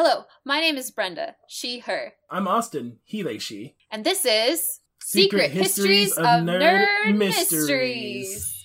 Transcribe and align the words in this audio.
Hello, 0.00 0.26
my 0.44 0.60
name 0.60 0.76
is 0.76 0.92
Brenda, 0.92 1.34
she, 1.48 1.80
her, 1.80 2.12
I'm 2.30 2.46
Austin, 2.46 2.98
he, 3.02 3.22
they, 3.22 3.38
she. 3.38 3.74
and 3.90 4.04
this 4.04 4.24
is 4.24 4.78
Secret, 5.00 5.50
Histories, 5.50 6.16
of, 6.16 6.24
Nerd, 6.24 7.16
Mysteries. 7.16 8.28
Cool, 8.28 8.57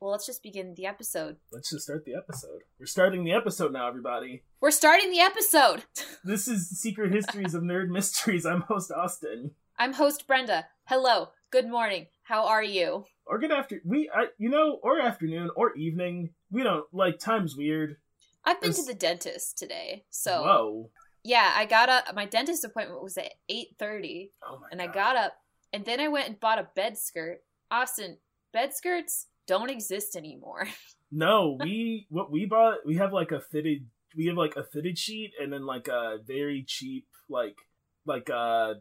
well, 0.00 0.10
let's 0.10 0.26
just 0.26 0.42
begin 0.42 0.74
the 0.74 0.86
episode. 0.86 1.36
Let's 1.52 1.70
just 1.70 1.84
start 1.84 2.04
the 2.04 2.14
episode. 2.14 2.62
We're 2.78 2.86
starting 2.86 3.24
the 3.24 3.32
episode 3.32 3.72
now, 3.72 3.88
everybody. 3.88 4.42
We're 4.60 4.70
starting 4.70 5.10
the 5.10 5.20
episode. 5.20 5.84
This 6.24 6.48
is 6.48 6.68
Secret 6.68 7.12
Histories 7.12 7.54
of 7.54 7.62
Nerd 7.62 7.88
Mysteries. 7.88 8.44
I'm 8.44 8.62
host 8.62 8.90
Austin. 8.90 9.52
I'm 9.78 9.92
host 9.92 10.26
Brenda. 10.26 10.66
Hello, 10.86 11.28
good 11.52 11.68
morning. 11.68 12.08
How 12.24 12.46
are 12.48 12.64
you? 12.64 13.04
Or 13.26 13.38
good 13.38 13.52
after 13.52 13.80
we, 13.84 14.10
I, 14.12 14.26
you 14.36 14.48
know, 14.48 14.80
or 14.82 15.00
afternoon 15.00 15.50
or 15.54 15.76
evening. 15.76 16.30
We 16.50 16.64
don't 16.64 16.84
like 16.92 17.20
time's 17.20 17.56
weird. 17.56 17.98
I've 18.44 18.60
been 18.60 18.72
to 18.72 18.82
the 18.82 18.94
dentist 18.94 19.56
today, 19.56 20.04
so 20.10 20.42
Whoa. 20.42 20.90
yeah, 21.22 21.52
I 21.54 21.64
got 21.64 21.88
up. 21.88 22.12
My 22.12 22.24
dentist 22.24 22.64
appointment 22.64 23.04
was 23.04 23.16
at 23.16 23.34
eight 23.48 23.76
thirty, 23.78 24.32
Oh 24.44 24.58
my 24.60 24.66
and 24.72 24.82
I 24.82 24.88
got 24.88 25.14
up, 25.14 25.34
and 25.72 25.84
then 25.84 26.00
I 26.00 26.08
went 26.08 26.26
and 26.28 26.40
bought 26.40 26.58
a 26.58 26.68
bed 26.74 26.98
skirt. 26.98 27.42
Austin, 27.70 28.16
bed 28.52 28.74
skirts 28.74 29.26
don't 29.46 29.70
exist 29.70 30.16
anymore. 30.16 30.68
No, 31.12 31.56
we 31.60 32.08
what 32.10 32.32
we 32.32 32.46
bought. 32.46 32.78
We 32.84 32.96
have 32.96 33.12
like 33.12 33.30
a 33.30 33.40
fitted. 33.40 33.86
We 34.16 34.26
have 34.26 34.36
like 34.36 34.56
a 34.56 34.64
fitted 34.64 34.98
sheet, 34.98 35.34
and 35.40 35.52
then 35.52 35.64
like 35.64 35.86
a 35.86 36.18
very 36.26 36.64
cheap 36.66 37.06
like 37.28 37.56
like 38.04 38.28
a 38.28 38.74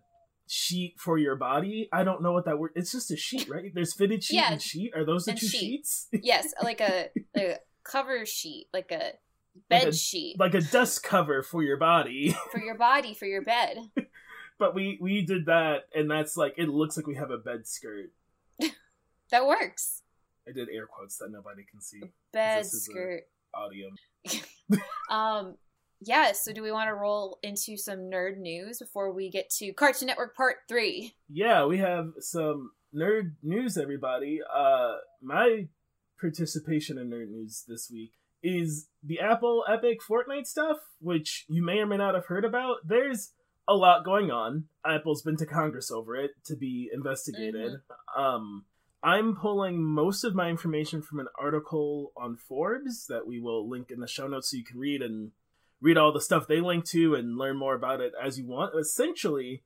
sheet 0.48 0.96
for 0.98 1.20
your 1.20 1.36
body. 1.36 1.88
I 1.94 2.04
don't 2.04 2.24
know 2.24 2.32
what 2.32 2.46
that 2.46 2.58
word. 2.58 2.72
It's 2.76 2.92
just 2.92 3.12
a 3.12 3.16
sheet, 3.16 3.48
right? 3.48 3.72
There's 3.76 3.94
fitted 3.94 4.24
sheet 4.24 4.38
Yeah, 4.38 4.54
and 4.54 4.62
sheet. 4.62 4.94
Are 4.96 5.06
those 5.06 5.26
the 5.26 5.34
two 5.34 5.46
sheet. 5.48 5.60
sheets? 5.60 6.08
yes, 6.24 6.52
like 6.64 6.82
a, 6.82 7.10
a 7.38 7.58
cover 7.84 8.26
sheet, 8.26 8.70
like 8.74 8.92
a 8.92 9.12
bed 9.70 9.90
a- 9.90 9.94
sheet 9.94 10.38
like 10.40 10.56
a 10.56 10.62
dust 10.62 11.04
cover 11.04 11.44
for 11.44 11.62
your 11.62 11.78
body. 11.78 12.36
for 12.52 12.60
your 12.60 12.76
body 12.76 13.14
for 13.14 13.28
your 13.28 13.44
bed. 13.44 13.78
but 14.58 14.74
we 14.74 14.98
we 15.00 15.22
did 15.22 15.46
that, 15.46 15.84
and 15.94 16.10
that's 16.10 16.36
like 16.36 16.56
it 16.58 16.70
looks 16.70 16.98
like 16.98 17.06
we 17.06 17.16
have 17.16 17.30
a 17.30 17.38
bed 17.38 17.68
skirt. 17.68 18.12
That 19.30 19.46
works. 19.46 20.02
I 20.48 20.52
did 20.52 20.70
air 20.70 20.88
quotes 20.88 21.18
that 21.18 21.30
nobody 21.32 21.64
can 21.70 21.82
see. 21.82 22.02
Bed 22.34 22.64
This 22.64 22.74
is 22.74 22.88
a- 22.88 22.92
skirt. 22.92 23.24
Audio. 23.54 23.90
Um, 25.10 25.56
yeah. 26.02 26.32
So, 26.34 26.52
do 26.52 26.64
we 26.64 26.72
want 26.72 26.88
to 26.90 26.94
roll 26.96 27.38
into 27.44 27.78
some 27.78 28.10
nerd 28.12 28.38
news 28.38 28.80
before 28.80 29.14
we 29.14 29.30
get 29.30 29.50
to 29.60 29.72
Cartoon 29.74 30.08
Network 30.08 30.36
Part 30.36 30.58
Three? 30.68 31.14
Yeah, 31.30 31.66
we 31.66 31.78
have 31.78 32.08
some 32.20 32.72
nerd 32.94 33.34
news, 33.44 33.78
everybody. 33.78 34.40
Uh, 34.54 34.96
my 35.22 35.68
participation 36.20 36.98
in 36.98 37.10
nerd 37.10 37.30
news 37.30 37.64
this 37.68 37.90
week 37.94 38.14
is 38.42 38.88
the 39.04 39.20
Apple 39.20 39.64
Epic 39.72 40.00
Fortnite 40.08 40.48
stuff, 40.48 40.78
which 41.00 41.46
you 41.48 41.64
may 41.64 41.78
or 41.80 41.86
may 41.86 41.98
not 41.98 42.16
have 42.16 42.26
heard 42.26 42.46
about. 42.46 42.78
There's 42.86 43.32
a 43.68 43.76
lot 43.76 44.04
going 44.06 44.32
on. 44.32 44.66
Apple's 44.86 45.22
been 45.22 45.38
to 45.38 45.46
Congress 45.46 45.92
over 45.92 46.16
it 46.16 46.32
to 46.46 46.56
be 46.56 46.90
investigated. 46.94 47.74
Um, 48.18 48.66
I'm 49.06 49.36
pulling 49.36 49.84
most 49.84 50.24
of 50.24 50.34
my 50.34 50.50
information 50.50 51.04
from 51.04 51.20
an 51.20 51.28
article 51.40 52.12
on 52.18 52.38
Forbes 52.38 53.06
that 53.08 53.28
we 53.28 53.40
will 53.40 53.70
link 53.70 53.92
in 53.92 54.00
the 54.00 54.08
show 54.08 54.28
notes 54.28 54.50
so 54.50 54.58
you 54.58 54.64
can 54.64 54.80
read 54.80 55.04
and 55.04 55.30
read 55.80 55.96
all 55.96 56.12
the 56.12 56.20
stuff 56.20 56.48
they 56.48 56.60
link 56.60 56.86
to 56.86 57.14
and 57.14 57.38
learn 57.38 57.56
more 57.56 57.76
about 57.76 58.02
it 58.02 58.14
as 58.20 58.40
you 58.40 58.48
want. 58.48 58.74
Essentially, 58.76 59.62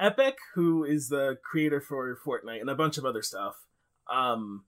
Epic, 0.00 0.38
who 0.56 0.82
is 0.82 1.08
the 1.08 1.36
creator 1.48 1.80
for 1.80 2.18
Fortnite 2.26 2.60
and 2.60 2.68
a 2.68 2.74
bunch 2.74 2.98
of 2.98 3.04
other 3.04 3.22
stuff, 3.22 3.54
um, 4.12 4.64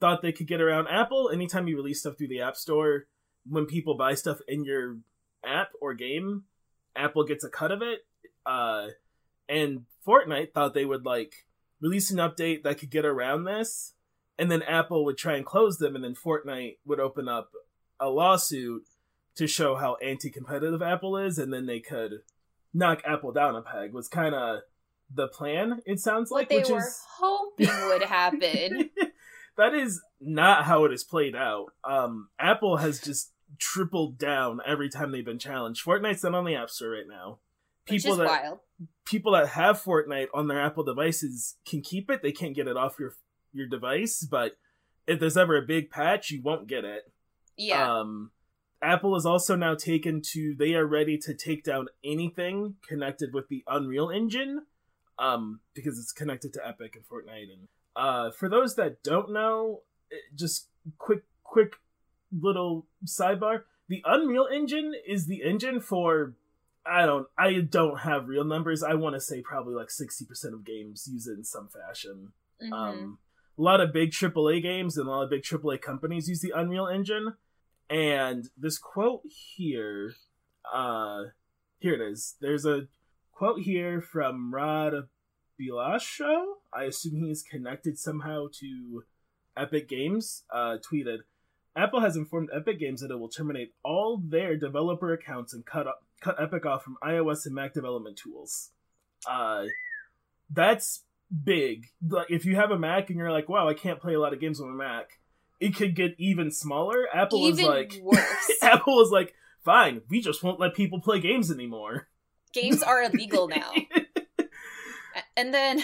thought 0.00 0.22
they 0.22 0.32
could 0.32 0.46
get 0.46 0.62
around 0.62 0.88
Apple 0.88 1.28
anytime 1.30 1.68
you 1.68 1.76
release 1.76 2.00
stuff 2.00 2.16
through 2.16 2.28
the 2.28 2.40
App 2.40 2.56
Store. 2.56 3.08
When 3.46 3.66
people 3.66 3.94
buy 3.94 4.14
stuff 4.14 4.38
in 4.48 4.64
your 4.64 4.96
app 5.44 5.68
or 5.82 5.92
game, 5.92 6.44
Apple 6.96 7.24
gets 7.24 7.44
a 7.44 7.50
cut 7.50 7.72
of 7.72 7.82
it. 7.82 8.06
Uh, 8.46 8.86
and 9.50 9.82
Fortnite 10.06 10.54
thought 10.54 10.72
they 10.72 10.86
would 10.86 11.04
like 11.04 11.45
release 11.86 12.10
an 12.10 12.18
update 12.18 12.64
that 12.64 12.78
could 12.78 12.90
get 12.90 13.04
around 13.04 13.44
this, 13.44 13.94
and 14.38 14.50
then 14.50 14.62
Apple 14.62 15.04
would 15.04 15.16
try 15.16 15.36
and 15.36 15.46
close 15.46 15.78
them, 15.78 15.94
and 15.94 16.04
then 16.04 16.14
Fortnite 16.14 16.78
would 16.84 17.00
open 17.00 17.28
up 17.28 17.50
a 18.00 18.08
lawsuit 18.08 18.82
to 19.36 19.46
show 19.46 19.76
how 19.76 19.96
anti-competitive 19.96 20.82
Apple 20.82 21.16
is, 21.16 21.38
and 21.38 21.52
then 21.52 21.66
they 21.66 21.80
could 21.80 22.22
knock 22.74 23.02
Apple 23.06 23.32
down 23.32 23.54
a 23.54 23.62
peg. 23.62 23.92
Was 23.92 24.08
kind 24.08 24.34
of 24.34 24.60
the 25.14 25.28
plan. 25.28 25.80
It 25.86 26.00
sounds 26.00 26.30
What 26.30 26.38
like, 26.38 26.48
they 26.48 26.58
which 26.58 26.70
were 26.70 26.78
is 26.78 27.00
hoping 27.18 27.68
would 27.88 28.02
happen. 28.02 28.90
that 29.56 29.74
is 29.74 30.02
not 30.20 30.64
how 30.64 30.84
it 30.84 30.92
is 30.92 31.04
played 31.04 31.36
out. 31.36 31.66
Um, 31.84 32.28
Apple 32.38 32.78
has 32.78 33.00
just 33.00 33.32
tripled 33.58 34.18
down 34.18 34.60
every 34.66 34.88
time 34.88 35.12
they've 35.12 35.24
been 35.24 35.38
challenged. 35.38 35.84
Fortnite's 35.84 36.24
not 36.24 36.34
on 36.34 36.44
the 36.44 36.56
App 36.56 36.70
Store 36.70 36.90
right 36.90 37.08
now. 37.08 37.38
People 37.86 38.12
is 38.12 38.18
that 38.18 38.26
wild. 38.26 38.58
People 39.04 39.32
that 39.32 39.48
have 39.48 39.82
Fortnite 39.82 40.28
on 40.34 40.48
their 40.48 40.60
Apple 40.60 40.84
devices 40.84 41.56
can 41.66 41.80
keep 41.80 42.10
it. 42.10 42.22
They 42.22 42.32
can't 42.32 42.54
get 42.54 42.68
it 42.68 42.76
off 42.76 42.98
your 42.98 43.14
your 43.52 43.66
device, 43.66 44.26
but 44.28 44.58
if 45.06 45.20
there's 45.20 45.36
ever 45.36 45.56
a 45.56 45.62
big 45.62 45.90
patch, 45.90 46.30
you 46.30 46.42
won't 46.42 46.66
get 46.66 46.84
it. 46.84 47.10
Yeah. 47.56 48.00
Um, 48.00 48.32
Apple 48.82 49.16
is 49.16 49.24
also 49.24 49.56
now 49.56 49.74
taken 49.74 50.20
to 50.32 50.54
they 50.58 50.74
are 50.74 50.86
ready 50.86 51.16
to 51.18 51.34
take 51.34 51.64
down 51.64 51.88
anything 52.04 52.74
connected 52.86 53.32
with 53.32 53.48
the 53.48 53.64
Unreal 53.66 54.10
Engine, 54.10 54.66
um, 55.18 55.60
because 55.74 55.98
it's 55.98 56.12
connected 56.12 56.52
to 56.52 56.66
Epic 56.66 56.96
and 56.96 57.04
Fortnite. 57.04 57.52
And 57.52 57.68
uh, 57.94 58.30
for 58.30 58.48
those 58.48 58.76
that 58.76 59.02
don't 59.02 59.32
know, 59.32 59.80
just 60.34 60.68
quick 60.98 61.22
quick 61.42 61.76
little 62.38 62.86
sidebar: 63.06 63.62
the 63.88 64.02
Unreal 64.04 64.46
Engine 64.52 64.92
is 65.06 65.26
the 65.26 65.42
engine 65.42 65.80
for 65.80 66.34
I 66.88 67.06
don't 67.06 67.26
I 67.38 67.60
don't 67.60 68.00
have 68.00 68.28
real 68.28 68.44
numbers. 68.44 68.82
I 68.82 68.94
want 68.94 69.14
to 69.14 69.20
say 69.20 69.42
probably 69.42 69.74
like 69.74 69.90
sixty 69.90 70.24
percent 70.24 70.54
of 70.54 70.64
games 70.64 71.08
use 71.10 71.26
it 71.26 71.38
in 71.38 71.44
some 71.44 71.68
fashion. 71.68 72.32
Mhm. 72.62 72.72
Um, 72.72 73.18
a 73.58 73.62
lot 73.62 73.80
of 73.80 73.92
big 73.92 74.12
AAA 74.12 74.62
games 74.62 74.96
and 74.96 75.06
a 75.06 75.10
lot 75.10 75.22
of 75.24 75.30
big 75.30 75.42
AAA 75.42 75.80
companies 75.80 76.28
use 76.28 76.40
the 76.40 76.52
Unreal 76.54 76.86
Engine. 76.86 77.34
And 77.88 78.48
this 78.56 78.78
quote 78.78 79.22
here, 79.26 80.14
uh, 80.72 81.24
here 81.78 81.94
it 81.94 82.00
is. 82.00 82.36
There's 82.40 82.66
a 82.66 82.88
quote 83.32 83.60
here 83.60 84.00
from 84.00 84.52
Rod 84.52 85.08
Bilasho. 85.60 86.44
I 86.72 86.84
assume 86.84 87.16
he 87.16 87.30
is 87.30 87.42
connected 87.42 87.98
somehow 87.98 88.46
to 88.60 89.04
Epic 89.56 89.88
Games. 89.88 90.44
Uh, 90.52 90.76
tweeted, 90.78 91.20
Apple 91.74 92.00
has 92.00 92.16
informed 92.16 92.50
Epic 92.54 92.78
Games 92.78 93.00
that 93.00 93.10
it 93.10 93.18
will 93.18 93.28
terminate 93.28 93.74
all 93.82 94.18
their 94.18 94.56
developer 94.56 95.12
accounts 95.12 95.52
and 95.54 95.64
cut 95.64 95.86
up, 95.86 96.04
cut 96.20 96.40
Epic 96.40 96.64
off 96.66 96.82
from 96.84 96.96
iOS 97.02 97.46
and 97.46 97.54
Mac 97.54 97.74
development 97.74 98.16
tools. 98.16 98.70
Uh, 99.28 99.64
that's 100.50 101.02
big. 101.44 101.86
Like 102.06 102.30
if 102.30 102.44
you 102.44 102.56
have 102.56 102.70
a 102.70 102.78
Mac 102.78 103.10
and 103.10 103.18
you're 103.18 103.32
like, 103.32 103.48
wow, 103.48 103.68
I 103.68 103.74
can't 103.74 104.00
play 104.00 104.14
a 104.14 104.20
lot 104.20 104.32
of 104.32 104.40
games 104.40 104.60
on 104.60 104.68
a 104.68 104.72
Mac, 104.74 105.18
it 105.60 105.74
could 105.74 105.94
get 105.94 106.14
even 106.18 106.50
smaller. 106.50 107.06
Apple 107.12 107.42
was 107.42 107.58
Even 107.58 107.70
like, 107.70 107.98
worse. 108.02 108.50
Apple 108.62 108.96
was 108.96 109.10
like, 109.10 109.34
fine, 109.64 110.02
we 110.08 110.20
just 110.20 110.42
won't 110.42 110.60
let 110.60 110.74
people 110.74 111.00
play 111.00 111.18
games 111.20 111.50
anymore. 111.50 112.08
Games 112.52 112.82
are 112.82 113.02
illegal 113.02 113.48
now. 113.48 113.72
and 115.36 115.52
then 115.52 115.82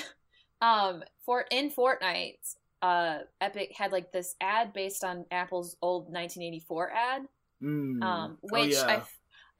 um 0.61 1.02
for 1.25 1.44
in 1.50 1.70
Fortnite, 1.70 2.55
uh 2.81 3.19
Epic 3.40 3.73
had 3.76 3.93
like 3.93 4.12
this 4.12 4.35
ad 4.40 4.73
based 4.73 5.05
on 5.05 5.25
Apple's 5.31 5.76
old 5.82 6.05
1984 6.05 6.93
ad. 6.93 7.23
Mm. 7.62 8.02
Um 8.02 8.38
Oh, 8.44 8.49
which 8.50 8.73
yeah. 8.75 8.87
I 8.87 9.02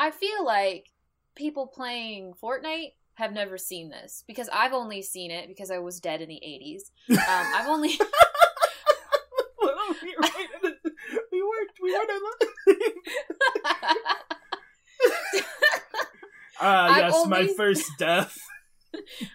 I 0.03 0.11
feel 0.11 0.45
like 0.45 0.91
people 1.37 1.69
playing 1.69 2.35
Fortnite 2.43 2.95
have 3.15 3.33
never 3.33 3.57
seen 3.57 3.89
this 3.89 4.25
because 4.27 4.49
I've 4.53 4.73
only 4.73 5.01
seen 5.01 5.31
it 5.31 5.47
because 5.47 5.71
I 5.71 5.79
was 5.79 6.01
dead 6.01 6.21
in 6.23 6.29
the 6.29 6.43
80s. 6.45 6.91
Um 7.11 7.19
I've 7.55 7.69
only 7.69 7.91
we, 9.63 9.69
were- 10.19 10.29
we. 11.31 11.43
We 11.83 11.93
weren't. 11.93 12.43
Ah, 16.65 16.97
yes, 16.99 17.27
my 17.27 17.47
first 17.57 17.91
death. 17.99 18.37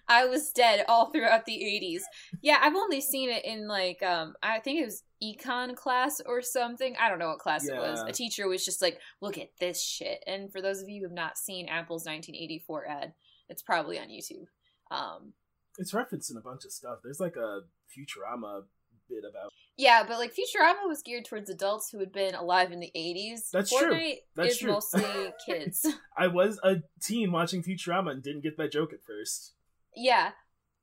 I 0.07 0.25
was 0.27 0.51
dead 0.51 0.85
all 0.87 1.09
throughout 1.11 1.45
the 1.45 1.57
80s. 1.57 2.01
Yeah, 2.41 2.57
I've 2.61 2.75
only 2.75 3.01
seen 3.01 3.29
it 3.29 3.43
in 3.43 3.67
like 3.67 4.01
um 4.03 4.35
I 4.41 4.59
think 4.59 4.79
it 4.79 4.85
was 4.85 5.03
econ 5.23 5.75
class 5.75 6.21
or 6.25 6.41
something. 6.41 6.95
I 6.99 7.09
don't 7.09 7.19
know 7.19 7.29
what 7.29 7.39
class 7.39 7.67
it 7.67 7.75
was. 7.75 8.01
A 8.07 8.11
teacher 8.11 8.47
was 8.47 8.63
just 8.65 8.81
like, 8.81 8.99
"Look 9.21 9.37
at 9.37 9.49
this 9.59 9.81
shit." 9.81 10.23
And 10.27 10.51
for 10.51 10.61
those 10.61 10.81
of 10.81 10.89
you 10.89 11.01
who 11.01 11.07
have 11.07 11.13
not 11.15 11.37
seen 11.37 11.67
Apple's 11.67 12.05
1984 12.05 12.87
ad, 12.87 13.13
it's 13.49 13.61
probably 13.61 13.99
on 13.99 14.07
YouTube. 14.09 14.47
Um, 14.91 15.33
It's 15.77 15.91
referencing 15.93 16.37
a 16.37 16.41
bunch 16.41 16.65
of 16.65 16.71
stuff. 16.71 16.99
There's 17.03 17.19
like 17.19 17.35
a 17.35 17.61
Futurama 17.95 18.63
bit 19.09 19.23
about. 19.29 19.51
yeah, 19.77 20.03
but 20.07 20.17
like 20.17 20.33
Futurama 20.35 20.85
was 20.87 21.01
geared 21.01 21.23
towards 21.25 21.49
adults 21.49 21.89
who 21.89 21.99
had 21.99 22.11
been 22.11 22.35
alive 22.35 22.71
in 22.73 22.79
the 22.81 22.91
80s. 22.95 23.49
That's 23.51 23.69
true. 23.69 23.93
Fortnite 23.93 24.17
That's 24.35 24.51
is 24.53 24.57
true. 24.59 24.71
mostly 24.73 25.03
kids. 25.45 25.85
I 26.17 26.27
was 26.27 26.59
a 26.63 26.77
teen 27.01 27.31
watching 27.31 27.63
Futurama 27.63 28.11
and 28.11 28.21
didn't 28.23 28.41
get 28.43 28.57
that 28.57 28.71
joke 28.73 28.91
at 28.93 29.03
first. 29.03 29.53
yeah. 29.95 30.31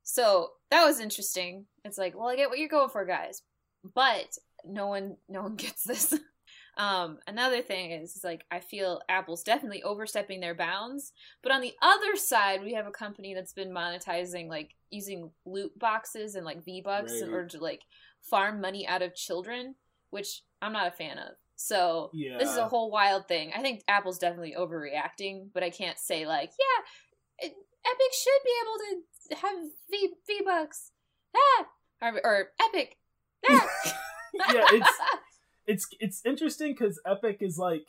So 0.07 0.51
that 0.69 0.85
was 0.85 0.99
interesting. 0.99 1.65
It's 1.83 1.97
like, 1.97 2.15
well, 2.15 2.27
I 2.27 2.35
get 2.35 2.49
what 2.49 2.59
you're 2.59 2.67
going 2.69 2.89
for, 2.89 3.05
guys, 3.05 3.41
but 3.93 4.37
no 4.65 4.87
one, 4.87 5.17
no 5.29 5.43
one 5.43 5.55
gets 5.57 5.83
this. 5.83 6.13
Um, 6.77 7.19
another 7.25 7.61
thing 7.61 7.91
is, 7.91 8.17
is 8.17 8.23
like 8.23 8.43
I 8.51 8.59
feel 8.59 9.01
Apple's 9.07 9.43
definitely 9.43 9.81
overstepping 9.83 10.41
their 10.41 10.55
bounds, 10.55 11.13
but 11.41 11.51
on 11.53 11.61
the 11.61 11.73
other 11.81 12.15
side, 12.17 12.61
we 12.63 12.73
have 12.73 12.85
a 12.87 12.91
company 12.91 13.33
that's 13.33 13.53
been 13.53 13.71
monetizing 13.71 14.49
like 14.49 14.75
using 14.89 15.31
loot 15.45 15.77
boxes 15.79 16.35
and 16.35 16.45
like 16.45 16.65
V 16.65 16.81
bucks 16.81 17.13
in 17.21 17.29
order 17.29 17.47
to 17.49 17.59
like 17.59 17.83
farm 18.21 18.59
money 18.59 18.85
out 18.85 19.01
of 19.01 19.15
children, 19.15 19.75
which 20.09 20.43
I'm 20.61 20.73
not 20.73 20.87
a 20.87 20.91
fan 20.91 21.17
of. 21.17 21.35
So 21.55 22.09
Yeah. 22.13 22.37
this 22.37 22.49
is 22.51 22.57
a 22.57 22.67
whole 22.67 22.91
wild 22.91 23.27
thing. 23.29 23.53
I 23.55 23.61
think 23.61 23.83
Apple's 23.87 24.19
definitely 24.19 24.55
overreacting, 24.59 25.51
but 25.53 25.63
I 25.63 25.69
can't 25.69 25.97
say 25.97 26.25
like, 26.27 26.51
yeah, 26.59 27.47
it, 27.47 27.53
Epic 27.85 28.13
should 28.13 28.43
be 28.43 28.51
able 28.63 28.77
to 29.29 29.35
have 29.47 29.71
V 29.89 30.09
V 30.27 30.41
bucks, 30.43 30.91
ah, 31.33 31.67
or, 32.01 32.21
or 32.25 32.49
Epic, 32.59 32.97
ah. 33.49 33.69
Yeah, 34.53 34.65
it's- 34.73 34.99
it's 35.67 35.87
it's 35.99 36.21
interesting 36.25 36.73
because 36.73 37.01
Epic 37.07 37.37
is 37.41 37.57
like 37.57 37.87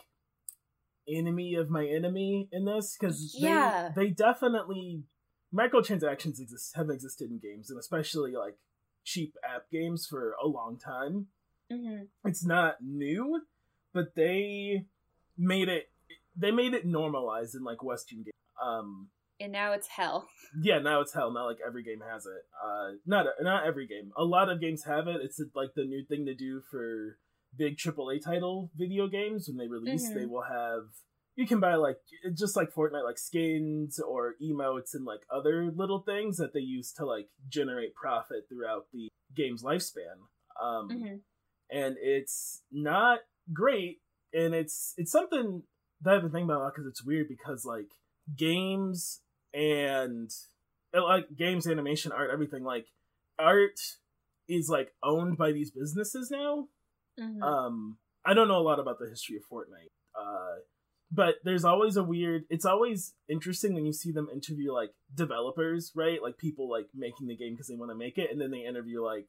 enemy 1.08 1.54
of 1.54 1.70
my 1.70 1.86
enemy 1.86 2.48
in 2.50 2.64
this 2.64 2.96
because 2.98 3.34
Yeah. 3.38 3.92
they, 3.94 4.06
they 4.06 4.10
definitely 4.10 5.04
microtransactions 5.54 6.40
exist 6.40 6.74
have 6.74 6.90
existed 6.90 7.30
in 7.30 7.38
games 7.38 7.70
and 7.70 7.78
especially 7.78 8.32
like 8.32 8.56
cheap 9.04 9.34
app 9.44 9.70
games 9.70 10.06
for 10.06 10.34
a 10.42 10.46
long 10.46 10.78
time. 10.78 11.28
Mhm. 11.70 12.08
It's 12.24 12.44
not 12.44 12.82
new, 12.82 13.42
but 13.92 14.14
they 14.14 14.86
made 15.36 15.68
it 15.68 15.90
they 16.34 16.50
made 16.50 16.74
it 16.74 16.84
normalized 16.86 17.54
in 17.54 17.62
like 17.62 17.82
Western 17.82 18.22
games. 18.22 18.32
Um, 18.60 19.08
and 19.40 19.52
now 19.52 19.72
it's 19.72 19.88
hell. 19.88 20.28
yeah, 20.60 20.78
now 20.78 21.00
it's 21.00 21.12
hell. 21.14 21.30
Not 21.32 21.44
like 21.46 21.58
every 21.66 21.82
game 21.82 22.00
has 22.10 22.26
it. 22.26 22.42
Uh, 22.64 22.92
not 23.06 23.26
not 23.40 23.66
every 23.66 23.86
game. 23.86 24.12
A 24.16 24.24
lot 24.24 24.48
of 24.50 24.60
games 24.60 24.84
have 24.84 25.06
it. 25.08 25.20
It's 25.22 25.40
like 25.54 25.70
the 25.74 25.84
new 25.84 26.04
thing 26.04 26.26
to 26.26 26.34
do 26.34 26.62
for 26.70 27.18
big 27.56 27.76
AAA 27.78 28.22
title 28.22 28.70
video 28.76 29.08
games 29.08 29.48
when 29.48 29.56
they 29.56 29.68
release. 29.68 30.08
Mhm. 30.10 30.14
They 30.14 30.26
will 30.26 30.42
have 30.42 30.84
you 31.36 31.46
can 31.46 31.60
buy 31.60 31.74
like 31.74 31.98
just 32.34 32.56
like 32.56 32.72
Fortnite, 32.72 33.04
like 33.04 33.18
skins 33.18 33.98
or 34.00 34.34
emotes 34.42 34.94
and 34.94 35.04
like 35.04 35.20
other 35.30 35.70
little 35.70 36.00
things 36.00 36.38
that 36.38 36.54
they 36.54 36.60
use 36.60 36.92
to 36.94 37.04
like 37.04 37.28
generate 37.48 37.94
profit 37.94 38.48
throughout 38.48 38.86
the 38.92 39.08
game's 39.34 39.62
lifespan. 39.62 40.16
Um, 40.62 40.88
Mhm. 40.88 41.20
and 41.70 41.96
it's 42.00 42.62
not 42.72 43.18
great 43.52 44.00
and 44.32 44.54
it's 44.54 44.94
it's 44.96 45.12
something 45.12 45.62
that 46.00 46.14
i've 46.14 46.22
been 46.22 46.30
thinking 46.30 46.46
about 46.48 46.60
a 46.60 46.64
lot 46.64 46.72
because 46.74 46.86
it's 46.86 47.04
weird 47.04 47.28
because 47.28 47.64
like 47.64 47.90
games 48.36 49.20
and 49.56 50.30
like 50.92 51.26
games 51.36 51.66
animation 51.66 52.12
art 52.12 52.30
everything 52.32 52.62
like 52.62 52.86
art 53.38 53.78
is 54.48 54.68
like 54.68 54.92
owned 55.02 55.36
by 55.38 55.50
these 55.52 55.70
businesses 55.70 56.30
now 56.30 56.68
Mhm. 57.18 57.42
um 57.42 57.96
i 58.24 58.34
don't 58.34 58.48
know 58.48 58.58
a 58.58 58.68
lot 58.70 58.78
about 58.78 58.98
the 58.98 59.08
history 59.08 59.36
of 59.36 59.42
fortnite 59.50 59.90
uh 60.14 60.56
but 61.10 61.36
there's 61.44 61.64
always 61.64 61.96
a 61.96 62.02
weird 62.04 62.44
it's 62.50 62.66
always 62.66 63.14
interesting 63.28 63.72
when 63.74 63.86
you 63.86 63.92
see 63.92 64.12
them 64.12 64.28
interview 64.32 64.72
like 64.72 64.90
developers 65.14 65.92
right 65.94 66.20
like 66.22 66.36
people 66.36 66.68
like 66.70 66.88
making 66.94 67.26
the 67.26 67.36
game 67.36 67.54
because 67.54 67.68
they 67.68 67.74
want 67.76 67.90
to 67.90 67.94
make 67.96 68.18
it 68.18 68.30
and 68.30 68.40
then 68.40 68.50
they 68.50 68.64
interview 68.66 69.02
like 69.02 69.26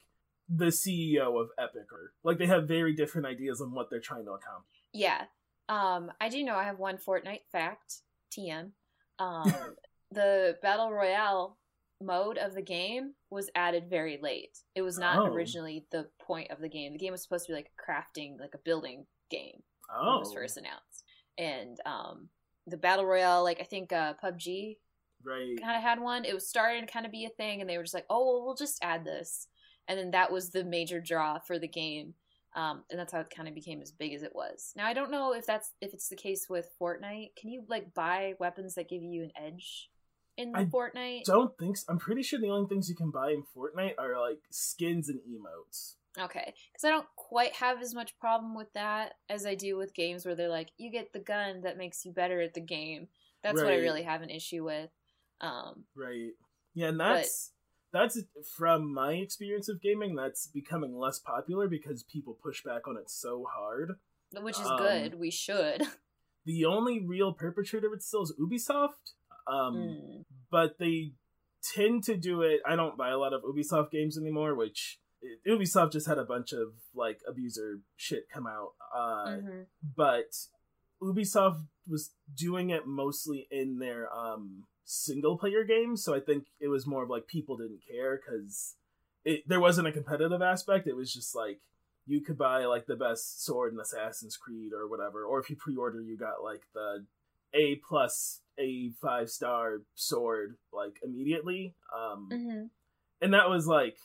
the 0.48 0.66
ceo 0.66 1.40
of 1.40 1.48
epic 1.58 1.90
or 1.92 2.12
like 2.24 2.36
they 2.38 2.46
have 2.46 2.68
very 2.68 2.94
different 2.94 3.26
ideas 3.26 3.60
on 3.60 3.72
what 3.72 3.88
they're 3.90 4.00
trying 4.00 4.24
to 4.24 4.32
accomplish 4.32 4.76
Yeah. 4.92 5.24
Um, 5.70 6.10
I 6.18 6.30
do 6.30 6.42
know 6.44 6.54
I 6.54 6.64
have 6.64 6.78
one 6.78 6.96
Fortnite 6.96 7.44
fact, 7.52 7.96
TM. 8.32 8.70
Um, 9.18 9.44
the 10.12 10.56
Battle 10.62 10.90
Royale 10.92 11.56
mode 12.00 12.38
of 12.38 12.54
the 12.54 12.62
game 12.62 13.14
was 13.30 13.50
added 13.54 13.90
very 13.90 14.18
late. 14.22 14.56
It 14.74 14.82
was 14.82 14.98
not 14.98 15.18
Oh. 15.18 15.26
originally 15.32 15.84
the 15.90 16.08
point 16.20 16.50
of 16.50 16.60
the 16.60 16.68
game. 16.68 16.92
The 16.92 16.98
game 16.98 17.12
was 17.12 17.22
supposed 17.22 17.46
to 17.46 17.52
be 17.52 17.56
like 17.56 17.70
a 17.76 17.82
crafting, 17.90 18.38
like 18.38 18.54
a 18.54 18.58
building 18.64 19.06
game 19.30 19.62
when 19.90 20.06
oh 20.06 20.16
it 20.16 20.20
was 20.20 20.32
first 20.32 20.56
announced. 20.56 21.04
And 21.36 21.78
um, 21.84 22.28
the 22.66 22.76
Battle 22.76 23.04
Royale, 23.04 23.42
like 23.42 23.60
I 23.60 23.64
think 23.64 23.92
uh, 23.92 24.14
PUBG 24.22 24.76
right 25.24 25.56
kind 25.60 25.76
of 25.76 25.82
had 25.82 26.00
one. 26.00 26.24
It 26.24 26.34
was 26.34 26.48
starting 26.48 26.86
to 26.86 26.92
kind 26.92 27.04
of 27.06 27.12
be 27.12 27.24
a 27.24 27.30
thing, 27.30 27.60
and 27.60 27.68
they 27.68 27.76
were 27.76 27.82
just 27.84 27.94
like, 27.94 28.06
"Oh, 28.08 28.24
well, 28.24 28.44
we'll 28.44 28.54
just 28.54 28.78
add 28.82 29.04
this," 29.04 29.48
and 29.88 29.98
then 29.98 30.12
that 30.12 30.30
was 30.32 30.50
the 30.50 30.64
major 30.64 31.00
draw 31.00 31.38
for 31.40 31.58
the 31.58 31.68
game, 31.68 32.14
um, 32.54 32.84
and 32.90 32.98
that's 32.98 33.12
how 33.12 33.20
it 33.20 33.30
kind 33.34 33.48
of 33.48 33.54
became 33.54 33.80
as 33.82 33.90
big 33.92 34.12
as 34.14 34.22
it 34.22 34.34
was. 34.34 34.72
Now 34.76 34.86
I 34.86 34.94
don't 34.94 35.10
know 35.10 35.32
if 35.34 35.46
that's 35.46 35.72
if 35.80 35.92
it's 35.94 36.08
the 36.08 36.16
case 36.16 36.46
with 36.48 36.68
Fortnite. 36.80 37.34
Can 37.36 37.50
you 37.50 37.64
like 37.68 37.92
buy 37.94 38.34
weapons 38.38 38.74
that 38.76 38.88
give 38.88 39.02
you 39.02 39.22
an 39.24 39.32
edge 39.36 39.90
in 40.38 40.56
I 40.56 40.64
Fortnite? 40.64 41.24
don't 41.24 41.56
think 41.58 41.76
so. 41.76 41.84
i'm 41.90 41.98
pretty 41.98 42.22
sure 42.22 42.40
the 42.40 42.48
only 42.48 42.68
things 42.68 42.88
you 42.88 42.94
can 42.96 43.10
buy 43.10 43.30
in 43.32 43.42
fortnite 43.54 43.94
are 43.98 44.18
like 44.18 44.40
skins 44.50 45.10
and 45.10 45.20
emotes 45.28 45.96
Okay, 46.18 46.52
because 46.72 46.84
I 46.84 46.88
don't 46.90 47.06
quite 47.14 47.52
have 47.52 47.80
as 47.80 47.94
much 47.94 48.18
problem 48.18 48.56
with 48.56 48.72
that 48.72 49.14
as 49.28 49.46
I 49.46 49.54
do 49.54 49.76
with 49.76 49.94
games 49.94 50.26
where 50.26 50.34
they're 50.34 50.48
like, 50.48 50.70
you 50.76 50.90
get 50.90 51.12
the 51.12 51.20
gun 51.20 51.60
that 51.60 51.78
makes 51.78 52.04
you 52.04 52.10
better 52.12 52.40
at 52.40 52.54
the 52.54 52.60
game. 52.60 53.06
That's 53.44 53.62
what 53.62 53.70
I 53.72 53.76
really 53.76 54.02
have 54.02 54.22
an 54.22 54.30
issue 54.30 54.64
with. 54.64 54.90
Um, 55.40 55.84
Right. 55.94 56.30
Yeah, 56.74 56.88
and 56.88 56.98
that's 56.98 57.52
that's 57.92 58.18
from 58.56 58.92
my 58.92 59.12
experience 59.12 59.68
of 59.68 59.80
gaming. 59.80 60.16
That's 60.16 60.48
becoming 60.48 60.96
less 60.96 61.20
popular 61.20 61.68
because 61.68 62.02
people 62.02 62.36
push 62.42 62.64
back 62.64 62.88
on 62.88 62.96
it 62.96 63.08
so 63.10 63.46
hard. 63.54 63.92
which 64.32 64.58
is 64.58 64.66
Um, 64.66 64.78
good. 64.78 65.20
We 65.20 65.30
should. 65.30 65.82
The 66.46 66.64
only 66.64 66.98
real 66.98 67.34
perpetrator 67.34 67.88
of 67.88 67.92
it 67.92 68.02
still 68.02 68.22
is 68.22 68.32
Ubisoft. 68.40 69.12
Um, 69.48 69.74
Mm. 69.76 70.24
but 70.50 70.78
they 70.78 71.12
tend 71.74 72.04
to 72.04 72.16
do 72.16 72.42
it. 72.42 72.60
I 72.66 72.76
don't 72.76 72.96
buy 72.96 73.10
a 73.10 73.18
lot 73.18 73.32
of 73.32 73.42
Ubisoft 73.42 73.90
games 73.90 74.16
anymore, 74.18 74.54
which 74.54 75.00
Ubisoft 75.46 75.92
just 75.92 76.06
had 76.06 76.18
a 76.18 76.24
bunch 76.24 76.52
of 76.52 76.74
like 76.94 77.20
abuser 77.26 77.80
shit 77.96 78.28
come 78.28 78.46
out. 78.46 78.74
Uh, 78.94 79.26
Mhm. 79.38 79.66
but 79.96 80.30
Ubisoft 81.02 81.66
was 81.86 82.14
doing 82.34 82.70
it 82.70 82.86
mostly 82.86 83.46
in 83.50 83.78
their 83.78 84.12
um 84.14 84.64
single 84.84 85.36
player 85.38 85.64
games, 85.64 86.02
so 86.02 86.14
I 86.14 86.20
think 86.20 86.46
it 86.60 86.68
was 86.68 86.86
more 86.86 87.02
of 87.04 87.10
like 87.10 87.26
people 87.26 87.56
didn't 87.56 87.82
care 87.86 88.16
because 88.16 88.76
there 89.46 89.60
wasn't 89.60 89.86
a 89.88 89.92
competitive 89.92 90.40
aspect. 90.40 90.86
It 90.86 90.96
was 90.96 91.12
just 91.12 91.34
like 91.34 91.60
you 92.06 92.22
could 92.22 92.38
buy 92.38 92.64
like 92.64 92.86
the 92.86 92.96
best 92.96 93.44
sword 93.44 93.74
in 93.74 93.80
Assassin's 93.80 94.36
Creed 94.38 94.72
or 94.72 94.88
whatever, 94.88 95.24
or 95.26 95.40
if 95.40 95.50
you 95.50 95.56
pre-order, 95.56 96.00
you 96.00 96.16
got 96.16 96.42
like 96.42 96.62
the 96.72 97.06
A 97.54 97.76
plus 97.76 98.40
A 98.58 98.90
five 99.00 99.30
star 99.30 99.82
sword 99.94 100.56
like 100.72 100.98
immediately. 101.02 101.74
Um, 101.96 102.28
Mhm. 102.32 102.70
and 103.20 103.34
that 103.34 103.48
was 103.48 103.66
like 103.66 103.98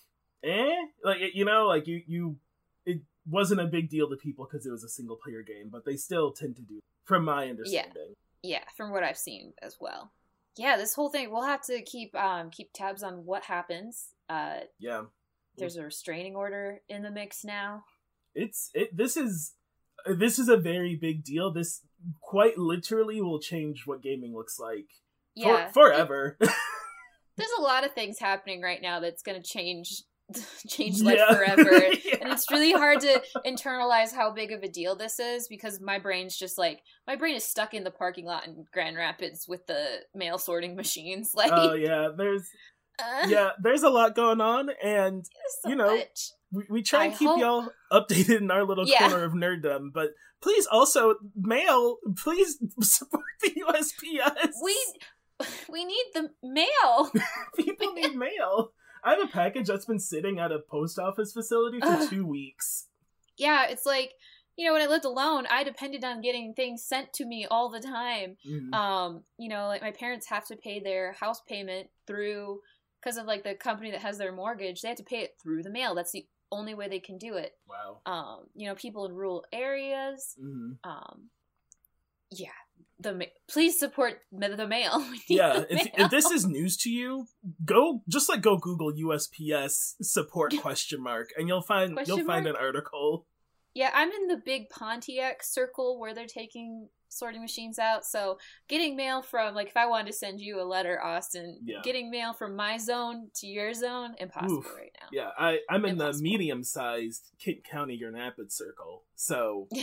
eh 0.43 0.75
like 1.03 1.19
you 1.33 1.45
know 1.45 1.67
like 1.67 1.87
you 1.87 2.01
you 2.07 2.37
it 2.85 3.01
wasn't 3.25 3.59
a 3.61 3.65
big 3.65 3.89
deal 3.89 4.09
to 4.09 4.17
people 4.17 4.45
because 4.45 4.65
it 4.65 4.71
was 4.71 4.83
a 4.83 4.89
single 4.89 5.15
player 5.15 5.41
game 5.41 5.69
but 5.69 5.85
they 5.85 5.95
still 5.95 6.33
tend 6.33 6.55
to 6.57 6.61
do 6.61 6.79
from 7.05 7.23
my 7.23 7.49
understanding 7.49 8.13
Yeah, 8.41 8.63
from 8.75 8.91
what 8.91 9.03
I've 9.03 9.17
seen 9.17 9.53
as 9.61 9.77
well. 9.79 10.11
Yeah, 10.57 10.75
this 10.75 10.93
whole 10.95 11.09
thing 11.09 11.31
we'll 11.31 11.43
have 11.43 11.61
to 11.63 11.81
keep 11.83 12.13
um 12.15 12.49
keep 12.49 12.71
tabs 12.73 13.03
on 13.03 13.25
what 13.25 13.43
happens. 13.45 14.13
Uh 14.29 14.61
yeah, 14.79 15.05
there's 15.57 15.77
a 15.77 15.83
restraining 15.83 16.35
order 16.35 16.81
in 16.89 17.03
the 17.03 17.11
mix 17.11 17.43
now. 17.45 17.85
it's 18.35 18.69
it 18.73 18.95
this 18.97 19.15
is 19.15 19.53
this 20.05 20.39
is 20.39 20.49
a 20.49 20.57
very 20.57 20.95
big 20.97 21.23
deal 21.23 21.51
this 21.51 21.81
quite 22.21 22.57
literally 22.57 23.21
will 23.21 23.39
change 23.39 23.83
what 23.85 24.01
gaming 24.01 24.33
looks 24.35 24.59
like 24.59 24.87
Yeah. 25.35 25.67
for, 25.67 25.89
forever 25.89 26.37
There's 27.37 27.49
a 27.57 27.61
lot 27.61 27.83
of 27.83 27.93
things 27.93 28.19
happening 28.19 28.61
right 28.61 28.81
now 28.81 28.99
that's 28.99 29.23
going 29.23 29.41
to 29.41 29.47
change 29.47 30.03
change 30.67 31.01
life 31.01 31.17
Yeah. 31.17 31.33
forever. 31.35 31.71
Yeah. 32.05 32.17
And 32.21 32.31
it's 32.31 32.49
really 32.51 32.71
hard 32.71 32.99
to 33.01 33.21
internalize 33.45 34.13
how 34.13 34.31
big 34.31 34.51
of 34.51 34.61
a 34.63 34.69
deal 34.69 34.95
this 34.95 35.19
is 35.19 35.47
because 35.47 35.81
my 35.81 35.99
brain's 35.99 36.37
just 36.37 36.57
like 36.57 36.81
my 37.07 37.15
brain 37.15 37.35
is 37.35 37.43
stuck 37.43 37.73
in 37.73 37.83
the 37.83 37.91
parking 37.91 38.25
lot 38.25 38.45
in 38.47 38.65
Grand 38.73 38.95
Rapids 38.95 39.45
with 39.47 39.65
the 39.67 40.01
mail 40.15 40.37
sorting 40.37 40.75
machines. 40.75 41.31
Like, 41.35 41.51
oh 41.53 41.73
yeah 41.73 42.09
there's 42.15 42.47
uh, 42.99 43.27
yeah 43.27 43.49
there's 43.61 43.83
a 43.83 43.89
lot 43.89 44.15
going 44.15 44.41
on 44.41 44.69
and 44.83 45.25
so 45.61 45.69
you 45.69 45.75
know, 45.75 45.95
much. 45.97 46.31
we, 46.51 46.63
we 46.69 46.81
try 46.83 47.05
and 47.05 47.13
I 47.13 47.17
keep 47.17 47.27
hope- 47.27 47.39
y'all 47.39 47.69
updated 47.91 48.41
in 48.41 48.51
our 48.51 48.63
little 48.63 48.87
Yeah. 48.87 49.07
corner 49.09 49.23
of 49.23 49.33
nerddom, 49.33 49.91
but 49.93 50.09
please 50.41 50.67
also 50.71 51.15
mail. 51.35 51.97
Please 52.17 52.57
support 52.81 53.23
the 53.41 53.51
USPS. 53.67 54.51
We 54.63 54.77
we 55.69 55.85
need 55.85 56.05
the 56.13 56.29
mail. 56.43 57.11
people 57.57 57.93
need 57.93 58.15
mail. 58.15 58.71
I 59.03 59.11
have 59.15 59.23
a 59.23 59.27
package 59.27 59.67
that's 59.67 59.85
been 59.85 59.99
sitting 59.99 60.39
at 60.39 60.51
a 60.51 60.59
post 60.59 60.97
office 60.99 61.33
facility 61.33 61.79
for 61.79 61.87
Ugh. 61.87 62.09
two 62.09 62.25
weeks. 62.25 62.87
yeah, 63.37 63.65
it's 63.67 63.85
like 63.85 64.11
you 64.55 64.65
know 64.67 64.73
when 64.73 64.81
I 64.83 64.87
lived 64.87 65.05
alone, 65.05 65.45
I 65.49 65.63
depended 65.63 66.03
on 66.03 66.21
getting 66.21 66.53
things 66.53 66.85
sent 66.85 67.11
to 67.13 67.25
me 67.25 67.47
all 67.49 67.69
the 67.69 67.79
time. 67.79 68.37
Mhm. 68.47 68.73
Um, 68.73 69.23
you 69.37 69.49
know, 69.49 69.65
like 69.67 69.81
my 69.81 69.91
parents 69.91 70.27
have 70.29 70.45
to 70.47 70.55
pay 70.55 70.79
their 70.79 71.13
house 71.13 71.41
payment 71.41 71.87
through 72.05 72.59
because 73.03 73.17
of 73.17 73.25
like 73.25 73.43
the 73.43 73.55
company 73.55 73.91
that 73.91 74.01
has 74.01 74.17
their 74.17 74.31
mortgage. 74.31 74.81
They 74.81 74.89
have 74.89 74.97
to 74.97 75.03
pay 75.03 75.19
it 75.19 75.35
through 75.41 75.63
the 75.63 75.69
mail. 75.69 75.95
That's 75.95 76.11
the 76.11 76.25
only 76.51 76.73
way 76.73 76.87
they 76.87 76.99
can 76.99 77.17
do 77.17 77.35
it. 77.35 77.51
wow. 77.67 77.99
Um, 78.05 78.45
you 78.55 78.67
know, 78.67 78.75
people 78.75 79.05
in 79.05 79.13
rural 79.13 79.45
areas. 79.51 80.35
hmm 80.39 80.73
Um, 80.83 81.29
yeah, 82.31 82.47
the 82.99 83.13
ma- 83.13 83.25
please 83.47 83.77
support 83.79 84.19
the 84.31 84.67
mail. 84.67 85.05
Yeah, 85.29 85.59
the 85.59 85.73
if, 85.73 85.85
mail. 85.85 86.05
if 86.05 86.11
this 86.11 86.31
is 86.31 86.45
news 86.45 86.77
to 86.77 86.89
you, 86.89 87.27
go 87.65 88.01
just 88.07 88.29
like 88.29 88.41
go 88.41 88.57
Google 88.57 88.91
USPS 88.93 89.95
support 90.01 90.53
question 90.61 91.01
mark, 91.01 91.29
and 91.37 91.47
you'll 91.47 91.61
find 91.61 91.93
Question 91.93 92.17
you'll 92.17 92.25
find 92.25 92.47
an 92.47 92.55
article. 92.55 93.25
Yeah, 93.75 93.89
I'm 93.93 94.11
in 94.11 94.27
the 94.27 94.37
big 94.43 94.69
Pontiac 94.69 95.43
circle 95.43 95.99
where 95.99 96.13
they're 96.13 96.27
taking 96.27 96.89
sorting 97.13 97.41
machines 97.41 97.79
out. 97.79 98.05
So 98.05 98.37
getting 98.67 98.95
mail 98.95 99.21
from 99.21 99.55
like 99.55 99.67
if 99.67 99.77
I 99.77 99.85
wanted 99.85 100.07
to 100.07 100.13
send 100.13 100.39
you 100.39 100.61
a 100.61 100.63
letter, 100.63 101.01
Austin, 101.03 101.59
Yeah. 101.63 101.79
getting 101.83 102.09
mail 102.09 102.33
from 102.33 102.55
my 102.55 102.77
zone 102.77 103.29
to 103.35 103.47
your 103.47 103.73
zone, 103.73 104.15
impossible 104.19 104.59
Oof. 104.59 104.75
right 104.75 104.95
now. 104.99 105.07
Yeah, 105.11 105.29
I 105.37 105.59
I'm 105.69 105.85
in 105.85 105.97
the 105.97 106.13
medium 106.19 106.63
sized 106.63 107.31
Kent 107.39 107.63
County 107.63 107.97
Grand 107.97 108.15
Rapids 108.15 108.55
circle, 108.55 109.03
so. 109.15 109.67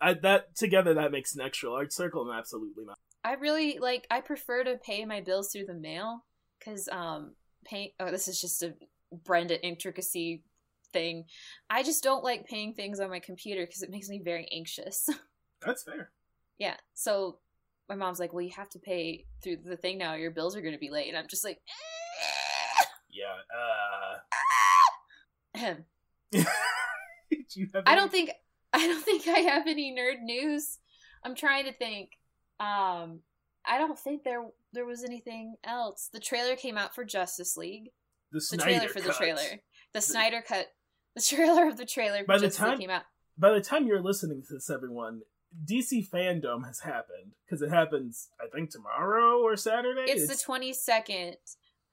I, 0.00 0.14
that 0.14 0.56
together 0.56 0.94
that 0.94 1.12
makes 1.12 1.36
an 1.36 1.42
extra 1.42 1.70
large 1.70 1.92
circle, 1.92 2.28
and 2.28 2.36
absolutely 2.36 2.84
not. 2.84 2.98
I 3.22 3.34
really 3.34 3.78
like 3.78 4.04
I 4.10 4.20
prefer 4.20 4.64
to 4.64 4.78
pay 4.84 5.04
my 5.04 5.20
bills 5.20 5.52
through 5.52 5.66
the 5.66 5.74
mail 5.74 6.24
because 6.58 6.88
um 6.88 7.34
pay 7.64 7.94
oh 8.00 8.10
this 8.10 8.26
is 8.26 8.40
just 8.40 8.64
a 8.64 8.74
Brenda 9.24 9.64
intricacy 9.64 10.42
thing. 10.92 11.24
I 11.70 11.82
just 11.82 12.02
don't 12.02 12.24
like 12.24 12.46
paying 12.46 12.74
things 12.74 13.00
on 13.00 13.10
my 13.10 13.20
computer 13.20 13.64
because 13.66 13.82
it 13.82 13.90
makes 13.90 14.08
me 14.08 14.20
very 14.24 14.48
anxious. 14.52 15.08
That's 15.64 15.82
fair. 15.84 16.10
Yeah. 16.58 16.76
So 16.94 17.38
my 17.88 17.94
mom's 17.94 18.18
like, 18.18 18.32
"Well, 18.32 18.42
you 18.42 18.52
have 18.56 18.70
to 18.70 18.78
pay 18.78 19.26
through 19.42 19.58
the 19.64 19.76
thing 19.76 19.98
now. 19.98 20.14
Your 20.14 20.30
bills 20.30 20.56
are 20.56 20.60
going 20.62 20.74
to 20.74 20.78
be 20.78 20.90
late." 20.90 21.08
And 21.08 21.16
I'm 21.16 21.28
just 21.28 21.44
like, 21.44 21.58
Yeah. 23.10 23.24
Uh, 25.58 25.74
do 26.32 26.44
you 27.54 27.68
have 27.74 27.84
I 27.86 27.94
don't 27.94 28.10
think 28.10 28.30
I 28.72 28.86
don't 28.86 29.02
think 29.04 29.26
I 29.26 29.38
have 29.40 29.66
any 29.66 29.94
nerd 29.96 30.22
news. 30.22 30.78
I'm 31.24 31.34
trying 31.34 31.64
to 31.64 31.72
think. 31.72 32.10
Um, 32.60 33.20
I 33.66 33.78
don't 33.78 33.98
think 33.98 34.22
there 34.24 34.44
there 34.72 34.84
was 34.86 35.02
anything 35.04 35.56
else. 35.64 36.08
The 36.12 36.20
trailer 36.20 36.56
came 36.56 36.76
out 36.76 36.94
for 36.94 37.04
Justice 37.04 37.56
League. 37.56 37.90
the, 38.32 38.40
The 38.50 38.56
trailer 38.58 38.88
for 38.88 39.00
the 39.00 39.12
trailer. 39.12 39.40
The 39.94 40.00
Snyder 40.00 40.42
cut. 40.46 40.66
The 41.14 41.22
trailer 41.22 41.66
of 41.68 41.78
the 41.78 41.86
trailer 41.86 42.24
By 42.24 42.36
the 42.38 42.44
League 42.44 42.52
time- 42.52 42.78
came 42.78 42.90
out. 42.90 43.02
By 43.38 43.50
the 43.52 43.60
time 43.60 43.86
you're 43.86 44.02
listening 44.02 44.42
to 44.48 44.54
this, 44.54 44.70
everyone, 44.70 45.20
DC 45.64 46.08
fandom 46.08 46.66
has 46.66 46.80
happened 46.80 47.32
because 47.44 47.62
it 47.62 47.70
happens, 47.70 48.28
I 48.40 48.48
think, 48.54 48.70
tomorrow 48.70 49.40
or 49.40 49.56
Saturday. 49.56 50.04
It's 50.06 50.28
the 50.28 50.42
twenty 50.42 50.72
second. 50.72 51.36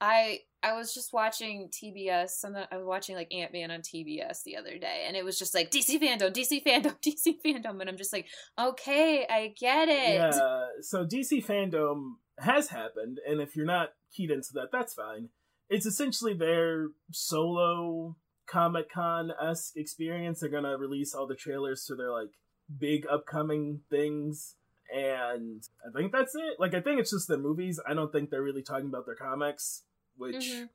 I 0.00 0.40
I 0.62 0.74
was 0.74 0.94
just 0.94 1.12
watching 1.12 1.70
TBS. 1.70 2.30
Some 2.30 2.56
I 2.56 2.76
was 2.76 2.86
watching 2.86 3.16
like 3.16 3.32
Ant 3.32 3.52
Man 3.52 3.70
on 3.70 3.80
TBS 3.80 4.42
the 4.44 4.56
other 4.56 4.78
day, 4.78 5.04
and 5.06 5.16
it 5.16 5.24
was 5.24 5.38
just 5.38 5.54
like 5.54 5.70
DC 5.70 6.00
fandom, 6.00 6.32
DC 6.32 6.64
fandom, 6.64 6.96
DC 7.02 7.36
fandom, 7.44 7.80
and 7.80 7.88
I'm 7.88 7.96
just 7.96 8.12
like, 8.12 8.26
okay, 8.58 9.26
I 9.28 9.54
get 9.58 9.88
it. 9.88 10.14
Yeah, 10.14 10.66
so 10.80 11.04
DC 11.04 11.44
fandom 11.44 12.14
has 12.38 12.68
happened, 12.68 13.18
and 13.26 13.40
if 13.40 13.56
you're 13.56 13.66
not 13.66 13.90
keyed 14.14 14.30
into 14.30 14.52
that, 14.54 14.68
that's 14.72 14.94
fine. 14.94 15.28
It's 15.68 15.86
essentially 15.86 16.34
their 16.34 16.88
solo 17.10 18.16
Comic 18.46 18.90
Con 18.90 19.32
esque 19.42 19.76
experience. 19.76 20.40
They're 20.40 20.50
gonna 20.50 20.76
release 20.76 21.14
all 21.14 21.26
the 21.26 21.34
trailers 21.34 21.84
to 21.86 21.94
their 21.94 22.10
like 22.10 22.30
big 22.78 23.06
upcoming 23.10 23.80
things, 23.90 24.56
and 24.94 25.62
I 25.86 25.96
think 25.98 26.12
that's 26.12 26.34
it. 26.34 26.58
Like, 26.58 26.74
I 26.74 26.80
think 26.80 27.00
it's 27.00 27.10
just 27.10 27.28
their 27.28 27.38
movies. 27.38 27.80
I 27.86 27.94
don't 27.94 28.12
think 28.12 28.30
they're 28.30 28.42
really 28.42 28.62
talking 28.62 28.88
about 28.88 29.06
their 29.06 29.14
comics, 29.16 29.82
which 30.16 30.36
Mhm. 30.52 30.68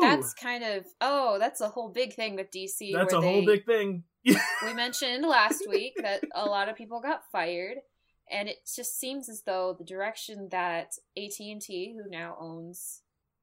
That's 0.00 0.32
kind 0.32 0.64
of 0.64 0.86
oh, 1.02 1.38
that's 1.38 1.60
a 1.60 1.68
whole 1.68 1.90
big 1.90 2.14
thing 2.14 2.36
with 2.36 2.50
DC. 2.50 2.92
that's 2.94 3.12
a 3.12 3.20
where 3.20 3.28
whole 3.30 3.40
they- 3.40 3.56
big 3.56 3.66
thing. 3.66 4.04
we 4.64 4.72
mentioned 4.72 5.26
last 5.26 5.62
week 5.68 5.92
that 6.00 6.22
a 6.34 6.46
lot 6.46 6.70
of 6.70 6.76
people 6.76 7.00
got 7.02 7.30
fired 7.30 7.76
and 8.30 8.48
it 8.48 8.56
just 8.74 8.98
seems 8.98 9.28
as 9.28 9.42
though 9.42 9.74
the 9.78 9.84
direction 9.84 10.48
that 10.50 10.92
AT&T 11.14 11.94
who 11.94 12.08
now 12.08 12.34
owns 12.40 13.02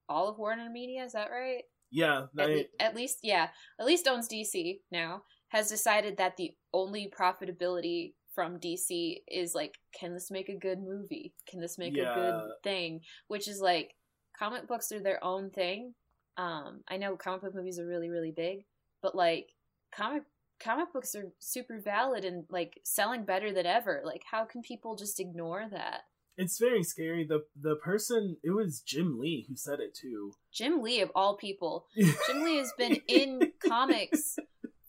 all 0.09 0.27
of 0.27 0.39
Warner 0.39 0.71
Media 0.71 1.03
is 1.03 1.13
that 1.13 1.29
right 1.29 1.65
yeah, 1.91 2.25
at, 2.39 2.49
le- 2.49 2.63
at 2.79 2.95
least 2.95 3.19
yeah 3.21 3.49
at 3.79 3.85
least 3.85 4.07
owns 4.07 4.27
DC 4.27 4.79
now 4.91 5.21
has 5.51 5.67
decided 5.67 6.17
that 6.17 6.37
the 6.37 6.53
only 6.73 7.11
profitability 7.15 8.13
from 8.33 8.57
DC 8.57 9.17
is 9.27 9.53
like 9.53 9.77
can 9.93 10.13
this 10.13 10.31
make 10.31 10.47
a 10.47 10.55
good 10.55 10.79
movie? 10.79 11.33
Can 11.47 11.59
this 11.59 11.77
make 11.77 11.97
a 11.97 12.13
good 12.15 12.41
thing? 12.63 13.01
Which 13.27 13.47
is 13.49 13.59
like 13.59 13.95
comic 14.37 14.67
books 14.67 14.91
are 14.93 15.01
their 15.01 15.23
own 15.23 15.49
thing. 15.49 15.93
Um 16.37 16.81
I 16.89 16.97
know 16.97 17.17
comic 17.17 17.41
book 17.41 17.53
movies 17.53 17.79
are 17.79 17.85
really 17.85 18.09
really 18.09 18.31
big 18.31 18.63
but 19.01 19.13
like 19.13 19.49
comic 19.93 20.23
comic 20.61 20.93
books 20.93 21.15
are 21.15 21.33
super 21.39 21.81
valid 21.83 22.23
and 22.23 22.45
like 22.49 22.79
selling 22.83 23.25
better 23.25 23.51
than 23.51 23.65
ever. 23.65 24.01
Like 24.05 24.23
how 24.31 24.45
can 24.45 24.61
people 24.61 24.95
just 24.95 25.19
ignore 25.19 25.67
that? 25.69 26.03
It's 26.37 26.59
very 26.59 26.83
scary. 26.83 27.25
The 27.25 27.43
the 27.61 27.75
person 27.75 28.37
it 28.41 28.51
was 28.51 28.79
Jim 28.79 29.19
Lee 29.19 29.45
who 29.49 29.57
said 29.57 29.81
it 29.81 29.93
too. 29.93 30.31
Jim 30.53 30.81
Lee 30.81 31.01
of 31.01 31.11
all 31.13 31.35
people. 31.35 31.87
Jim 31.97 32.41
Lee 32.41 32.55
has 32.55 32.71
been 32.77 33.01
in 33.09 33.51
comics 33.59 34.37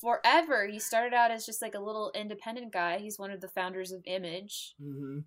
forever. 0.02 0.66
He 0.66 0.78
started 0.78 1.14
out 1.14 1.30
as 1.30 1.46
just 1.46 1.62
like 1.62 1.74
a 1.74 1.80
little 1.80 2.10
independent 2.14 2.72
guy. 2.72 2.98
He's 2.98 3.18
one 3.18 3.30
of 3.30 3.40
the 3.40 3.48
founders 3.48 3.92
of 3.92 4.02
Image. 4.04 4.74
hmm 4.78 5.20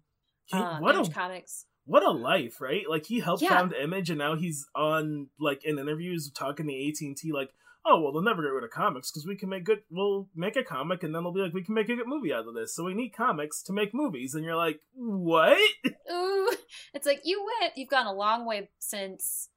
Uh, 0.54 0.78
what 0.80 0.96
Image 0.96 1.10
a 1.10 1.12
Comics. 1.12 1.66
what 1.86 2.04
a 2.04 2.12
life, 2.12 2.62
right? 2.62 2.84
Like 2.88 3.06
he 3.08 3.20
helped 3.22 3.42
Yeah. 3.44 3.50
found 3.58 3.74
Image, 3.74 4.10
and 4.12 4.20
now 4.20 4.36
he's 4.36 4.68
on 4.76 5.30
like 5.40 5.64
in 5.66 5.80
interviews 5.80 6.30
talking 6.32 6.68
to 6.68 6.74
AT 6.88 6.98
and 7.02 7.18
T, 7.18 7.32
like, 7.32 7.52
oh 7.86 8.02
well, 8.02 8.12
they'll 8.12 8.22
never 8.22 8.44
get 8.44 8.50
rid 8.50 8.64
of 8.64 8.70
comics 8.72 9.12
because 9.12 9.26
we 9.26 9.36
can 9.36 9.50
make 9.50 9.64
good. 9.64 9.82
We'll 9.90 10.28
make 10.36 10.56
a 10.56 10.64
comic, 10.64 11.04
and 11.04 11.16
then 11.16 11.24
they'll 11.24 11.32
be 11.34 11.42
like, 11.42 11.54
we 11.54 11.64
can 11.64 11.74
make 11.74 11.90
a 11.90 11.96
good 11.96 12.08
movie 12.08 12.34
out 12.34 12.48
of 12.48 12.54
this. 12.54 12.76
So 12.76 12.84
we 12.84 12.94
need 12.94 13.10
comics 13.16 13.64
to 13.64 13.74
make 13.74 13.94
movies, 13.94 14.36
and 14.36 14.44
you're 14.44 14.56
like, 14.56 14.82
what? 14.94 15.58
Ooh, 16.12 16.52
it's 16.94 17.06
like 17.08 17.22
you 17.24 17.46
went. 17.62 17.78
You've 17.78 17.90
gone 17.90 18.08
a 18.08 18.14
long 18.14 18.46
way 18.46 18.70
since 18.80 19.50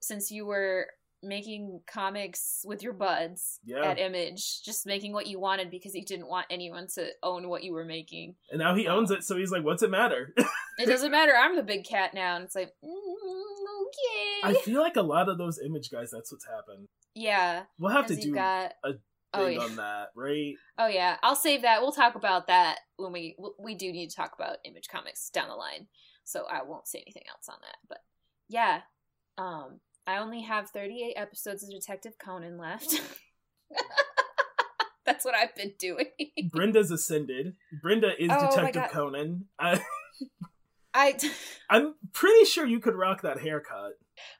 since 0.00 0.30
you 0.30 0.44
were 0.44 0.88
making 1.24 1.80
comics 1.86 2.62
with 2.64 2.82
your 2.82 2.92
buds 2.92 3.58
Yeah. 3.64 3.82
at 3.84 3.98
Image, 3.98 4.62
just 4.62 4.86
making 4.86 5.12
what 5.12 5.26
you 5.26 5.40
wanted 5.40 5.70
because 5.70 5.92
he 5.92 6.02
didn't 6.02 6.28
want 6.28 6.46
anyone 6.50 6.86
to 6.94 7.08
own 7.22 7.48
what 7.48 7.64
you 7.64 7.72
were 7.72 7.84
making. 7.84 8.34
And 8.50 8.58
now 8.58 8.74
he 8.74 8.86
owns 8.86 9.10
it, 9.10 9.24
so 9.24 9.36
he's 9.36 9.50
like, 9.50 9.64
what's 9.64 9.82
it 9.82 9.90
matter? 9.90 10.34
It 10.76 10.86
doesn't 10.86 11.12
matter. 11.12 11.32
I'm 11.38 11.54
the 11.54 11.62
big 11.62 11.84
cat 11.84 12.14
now, 12.14 12.34
and 12.34 12.44
it's 12.44 12.56
like, 12.56 12.72
mm, 12.84 12.88
okay, 13.82 14.40
I 14.42 14.54
feel 14.64 14.80
like 14.80 14.96
a 14.96 15.02
lot 15.02 15.28
of 15.28 15.38
those 15.38 15.60
Image 15.64 15.88
guys, 15.90 16.10
that's 16.12 16.32
what's 16.32 16.46
happened. 16.46 16.88
yeah. 17.14 17.62
We'll 17.78 17.92
have 17.92 18.06
to 18.06 18.16
do 18.16 18.34
got 18.34 18.72
a 18.84 18.94
oh 19.34 19.44
thing 19.46 19.58
yeah. 19.58 19.64
on 19.64 19.76
that, 19.76 20.08
right? 20.16 20.54
Oh 20.78 20.88
yeah, 20.88 21.16
I'll 21.22 21.36
save 21.36 21.62
that. 21.62 21.80
We'll 21.80 21.92
talk 21.92 22.16
about 22.16 22.48
that 22.48 22.78
when 22.96 23.12
we 23.12 23.36
we 23.58 23.74
do 23.76 23.92
need 23.92 24.10
to 24.10 24.16
talk 24.16 24.32
about 24.36 24.56
Image 24.64 24.88
Comics 24.88 25.30
down 25.30 25.48
the 25.48 25.54
line. 25.54 25.86
So 26.24 26.44
I 26.50 26.62
won't 26.64 26.88
say 26.88 26.98
anything 27.06 27.24
else 27.28 27.48
on 27.48 27.56
that. 27.60 27.76
But 27.88 27.98
yeah, 28.48 28.80
um, 29.38 29.78
I 30.06 30.18
only 30.18 30.42
have 30.42 30.70
38 30.70 31.14
episodes 31.16 31.62
of 31.64 31.70
Detective 31.70 32.12
Conan 32.18 32.58
left. 32.58 33.00
That's 35.06 35.24
what 35.24 35.34
I've 35.34 35.54
been 35.54 35.72
doing. 35.78 36.06
Brenda's 36.50 36.90
ascended. 36.90 37.54
Brenda 37.82 38.10
is 38.18 38.30
Oh 38.32 38.48
Detective 38.50 38.90
Conan. 38.90 39.46
I, 39.58 39.82
I 40.94 41.18
I'm 41.70 41.94
pretty 42.12 42.44
sure 42.46 42.64
you 42.66 42.80
could 42.80 42.94
rock 42.94 43.20
that 43.22 43.40
haircut. 43.40 43.92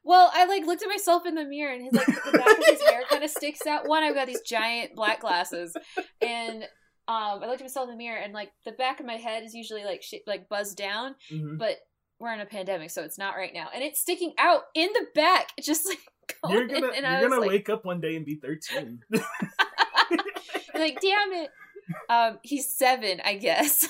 well, 0.05 0.31
I 0.33 0.47
like 0.47 0.65
looked 0.65 0.83
at 0.83 0.89
myself 0.89 1.27
in 1.27 1.35
the 1.35 1.45
mirror 1.45 1.73
and 1.75 1.85
his 1.85 1.93
like 1.93 2.07
the 2.07 2.39
back 2.39 2.59
of 2.59 2.65
his 2.65 2.81
hair 2.83 3.03
kind 3.11 3.23
of 3.25 3.31
sticks 3.31 3.67
out. 3.67 3.87
One, 3.89 4.03
I've 4.03 4.15
got 4.15 4.27
these 4.27 4.41
giant 4.41 4.95
black 4.95 5.21
glasses, 5.21 5.77
and 6.23 6.63
um, 7.09 7.43
I 7.43 7.47
looked 7.47 7.61
at 7.61 7.65
myself 7.65 7.89
in 7.91 7.95
the 7.97 7.99
mirror 7.99 8.19
and 8.19 8.33
like 8.33 8.51
the 8.65 8.73
back 8.73 9.01
of 9.01 9.07
my 9.07 9.17
head 9.17 9.43
is 9.43 9.53
usually 9.53 9.85
like 9.85 10.03
sh- 10.03 10.15
like 10.27 10.49
buzzed 10.49 10.79
down, 10.79 11.15
Mhm. 11.31 11.59
but 11.59 11.77
we're 12.19 12.33
in 12.33 12.41
a 12.41 12.47
pandemic, 12.47 12.91
so 12.91 13.03
it's 13.03 13.19
not 13.19 13.37
right 13.37 13.53
now, 13.53 13.69
and 13.75 13.83
it's 13.83 14.01
sticking 14.01 14.33
out 14.39 14.63
in 14.75 14.89
the 14.93 15.07
back, 15.15 15.53
just 15.61 15.87
like. 15.87 16.01
You're 16.49 16.67
gonna 16.67 16.91
you're 16.95 17.29
gonna 17.29 17.41
like, 17.41 17.51
wake 17.51 17.69
up 17.69 17.85
one 17.85 18.01
day 18.01 18.17
and 18.17 18.25
be 18.25 18.37
13. 18.37 19.01
like, 19.13 20.99
damn 21.01 21.33
it. 21.33 21.51
Um, 22.09 22.39
he's 22.43 22.75
seven, 22.75 23.21
I 23.23 23.35
guess. 23.35 23.87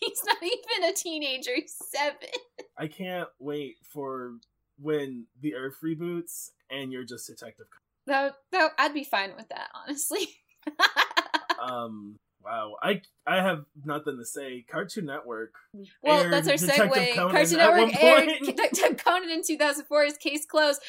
he's 0.00 0.22
not 0.26 0.36
even 0.42 0.90
a 0.90 0.92
teenager. 0.92 1.52
He's 1.54 1.76
seven. 1.88 2.30
I 2.76 2.88
can't 2.88 3.28
wait 3.38 3.76
for 3.92 4.38
when 4.80 5.26
the 5.40 5.54
Earth 5.54 5.76
reboots 5.84 6.50
and 6.68 6.92
you're 6.92 7.04
just 7.04 7.28
Detective. 7.28 7.66
That, 8.08 8.34
that 8.50 8.72
I'd 8.78 8.94
be 8.94 9.04
fine 9.04 9.36
with 9.36 9.48
that, 9.50 9.68
honestly. 9.72 10.26
Um, 11.62 12.18
wow. 12.44 12.76
I 12.82 13.02
I 13.26 13.36
have 13.36 13.64
nothing 13.84 14.18
to 14.18 14.24
say. 14.24 14.64
Cartoon 14.70 15.06
Network. 15.06 15.54
Well, 16.02 16.28
that's 16.30 16.48
our 16.48 16.56
Detective 16.56 16.90
segue. 16.90 17.14
Conan 17.14 17.30
Cartoon 17.34 17.58
Network 17.58 18.02
aired. 18.02 18.28
Detective 18.44 19.04
Conan 19.04 19.30
in 19.30 19.42
2004. 19.42 20.04
His 20.04 20.16
case 20.16 20.46
closed. 20.46 20.80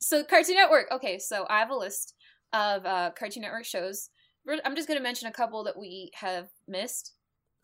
So 0.00 0.24
Cartoon 0.24 0.56
Network. 0.56 0.86
Okay, 0.92 1.18
so 1.18 1.46
I 1.48 1.58
have 1.60 1.70
a 1.70 1.76
list 1.76 2.14
of 2.52 2.84
uh, 2.84 3.10
Cartoon 3.18 3.42
Network 3.42 3.64
shows. 3.64 4.10
I'm 4.64 4.74
just 4.74 4.88
going 4.88 4.98
to 4.98 5.02
mention 5.02 5.28
a 5.28 5.32
couple 5.32 5.64
that 5.64 5.78
we 5.78 6.10
have 6.14 6.48
missed. 6.66 7.12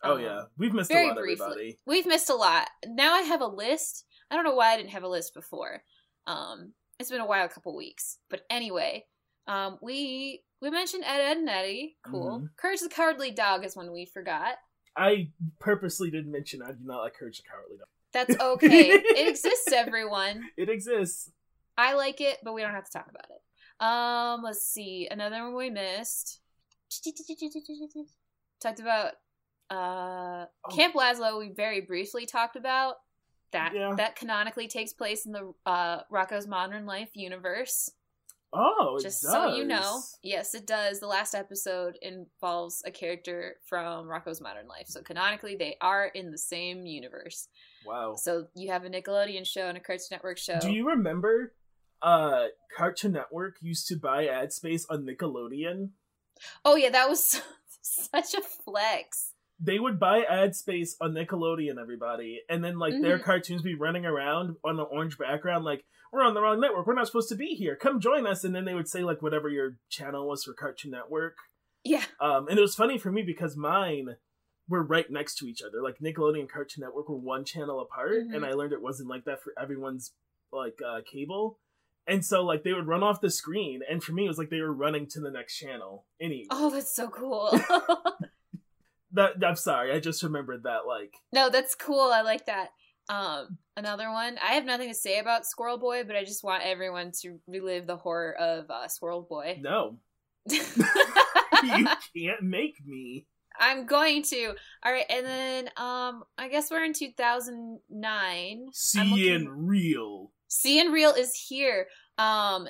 Oh 0.03 0.13
Um, 0.15 0.21
yeah, 0.21 0.41
we've 0.57 0.73
missed 0.73 0.91
a 0.91 0.93
very 0.93 1.07
lot, 1.07 1.17
briefly. 1.17 1.43
everybody. 1.45 1.79
We've 1.85 2.05
missed 2.05 2.29
a 2.29 2.35
lot. 2.35 2.69
Now 2.85 3.13
I 3.13 3.21
have 3.23 3.41
a 3.41 3.47
list. 3.47 4.05
I 4.29 4.35
don't 4.35 4.43
know 4.45 4.53
why 4.55 4.73
I 4.73 4.77
didn't 4.77 4.91
have 4.91 5.03
a 5.03 5.07
list 5.09 5.33
before. 5.33 5.81
Um, 6.27 6.73
it's 6.99 7.09
been 7.09 7.19
a 7.21 7.25
while, 7.25 7.45
a 7.45 7.49
couple 7.49 7.75
weeks. 7.75 8.19
But 8.29 8.41
anyway, 8.49 9.05
um, 9.47 9.79
we 9.81 10.43
we 10.61 10.69
mentioned 10.69 11.03
Ed, 11.05 11.21
Edd, 11.21 11.37
and 11.37 11.49
Eddy. 11.49 11.97
Cool. 12.03 12.41
Mhm. 12.41 12.49
Courage 12.57 12.79
the 12.81 12.89
Cowardly 12.89 13.31
Dog 13.31 13.63
is 13.65 13.75
one 13.75 13.91
we 13.91 14.05
forgot. 14.05 14.55
I 14.95 15.29
purposely 15.59 16.09
didn't 16.09 16.31
mention 16.31 16.61
I 16.61 16.71
do 16.71 16.79
not 16.81 17.01
like 17.01 17.13
Courage 17.13 17.37
the 17.37 17.47
Cowardly 17.49 17.77
Dog. 17.77 17.87
That's 18.13 18.35
okay. 18.41 18.89
it 18.91 19.27
exists, 19.27 19.71
everyone. 19.71 20.43
It 20.57 20.69
exists. 20.69 21.31
I 21.77 21.93
like 21.93 22.21
it, 22.21 22.39
but 22.43 22.53
we 22.53 22.61
don't 22.61 22.71
have 22.73 22.85
to 22.85 22.91
talk 22.91 23.07
about 23.09 23.27
it. 23.29 23.41
Um, 23.79 24.41
let's 24.43 24.63
see. 24.65 25.07
Another 25.09 25.43
one 25.43 25.55
we 25.55 25.69
missed. 25.69 26.39
Talked 28.59 28.79
about 28.79 29.13
uh 29.69 30.45
Oh. 30.65 30.75
Camp 30.75 30.95
Lazlo 30.95 31.37
we 31.37 31.49
very 31.49 31.81
briefly 31.81 32.25
talked 32.25 32.55
about. 32.55 32.95
That 33.51 33.73
Yeah. 33.75 33.93
that 33.97 34.15
canonically 34.15 34.67
takes 34.67 34.93
place 34.93 35.25
in 35.25 35.31
the 35.33 35.53
uh 35.65 36.03
Rocko's 36.11 36.47
Modern 36.47 36.85
Life 36.85 37.11
universe. 37.13 37.89
Oh, 38.53 38.95
it 38.97 39.03
Just 39.03 39.23
does. 39.23 39.31
so 39.31 39.55
you 39.55 39.65
know. 39.65 40.01
Yes, 40.23 40.55
it 40.55 40.65
does. 40.65 40.99
The 40.99 41.07
last 41.07 41.35
episode 41.35 41.97
involves 42.01 42.81
a 42.85 42.91
character 42.91 43.55
from 43.67 44.07
Rocko's 44.07 44.41
Modern 44.41 44.67
Life. 44.67 44.87
So 44.87 45.01
canonically 45.01 45.55
they 45.55 45.75
are 45.81 46.05
in 46.07 46.31
the 46.31 46.37
same 46.37 46.85
universe. 46.85 47.49
Wow. 47.85 48.15
So 48.15 48.47
you 48.55 48.71
have 48.71 48.85
a 48.85 48.89
Nickelodeon 48.89 49.45
show 49.45 49.67
and 49.67 49.77
a 49.77 49.81
Cartoon 49.81 50.07
Network 50.11 50.37
show. 50.37 50.59
Do 50.59 50.71
you 50.71 50.87
remember 50.89 51.53
uh 52.01 52.45
Cartoon 52.75 53.11
Network 53.13 53.57
used 53.61 53.87
to 53.87 53.97
buy 53.97 54.27
ad 54.27 54.53
space 54.53 54.85
on 54.89 55.05
Nickelodeon? 55.05 55.89
Oh 56.63 56.75
yeah, 56.75 56.89
that 56.89 57.09
was 57.09 57.41
such 57.81 58.33
a 58.33 58.41
flex. 58.41 59.33
They 59.59 59.79
would 59.79 59.99
buy 59.99 60.21
ad 60.23 60.55
space 60.55 60.95
on 61.01 61.13
Nickelodeon, 61.13 61.79
everybody, 61.81 62.41
and 62.47 62.63
then 62.63 62.77
like 62.77 62.93
their 63.01 63.17
Mhm. 63.19 63.23
cartoons 63.23 63.61
be 63.63 63.73
running 63.75 64.05
around 64.05 64.57
on 64.63 64.75
the 64.77 64.83
orange 64.83 65.17
background, 65.17 65.65
like 65.65 65.83
we're 66.11 66.23
on 66.23 66.33
the 66.35 66.41
wrong 66.41 66.59
network. 66.59 66.85
We're 66.85 66.93
not 66.93 67.07
supposed 67.07 67.29
to 67.29 67.35
be 67.35 67.55
here. 67.55 67.75
Come 67.75 67.99
join 67.99 68.25
us. 68.27 68.43
And 68.43 68.53
then 68.55 68.65
they 68.65 68.73
would 68.75 68.87
say 68.87 69.03
like 69.03 69.21
whatever 69.21 69.49
your 69.49 69.77
channel 69.89 70.27
was 70.27 70.43
for 70.43 70.53
Cartoon 70.53 70.91
Network. 70.91 71.35
Yeah. 71.83 72.03
Um, 72.19 72.47
and 72.47 72.57
it 72.57 72.61
was 72.61 72.75
funny 72.75 72.97
for 72.97 73.11
me 73.11 73.23
because 73.23 73.57
mine 73.57 74.17
were 74.69 74.83
right 74.83 75.09
next 75.09 75.35
to 75.39 75.47
each 75.47 75.61
other. 75.61 75.81
Like 75.81 75.97
Nickelodeon 75.99 76.41
and 76.41 76.49
Cartoon 76.51 76.83
Network 76.83 77.09
were 77.09 77.17
one 77.17 77.43
channel 77.43 77.79
apart, 77.79 78.11
Mhm. 78.27 78.35
and 78.35 78.45
I 78.45 78.53
learned 78.53 78.73
it 78.73 78.81
wasn't 78.81 79.09
like 79.09 79.25
that 79.25 79.41
for 79.41 79.53
everyone's 79.59 80.13
like 80.51 80.79
uh, 80.85 81.01
cable. 81.11 81.59
And 82.05 82.23
so 82.23 82.43
like 82.43 82.63
they 82.63 82.73
would 82.73 82.87
run 82.87 83.03
off 83.03 83.19
the 83.21 83.29
screen, 83.29 83.81
and 83.89 84.03
for 84.03 84.13
me 84.13 84.25
it 84.25 84.29
was 84.29 84.37
like 84.37 84.49
they 84.49 84.61
were 84.61 84.71
running 84.73 85.07
to 85.07 85.19
the 85.19 85.31
next 85.31 85.57
channel. 85.57 86.05
Any 86.21 86.45
Oh, 86.51 86.69
that's 86.69 86.93
so 86.95 87.09
cool. 87.09 87.49
that 89.17 89.33
I'm 89.45 89.55
sorry, 89.55 89.91
I 89.93 89.99
just 89.99 90.23
remembered 90.23 90.63
that 90.63 90.87
like 90.87 91.13
no, 91.33 91.49
that's 91.49 91.75
cool. 91.75 92.09
I 92.13 92.21
like 92.21 92.45
that. 92.47 92.69
Um, 93.09 93.57
another 93.77 94.11
one. 94.11 94.37
I 94.43 94.53
have 94.53 94.65
nothing 94.65 94.89
to 94.89 94.93
say 94.95 95.19
about 95.19 95.45
Squirrel 95.45 95.77
Boy, 95.77 96.03
but 96.05 96.15
I 96.15 96.23
just 96.25 96.43
want 96.43 96.63
everyone 96.63 97.11
to 97.21 97.39
relive 97.47 97.87
the 97.87 97.95
horror 97.97 98.33
of 98.37 98.69
uh, 98.69 98.87
Squirrel 98.87 99.21
Boy. 99.29 99.59
no, 99.61 99.99
you 100.49 101.87
can't 102.15 102.41
make 102.43 102.75
me. 102.85 103.25
I'm 103.59 103.85
going 103.85 104.23
to. 104.23 104.53
All 104.83 104.91
right, 104.91 105.05
and 105.09 105.25
then 105.25 105.69
um, 105.77 106.23
I 106.37 106.47
guess 106.49 106.69
we're 106.69 106.83
in 106.83 106.93
2009. 106.93 108.61
I'm 108.65 108.67
Seeing 108.73 109.09
looking- 109.45 109.65
real. 109.67 110.31
CN 110.49 110.93
Real 110.93 111.11
is 111.11 111.33
here. 111.35 111.87
Um, 112.17 112.67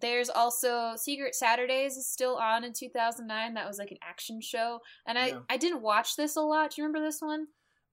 there's 0.00 0.28
also 0.28 0.92
Secret 0.96 1.34
Saturdays 1.34 1.96
is 1.96 2.08
still 2.08 2.36
on 2.36 2.64
in 2.64 2.72
2009. 2.72 3.54
That 3.54 3.66
was 3.66 3.78
like 3.78 3.90
an 3.90 3.98
action 4.02 4.40
show, 4.40 4.80
and 5.06 5.18
I 5.18 5.26
Yeah. 5.28 5.38
I 5.48 5.56
didn't 5.56 5.82
watch 5.82 6.16
this 6.16 6.36
a 6.36 6.40
lot. 6.42 6.70
Do 6.72 6.80
you 6.82 6.86
remember 6.86 7.06
this 7.06 7.20
one? 7.22 7.46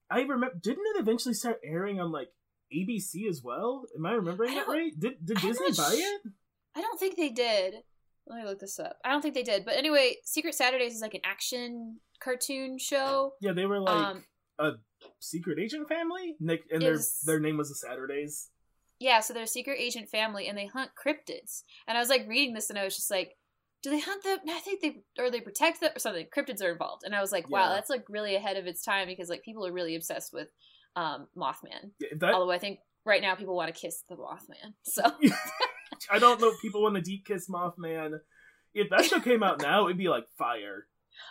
I 0.09 0.21
remember. 0.21 0.53
Didn't 0.61 0.85
it 0.95 0.99
eventually 0.99 1.33
start 1.33 1.59
airing 1.63 1.99
on 1.99 2.11
like 2.11 2.29
ABC 2.73 3.27
as 3.29 3.41
well? 3.43 3.85
Am 3.95 4.05
I 4.05 4.11
remembering 4.13 4.51
I 4.51 4.55
that 4.55 4.67
right? 4.67 4.91
Did 4.99 5.25
Did 5.25 5.37
I'm 5.37 5.47
Disney 5.47 5.71
buy 5.71 5.95
sh- 5.95 5.99
it? 5.99 6.21
I 6.75 6.81
don't 6.81 6.99
think 6.99 7.15
they 7.15 7.29
did. 7.29 7.75
Let 8.25 8.39
me 8.39 8.45
look 8.45 8.59
this 8.59 8.79
up. 8.79 8.97
I 9.03 9.11
don't 9.11 9.21
think 9.21 9.33
they 9.35 9.43
did. 9.43 9.65
But 9.65 9.75
anyway, 9.75 10.15
Secret 10.23 10.55
Saturdays 10.55 10.95
is 10.95 11.01
like 11.01 11.13
an 11.13 11.21
action 11.25 11.99
cartoon 12.21 12.77
show. 12.77 13.33
Yeah, 13.41 13.51
they 13.51 13.65
were 13.65 13.79
like 13.81 13.95
um, 13.95 14.23
a 14.59 14.71
secret 15.19 15.59
agent 15.59 15.87
family. 15.89 16.35
Nick 16.39 16.61
and 16.71 16.81
their 16.81 16.93
was- 16.93 17.21
their 17.25 17.39
name 17.39 17.57
was 17.57 17.69
the 17.69 17.75
Saturdays. 17.75 18.49
Yeah, 19.03 19.19
so 19.19 19.33
they're 19.33 19.43
a 19.43 19.47
secret 19.47 19.77
agent 19.79 20.07
family 20.09 20.47
and 20.47 20.57
they 20.57 20.65
hunt 20.67 20.91
cryptids. 20.95 21.63
And 21.87 21.97
I 21.97 22.01
was 22.01 22.09
like 22.09 22.25
reading 22.27 22.53
this 22.53 22.69
and 22.69 22.79
I 22.79 22.85
was 22.85 22.95
just 22.95 23.11
like, 23.11 23.35
do 23.83 23.89
they 23.89 23.99
hunt 23.99 24.23
them? 24.23 24.39
I 24.49 24.59
think 24.59 24.81
they 24.81 25.03
or 25.21 25.29
they 25.29 25.41
protect 25.41 25.81
them 25.81 25.91
or 25.93 25.99
something. 25.99 26.25
Cryptids 26.35 26.63
are 26.63 26.71
involved. 26.71 27.03
And 27.03 27.13
I 27.13 27.19
was 27.19 27.33
like, 27.33 27.49
wow, 27.49 27.67
Yeah. 27.67 27.75
that's 27.75 27.89
like 27.89 28.05
really 28.07 28.35
ahead 28.35 28.55
of 28.55 28.65
its 28.65 28.81
time 28.83 29.07
because 29.07 29.29
like 29.29 29.43
people 29.43 29.67
are 29.67 29.73
really 29.73 29.95
obsessed 29.97 30.31
with 30.31 30.47
um 30.95 31.27
Mothman. 31.35 31.91
That 32.17 32.33
Although 32.33 32.51
I 32.51 32.59
think 32.59 32.79
right 33.05 33.21
now 33.21 33.35
people 33.35 33.55
want 33.57 33.73
to 33.75 33.79
kiss 33.81 34.03
the 34.07 34.15
Mothman. 34.15 34.73
So 34.83 35.03
I 36.09 36.19
don't 36.19 36.39
know. 36.39 36.49
if 36.49 36.61
People 36.61 36.81
want 36.81 36.95
to 36.95 37.01
deep 37.01 37.25
kiss 37.25 37.49
Mothman. 37.49 38.19
If 38.73 38.89
that 38.89 39.05
show 39.05 39.19
came 39.19 39.43
out 39.43 39.61
now, 39.61 39.85
it'd 39.85 39.97
be 39.97 40.07
like 40.09 40.25
fire. 40.37 40.87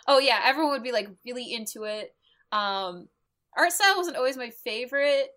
Oh 0.07 0.19
yeah, 0.19 0.39
everyone 0.45 0.73
would 0.73 0.83
be 0.83 0.91
like 0.91 1.09
really 1.25 1.51
into 1.51 1.83
it. 1.83 2.13
Um 2.51 3.07
art 3.57 3.71
style 3.71 3.97
wasn't 3.97 4.17
always 4.17 4.37
my 4.37 4.51
favorite, 4.63 5.29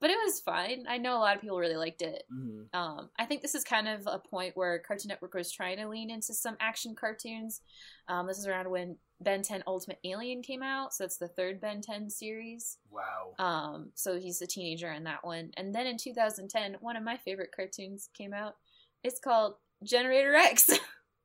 but 0.00 0.10
it 0.10 0.18
was 0.24 0.40
fine. 0.40 0.84
I 0.88 0.98
know 0.98 1.16
a 1.16 1.20
lot 1.20 1.36
of 1.36 1.42
people 1.42 1.58
really 1.58 1.76
liked 1.76 2.02
it. 2.02 2.24
Mhm. 2.32 2.66
Um 2.74 3.10
I 3.18 3.26
think 3.26 3.42
this 3.42 3.54
is 3.54 3.64
kind 3.64 3.88
of 3.88 4.06
a 4.06 4.18
point 4.18 4.56
where 4.56 4.78
Cartoon 4.78 5.08
Network 5.08 5.34
was 5.34 5.52
trying 5.52 5.76
to 5.78 5.88
lean 5.88 6.10
into 6.10 6.34
some 6.34 6.56
action 6.60 6.94
cartoons. 6.94 7.60
Um 8.08 8.26
this 8.26 8.38
is 8.38 8.46
around 8.46 8.70
when 8.70 8.96
Ben 9.20 9.42
10 9.42 9.62
Ultimate 9.66 9.98
Alien 10.04 10.42
came 10.42 10.62
out, 10.62 10.94
so 10.94 11.04
that's 11.04 11.18
the 11.18 11.28
third 11.28 11.60
Ben 11.60 11.80
10 11.82 12.10
series. 12.10 12.78
Wow. 12.90 13.34
Um 13.38 13.90
so 13.94 14.18
he's 14.18 14.40
a 14.42 14.46
teenager 14.46 14.90
in 14.90 15.04
that 15.04 15.24
one. 15.24 15.50
And 15.56 15.74
then 15.74 15.86
in 15.86 15.96
2010, 15.98 16.76
one 16.80 16.96
of 16.96 17.02
my 17.02 17.16
favorite 17.18 17.52
cartoons 17.54 18.08
came 18.16 18.32
out. 18.32 18.56
It's 19.04 19.20
called 19.20 19.54
Generator 19.84 20.30
Rex. 20.30 20.70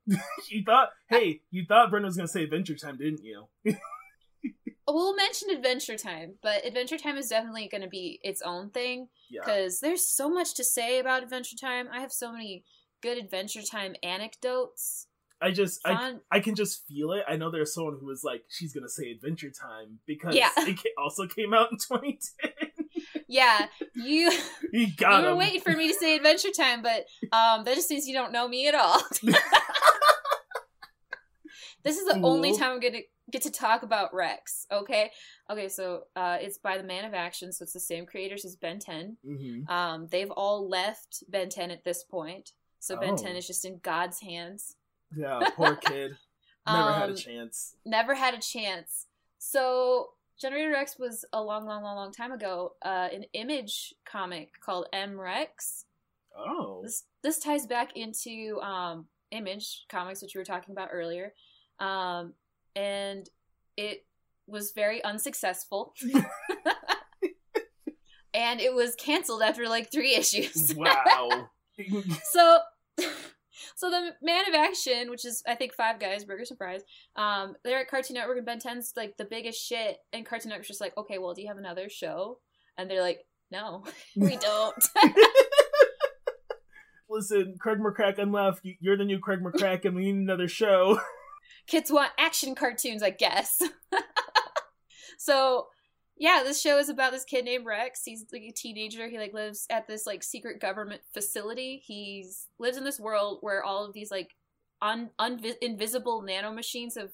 you 0.52 0.64
thought, 0.64 0.90
hey, 1.10 1.42
you 1.50 1.66
thought 1.68 1.90
Brenda 1.90 2.06
was 2.06 2.16
gonna 2.16 2.28
say 2.28 2.44
Adventure 2.44 2.76
Time, 2.76 2.98
didn't 2.98 3.24
you? 3.24 3.48
We'll 4.88 5.16
mention 5.16 5.50
Adventure 5.50 5.98
Time, 5.98 6.36
but 6.44 6.64
Adventure 6.66 6.98
Time 6.98 7.18
is 7.18 7.28
definitely 7.30 7.68
going 7.72 7.82
to 7.82 7.88
be 7.90 8.20
its 8.24 8.42
own 8.44 8.70
thing 8.70 9.08
Yeah. 9.32 9.42
because 9.44 9.80
there's 9.80 10.08
so 10.08 10.30
much 10.30 10.54
to 10.56 10.64
say 10.64 11.00
about 11.00 11.24
Adventure 11.24 11.56
Time. 11.60 11.88
I 11.92 12.02
have 12.02 12.12
so 12.12 12.32
many 12.32 12.64
good 13.02 13.18
Adventure 13.18 13.64
Time 13.64 13.96
anecdotes. 14.04 15.08
I 15.42 15.52
just, 15.52 15.82
I, 15.86 15.96
Fun. 15.96 16.22
I 16.32 16.40
can 16.40 16.54
just 16.56 16.86
feel 16.88 17.12
it. 17.14 17.24
I 17.28 17.36
know 17.36 17.50
there's 17.52 17.74
someone 17.74 17.98
who 18.00 18.06
was 18.06 18.24
like, 18.24 18.44
she's 18.50 18.74
gonna 18.74 18.88
say 18.88 19.10
Adventure 19.12 19.50
Time 19.50 20.00
because 20.06 20.36
Yeah. 20.36 20.50
it 20.58 20.80
also 20.98 21.26
came 21.28 21.54
out 21.54 21.72
in 21.72 21.78
2010. 21.80 22.52
yeah, 23.28 23.66
you 23.96 24.32
he 24.72 24.86
got 24.92 25.18
you 25.20 25.26
were 25.26 25.32
him. 25.32 25.38
waiting 25.40 25.62
for 25.62 25.72
me 25.76 25.88
to 25.90 25.94
say 25.96 26.16
Adventure 26.16 26.52
Time, 26.56 26.82
but 26.84 27.06
um, 27.34 27.64
that 27.66 27.74
just 27.76 27.90
means 27.90 28.08
you 28.08 28.14
don't 28.14 28.32
know 28.32 28.48
me 28.48 28.68
at 28.68 28.76
all. 28.76 29.02
this 31.84 31.98
is 31.98 32.06
the 32.08 32.20
only 32.24 32.56
time 32.58 32.72
I'm 32.74 32.80
gonna 32.80 33.00
get 33.32 33.42
to 33.44 33.52
talk 33.52 33.84
about 33.84 34.14
Rex. 34.14 34.68
Okay, 34.72 35.12
okay. 35.50 35.68
So 35.70 36.04
uh, 36.16 36.38
it's 36.40 36.58
by 36.58 36.78
the 36.78 36.84
Man 36.84 37.06
of 37.06 37.14
Action, 37.14 37.52
so 37.52 37.64
it's 37.64 37.74
the 37.74 37.80
same 37.80 38.06
creators 38.06 38.46
as 38.46 38.56
Ben 38.56 38.80
10. 38.80 39.18
hmm 39.26 39.70
Um, 39.72 40.08
they've 40.12 40.32
all 40.32 40.68
left 40.70 41.24
Ben 41.30 41.50
10 41.50 41.72
at 41.72 41.84
this 41.84 42.04
point. 42.04 42.52
So 42.80 42.98
Ben 43.00 43.14
Oh. 43.14 43.18
10 43.18 43.36
is 43.36 43.48
just 43.48 43.66
in 43.66 43.80
God's 43.80 44.20
hands. 44.22 44.76
Yeah, 45.16 45.40
poor 45.56 45.76
kid. 45.82 46.18
Never 46.68 46.94
had 46.94 47.10
a 47.10 47.14
Um, 47.14 47.16
chance. 47.18 47.76
Never 47.86 48.14
had 48.16 48.34
a 48.34 48.40
chance. 48.40 49.08
So 49.38 50.12
Generator 50.40 50.72
Rex 50.72 51.00
was 51.00 51.24
a 51.34 51.42
long, 51.42 51.66
long, 51.66 51.82
long, 51.84 51.96
long 51.96 52.12
time 52.12 52.32
ago. 52.32 52.74
Uh, 52.84 53.08
an 53.14 53.26
image 53.34 53.94
comic 54.06 54.60
called 54.60 54.88
M 54.94 55.20
Rex. 55.20 55.86
Oh. 56.38 56.82
This 56.84 57.04
this 57.24 57.40
ties 57.40 57.66
back 57.66 57.96
into 57.96 58.60
um, 58.62 59.08
Image 59.32 59.86
comics, 59.90 60.22
which 60.22 60.36
you 60.36 60.40
were 60.40 60.46
talking 60.46 60.72
about 60.74 60.90
earlier, 60.92 61.34
um, 61.80 62.34
and 62.76 63.30
it 63.78 64.06
was 64.48 64.72
very 64.74 65.04
unsuccessful. 65.04 65.94
and 68.34 68.60
it 68.62 68.74
was 68.74 68.96
canceled 68.96 69.42
after 69.42 69.68
like 69.68 69.92
three 69.92 70.14
issues. 70.16 70.74
Wow. 70.86 71.50
so 72.32 72.60
so 73.76 73.90
the 73.90 74.12
man 74.22 74.48
of 74.48 74.54
action 74.54 75.10
which 75.10 75.26
is 75.26 75.44
i 75.46 75.54
think 75.56 75.74
five 75.74 76.00
guys 76.00 76.24
burger 76.24 76.46
surprise 76.46 76.82
um 77.18 77.54
they're 77.66 77.80
at 77.82 77.90
cartoon 77.90 78.14
network 78.14 78.38
and 78.38 78.46
ben 78.46 78.60
10's 78.60 78.94
like 78.96 79.18
the 79.18 79.26
biggest 79.26 79.62
shit 79.62 79.98
and 80.14 80.26
cartoon 80.26 80.50
network's 80.52 80.70
just 80.70 80.80
like 80.80 80.96
okay 80.98 81.18
well 81.18 81.34
do 81.34 81.42
you 81.42 81.50
have 81.50 81.58
another 81.58 81.90
show 81.90 82.40
and 82.78 82.90
they're 82.90 83.02
like 83.02 83.20
no 83.52 83.84
we 84.16 84.38
don't 84.38 84.74
Listen, 87.10 87.56
Craig 87.60 87.78
McCracken 87.80 88.34
left. 88.34 88.66
You- 88.66 88.76
You're 88.80 88.98
the 88.98 89.06
new 89.06 89.20
Craig 89.20 89.40
McCracken. 89.40 89.94
We 89.94 90.12
need 90.12 90.16
another 90.16 90.48
show. 90.48 91.00
Kids 91.68 91.92
want 91.92 92.12
action 92.18 92.56
cartoons 92.56 93.02
i 93.04 93.10
guess. 93.10 93.62
So 95.18 95.68
yeah 96.18 96.42
this 96.46 96.62
show 96.62 96.78
is 96.78 96.88
about 96.90 97.12
this 97.12 97.26
kid 97.26 97.46
named 97.46 97.66
rex. 97.66 98.02
He's 98.04 98.26
like 98.32 98.44
a 98.44 98.52
teenager. 98.52 99.08
He 99.08 99.18
like 99.18 99.34
lives 99.34 99.66
at 99.70 99.88
this 99.88 100.06
like 100.06 100.24
secret 100.24 100.60
government 100.62 101.02
facility. 101.14 101.82
He's 101.86 102.48
lives 102.60 102.78
in 102.78 102.84
this 102.84 103.00
world 103.00 103.40
where 103.42 103.64
all 103.64 103.86
of 103.86 103.94
these 103.94 104.12
like 104.12 104.32
un, 104.82 105.10
un 105.20 105.40
invisible 105.62 106.22
nanomachines 106.28 106.98
have 106.98 107.12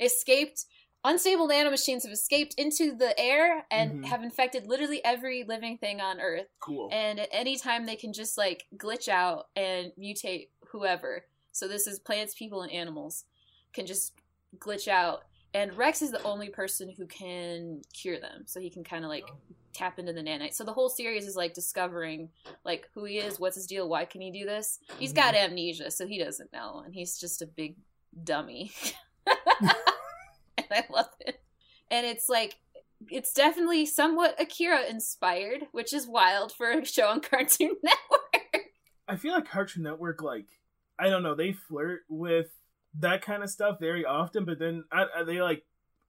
escaped 0.00 0.64
unstable 1.04 1.48
nanomachines 1.48 2.02
have 2.02 2.12
escaped 2.12 2.54
into 2.58 2.94
the 2.94 3.18
air 3.18 3.64
and 3.70 4.04
Mhm. 4.04 4.06
have 4.06 4.22
infected 4.22 4.66
literally 4.66 5.02
every 5.04 5.44
living 5.44 5.78
thing 5.78 6.00
on 6.00 6.20
earth. 6.20 6.46
Cool. 6.60 6.88
and 6.92 7.18
at 7.20 7.28
any 7.32 7.56
time 7.56 7.86
they 7.86 7.96
can 7.96 8.12
just 8.12 8.36
like 8.38 8.66
glitch 8.76 9.08
out 9.08 9.48
and 9.56 9.92
mutate 9.98 10.48
whoever. 10.72 11.24
So 11.52 11.66
this 11.68 11.86
is 11.86 11.98
plants 11.98 12.34
people 12.34 12.62
and 12.62 12.70
animals 12.72 13.24
can 13.72 13.86
just 13.86 14.14
glitch 14.58 14.88
out. 14.88 15.24
And 15.52 15.76
rex 15.76 16.00
is 16.02 16.12
the 16.12 16.22
only 16.22 16.48
person 16.48 16.92
who 16.96 17.06
can 17.06 17.82
cure 17.92 18.20
them. 18.20 18.42
So 18.46 18.60
he 18.60 18.70
can 18.70 18.84
kind 18.84 19.04
of 19.04 19.10
like 19.10 19.24
tap 19.72 20.00
into 20.00 20.12
the 20.12 20.20
nanite 20.20 20.52
so 20.52 20.64
the 20.64 20.72
whole 20.72 20.88
series 20.88 21.28
is 21.28 21.36
like 21.36 21.54
discovering 21.54 22.28
like 22.64 22.88
who 22.92 23.04
he 23.04 23.18
is 23.18 23.38
what's 23.38 23.54
his 23.54 23.68
deal 23.68 23.88
why 23.88 24.04
can 24.04 24.20
he 24.20 24.32
do 24.32 24.44
this? 24.44 24.80
He's 24.98 25.12
got 25.12 25.34
mm-hmm. 25.34 25.50
amnesia 25.50 25.92
so 25.92 26.08
he 26.08 26.18
doesn't 26.18 26.52
know 26.52 26.82
and 26.84 26.92
he's 26.92 27.18
just 27.18 27.40
a 27.42 27.46
big 27.46 27.76
dummy. 28.24 28.72
And 30.56 30.66
i 30.72 30.84
love 30.92 31.10
it. 31.20 31.40
And 31.90 32.04
it's 32.04 32.28
like 32.28 32.56
it's 33.08 33.32
definitely 33.32 33.86
somewhat 33.86 34.40
akira 34.40 34.86
inspired 34.90 35.62
which 35.72 35.92
is 35.92 36.06
wild 36.06 36.52
for 36.52 36.70
a 36.70 36.84
show 36.84 37.08
on 37.08 37.20
cartoon 37.20 37.76
network. 37.82 38.40
I 39.10 39.16
feel 39.16 39.32
like 39.32 39.48
Cartoon 39.48 39.82
Network, 39.82 40.22
like 40.22 40.46
I 40.96 41.08
don't 41.08 41.24
know, 41.24 41.34
they 41.34 41.52
flirt 41.52 42.02
with 42.08 42.48
that 42.98 43.22
kind 43.22 43.42
of 43.42 43.50
stuff 43.50 43.78
very 43.80 44.04
often, 44.04 44.44
but 44.44 44.58
then 44.58 44.84
I, 44.92 45.06
I- 45.18 45.22
they 45.24 45.40
like 45.40 45.64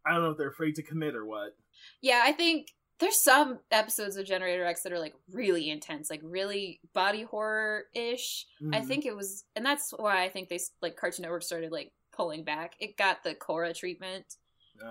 I 0.05 0.13
don't 0.13 0.23
know 0.23 0.31
if 0.31 0.37
they're 0.37 0.49
afraid 0.49 0.75
to 0.75 0.83
commit 0.83 1.15
or 1.15 1.25
what. 1.25 1.55
yeah 2.01 2.21
i 2.25 2.31
think 2.31 2.67
there's 2.99 3.19
some 3.19 3.59
episodes 3.71 4.15
of 4.15 4.25
generator 4.25 4.61
rex 4.63 4.81
that 4.83 4.91
are 4.93 4.99
like 4.99 5.15
really 5.31 5.69
intense 5.69 6.09
like 6.09 6.21
really 6.23 6.79
body 6.93 7.23
horror 7.23 7.85
ish 7.93 8.45
I 8.73 8.79
Mhm. 8.79 8.87
think 8.87 9.05
it 9.05 9.13
was, 9.15 9.43
and 9.55 9.65
that's 9.65 9.91
why 9.91 10.23
I 10.23 10.29
think 10.29 10.47
they 10.47 10.59
like 10.81 10.95
Cartoon 10.95 11.23
Network 11.23 11.43
started 11.43 11.73
like 11.73 11.91
pulling 12.13 12.45
back. 12.45 12.75
It 12.79 12.95
got 12.95 13.21
the 13.21 13.35
Korra 13.35 13.75
treatment, 13.75 14.37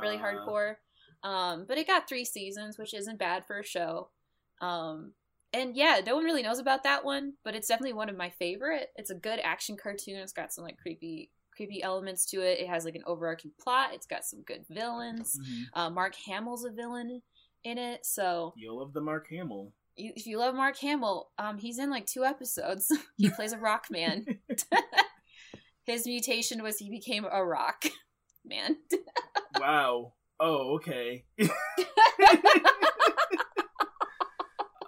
really 0.03 0.19
Uh, 0.19 0.23
hardcore, 0.23 0.75
um, 1.23 1.65
but 1.67 1.79
it 1.79 1.87
got 1.87 2.07
three 2.09 2.27
seasons, 2.27 2.77
which 2.77 2.93
isn't 2.93 3.19
bad 3.19 3.47
for 3.47 3.59
a 3.59 3.65
show. 3.65 4.11
Um, 4.61 5.15
and 5.55 5.75
yeah, 5.77 6.01
no 6.05 6.15
one 6.15 6.25
really 6.25 6.43
knows 6.43 6.59
about 6.59 6.83
that 6.83 7.05
one, 7.05 7.35
but 7.43 7.55
it's 7.55 7.69
definitely 7.69 7.95
one 7.95 8.11
of 8.11 8.17
my 8.17 8.29
favorite. 8.31 8.91
It's 8.97 9.11
a 9.11 9.15
good 9.15 9.41
action 9.43 9.77
cartoon. 9.77 10.17
It's 10.17 10.33
got 10.33 10.53
some 10.53 10.65
like 10.65 10.77
creepy, 10.79 11.31
creepy 11.61 11.83
elements 11.83 12.25
to 12.25 12.41
it. 12.41 12.59
It 12.59 12.69
has 12.69 12.87
like 12.87 12.95
an 12.95 13.03
overarching 13.07 13.51
plot. 13.61 13.91
It's 13.93 14.07
got 14.07 14.25
some 14.25 14.41
good 14.43 14.65
villains. 14.71 15.39
mhm. 15.39 15.65
Uh, 15.75 15.91
Mark 15.91 16.15
Hamill's 16.27 16.65
a 16.65 16.71
villain 16.71 17.21
in 17.65 17.77
it, 17.77 18.07
so 18.07 18.55
You'll 18.57 18.79
love 18.79 18.95
the 18.95 19.03
Mark 19.03 19.29
Hamill. 19.29 19.75
you- 19.95 20.15
if 20.17 20.27
you 20.27 20.39
love 20.39 20.55
Mark 20.55 20.79
Hamill, 20.79 21.31
um, 21.37 21.59
he's 21.59 21.79
in 21.79 21.91
like 21.91 22.07
two 22.07 22.25
episodes. 22.25 22.91
he 23.19 23.29
plays 23.29 23.53
a 23.53 23.59
rock 23.59 23.89
man. 23.91 24.25
His 25.85 26.07
mutation 26.07 26.63
was 26.63 26.79
he 26.79 26.89
became 26.89 27.27
a 27.31 27.45
rock 27.45 27.85
man. 28.45 28.79
wow. 29.59 30.15
Oh, 30.39 30.77
okay. 30.77 31.27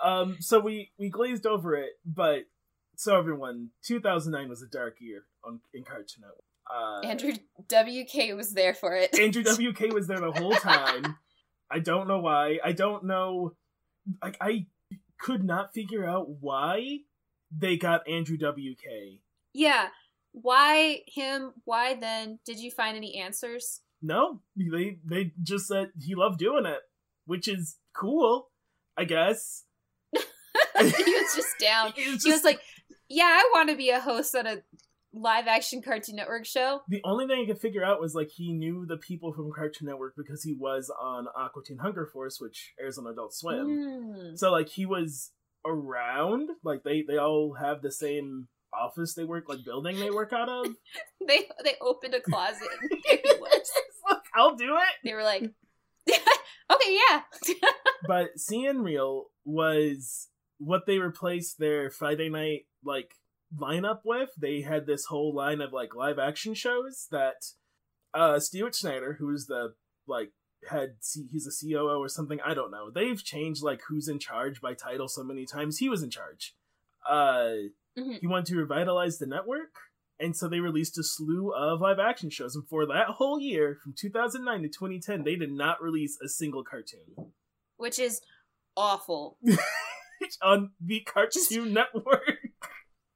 um, 0.03 0.37
so 0.41 0.59
we 0.61 0.93
we 0.99 1.11
glazed 1.11 1.45
over 1.47 1.75
it, 1.75 1.91
but 2.07 2.45
so 2.97 3.19
everyone, 3.19 3.71
2009 3.85 4.49
was 4.49 4.63
a 4.63 4.67
dark 4.67 4.97
year 5.01 5.25
on 5.45 5.61
in 5.75 5.83
Cartoon 5.85 6.23
Network. 6.23 6.45
Uh, 6.71 7.01
Andrew 7.07 7.33
WK 7.69 8.35
was 8.37 8.53
there 8.55 8.75
for 8.75 8.95
it. 8.95 9.19
Andrew 9.19 9.43
WK 9.73 9.93
was 9.93 10.07
there 10.07 10.21
the 10.21 10.33
whole 10.33 10.55
time. 10.55 11.17
I 11.71 11.79
don't 11.79 12.09
know 12.09 12.19
why. 12.19 12.59
I 12.65 12.73
don't 12.73 13.05
know. 13.05 13.55
Like 14.23 14.37
I 14.41 14.67
could 15.21 15.45
not 15.45 15.73
figure 15.75 16.05
out 16.05 16.29
why 16.41 16.99
they 17.57 17.77
got 17.77 18.09
Andrew 18.09 18.37
WK. 18.37 19.21
yeah. 19.53 19.89
Why 20.35 21.03
him? 21.09 21.53
Why 21.65 21.95
then? 21.95 22.39
Did 22.47 22.59
you 22.59 22.71
find 22.71 22.97
any 22.97 23.17
answers? 23.17 23.83
No, 24.01 24.41
they 24.57 24.97
they 25.05 25.33
just 25.43 25.67
said 25.69 25.91
he 26.01 26.15
loved 26.15 26.39
doing 26.39 26.65
it, 26.65 26.79
which 27.27 27.47
is 27.47 27.77
cool, 27.95 28.49
I 28.97 29.05
guess. 29.05 29.65
he 30.15 30.23
was 30.81 31.35
just 31.37 31.59
down. 31.61 31.93
He 31.97 32.11
was 32.11 32.25
He 32.25 32.33
was 32.33 32.45
like, 32.45 32.61
"Yeah, 33.11 33.25
I 33.27 33.51
want 33.53 33.69
to 33.69 33.77
be 33.77 33.91
a 33.91 34.01
host 34.01 34.35
on 34.35 34.47
a 34.47 34.63
live 35.13 35.47
action 35.47 35.83
Cartoon 35.83 36.17
Network 36.17 36.47
show." 36.47 36.83
The 36.89 37.01
only 37.05 37.27
thing 37.27 37.43
I 37.43 37.47
could 37.47 37.61
figure 37.61 37.85
out 37.85 38.01
was 38.01 38.15
like 38.15 38.31
he 38.31 38.53
knew 38.53 38.87
the 38.87 38.97
people 38.97 39.33
from 39.33 39.53
Cartoon 39.53 39.89
Network 39.89 40.15
because 40.17 40.43
he 40.43 40.55
was 40.55 40.91
on 41.01 41.27
Aqua 41.37 41.63
Teen 41.65 41.79
Hunger 41.79 42.07
Force, 42.07 42.41
which 42.41 42.75
airs 42.81 42.99
on 42.99 43.07
Adult 43.07 43.35
Swim. 43.35 43.67
Mm. 43.67 44.39
So 44.39 44.51
like 44.51 44.69
he 44.69 44.87
was 44.87 45.31
around. 45.65 46.51
Like 46.63 46.83
they 46.85 47.03
they 47.03 47.19
all 47.19 47.55
have 47.55 47.83
the 47.83 47.93
same 47.93 48.49
office 48.75 49.15
they 49.15 49.25
work 49.25 49.49
like 49.49 49.65
building 49.65 49.99
they 49.99 50.11
work 50.11 50.33
out 50.33 50.49
of. 50.49 50.67
They 51.25 51.49
they 51.63 51.75
opened 51.81 52.15
a 52.15 52.21
closet. 52.21 52.67
and 52.81 52.91
there 52.91 53.19
he 53.23 53.41
was. 53.41 53.53
It's 53.55 54.21
I'll 54.35 54.57
do 54.57 54.75
it. 54.75 54.95
They 55.05 55.15
were 55.15 55.23
like, 55.23 55.43
"Okay, 56.09 56.99
yeah." 57.11 57.21
But 58.09 58.31
CN 58.37 58.83
Real 58.83 59.27
was 59.45 60.27
what 60.59 60.87
they 60.87 60.99
replaced 60.99 61.59
their 61.59 61.89
Friday 61.91 62.29
night 62.29 62.63
like 62.85 63.13
lineup 63.57 64.01
with. 64.05 64.31
They 64.39 64.63
had 64.63 64.87
this 64.87 65.07
whole 65.07 65.35
line 65.35 65.61
of 65.61 65.73
like 65.73 65.95
live 65.95 66.19
action 66.19 66.55
shows 66.55 67.09
that 67.11 67.45
uh 68.15 68.39
Stuart 68.41 68.75
Snyder, 68.75 69.17
who's 69.19 69.47
the 69.47 69.75
like 70.07 70.31
had 70.71 70.95
C- 71.01 71.27
he's 71.31 71.47
a 71.47 71.51
COO 71.67 71.99
or 71.99 72.09
something, 72.09 72.39
I 72.45 72.55
don't 72.55 72.71
know. 72.71 72.91
They've 72.91 73.23
changed 73.23 73.63
like 73.63 73.81
who's 73.89 74.09
in 74.09 74.19
charge 74.19 74.61
by 74.61 74.75
title 74.75 75.09
so 75.09 75.23
many 75.25 75.45
times. 75.47 75.79
He 75.79 75.89
was 75.89 76.03
in 76.03 76.11
charge. 76.11 76.55
Uh 77.09 77.55
Mhm. 77.99 78.21
he 78.21 78.27
wanted 78.27 78.47
to 78.47 78.57
revitalize 78.57 79.19
the 79.19 79.27
network. 79.27 79.75
And 80.19 80.37
so 80.37 80.49
they 80.49 80.61
released 80.61 80.97
a 80.99 81.03
slew 81.03 81.53
of 81.53 81.81
live 81.81 81.99
action 81.99 82.31
shows. 82.31 82.55
And 82.55 82.67
for 82.69 82.87
that 82.87 83.09
whole 83.09 83.41
year, 83.41 83.77
from 83.83 83.93
2009 83.93 84.63
to 84.63 84.69
2010, 84.69 85.25
they 85.25 85.35
did 85.37 85.51
not 85.53 85.83
release 85.83 86.17
a 86.25 86.29
single 86.29 86.63
cartoon 86.65 87.33
Which 87.77 87.99
is 87.99 88.21
awful. 88.77 89.37
on 90.43 90.71
the 90.81 91.01
Cartoon 91.01 91.73
Network. 91.73 92.39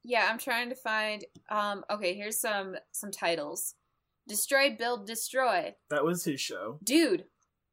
Yeah, 0.08 0.28
I'm 0.30 0.38
trying 0.38 0.68
to 0.68 0.76
find. 0.76 1.24
Um, 1.50 1.84
okay, 1.90 2.14
here's 2.14 2.38
some 2.40 2.76
some 2.92 3.10
titles: 3.10 3.74
Destroy, 4.28 4.74
Build, 4.78 5.06
Destroy. 5.06 5.74
That 5.90 6.04
was 6.04 6.24
his 6.24 6.40
show. 6.40 6.78
Dude, 6.84 7.24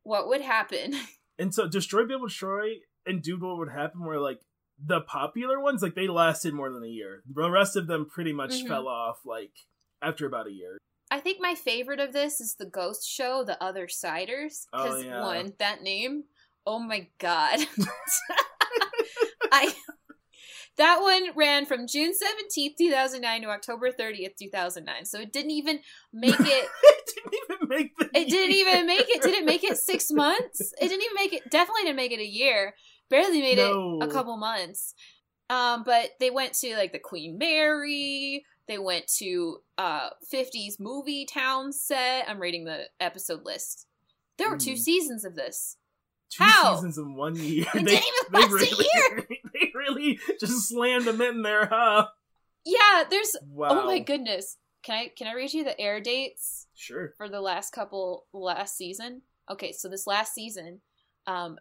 what 0.03 0.27
would 0.27 0.41
happen? 0.41 0.95
And 1.39 1.51
so 1.53 1.67
Destroy 1.67 2.05
Build 2.05 2.27
Destroy 2.29 2.75
and 3.07 3.21
Dude 3.23 3.41
What 3.41 3.57
Would 3.57 3.71
Happen 3.71 4.01
were 4.01 4.19
like 4.19 4.39
the 4.77 5.01
popular 5.01 5.59
ones. 5.59 5.81
Like 5.81 5.95
they 5.95 6.07
lasted 6.07 6.53
more 6.53 6.71
than 6.71 6.83
a 6.83 6.87
year. 6.87 7.23
The 7.27 7.49
rest 7.49 7.75
of 7.75 7.87
them 7.87 8.05
pretty 8.07 8.31
much 8.33 8.51
Mhm. 8.63 8.67
fell 8.67 8.87
off 8.87 9.25
like 9.25 9.51
after 9.99 10.27
about 10.27 10.45
a 10.45 10.51
year. 10.51 10.77
I 11.09 11.19
think 11.19 11.39
my 11.41 11.55
favorite 11.55 11.99
of 11.99 12.13
this 12.13 12.39
is 12.39 12.53
the 12.53 12.67
Ghost 12.67 13.09
Show, 13.09 13.43
The 13.43 13.61
Other 13.61 13.87
Siders. 13.87 14.67
Oh, 14.71 14.83
Because 14.83 15.03
yeah. 15.05 15.21
one, 15.21 15.53
that 15.57 15.81
name, 15.81 16.25
oh 16.67 16.77
my 16.77 17.09
god, 17.17 17.59
I. 19.51 19.73
That 20.77 21.01
one 21.01 21.27
ran 21.35 21.65
from 21.65 21.85
June 21.87 22.11
17th, 22.13 22.77
2009 22.77 23.41
to 23.43 23.49
October 23.49 23.91
30th, 23.91 24.35
2009. 24.37 25.05
So 25.05 25.19
it 25.19 25.31
didn't 25.31 25.51
even 25.51 25.79
make 26.11 26.35
it 26.39 26.69
it 26.83 27.13
didn't 27.15 27.33
even 27.33 27.67
make 27.69 27.97
the 27.97 28.09
It 28.19 28.29
didn't 28.29 28.55
even 28.55 28.85
make 28.87 29.05
it. 29.07 29.21
Didn't 29.21 29.45
make 29.45 29.63
it 29.63 29.77
six 29.77 30.09
months. 30.11 30.61
It 30.81 30.87
didn't 30.87 31.03
even 31.03 31.15
make 31.15 31.33
it. 31.33 31.49
Definitely 31.51 31.83
didn't 31.83 31.97
make 31.97 32.11
it 32.11 32.19
a 32.19 32.25
year. 32.27 32.73
Barely 33.09 33.41
made 33.41 33.57
No. 33.57 33.99
it 34.01 34.05
a 34.05 34.11
couple 34.11 34.35
months. 34.37 34.95
Um, 35.49 35.83
but 35.85 36.11
they 36.19 36.31
went 36.31 36.53
to 36.61 36.75
like 36.75 36.91
the 36.91 36.99
Queen 36.99 37.37
Mary. 37.37 38.43
They 38.67 38.79
went 38.79 39.07
to 39.19 39.57
uh 39.77 40.09
50s 40.33 40.79
movie 40.79 41.25
town 41.25 41.71
set. 41.73 42.25
I'm 42.27 42.39
reading 42.39 42.63
the 42.65 42.85
episode 42.99 43.43
list. 43.43 43.85
There 44.39 44.49
were 44.49 44.57
two 44.57 44.71
Mm. 44.73 44.77
seasons 44.79 45.25
of 45.25 45.35
this. 45.35 45.77
two 46.31 46.43
How? 46.43 46.75
seasons 46.75 46.97
in 46.97 47.13
one 47.15 47.35
year. 47.35 47.65
It 47.75 47.85
they, 47.85 47.91
didn't 47.99 48.05
even 48.31 48.41
last 48.41 48.51
a 48.51 48.53
really, 48.55 48.87
year. 48.95 49.27
They 50.03 50.17
really 50.27 50.37
just 50.39 50.69
slammed 50.69 51.05
them 51.05 51.21
in 51.21 51.41
there, 51.41 51.65
huh? 51.67 52.07
Yeah, 52.65 53.03
there's. 53.09 53.35
Wow. 53.47 53.69
Oh 53.83 53.85
my 53.85 53.99
goodness. 53.99 54.57
Can 54.83 54.95
I 54.95 55.11
can 55.17 55.27
I 55.27 55.33
read 55.33 55.53
you 55.53 55.63
the 55.63 55.79
air 55.79 55.99
dates? 56.01 56.67
Sure. 56.75 57.13
for 57.17 57.29
the 57.29 57.39
last 57.41 57.71
couple 57.71 58.25
last 58.33 58.75
season. 58.75 59.21
Okay, 59.49 59.71
so 59.71 59.87
this 59.87 60.05
last 60.07 60.33
season, 60.33 60.81
um, 61.27 61.57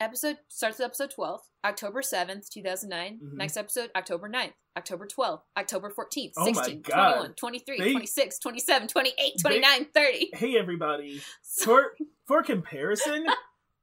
episode 0.00 0.38
starts 0.48 0.78
with 0.78 0.86
episode 0.86 1.10
12, 1.10 1.40
October 1.64 2.00
7th, 2.02 2.48
2009. 2.50 3.20
Mhm. 3.22 3.32
Next 3.34 3.56
episode, 3.56 3.90
October 3.94 4.28
9th, 4.30 4.52
October 4.76 5.06
12th, 5.06 5.42
October 5.56 5.90
14th, 5.90 6.32
Oh 6.38 6.46
my 6.46 6.52
16, 6.52 6.82
God. 6.82 7.12
21, 7.14 7.34
23, 7.34 7.78
They- 7.80 7.92
26, 7.92 8.38
27, 8.38 8.88
28, 8.88 9.16
They- 9.16 9.32
29, 9.60 9.84
30. 9.94 10.30
Hey 10.34 10.56
everybody. 10.58 11.22
So- 11.42 11.64
for 11.64 11.96
for 12.26 12.42
comparison, 12.42 13.26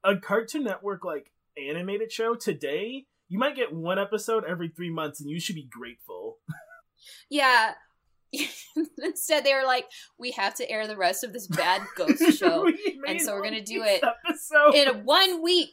a 0.03 0.17
Cartoon 0.17 0.63
Network 0.63 1.03
like 1.05 1.31
animated 1.57 2.11
show 2.11 2.33
today, 2.35 3.05
you 3.29 3.39
might 3.39 3.55
get 3.55 3.71
one 3.73 3.99
episode 3.99 4.43
every 4.45 4.69
three 4.69 4.89
months, 4.89 5.21
and 5.21 5.29
you 5.29 5.39
should 5.39 5.55
be 5.55 5.67
grateful. 5.69 6.37
yeah. 7.29 7.73
Instead, 9.03 9.43
they 9.43 9.53
were 9.53 9.65
like, 9.65 9.85
we 10.17 10.31
have 10.31 10.53
to 10.55 10.69
air 10.69 10.87
the 10.87 10.97
rest 10.97 11.23
of 11.23 11.33
this 11.33 11.47
bad 11.47 11.81
ghost 11.95 12.21
show 12.37 12.69
and 13.07 13.19
so 13.19 13.33
we're 13.33 13.43
gonna 13.43 13.63
do 13.63 13.81
it 13.83 14.03
Episode. 14.27 14.75
in 14.75 15.03
one 15.05 15.41
week. 15.41 15.69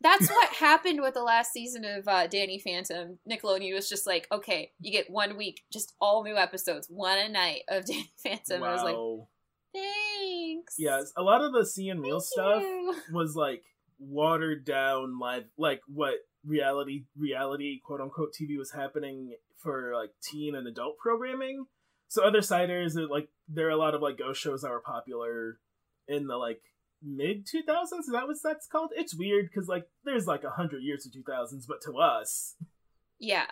That's 0.00 0.28
what 0.30 0.48
happened 0.54 1.00
with 1.02 1.14
the 1.14 1.22
last 1.22 1.52
season 1.52 1.84
of 1.84 2.06
uh, 2.08 2.26
Danny 2.28 2.58
Phantom. 2.58 3.18
Nickelodeon 3.30 3.74
was 3.74 3.88
just 3.88 4.06
like, 4.06 4.26
okay, 4.32 4.70
you 4.80 4.92
get 4.92 5.10
one 5.10 5.36
week, 5.36 5.62
just 5.72 5.94
all 6.00 6.22
new 6.22 6.36
episodes, 6.36 6.86
one 6.88 7.18
a 7.18 7.28
night 7.28 7.62
of 7.68 7.84
Danny 7.84 8.10
Phantom. 8.22 8.60
wow. 8.60 8.68
I 8.68 8.72
was 8.72 8.82
like, 8.84 9.82
thanks. 9.82 10.74
yes, 10.78 11.12
a 11.16 11.22
lot 11.22 11.42
of 11.42 11.52
the 11.52 11.60
CN 11.60 12.00
Real 12.00 12.20
Thank 12.20 12.32
stuff 12.32 12.62
you. 12.62 12.94
was 13.12 13.34
like 13.36 13.64
watered 13.98 14.64
down 14.64 15.18
live 15.18 15.44
like 15.58 15.80
what 15.88 16.14
reality 16.48 17.04
reality 17.16 17.78
quote 17.84 18.00
unquote 18.00 18.32
TV 18.34 18.56
was 18.58 18.72
happening 18.72 19.34
for 19.56 19.92
like 19.94 20.10
teen 20.22 20.54
and 20.54 20.66
adult 20.66 20.96
programming. 20.98 21.66
So 22.08 22.24
other 22.24 22.40
siders 22.42 22.96
it, 22.96 23.10
like 23.10 23.28
there 23.48 23.66
are 23.66 23.70
a 23.70 23.76
lot 23.76 23.94
of 23.94 24.00
like 24.02 24.18
ghost 24.18 24.40
shows 24.40 24.62
that 24.62 24.70
were 24.70 24.80
popular 24.80 25.58
in 26.06 26.26
the 26.26 26.36
like 26.36 26.62
mid 27.02 27.46
2000s 27.46 28.00
is 28.00 28.06
that 28.12 28.26
what 28.26 28.36
that's 28.42 28.66
called 28.66 28.90
it's 28.96 29.14
weird 29.14 29.44
because 29.48 29.68
like 29.68 29.86
there's 30.04 30.26
like 30.26 30.42
a 30.42 30.50
hundred 30.50 30.82
years 30.82 31.06
of 31.06 31.12
2000s 31.12 31.64
but 31.68 31.80
to 31.82 31.96
us 31.98 32.56
Yeah. 33.20 33.46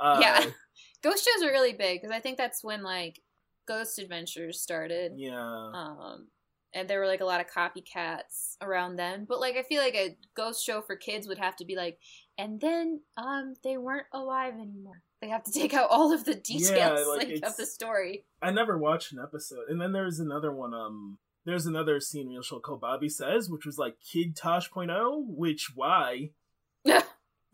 uh, 0.00 0.18
Yeah. 0.20 0.44
Ghost 1.02 1.24
shows 1.24 1.44
are 1.44 1.52
really 1.52 1.74
big 1.74 2.00
because 2.00 2.14
I 2.14 2.20
think 2.20 2.38
that's 2.38 2.64
when 2.64 2.82
like 2.82 3.20
Ghost 3.68 3.98
Adventures 4.00 4.60
started. 4.60 5.12
yeah 5.16 5.70
Um, 5.74 6.28
and 6.74 6.88
there 6.88 6.98
were 6.98 7.06
like 7.06 7.20
a 7.20 7.24
lot 7.26 7.40
of 7.40 7.46
copycats 7.46 8.56
around 8.62 8.96
then. 8.96 9.26
But 9.28 9.38
like 9.40 9.56
I 9.56 9.62
feel 9.62 9.82
like 9.82 9.94
a 9.94 10.16
ghost 10.34 10.64
show 10.64 10.80
for 10.80 10.96
kids 10.96 11.28
would 11.28 11.38
have 11.38 11.54
to 11.56 11.64
be 11.64 11.76
like, 11.76 11.98
and 12.38 12.60
then 12.60 13.00
um 13.16 13.54
they 13.62 13.76
weren't 13.76 14.06
alive 14.12 14.54
anymore. 14.54 15.02
They 15.20 15.28
have 15.28 15.44
to 15.44 15.52
take 15.58 15.74
out 15.74 15.90
all 15.90 16.12
of 16.12 16.24
the 16.24 16.34
details 16.34 17.06
like, 17.06 17.28
like, 17.28 17.42
of 17.44 17.56
the 17.56 17.66
story. 17.66 18.24
I 18.40 18.50
never 18.50 18.78
watched 18.78 19.12
an 19.12 19.20
episode. 19.22 19.68
And 19.68 19.80
then 19.80 19.92
there's 19.92 20.18
another 20.18 20.52
one, 20.52 20.74
um 20.74 21.18
there's 21.44 21.66
another 21.66 21.98
CN 21.98 22.28
Real 22.28 22.42
show 22.42 22.60
called 22.60 22.80
Bobby 22.80 23.08
Says, 23.08 23.50
which 23.50 23.66
was 23.66 23.76
like 23.76 23.96
Kid 24.00 24.36
Tosh.0, 24.36 25.24
which 25.26 25.72
why? 25.74 26.30
Why? 26.84 27.02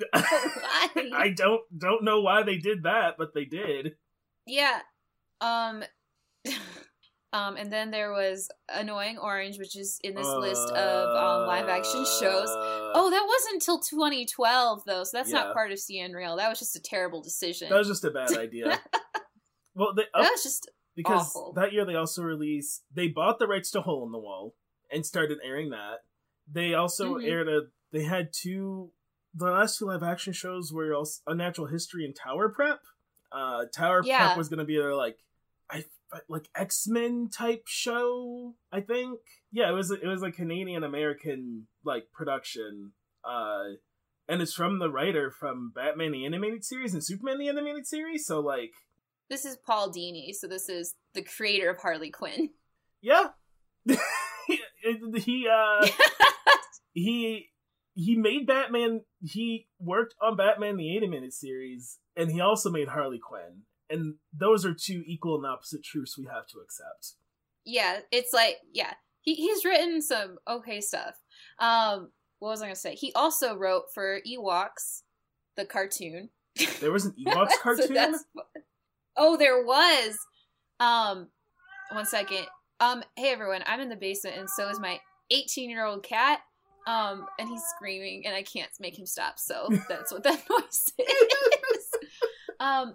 I 0.14 1.34
don't 1.34 1.62
don't 1.76 2.04
know 2.04 2.20
why 2.20 2.44
they 2.44 2.56
did 2.56 2.84
that, 2.84 3.16
but 3.18 3.34
they 3.34 3.44
did. 3.44 3.96
Yeah. 4.46 4.78
Um 5.40 5.82
Um 7.32 7.56
and 7.56 7.70
then 7.72 7.90
there 7.90 8.12
was 8.12 8.48
Annoying 8.68 9.18
Orange, 9.18 9.58
which 9.58 9.76
is 9.76 9.98
in 10.02 10.14
this 10.14 10.26
list 10.26 10.68
of 10.70 11.16
um, 11.16 11.46
live 11.46 11.68
action 11.68 12.04
shows. 12.20 12.48
Uh, 12.48 12.92
Oh, 12.94 13.10
that 13.10 13.24
wasn't 13.26 13.54
until 13.54 13.80
2012 13.80 14.82
though, 14.86 15.04
so 15.04 15.10
that's 15.18 15.30
Yeah. 15.30 15.44
not 15.44 15.52
part 15.54 15.70
of 15.72 15.78
CN 15.78 16.14
Real. 16.14 16.36
That 16.36 16.48
was 16.48 16.58
just 16.58 16.74
a 16.76 16.80
terrible 16.80 17.22
decision. 17.22 17.68
that 17.68 17.76
was 17.78 17.88
just 17.88 18.04
a 18.04 18.10
bad 18.10 18.32
idea. 18.38 18.80
well, 19.74 19.94
they, 19.94 20.04
that 20.14 20.30
was 20.30 20.42
just 20.42 20.70
because 20.96 21.26
awful. 21.28 21.52
that 21.54 21.72
year 21.72 21.84
they 21.84 21.94
also 21.94 22.22
released 22.22 22.82
they 22.94 23.08
bought 23.08 23.38
the 23.38 23.46
rights 23.46 23.70
to 23.72 23.80
Hole 23.82 24.04
in 24.06 24.12
the 24.12 24.18
Wall 24.18 24.54
and 24.90 25.04
started 25.04 25.38
airing 25.44 25.70
that. 25.70 25.98
They 26.50 26.72
also 26.74 27.16
Mhm. 27.16 27.28
aired 27.28 27.48
a 27.48 27.60
they 27.92 28.04
had 28.04 28.32
two 28.32 28.90
the 29.34 29.50
last 29.50 29.78
two 29.78 29.84
live 29.86 30.02
action 30.02 30.32
shows 30.32 30.72
were 30.72 30.94
also 30.94 31.20
Unnatural 31.26 31.66
History 31.68 32.04
and 32.06 32.16
Tower 32.16 32.48
Prep. 32.48 32.80
Uh 33.30 33.66
Tower 33.66 34.02
Yeah. 34.02 34.28
Prep 34.28 34.38
was 34.38 34.48
gonna 34.48 34.64
be 34.64 34.78
their 34.78 34.94
like 34.94 35.18
like 36.28 36.48
X 36.54 36.86
Men 36.86 37.28
type 37.30 37.64
show, 37.66 38.54
I 38.72 38.80
think. 38.80 39.20
Yeah, 39.52 39.70
it 39.70 39.74
was 39.74 39.90
it 39.90 40.06
was 40.06 40.22
a 40.22 40.30
Canadian 40.30 40.84
American 40.84 41.66
like 41.84 42.10
production. 42.12 42.92
Uh 43.24 43.76
and 44.28 44.42
it's 44.42 44.54
from 44.54 44.78
the 44.78 44.90
writer 44.90 45.30
from 45.30 45.72
Batman 45.74 46.12
the 46.12 46.26
Animated 46.26 46.64
Series 46.64 46.92
and 46.92 47.04
Superman 47.04 47.38
the 47.38 47.48
Animated 47.48 47.86
Series, 47.86 48.26
so 48.26 48.40
like 48.40 48.72
This 49.30 49.44
is 49.44 49.56
Paul 49.56 49.90
Dini, 49.90 50.32
so 50.34 50.46
this 50.46 50.68
is 50.68 50.94
the 51.14 51.22
creator 51.22 51.70
of 51.70 51.78
Harley 51.78 52.10
Quinn. 52.10 52.50
Yeah. 53.00 53.28
he 53.86 55.48
uh 55.48 55.86
he 56.92 57.50
he 57.94 58.16
made 58.16 58.46
Batman 58.46 59.02
he 59.22 59.66
worked 59.78 60.14
on 60.22 60.36
Batman 60.36 60.76
the 60.76 60.96
animated 60.96 61.32
series 61.32 61.98
and 62.16 62.30
he 62.30 62.40
also 62.40 62.70
made 62.70 62.88
Harley 62.88 63.18
Quinn. 63.18 63.62
And 63.90 64.14
those 64.32 64.64
are 64.66 64.74
two 64.74 65.02
equal 65.06 65.36
and 65.36 65.46
opposite 65.46 65.82
truths 65.82 66.16
we 66.18 66.26
have 66.26 66.46
to 66.48 66.58
accept. 66.58 67.14
yeah, 67.64 68.00
it's 68.12 68.32
like 68.32 68.56
yeah, 68.72 68.92
he 69.22 69.34
he's 69.34 69.64
written 69.64 70.02
some 70.02 70.36
okay 70.48 70.80
stuff. 70.80 71.14
Um, 71.58 72.10
what 72.38 72.50
was 72.50 72.62
I 72.62 72.66
gonna 72.66 72.76
say? 72.76 72.94
He 72.94 73.12
also 73.14 73.56
wrote 73.56 73.84
for 73.94 74.20
Ewoks, 74.26 75.02
the 75.56 75.64
cartoon. 75.64 76.30
There 76.80 76.92
was 76.92 77.06
an 77.06 77.14
Ewoks 77.26 77.50
So 77.50 77.58
cartoon? 77.62 77.94
that's. 77.94 78.24
Oh, 79.16 79.36
there 79.36 79.64
was. 79.64 80.16
Um, 80.80 81.28
one 81.90 82.06
second. 82.06 82.46
Um, 82.80 83.02
hey 83.16 83.30
everyone, 83.32 83.62
I'm 83.66 83.80
in 83.80 83.88
the 83.88 83.96
basement, 83.96 84.36
and 84.38 84.48
so 84.48 84.68
is 84.68 84.78
my 84.78 85.00
18 85.30 85.68
year 85.70 85.84
old 85.84 86.02
cat. 86.04 86.40
Um, 86.86 87.26
and 87.38 87.48
he's 87.48 87.62
screaming, 87.76 88.22
and 88.24 88.34
I 88.34 88.42
can't 88.42 88.70
make 88.80 88.98
him 88.98 89.04
stop. 89.06 89.38
So 89.38 89.68
that's 89.88 90.12
what 90.12 90.22
that 90.22 90.42
noise 90.50 90.92
is. 90.98 91.88
um, 92.60 92.94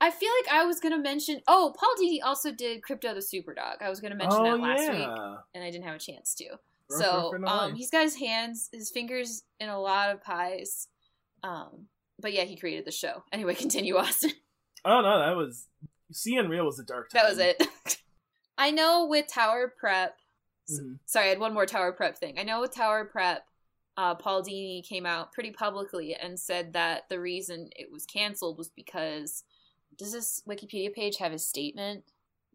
I 0.00 0.10
feel 0.10 0.30
like 0.42 0.52
I 0.52 0.64
was 0.64 0.80
gonna 0.80 0.98
mention. 0.98 1.40
Oh, 1.46 1.74
Paul 1.78 1.94
Dini 2.00 2.18
also 2.24 2.52
did 2.52 2.80
Krypto 2.82 3.14
the 3.14 3.20
Superdog. 3.20 3.82
I 3.82 3.90
was 3.90 4.00
gonna 4.00 4.14
mention 4.14 4.40
oh 4.40 4.44
that 4.44 4.60
last 4.60 4.82
yeah. 4.82 4.98
week, 4.98 5.38
and 5.54 5.62
I 5.62 5.70
didn't 5.70 5.84
have 5.84 5.96
a 5.96 5.98
chance 5.98 6.34
to. 6.36 6.48
Rough, 6.90 7.00
so 7.00 7.32
rough, 7.38 7.50
um, 7.50 7.74
he's 7.74 7.90
got 7.90 8.02
his 8.02 8.16
hands, 8.16 8.70
his 8.72 8.90
fingers 8.90 9.44
in 9.60 9.68
a 9.68 9.78
lot 9.78 10.10
of 10.10 10.22
pies. 10.22 10.88
Um, 11.42 11.86
but 12.18 12.32
yeah, 12.32 12.44
he 12.44 12.56
created 12.56 12.86
the 12.86 12.92
show. 12.92 13.24
Anyway, 13.32 13.54
continue, 13.56 13.96
Austin. 13.96 14.32
Oh 14.84 15.02
no, 15.02 15.18
that 15.18 15.36
was 15.36 15.68
CN 16.12 16.48
Real 16.48 16.64
was 16.64 16.78
a 16.78 16.84
dark 16.84 17.10
time. 17.10 17.22
That 17.22 17.28
was 17.28 17.38
it. 17.38 17.62
I 18.58 18.70
know 18.70 19.06
with 19.06 19.26
Tower 19.26 19.72
Prep. 19.78 20.16
Mhm. 20.70 20.98
Sorry, 21.04 21.26
I 21.26 21.28
had 21.30 21.40
one 21.40 21.52
more 21.52 21.66
Tower 21.66 21.92
Prep 21.92 22.16
thing. 22.16 22.38
I 22.38 22.42
know 22.42 22.60
with 22.60 22.74
Tower 22.74 23.04
Prep, 23.04 23.46
uh, 23.98 24.14
Paul 24.14 24.42
Dini 24.42 24.86
came 24.86 25.04
out 25.04 25.32
pretty 25.32 25.50
publicly 25.50 26.14
and 26.14 26.40
said 26.40 26.72
that 26.72 27.08
the 27.10 27.20
reason 27.20 27.68
it 27.76 27.92
was 27.92 28.06
canceled 28.06 28.56
was 28.56 28.70
because. 28.70 29.44
Does 30.00 30.12
this 30.12 30.42
Wikipedia 30.48 30.92
page 30.92 31.18
have 31.18 31.30
his 31.30 31.46
statement? 31.46 32.02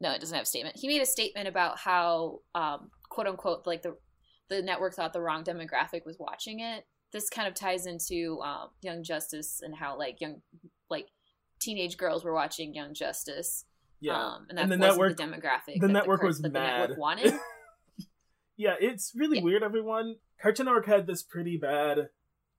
No, 0.01 0.11
it 0.11 0.19
doesn't 0.19 0.35
have 0.35 0.43
a 0.43 0.47
statement. 0.47 0.75
He 0.77 0.87
made 0.89 1.01
a 1.01 1.05
statement 1.05 1.47
about 1.47 1.77
how, 1.77 2.39
um, 2.55 2.89
quote 3.09 3.27
unquote, 3.27 3.65
like 3.65 3.81
the 3.83 3.95
the 4.49 4.61
network 4.61 4.93
thought 4.95 5.13
the 5.13 5.21
wrong 5.21 5.43
demographic 5.43 6.05
was 6.05 6.17
watching 6.19 6.59
it. 6.59 6.85
This 7.13 7.29
kind 7.29 7.47
of 7.47 7.53
ties 7.53 7.85
into 7.85 8.39
um, 8.43 8.69
Young 8.81 9.03
Justice 9.03 9.61
and 9.63 9.73
how 9.75 9.97
like 9.97 10.19
young 10.19 10.41
like 10.89 11.07
teenage 11.59 11.97
girls 11.97 12.25
were 12.25 12.33
watching 12.33 12.73
Young 12.73 12.93
Justice. 12.93 13.65
Yeah. 14.01 14.19
Um, 14.19 14.47
and 14.49 14.57
that 14.57 14.63
And 14.63 14.71
the 14.71 14.77
network- 14.77 15.15
the 15.15 15.23
demographic. 15.23 15.79
the 15.79 15.87
network 15.87 16.21
cur- 16.21 16.27
was 16.27 16.39
that 16.41 16.51
the 16.51 16.59
mad. 16.59 16.79
network 16.81 16.97
wanted. 17.07 17.33
yeah, 18.57 18.75
it's 18.79 19.13
really 19.15 19.37
Yeah. 19.37 19.43
weird, 19.43 19.63
everyone. 19.63 20.15
Cartoon 20.41 20.65
Network 20.65 20.87
had 20.87 21.07
this 21.07 21.23
pretty 21.23 21.57
bad 21.57 22.09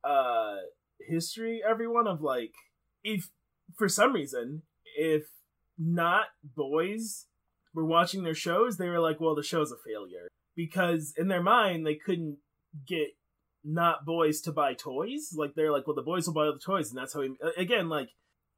uh 0.05 0.57
history, 1.01 1.61
everyone, 1.69 2.07
of 2.07 2.21
like 2.23 2.55
if 3.05 3.31
for 3.77 3.89
some 3.89 4.13
reason, 4.13 4.63
if 4.97 5.25
not 5.79 6.27
boys 6.43 7.27
were 7.75 7.85
watching 7.85 8.23
their 8.25 8.35
shows, 8.35 8.77
they 8.79 8.89
were 8.89 9.01
like, 9.01 9.21
well, 9.21 9.35
the 9.35 9.43
show's 9.43 9.71
a 9.71 9.77
failure. 9.77 10.29
Because 10.57 11.13
in 11.17 11.29
their 11.29 11.43
mind 11.43 11.87
they 11.87 11.95
couldn't 11.97 12.39
get 12.87 13.09
not 13.63 14.05
boys 14.07 14.41
to 14.43 14.53
buy 14.53 14.75
toys. 14.75 15.35
Like 15.37 15.55
they're 15.55 15.73
like, 15.73 15.87
well, 15.87 15.97
the 15.97 16.03
boys 16.03 16.27
will 16.27 16.35
buy 16.35 16.47
the 16.47 16.59
toys, 16.59 16.91
and 16.91 16.99
that's 16.99 17.13
how 17.15 17.21
we 17.21 17.37
again, 17.57 17.89
like 17.89 18.09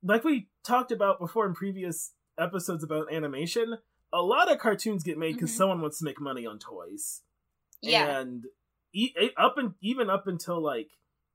like 0.03 0.22
we 0.22 0.48
talked 0.64 0.92
about 0.92 1.18
before 1.18 1.46
in 1.46 1.55
previous 1.55 2.12
episodes 2.38 2.85
about 2.85 3.12
animation, 3.12 3.79
a 4.12 4.22
lot 4.22 4.51
of 4.51 4.59
cartoons 4.61 5.03
get 5.03 5.18
made 5.18 5.35
because 5.35 5.51
Mhm. 5.51 5.57
someone 5.57 5.81
wants 5.81 5.98
to 5.98 6.05
make 6.05 6.20
money 6.20 6.46
on 6.46 6.59
toys. 6.61 7.22
yeah. 7.83 8.20
And 8.20 8.44
e- 8.92 9.12
up 9.37 9.59
and 9.59 9.74
even 9.81 10.09
up 10.11 10.27
until 10.29 10.62
like 10.62 10.88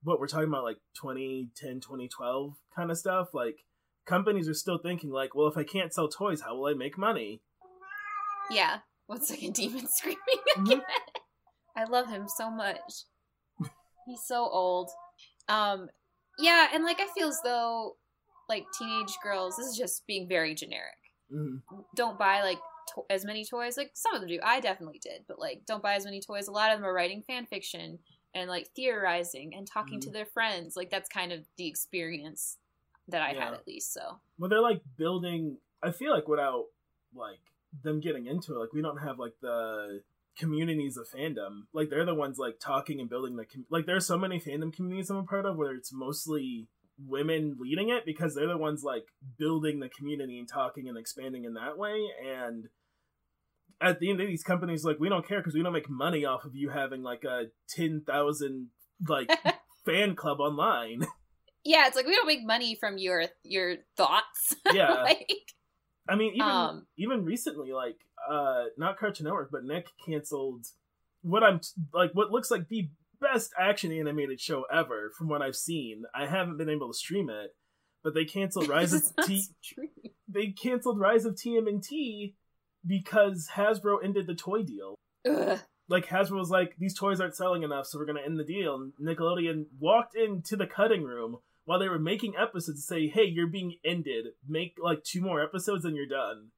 what 0.03 0.19
we're 0.19 0.27
talking 0.27 0.47
about 0.49 0.63
like 0.63 0.77
2010 1.01 1.79
2012 1.81 2.55
kind 2.75 2.91
of 2.91 2.97
stuff 2.97 3.33
like 3.33 3.57
companies 4.05 4.47
are 4.49 4.53
still 4.53 4.77
thinking 4.77 5.09
like 5.09 5.33
well 5.35 5.47
if 5.47 5.57
i 5.57 5.63
can't 5.63 5.93
sell 5.93 6.07
toys 6.07 6.41
how 6.41 6.55
will 6.55 6.67
i 6.67 6.73
make 6.73 6.97
money 6.97 7.41
Yeah. 8.51 8.79
One 9.07 9.21
second, 9.21 9.53
demon 9.59 9.87
screaming 9.87 10.19
Mhm. 10.57 10.81
I 11.75 11.85
love 11.85 12.07
him 12.09 12.27
so 12.27 12.49
much. 12.51 13.05
He's 14.05 14.21
so 14.25 14.47
old. 14.47 14.89
Um, 15.49 15.89
yeah, 16.37 16.67
and 16.73 16.83
like 16.83 16.99
I 17.01 17.07
feel 17.15 17.27
as 17.29 17.39
though 17.43 17.97
like 18.49 18.65
teenage 18.77 19.13
girls, 19.23 19.55
this 19.57 19.67
is 19.67 19.77
just 19.77 20.05
being 20.07 20.27
very 20.27 20.53
generic. 20.55 20.99
Mhm. 21.33 21.61
Don't 21.95 22.17
buy 22.19 22.41
like 22.43 22.59
to- 22.95 23.05
as 23.09 23.25
many 23.25 23.43
toys. 23.45 23.75
Like 23.77 23.91
some 23.93 24.13
of 24.13 24.21
them 24.21 24.29
do. 24.29 24.39
I 24.43 24.59
definitely 24.59 24.99
did, 24.99 25.25
but 25.27 25.39
like 25.39 25.65
don't 25.65 25.81
buy 25.83 25.95
as 25.95 26.05
many 26.05 26.21
toys. 26.21 26.47
A 26.47 26.51
lot 26.51 26.71
of 26.71 26.77
them 26.77 26.85
are 26.85 26.93
writing 26.93 27.23
fan 27.23 27.45
fiction 27.45 27.99
and 28.35 28.49
like 28.49 28.67
theorizing 28.75 29.53
and 29.55 29.65
talking 29.67 29.99
to 30.01 30.09
Mhm. 30.09 30.13
their 30.13 30.25
friends. 30.25 30.75
Like 30.75 30.89
that's 30.91 31.09
kind 31.09 31.31
of 31.31 31.45
the 31.57 31.67
experience 31.67 32.57
that 33.07 33.21
I 33.21 33.33
had 33.33 33.53
at 33.53 33.67
least. 33.67 33.93
So 33.93 34.19
well 34.37 34.49
they're 34.49 34.61
like 34.61 34.81
building 34.97 35.57
i 35.81 35.91
feel 35.91 36.11
like 36.11 36.27
without 36.27 36.65
like 37.13 37.39
them 37.83 37.99
getting 37.99 38.27
into 38.27 38.55
it 38.55 38.59
like 38.59 38.73
we 38.73 38.81
don't 38.81 38.97
have 38.97 39.19
like 39.19 39.33
the 39.41 40.01
communities 40.37 40.97
of 40.97 41.07
fandom 41.09 41.61
like 41.73 41.89
they're 41.89 42.05
the 42.05 42.13
ones 42.13 42.37
like 42.37 42.59
talking 42.59 42.99
and 42.99 43.09
building 43.09 43.35
the 43.35 43.45
com- 43.45 43.65
like 43.69 43.85
there's 43.85 44.05
so 44.05 44.17
many 44.17 44.39
fandom 44.39 44.73
communities 44.73 45.09
i'm 45.09 45.17
a 45.17 45.23
part 45.23 45.45
of 45.45 45.55
where 45.55 45.73
it's 45.73 45.93
mostly 45.93 46.67
women 47.07 47.55
leading 47.59 47.89
it 47.89 48.05
because 48.05 48.33
they're 48.33 48.47
the 48.47 48.57
ones 48.57 48.83
like 48.83 49.05
building 49.37 49.79
the 49.79 49.89
community 49.89 50.39
and 50.39 50.47
talking 50.47 50.87
and 50.87 50.97
expanding 50.97 51.43
in 51.43 51.53
that 51.53 51.77
way 51.77 51.99
and 52.25 52.65
at 53.81 53.99
the 53.99 54.09
end 54.09 54.21
of 54.21 54.27
these 54.27 54.43
companies 54.43 54.83
like 54.83 54.99
we 54.99 55.09
don't 55.09 55.27
care 55.27 55.39
because 55.39 55.53
we 55.53 55.61
don't 55.61 55.73
make 55.73 55.89
money 55.89 56.25
off 56.25 56.45
of 56.45 56.55
you 56.55 56.69
having 56.69 57.03
like 57.03 57.23
a 57.23 57.45
10,000 57.69 58.69
like 59.07 59.29
fan 59.85 60.15
club 60.15 60.39
online. 60.39 61.05
Yeah, 61.65 61.87
it's 61.87 61.95
like 61.95 62.05
we 62.05 62.15
don't 62.15 62.27
make 62.27 62.45
money 62.45 62.75
from 62.75 62.97
your 62.97 63.25
your 63.43 63.77
thoughts. 63.97 64.55
Yeah. 64.73 65.03
like, 65.03 65.29
I 66.09 66.15
mean, 66.15 66.33
even 66.33 66.41
Um, 66.47 66.87
even 66.97 67.23
recently, 67.23 67.71
like 67.71 67.97
uh, 68.29 68.65
not 68.77 68.97
Cartoon 68.97 69.25
Network, 69.25 69.49
but 69.51 69.63
Nick 69.63 69.87
canceled 70.05 70.65
what 71.21 71.43
I'm 71.43 71.61
like 71.93 72.11
what 72.13 72.31
looks 72.31 72.51
like 72.51 72.67
the 72.67 72.89
best 73.21 73.53
action 73.57 73.91
animated 73.93 74.41
show 74.41 74.63
ever 74.71 75.11
from 75.17 75.29
what 75.29 75.41
I've 75.41 75.55
seen. 75.55 76.03
I 76.13 76.25
haven't 76.25 76.57
been 76.57 76.69
able 76.69 76.87
to 76.91 76.97
stream 76.97 77.29
it, 77.29 77.55
but 78.03 78.13
they 78.13 78.25
canceled 78.25 78.67
Rise 78.75 78.93
of 78.93 79.03
T. 79.25 79.45
true. 79.63 79.87
They 80.27 80.47
canceled 80.47 80.99
Rise 80.99 81.25
of 81.25 81.35
TMNT 81.35 82.33
because 82.85 83.49
Hasbro 83.53 83.97
ended 84.03 84.27
the 84.27 84.35
toy 84.35 84.63
deal. 84.63 84.95
Ugh. 85.29 85.59
Like 85.87 86.07
Hasbro 86.07 86.39
was 86.39 86.49
like, 86.49 86.75
these 86.77 86.97
toys 86.97 87.21
aren't 87.21 87.35
selling 87.35 87.63
enough, 87.63 87.85
so 87.85 87.97
we're 87.99 88.05
gonna 88.05 88.21
end 88.25 88.39
the 88.39 88.43
deal. 88.43 88.75
And 88.75 88.93
Nickelodeon 89.01 89.65
walked 89.79 90.15
into 90.15 90.55
the 90.57 90.67
cutting 90.67 91.03
room 91.03 91.37
while 91.65 91.79
they 91.79 91.89
were 91.89 91.99
making 91.99 92.33
episodes 92.37 92.79
to 92.81 92.85
say, 92.85 93.07
"Hey, 93.07 93.25
you're 93.25 93.47
being 93.47 93.77
ended. 93.85 94.27
Make 94.47 94.75
like 94.81 95.03
two 95.03 95.21
more 95.21 95.41
episodes 95.41 95.85
and 95.85 95.95
you're 95.95 96.05
done." 96.07 96.49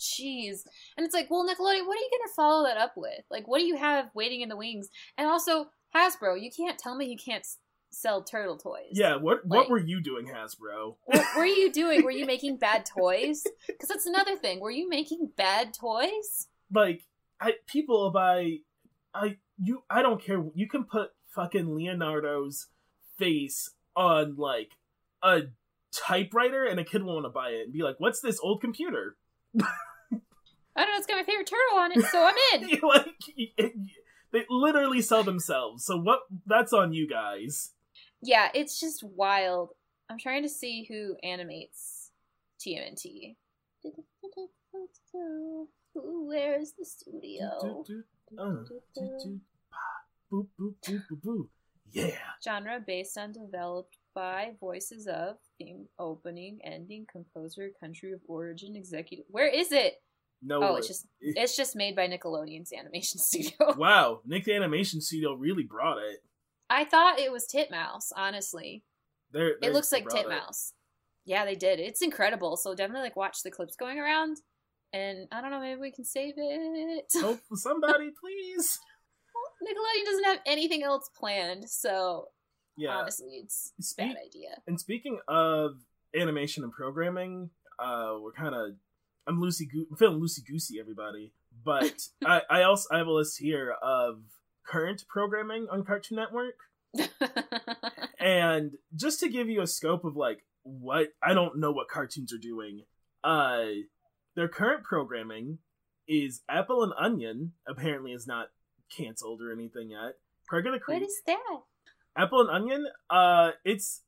Jeez. 0.00 0.60
And 0.96 1.04
it's 1.04 1.14
like, 1.14 1.28
well, 1.28 1.44
Nickelodeon, 1.44 1.58
what 1.86 1.96
are 1.98 2.00
you 2.00 2.10
going 2.10 2.28
to 2.28 2.34
follow 2.36 2.64
that 2.64 2.76
up 2.76 2.92
with? 2.96 3.24
Like, 3.30 3.48
what 3.48 3.58
do 3.58 3.64
you 3.64 3.76
have 3.76 4.10
waiting 4.14 4.42
in 4.42 4.48
the 4.48 4.56
wings? 4.56 4.88
And 5.16 5.26
also, 5.26 5.66
Hasbro, 5.94 6.40
you 6.40 6.50
can't 6.56 6.78
tell 6.78 6.94
me 6.94 7.06
you 7.06 7.16
can't 7.16 7.40
s- 7.40 7.58
sell 7.90 8.22
turtle 8.22 8.56
toys. 8.56 8.92
Yeah, 8.92 9.16
what 9.16 9.44
what 9.44 9.68
were 9.68 9.78
you 9.78 10.00
doing, 10.00 10.26
Hasbro? 10.28 10.96
What 11.06 11.26
were 11.36 11.46
you 11.46 11.72
doing? 11.72 12.04
Were 12.04 12.12
you 12.12 12.26
making 12.26 12.58
bad 12.58 12.86
toys? 12.86 13.42
Because 13.66 13.88
that's 13.88 14.06
another 14.06 14.36
thing. 14.36 14.60
Were 14.60 14.70
you 14.70 14.88
making 14.88 15.30
bad 15.36 15.74
toys? 15.74 16.46
Like, 16.72 17.02
I 17.40 17.54
people 17.66 18.10
buy, 18.12 18.58
I 19.14 19.38
you 19.60 19.82
I 19.90 20.02
don't 20.02 20.22
care. 20.22 20.44
You 20.54 20.68
can 20.68 20.84
put 20.84 21.10
fucking 21.34 21.74
Leonardo's 21.74 22.68
face 23.18 23.70
on 23.98 24.36
like 24.36 24.70
a 25.22 25.42
typewriter, 25.92 26.64
and 26.64 26.78
a 26.80 26.84
kid 26.84 27.02
will 27.02 27.14
want 27.14 27.26
to 27.26 27.30
buy 27.30 27.50
it 27.50 27.64
and 27.64 27.72
be 27.72 27.82
like, 27.82 27.96
"What's 27.98 28.20
this 28.20 28.38
old 28.40 28.60
computer?" 28.62 29.16
I 29.60 29.62
don't 30.84 30.92
know. 30.92 30.98
It's 30.98 31.06
got 31.06 31.16
my 31.16 31.24
favorite 31.24 31.48
turtle 31.48 31.78
on 31.78 31.92
it, 31.92 32.04
so 32.06 32.24
I'm 32.24 32.62
in. 32.62 32.80
like 32.82 33.14
it- 33.36 33.74
they 34.30 34.44
literally 34.50 35.00
sell 35.00 35.24
themselves. 35.24 35.84
So 35.86 35.96
what? 35.98 36.20
That's 36.46 36.72
on 36.72 36.92
you 36.92 37.08
guys. 37.08 37.72
yeah, 38.22 38.48
it's 38.54 38.78
just 38.78 39.02
wild. 39.02 39.70
I'm 40.10 40.18
trying 40.18 40.42
to 40.42 40.48
see 40.50 40.86
who 40.88 41.16
animates 41.26 42.10
TMNT. 42.60 43.36
Where's 45.94 46.72
the 46.78 46.84
studio? 46.84 47.84
Do, 47.86 48.04
Yeah. 51.92 52.16
Genre 52.44 52.82
based 52.86 53.16
on 53.18 53.32
developed 53.32 53.96
by 54.14 54.52
voices 54.60 55.06
of 55.06 55.36
theme 55.58 55.86
opening, 55.98 56.58
ending, 56.64 57.06
composer, 57.10 57.70
country 57.80 58.12
of 58.12 58.20
origin, 58.28 58.76
executive. 58.76 59.24
Where 59.28 59.48
is 59.48 59.72
it? 59.72 59.94
No. 60.42 60.62
Oh, 60.62 60.76
it's 60.76 60.86
just 60.86 61.06
it's 61.20 61.56
just 61.56 61.74
made 61.74 61.96
by 61.96 62.06
Nickelodeon's 62.08 62.72
animation 62.72 63.18
studio. 63.28 63.74
wow. 63.76 64.20
Nick 64.24 64.44
the 64.44 64.54
Animation 64.54 65.00
Studio 65.00 65.34
really 65.34 65.64
brought 65.64 65.98
it. 65.98 66.18
I 66.70 66.84
thought 66.84 67.18
it 67.18 67.32
was 67.32 67.46
Titmouse, 67.46 68.12
honestly. 68.16 68.84
They're, 69.32 69.48
It 69.48 69.58
they're- 69.62 69.72
looks 69.72 69.90
like 69.92 70.04
brought 70.04 70.18
it. 70.18 70.22
Titmouse. 70.28 70.72
Yeah, 71.24 71.44
they 71.44 71.56
did. 71.56 71.80
It's 71.80 72.02
incredible. 72.02 72.56
So 72.56 72.74
definitely 72.74 73.02
like 73.02 73.16
watch 73.16 73.42
the 73.42 73.50
clips 73.50 73.76
going 73.76 73.98
around. 73.98 74.38
And 74.92 75.28
I 75.32 75.40
don't 75.42 75.50
know, 75.50 75.60
maybe 75.60 75.80
we 75.80 75.92
can 75.92 76.04
save 76.04 76.34
it. 76.38 77.04
Help 77.20 77.40
somebody, 77.54 78.10
please. 78.18 78.78
Nickelodeon 79.62 80.04
doesn't 80.04 80.24
have 80.24 80.40
anything 80.46 80.82
else 80.82 81.08
planned, 81.16 81.68
so 81.68 82.28
Yeah. 82.76 82.96
honestly, 82.96 83.40
it's 83.42 83.72
a 83.78 83.82
Speak- 83.82 84.14
bad 84.14 84.16
idea. 84.24 84.62
And 84.66 84.78
speaking 84.80 85.20
of 85.28 85.80
animation 86.14 86.62
and 86.64 86.72
programming, 86.72 87.50
uh, 87.78 88.16
we're 88.20 88.32
kind 88.32 88.54
of 88.54 88.76
I'm 89.26 89.40
loosey 89.40 89.68
I'm 89.90 89.96
feeling 89.96 90.20
loosey 90.20 90.46
goosey, 90.46 90.80
everybody. 90.80 91.32
But 91.64 92.08
I, 92.24 92.42
I 92.48 92.62
also 92.62 92.88
I 92.92 92.98
have 92.98 93.06
a 93.08 93.12
list 93.12 93.38
here 93.38 93.72
of 93.82 94.22
current 94.66 95.04
programming 95.08 95.66
on 95.70 95.84
Cartoon 95.84 96.16
Network, 96.16 96.54
and 98.18 98.72
just 98.94 99.20
to 99.20 99.28
give 99.28 99.48
you 99.48 99.60
a 99.60 99.66
scope 99.66 100.04
of 100.04 100.16
like 100.16 100.44
what 100.62 101.08
I 101.22 101.34
don't 101.34 101.58
know 101.58 101.72
what 101.72 101.88
cartoons 101.88 102.32
are 102.32 102.38
doing. 102.38 102.82
Uh, 103.24 103.66
their 104.34 104.48
current 104.48 104.84
programming 104.84 105.58
is 106.06 106.42
Apple 106.48 106.82
and 106.82 106.92
Onion. 106.98 107.52
Apparently, 107.66 108.12
is 108.12 108.26
not 108.26 108.48
canceled 108.96 109.40
or 109.42 109.52
anything 109.52 109.90
yet. 109.90 110.14
Craig 110.48 110.66
of 110.66 110.72
the 110.72 110.78
Creek. 110.80 111.00
what 111.00 111.06
is 111.06 111.20
that? 111.26 111.58
Apple 112.16 112.40
and 112.40 112.50
Onion. 112.50 112.86
Uh, 113.10 113.52
it's 113.64 114.02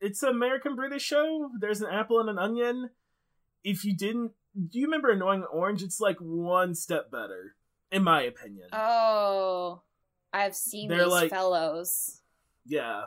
it's 0.00 0.22
an 0.22 0.30
American 0.30 0.76
British 0.76 1.02
show. 1.02 1.50
There's 1.58 1.80
an 1.80 1.88
apple 1.90 2.20
and 2.20 2.28
an 2.28 2.38
onion. 2.38 2.90
If 3.64 3.84
you 3.84 3.96
didn't, 3.96 4.32
do 4.54 4.78
you 4.78 4.86
remember 4.86 5.10
Annoying 5.10 5.44
Orange? 5.50 5.82
It's 5.82 5.98
like 6.00 6.18
one 6.20 6.74
step 6.74 7.10
better, 7.10 7.56
in 7.90 8.04
my 8.04 8.22
opinion. 8.22 8.68
Oh, 8.72 9.82
I've 10.32 10.54
seen 10.54 10.88
They're 10.90 10.98
these 11.04 11.08
like- 11.08 11.30
fellows. 11.30 12.20
yeah. 12.66 13.04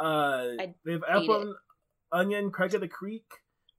Uh, 0.00 0.50
I 0.60 0.74
they 0.84 0.92
have 0.92 1.02
Apple 1.08 1.40
and 1.42 1.54
Onion, 2.12 2.50
Craig 2.52 2.72
of 2.74 2.80
the 2.82 2.88
Creek, 2.88 3.24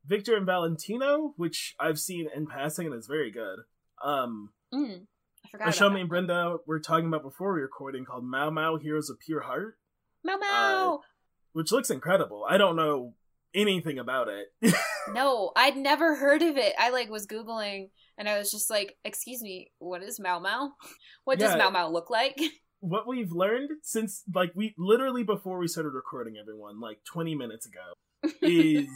Victor 0.06 0.36
and 0.36 0.46
Valentino, 0.46 1.34
which 1.38 1.76
I've 1.80 2.00
seen 2.00 2.28
in 2.36 2.46
passing 2.48 2.88
and 2.88 2.96
is 2.96 3.08
very 3.08 3.32
good. 3.32 3.60
Um, 4.04 4.52
Mm, 4.74 5.06
I 5.46 5.50
forgot. 5.50 5.76
show 5.76 5.90
me 5.90 6.02
and 6.02 6.10
Brenda 6.10 6.58
were 6.68 6.80
talking 6.80 7.08
about 7.08 7.24
before 7.24 7.54
we 7.54 7.60
were 7.60 7.66
recording 7.66 8.06
called 8.06 8.24
Mao 8.24 8.50
Mao 8.50 8.78
Heroes 8.78 9.10
of 9.10 9.20
Pure 9.20 9.42
Heart, 9.42 9.78
Mao 10.24 10.36
uh, 10.36 10.38
Mao. 10.38 11.02
which 11.54 11.72
looks 11.72 11.90
incredible. 11.90 12.46
I 12.48 12.58
don't 12.58 12.76
know 12.76 13.14
anything 13.54 14.00
about 14.00 14.28
it. 14.28 14.48
No, 15.12 15.52
I'd 15.56 15.76
never 15.76 16.16
heard 16.16 16.44
of 16.44 16.56
it. 16.56 16.76
I 16.78 16.92
like 16.92 17.10
was 17.10 17.26
googling, 17.26 17.90
and 18.16 18.30
I 18.30 18.38
was 18.38 18.52
just 18.52 18.70
like, 18.70 18.96
"Excuse 19.04 19.42
me, 19.42 19.72
what 19.80 20.04
is 20.04 20.20
Mao 20.20 20.38
Mao? 20.40 20.74
What 21.24 21.40
does 21.40 21.52
Yeah. 21.54 21.58
Mao 21.58 21.70
Mao 21.72 21.90
look 21.90 22.12
like?" 22.12 22.40
what 22.80 23.08
we've 23.08 23.32
learned 23.32 23.72
since 23.82 24.22
like 24.36 24.52
we 24.56 24.76
literally 24.78 25.24
before 25.24 25.58
we 25.58 25.68
started 25.68 25.90
recording 25.90 26.36
everyone 26.40 26.80
like 26.80 27.04
20 27.06 27.36
minutes 27.36 27.66
ago 27.66 28.32
is 28.42 28.88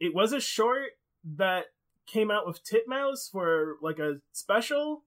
it 0.00 0.14
was 0.14 0.32
a 0.32 0.40
short 0.40 0.90
that 1.36 1.66
came 2.06 2.30
out 2.30 2.46
with 2.46 2.62
titmouse 2.64 3.28
for 3.30 3.76
like 3.80 3.98
a 3.98 4.16
special 4.32 5.04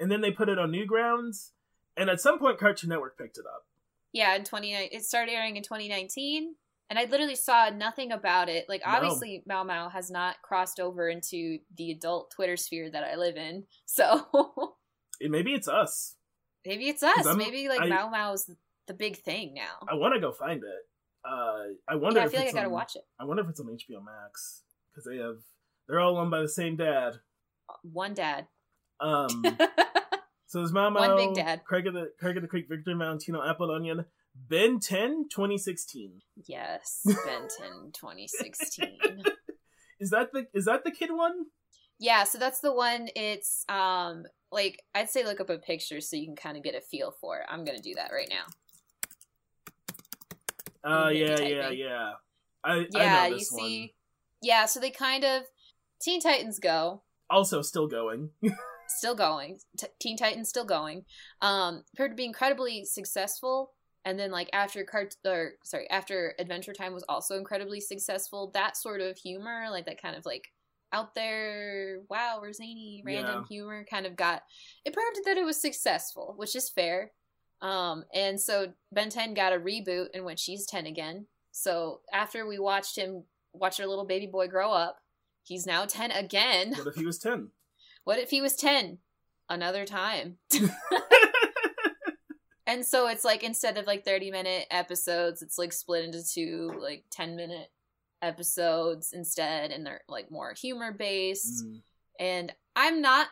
and 0.00 0.10
then 0.10 0.20
they 0.20 0.30
put 0.30 0.48
it 0.48 0.58
on 0.58 0.70
newgrounds 0.72 1.50
and 1.96 2.08
at 2.10 2.20
some 2.20 2.38
point 2.38 2.58
cartoon 2.58 2.90
network 2.90 3.16
picked 3.18 3.38
it 3.38 3.44
up 3.46 3.64
yeah, 4.12 4.36
in 4.36 4.44
twenty 4.44 4.72
nine, 4.72 4.88
it 4.92 5.04
started 5.04 5.32
airing 5.32 5.56
in 5.56 5.64
twenty 5.64 5.88
nineteen, 5.88 6.54
and 6.88 7.00
I 7.00 7.04
literally 7.06 7.34
saw 7.34 7.68
nothing 7.70 8.12
about 8.12 8.48
it. 8.48 8.66
Like, 8.68 8.82
No. 8.86 8.92
obviously, 8.92 9.42
Mao 9.44 9.64
Mao 9.64 9.88
has 9.88 10.08
not 10.08 10.36
crossed 10.40 10.78
over 10.78 11.08
into 11.08 11.58
the 11.76 11.90
adult 11.90 12.30
Twitter 12.30 12.56
sphere 12.56 12.88
that 12.92 13.02
I 13.02 13.16
live 13.16 13.36
in, 13.36 13.64
so 13.86 14.76
it, 15.20 15.32
maybe 15.32 15.52
it's 15.52 15.66
us 15.66 16.14
maybe 16.64 16.88
it's 16.88 17.02
us. 17.02 17.26
Maybe 17.36 17.68
like 17.68 17.80
I- 17.80 17.88
Mao 17.88 18.08
Mao's 18.08 18.48
the 18.86 18.94
big 18.94 19.16
thing 19.16 19.52
now. 19.54 19.86
i 19.88 19.94
want 19.94 20.14
to 20.14 20.20
go 20.20 20.30
find 20.30 20.62
it 20.62 21.28
uh 21.28 21.64
i 21.88 21.94
wonder 21.96 22.18
Yeah, 22.20 22.24
I 22.24 22.26
if 22.26 22.30
feel 22.32 22.40
like 22.40 22.48
I 22.50 22.52
gotta 22.52 22.66
on, 22.66 22.72
watch 22.72 22.94
it. 22.96 23.02
i 23.18 23.24
wonder 23.24 23.42
if 23.42 23.48
it's 23.48 23.58
on 23.58 23.66
hbo 23.66 24.04
max 24.04 24.62
because 24.92 25.04
they 25.10 25.16
have 25.16 25.38
they're 25.88 25.98
all 26.00 26.16
owned 26.18 26.30
by 26.30 26.40
the 26.40 26.48
same 26.48 26.76
dad 26.76 27.14
One 27.82 28.14
dad. 28.14 28.46
Um 29.04 29.42
So 30.46 30.60
there's 30.60 30.72
Mao 30.72 30.84
One 30.84 31.10
Mao, 31.10 31.16
big 31.16 31.34
dad. 31.34 31.62
Craig 31.64 31.86
of 31.88 31.94
the 31.94 32.12
Craig 32.18 32.36
of 32.36 32.42
the 32.42 32.48
Creek, 32.48 32.66
Victor 32.68 32.94
Valentino, 32.96 33.42
Apple 33.44 33.72
Onion, 33.72 34.04
Ben 34.36 34.78
10, 34.78 35.26
2016. 35.28 36.22
yes, 36.46 37.00
Ben 37.04 37.48
10, 37.58 37.90
twenty 37.92 38.28
sixteen. 38.28 38.98
Is 40.00 40.10
that 40.10 40.32
the 40.32 40.46
is 40.54 40.66
that 40.66 40.84
the 40.84 40.90
kid 40.90 41.10
one? 41.12 41.46
Yeah, 41.98 42.24
so 42.24 42.38
that's 42.38 42.60
the 42.60 42.72
one. 42.72 43.08
It's 43.16 43.64
um 43.68 44.24
like 44.52 44.80
I'd 44.94 45.10
say 45.10 45.24
look 45.24 45.40
up 45.40 45.50
a 45.50 45.58
picture 45.58 46.00
so 46.00 46.16
you 46.16 46.26
can 46.26 46.36
kind 46.36 46.56
of 46.56 46.62
get 46.62 46.74
a 46.74 46.80
feel 46.80 47.14
for 47.20 47.38
it. 47.38 47.46
I'm 47.48 47.64
gonna 47.64 47.78
do 47.80 47.94
that 47.96 48.10
right 48.12 48.30
now. 48.30 48.44
Uh 51.06 51.08
yeah, 51.08 51.40
yeah, 51.40 51.70
yeah. 51.70 52.12
I 52.62 52.86
Yeah, 52.90 53.22
I 53.22 53.28
know 53.28 53.34
you 53.34 53.38
this 53.38 53.50
see. 53.50 53.94
Yeah, 54.42 54.66
so 54.66 54.78
they 54.80 54.90
kind 54.90 55.24
of 55.24 55.44
Teen 56.00 56.20
Titans 56.20 56.58
Go 56.58 57.02
Also 57.30 57.62
still 57.62 57.86
going. 57.86 58.30
Still 58.88 59.14
going. 59.14 59.58
T- 59.78 59.86
Teen 60.00 60.16
Titans 60.16 60.48
still 60.48 60.64
going. 60.64 61.04
Um, 61.40 61.84
appeared 61.92 62.12
to 62.12 62.16
be 62.16 62.24
incredibly 62.24 62.84
successful. 62.84 63.72
And 64.04 64.18
then 64.18 64.30
like 64.30 64.50
after 64.52 64.84
cart 64.84 65.14
or 65.24 65.52
sorry 65.64 65.88
after 65.88 66.34
Adventure 66.38 66.74
Time 66.74 66.92
was 66.92 67.04
also 67.08 67.38
incredibly 67.38 67.80
successful. 67.80 68.50
That 68.52 68.76
sort 68.76 69.00
of 69.00 69.16
humor, 69.16 69.66
like 69.70 69.86
that 69.86 70.00
kind 70.00 70.16
of 70.16 70.26
like 70.26 70.48
out 70.92 71.14
there, 71.14 72.00
wow, 72.10 72.38
we're 72.40 72.52
zany, 72.52 73.02
random 73.04 73.44
humor, 73.48 73.84
kind 73.90 74.06
of 74.06 74.14
got 74.14 74.42
it 74.84 74.92
proved 74.92 75.20
that 75.24 75.38
it 75.38 75.44
was 75.44 75.60
successful, 75.60 76.34
which 76.36 76.54
is 76.54 76.68
fair. 76.68 77.12
Um, 77.62 78.04
and 78.12 78.38
so 78.38 78.72
Ben 78.92 79.08
10 79.08 79.32
got 79.32 79.54
a 79.54 79.58
reboot 79.58 80.08
in 80.12 80.24
which 80.24 80.44
he's 80.44 80.66
10 80.66 80.84
again. 80.86 81.26
So 81.50 82.00
after 82.12 82.46
we 82.46 82.58
watched 82.58 82.98
him 82.98 83.24
watch 83.54 83.80
our 83.80 83.86
little 83.86 84.04
baby 84.04 84.26
boy 84.26 84.48
grow 84.48 84.70
up, 84.70 84.98
he's 85.44 85.66
now 85.66 85.86
10 85.86 86.10
again. 86.10 86.74
what 86.76 86.86
if 86.88 86.94
he 86.96 87.06
was 87.06 87.18
10? 87.18 87.48
What 88.04 88.18
if 88.18 88.30
he 88.30 88.40
was 88.40 88.54
10? 88.54 88.98
Another 89.48 89.84
time. 89.84 90.38
and 92.66 92.84
so 92.84 93.08
it's 93.08 93.24
like 93.24 93.42
instead 93.42 93.76
of 93.76 93.86
like 93.86 94.04
30 94.04 94.30
minute 94.30 94.66
episodes, 94.70 95.42
it's 95.42 95.58
like 95.58 95.72
split 95.72 96.04
into 96.04 96.22
two 96.26 96.72
like 96.80 97.04
10 97.10 97.36
minute 97.36 97.68
episodes 98.22 99.12
instead 99.12 99.70
and 99.70 99.84
they're 99.84 100.00
like 100.08 100.30
more 100.30 100.54
humor 100.54 100.92
based. 100.92 101.64
Mm. 101.64 101.82
And 102.18 102.52
I'm 102.76 103.00
not 103.00 103.28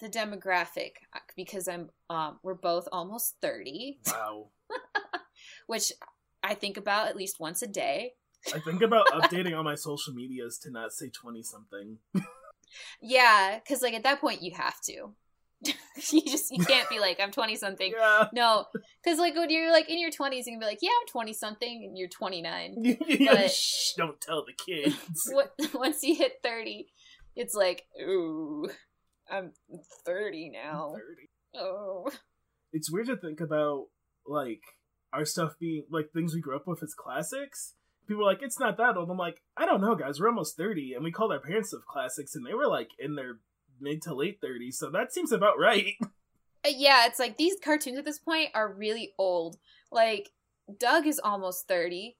the 0.00 0.08
demographic 0.08 0.92
uh, 1.14 1.20
because 1.36 1.68
I'm 1.68 1.90
um 2.08 2.38
we're 2.42 2.54
both 2.54 2.88
almost 2.90 3.36
30, 3.42 4.00
Wow. 4.06 4.48
which 5.66 5.92
I 6.42 6.54
think 6.54 6.76
about 6.78 7.08
at 7.08 7.16
least 7.16 7.38
once 7.38 7.60
a 7.62 7.66
day. 7.66 8.14
I 8.54 8.60
think 8.60 8.80
about 8.80 9.06
updating 9.12 9.54
all 9.54 9.62
my 9.62 9.74
social 9.74 10.14
medias 10.14 10.58
to 10.60 10.70
not 10.70 10.92
say 10.92 11.10
20 11.10 11.42
something. 11.42 11.98
Yeah, 13.00 13.58
cuz 13.66 13.82
like 13.82 13.94
at 13.94 14.02
that 14.04 14.20
point 14.20 14.42
you 14.42 14.52
have 14.56 14.80
to. 14.86 15.14
you 16.10 16.22
just 16.22 16.50
you 16.50 16.64
can't 16.64 16.88
be 16.88 16.98
like 16.98 17.20
I'm 17.20 17.30
20 17.30 17.54
something. 17.56 17.92
Yeah. 17.94 18.28
No, 18.32 18.64
because 19.04 19.18
like 19.18 19.34
when 19.34 19.50
you're 19.50 19.70
like 19.70 19.90
in 19.90 19.98
your 19.98 20.10
20s, 20.10 20.38
you 20.46 20.52
can 20.52 20.58
be 20.58 20.64
like, 20.66 20.78
yeah, 20.80 20.90
I'm 21.00 21.06
20 21.06 21.32
something, 21.34 21.84
and 21.84 21.98
you're 21.98 22.08
29. 22.08 22.96
But- 23.26 23.50
Shh, 23.50 23.92
don't 23.96 24.20
tell 24.20 24.44
the 24.46 24.54
kids. 24.54 24.96
what 25.32 25.52
once 25.74 26.02
you 26.02 26.14
hit 26.14 26.34
30 26.42 26.86
it's 27.36 27.54
like 27.54 27.84
ooh 28.02 28.68
i'm 29.30 29.52
30 30.04 30.50
now 30.50 30.94
30. 30.94 31.64
oh 31.64 32.08
It's 32.72 32.90
weird 32.90 33.06
to 33.08 33.16
think 33.16 33.40
about, 33.40 33.86
like, 34.26 34.62
our 35.12 35.24
stuff 35.24 35.52
being, 35.58 35.84
like, 35.90 36.10
things 36.12 36.34
we 36.34 36.40
grew 36.40 36.54
up 36.56 36.66
with 36.68 36.82
as 36.84 36.94
classics. 36.94 37.74
People 38.10 38.24
are 38.24 38.32
like, 38.32 38.42
it's 38.42 38.58
not 38.58 38.76
that 38.78 38.96
old. 38.96 39.08
I'm 39.08 39.16
like, 39.16 39.40
I 39.56 39.66
don't 39.66 39.80
know, 39.80 39.94
guys. 39.94 40.18
We're 40.18 40.26
almost 40.28 40.56
30, 40.56 40.94
and 40.94 41.04
we 41.04 41.12
called 41.12 41.30
our 41.30 41.38
parents 41.38 41.68
stuff 41.68 41.82
classics, 41.86 42.34
and 42.34 42.44
they 42.44 42.54
were, 42.54 42.66
like, 42.66 42.88
in 42.98 43.14
their 43.14 43.38
mid 43.80 44.02
to 44.02 44.14
late 44.16 44.40
30s, 44.40 44.74
so 44.74 44.90
that 44.90 45.12
seems 45.12 45.30
about 45.30 45.58
right. 45.60 45.94
Uh, 46.62 46.68
yeah 46.76 47.06
it's 47.06 47.18
like 47.18 47.38
these 47.38 47.54
cartoons 47.64 47.96
at 47.96 48.04
this 48.04 48.18
point 48.18 48.50
are 48.52 48.70
really 48.70 49.14
old 49.16 49.56
like 49.90 50.28
doug 50.78 51.06
is 51.06 51.18
almost 51.18 51.66
30 51.66 52.18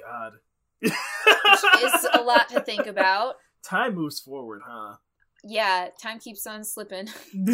God. 0.00 0.34
which 0.80 0.92
is 0.92 2.06
a 2.14 2.20
lot 2.24 2.48
to 2.50 2.60
think 2.60 2.86
about 2.86 3.34
Time 3.64 3.96
moves 3.96 4.20
forward, 4.20 4.60
huh? 4.64 4.94
yeah 5.42 5.88
time 6.00 6.20
keeps 6.20 6.46
on 6.46 6.62
slipping 6.62 7.08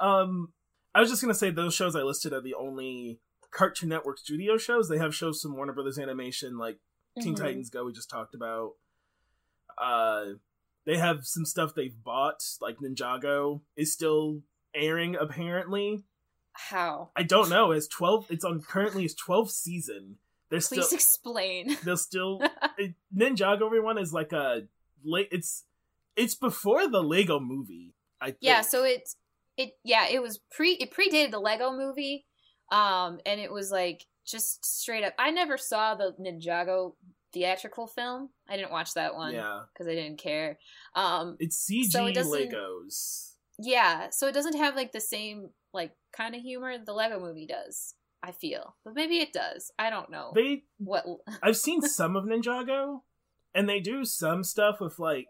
um, 0.00 0.52
I 0.96 1.00
was 1.00 1.10
just 1.10 1.22
gonna 1.22 1.34
say 1.34 1.50
those 1.52 1.74
shows 1.74 1.94
I 1.94 2.00
listed 2.02 2.32
are 2.32 2.40
the 2.40 2.54
only 2.54 3.20
Cartoon 3.52 3.88
Network 3.90 4.18
studio 4.18 4.56
shows. 4.56 4.88
They 4.88 4.98
have 4.98 5.14
shows 5.14 5.40
from 5.40 5.54
Warner 5.56 5.72
Brothers 5.72 5.98
Animation, 5.98 6.58
like 6.58 6.78
Teen 7.20 7.34
Mhm. 7.34 7.38
Titans 7.38 7.70
Go, 7.70 7.84
we 7.84 7.92
just 7.92 8.10
talked 8.10 8.34
about. 8.34 8.72
Uh, 9.78 10.24
they 10.84 10.96
have 10.96 11.26
some 11.26 11.44
stuff 11.44 11.74
they've 11.74 12.02
bought, 12.02 12.42
like 12.60 12.78
Ninjago 12.78 13.60
is 13.76 13.92
still 13.92 14.42
airing 14.74 15.14
apparently. 15.16 16.04
how 16.54 17.10
I 17.16 17.22
don't 17.22 17.48
know. 17.48 17.70
It's 17.72 17.86
twelve. 17.88 18.26
It's 18.30 18.44
on 18.44 18.60
currently 18.60 19.04
its 19.04 19.14
twelfth 19.14 19.52
season. 19.52 20.18
They're 20.50 20.60
please 20.60 20.84
still. 20.86 20.96
explain 20.96 21.76
They'll 21.84 21.96
still. 21.96 22.42
it, 22.78 22.94
Ninjago, 23.16 23.62
everyone 23.64 23.96
is 23.98 24.12
like 24.12 24.32
a 24.32 24.66
late. 25.02 25.28
It's 25.32 25.64
it's 26.16 26.34
before 26.34 26.88
the 26.88 27.02
Lego 27.02 27.40
Movie. 27.40 27.94
I 28.20 28.26
think. 28.26 28.38
yeah 28.42 28.60
so 28.60 28.84
it's 28.84 29.16
it 29.56 29.72
yeah 29.82 30.06
it 30.08 30.20
was 30.22 30.38
pre 30.50 30.72
it 30.74 30.92
predated 30.92 31.30
the 31.32 31.40
lego 31.40 31.72
movie 31.72 32.24
um 32.72 33.20
and 33.26 33.40
it 33.40 33.52
was 33.52 33.70
like 33.70 34.04
just 34.26 34.64
straight 34.64 35.04
up 35.04 35.12
i 35.18 35.30
never 35.30 35.56
saw 35.56 35.94
the 35.94 36.14
ninjago 36.20 36.94
theatrical 37.32 37.86
film 37.86 38.28
i 38.48 38.56
didn't 38.56 38.72
watch 38.72 38.94
that 38.94 39.14
one 39.14 39.32
yeah. 39.34 39.60
because 39.72 39.86
i 39.86 39.94
didn't 39.94 40.18
care 40.18 40.58
um 40.96 41.36
It's 41.38 41.64
CG 41.70 41.90
So 41.90 42.06
it 42.06 42.14
doesn't- 42.14 42.50
Legos. 42.50 43.32
yeah 43.58 44.08
so 44.10 44.26
it 44.26 44.32
doesn't 44.34 44.56
have 44.56 44.74
like 44.76 44.92
the 44.92 45.00
same 45.00 45.50
like 45.72 45.92
kind 46.16 46.34
of 46.34 46.42
humor 46.42 46.74
the 46.84 46.92
lego 46.92 47.18
movie 47.20 47.46
does 47.46 47.94
i 48.22 48.30
feel 48.32 48.76
but 48.84 48.94
maybe 48.94 49.18
it 49.18 49.32
does 49.32 49.70
i 49.78 49.88
don't 49.90 50.10
know 50.10 50.32
They 50.34 50.64
what 50.78 51.04
I've 51.42 51.56
seen 51.56 51.82
some 51.82 52.16
of 52.16 52.24
Ninjago, 52.24 53.00
and 53.54 53.68
they 53.68 53.80
do 53.80 54.04
some 54.04 54.44
stuff 54.44 54.80
with 54.80 54.98
like 54.98 55.26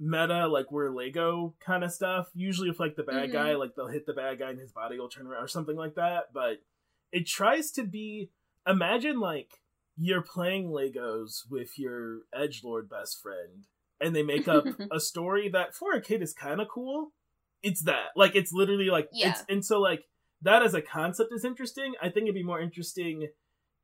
meta, 0.00 0.46
like 0.48 0.70
we're 0.72 0.90
Lego 0.90 1.54
kind 1.64 1.84
of 1.84 1.92
stuff. 1.92 2.26
Usually 2.34 2.68
with 2.68 2.80
like 2.80 2.96
the 2.96 3.02
bad 3.04 3.30
Mhm. 3.30 3.32
guy, 3.32 3.54
like 3.54 3.74
they'll 3.76 3.86
hit 3.88 4.06
the 4.06 4.12
bad 4.12 4.38
guy 4.40 4.50
and 4.50 4.58
his 4.58 4.72
body 4.72 4.98
will 4.98 5.08
turn 5.08 5.26
around 5.26 5.42
or 5.44 5.48
something 5.48 5.76
like 5.76 5.94
that. 5.94 6.32
But 6.34 6.58
it 7.14 7.26
tries 7.26 7.70
to 7.72 7.84
be 7.84 8.30
imagine 8.66 9.18
like 9.20 9.50
you're 9.96 10.22
playing 10.22 10.68
Legos 10.70 11.42
with 11.50 11.78
your 11.78 12.20
edge 12.34 12.62
lord 12.64 12.88
best 12.90 13.22
friend, 13.22 13.64
and 14.00 14.14
they 14.14 14.22
make 14.22 14.48
up 14.48 14.64
a 14.92 15.00
story 15.00 15.48
that 15.50 15.74
for 15.74 15.92
a 15.92 16.00
kid 16.02 16.20
is 16.22 16.34
kind 16.34 16.60
of 16.60 16.68
cool. 16.68 17.12
It's 17.62 17.82
that 17.84 18.08
like 18.16 18.34
it's 18.34 18.52
literally 18.52 18.90
like 18.90 19.08
Yeah. 19.12 19.30
it's 19.30 19.44
and 19.48 19.64
so 19.64 19.80
like 19.80 20.04
that 20.42 20.62
as 20.62 20.74
a 20.74 20.82
concept 20.82 21.30
is 21.32 21.44
interesting. 21.44 21.94
I 22.02 22.08
think 22.10 22.24
it'd 22.24 22.34
be 22.34 22.42
more 22.42 22.60
interesting 22.60 23.28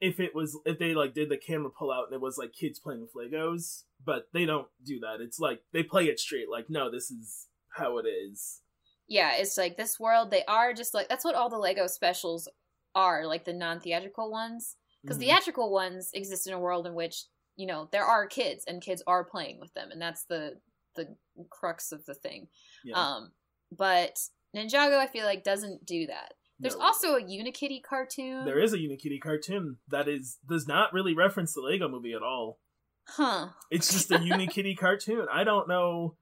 if 0.01 0.19
it 0.19 0.35
was 0.35 0.59
if 0.67 0.79
they 0.79 0.95
like 0.95 1.15
did 1.15 1.29
the 1.31 1.37
camera 1.39 1.71
pull 1.71 1.91
out 1.93 2.07
and 2.07 2.15
it 2.15 2.21
was 2.21 2.37
like 2.39 2.53
kids 2.53 2.79
playing 2.79 3.01
with 3.03 3.15
Legos, 3.15 3.85
but 4.05 4.29
they 4.35 4.45
don't 4.47 4.69
do 4.85 4.99
that. 5.01 5.21
It's 5.21 5.39
like 5.39 5.61
they 5.73 5.83
play 5.83 6.07
it 6.07 6.19
straight. 6.21 6.51
Like 6.51 6.69
no, 6.69 6.91
this 6.91 7.11
is 7.11 7.47
how 7.77 7.99
it 7.99 8.07
is. 8.07 8.61
yeah 9.09 9.33
it's 9.37 9.57
like 9.57 9.77
this 9.77 9.99
world 10.01 10.31
they 10.31 10.45
are 10.47 10.73
just 10.75 10.93
like 10.93 11.09
that's 11.09 11.25
what 11.25 11.37
all 11.37 11.49
the 11.49 11.57
lego 11.67 11.87
specials 11.87 12.49
are 12.95 13.27
like 13.27 13.45
the 13.45 13.53
non-theatrical 13.53 14.31
ones 14.31 14.77
because 15.03 15.17
Mhm. 15.17 15.21
theatrical 15.21 15.71
ones 15.73 16.11
exist 16.13 16.47
in 16.47 16.53
a 16.53 16.59
world 16.59 16.87
in 16.87 16.95
which 16.95 17.25
you 17.57 17.67
know 17.67 17.89
there 17.93 18.05
are 18.05 18.27
kids 18.27 18.65
and 18.67 18.83
kids 18.83 19.03
are 19.07 19.25
playing 19.25 19.61
with 19.61 19.73
them 19.75 19.91
and 19.91 20.01
that's 20.01 20.25
the 20.25 20.61
the 20.97 21.17
crux 21.51 21.93
of 21.93 22.05
the 22.07 22.15
thing 22.15 22.49
Yeah. 22.85 22.97
um 22.97 23.33
but 23.71 24.19
ninjago 24.55 24.99
i 24.99 25.07
feel 25.07 25.25
like 25.25 25.45
doesn't 25.45 25.85
do 25.87 26.07
that 26.07 26.35
there's 26.59 26.77
No. 26.77 26.83
also 26.85 27.15
a 27.17 27.23
unikitty 27.23 27.83
cartoon 27.83 28.45
there 28.45 28.59
is 28.59 28.73
a 28.75 28.79
Unikitty 28.79 29.21
cartoon 29.21 29.79
that 29.89 30.09
is 30.09 30.39
does 30.47 30.67
not 30.67 30.93
really 30.93 31.15
reference 31.15 31.55
the 31.55 31.61
Lego 31.63 31.89
movie 31.89 32.13
at 32.13 32.23
all. 32.23 32.59
huh 33.07 33.51
It's 33.71 33.91
just 33.93 34.11
a 34.11 34.19
Unikitty 34.19 34.77
cartoon. 34.77 35.27
I 35.33 35.43
don't 35.45 35.69
know. 35.69 36.17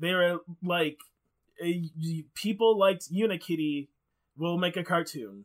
They 0.00 0.12
were 0.12 0.40
like 0.64 0.98
a, 1.62 1.88
people 2.34 2.76
liked 2.76 3.12
Unikitty. 3.12 3.88
We'll 4.36 4.58
make 4.58 4.76
a 4.76 4.82
cartoon. 4.82 5.44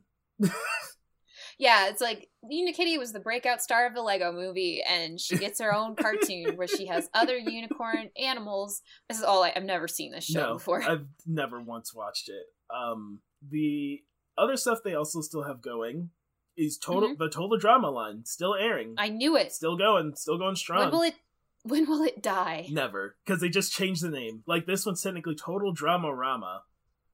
Yeah 1.58 1.90
it's 1.90 2.02
like 2.02 2.30
unikitty 2.46 2.98
was 2.98 3.12
the 3.12 3.20
breakout 3.20 3.62
star 3.62 3.86
of 3.86 3.94
the 3.94 4.02
lego 4.02 4.32
movie 4.32 4.82
and 4.90 5.20
she 5.20 5.38
gets 5.38 5.60
her 5.60 5.74
own 5.74 5.96
cartoon 5.96 6.56
where 6.56 6.68
she 6.68 6.86
has 6.88 7.10
other 7.14 7.38
unicorn 7.38 8.10
animals 8.18 8.82
this 9.10 9.18
is 9.18 9.24
all 9.24 9.44
I, 9.44 9.52
i've 9.56 9.64
never 9.64 9.88
seen 9.88 10.12
this 10.12 10.26
show 10.26 10.40
no, 10.48 10.54
before 10.54 10.82
I've 10.82 11.06
never 11.26 11.62
once 11.62 11.94
watched 11.94 12.30
it. 12.30 12.46
Um, 12.74 13.20
the 13.50 14.02
other 14.38 14.56
stuff 14.56 14.80
they 14.84 14.94
also 14.96 15.22
still 15.22 15.44
have 15.44 15.62
going 15.62 16.12
is 16.56 16.78
total 16.78 17.16
the 17.18 17.30
total 17.30 17.58
drama 17.58 17.90
line 17.90 18.24
still 18.26 18.56
airing, 18.56 18.90
Mm-hmm. 18.90 19.00
i 19.00 19.10
knew 19.10 19.36
it 19.36 19.52
still 19.52 19.76
going, 19.78 20.14
still 20.16 20.38
going 20.38 20.56
strong. 20.56 20.80
when 20.80 20.92
will 20.92 21.02
it 21.02 21.16
when 21.64 21.88
will 21.90 22.04
it 22.04 22.22
die 22.22 22.68
Never, 22.72 23.16
because 23.26 23.42
they 23.42 23.50
just 23.50 23.74
changed 23.74 24.02
the 24.04 24.10
name. 24.10 24.44
Like 24.48 24.66
this 24.66 24.86
one's 24.86 25.02
technically 25.02 25.36
Total 25.36 25.74
Drama 25.74 26.14
Rama, 26.14 26.62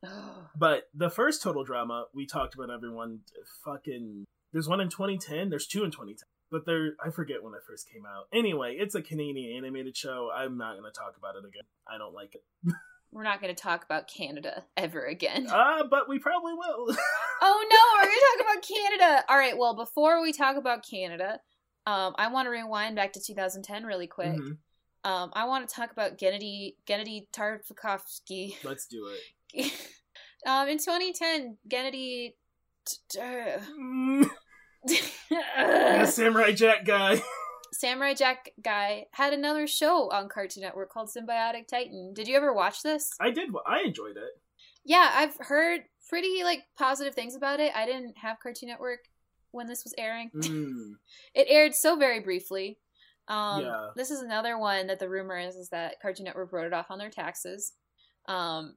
but 0.57 0.89
the 0.93 1.09
first 1.09 1.41
Total 1.43 1.63
Drama 1.63 2.05
we 2.13 2.25
talked 2.25 2.55
about. 2.55 2.69
Everyone, 2.69 3.19
fucking. 3.63 4.25
There's 4.53 4.67
one 4.69 4.79
in 4.81 4.89
2010. 4.89 5.49
There's 5.49 5.67
two 5.67 5.83
in 5.83 5.91
2010, 5.91 6.25
but 6.51 6.65
they're 6.65 6.91
I 7.05 7.09
forget 7.11 7.43
when 7.43 7.53
it 7.53 7.61
first 7.67 7.89
came 7.91 8.03
out. 8.05 8.27
Anyway, 8.33 8.77
it's 8.79 8.95
a 8.95 9.01
Canadian 9.01 9.57
animated 9.57 9.97
show. 9.97 10.29
I'm 10.35 10.57
not 10.57 10.75
gonna 10.75 10.91
talk 10.91 11.15
about 11.17 11.35
it 11.35 11.45
again. 11.47 11.63
I 11.87 11.97
don't 11.97 12.13
like 12.13 12.35
it. 12.35 12.43
we're 13.11 13.23
not 13.23 13.39
going 13.39 13.53
to 13.53 13.61
talk 13.61 13.85
about 13.85 14.09
canada 14.09 14.65
ever 14.75 15.05
again 15.05 15.47
Ah, 15.49 15.83
but 15.89 16.09
we 16.09 16.19
probably 16.19 16.53
will. 16.53 16.87
oh 17.41 17.67
no 17.69 17.79
we're 17.97 18.05
going 18.07 18.17
to 18.17 18.43
talk 18.43 18.53
about 18.53 18.63
canada 18.67 19.23
all 19.29 19.37
right 19.37 19.57
well 19.57 19.73
before 19.73 20.21
we 20.21 20.33
talk 20.33 20.57
about 20.57 20.83
canada 20.85 21.39
um, 21.87 22.13
i 22.17 22.27
want 22.27 22.45
to 22.47 22.49
rewind 22.49 22.95
back 22.95 23.13
to 23.13 23.21
2010 23.21 23.85
really 23.85 24.07
quick 24.07 24.35
Mhm. 24.35 24.57
um, 25.05 25.29
i 25.33 25.45
want 25.45 25.65
to 25.69 25.73
talk 25.73 25.91
about 25.91 26.17
gennady 26.17 26.75
gennady 26.89 27.27
tartakovsky 27.31 28.55
Let's 28.65 28.85
do 28.87 29.07
it. 29.53 29.71
um, 30.45 30.67
in 30.67 30.77
2010 30.77 31.57
gennady 31.69 32.33
t- 32.85 32.97
t- 33.09 33.19
Mm, 33.19 34.29
Samurai 36.07 36.51
Jack 36.51 36.85
guy. 36.85 37.21
samurai 37.73 38.13
jack 38.13 38.51
guy 38.63 39.05
had 39.11 39.33
another 39.33 39.67
show 39.67 40.09
on 40.09 40.29
cartoon 40.29 40.63
network 40.63 40.89
called 40.89 41.09
symbiotic 41.09 41.67
titan 41.67 42.13
did 42.13 42.25
you 42.25 42.33
ever 42.37 42.53
watch 42.53 42.81
this 42.83 43.11
I 43.19 43.31
did. 43.31 43.49
I 43.67 43.81
enjoyed 43.81 44.15
it. 44.15 44.29
yeah 44.85 45.11
i've 45.15 45.35
heard 45.39 45.81
pretty 46.07 46.41
like 46.45 46.59
positive 46.77 47.13
things 47.15 47.35
about 47.35 47.59
it 47.59 47.73
i 47.75 47.85
didn't 47.85 48.17
have 48.19 48.37
cartoon 48.41 48.69
network 48.69 48.99
when 49.51 49.67
this 49.67 49.83
was 49.83 49.93
airing 49.97 50.31
Mm. 50.35 50.93
it 51.33 51.47
aired 51.49 51.75
so 51.75 51.97
very 51.97 52.21
briefly 52.21 52.77
um 53.27 53.63
Yeah. 53.65 53.89
this 53.97 54.09
is 54.09 54.21
another 54.21 54.57
one 54.57 54.87
that 54.87 54.99
the 54.99 55.09
rumor 55.09 55.37
is 55.37 55.55
is 55.57 55.67
that 55.69 55.99
cartoon 56.01 56.23
network 56.25 56.53
wrote 56.53 56.67
it 56.67 56.73
off 56.73 56.89
on 56.91 56.97
their 56.97 57.09
taxes 57.09 57.73
um 58.29 58.75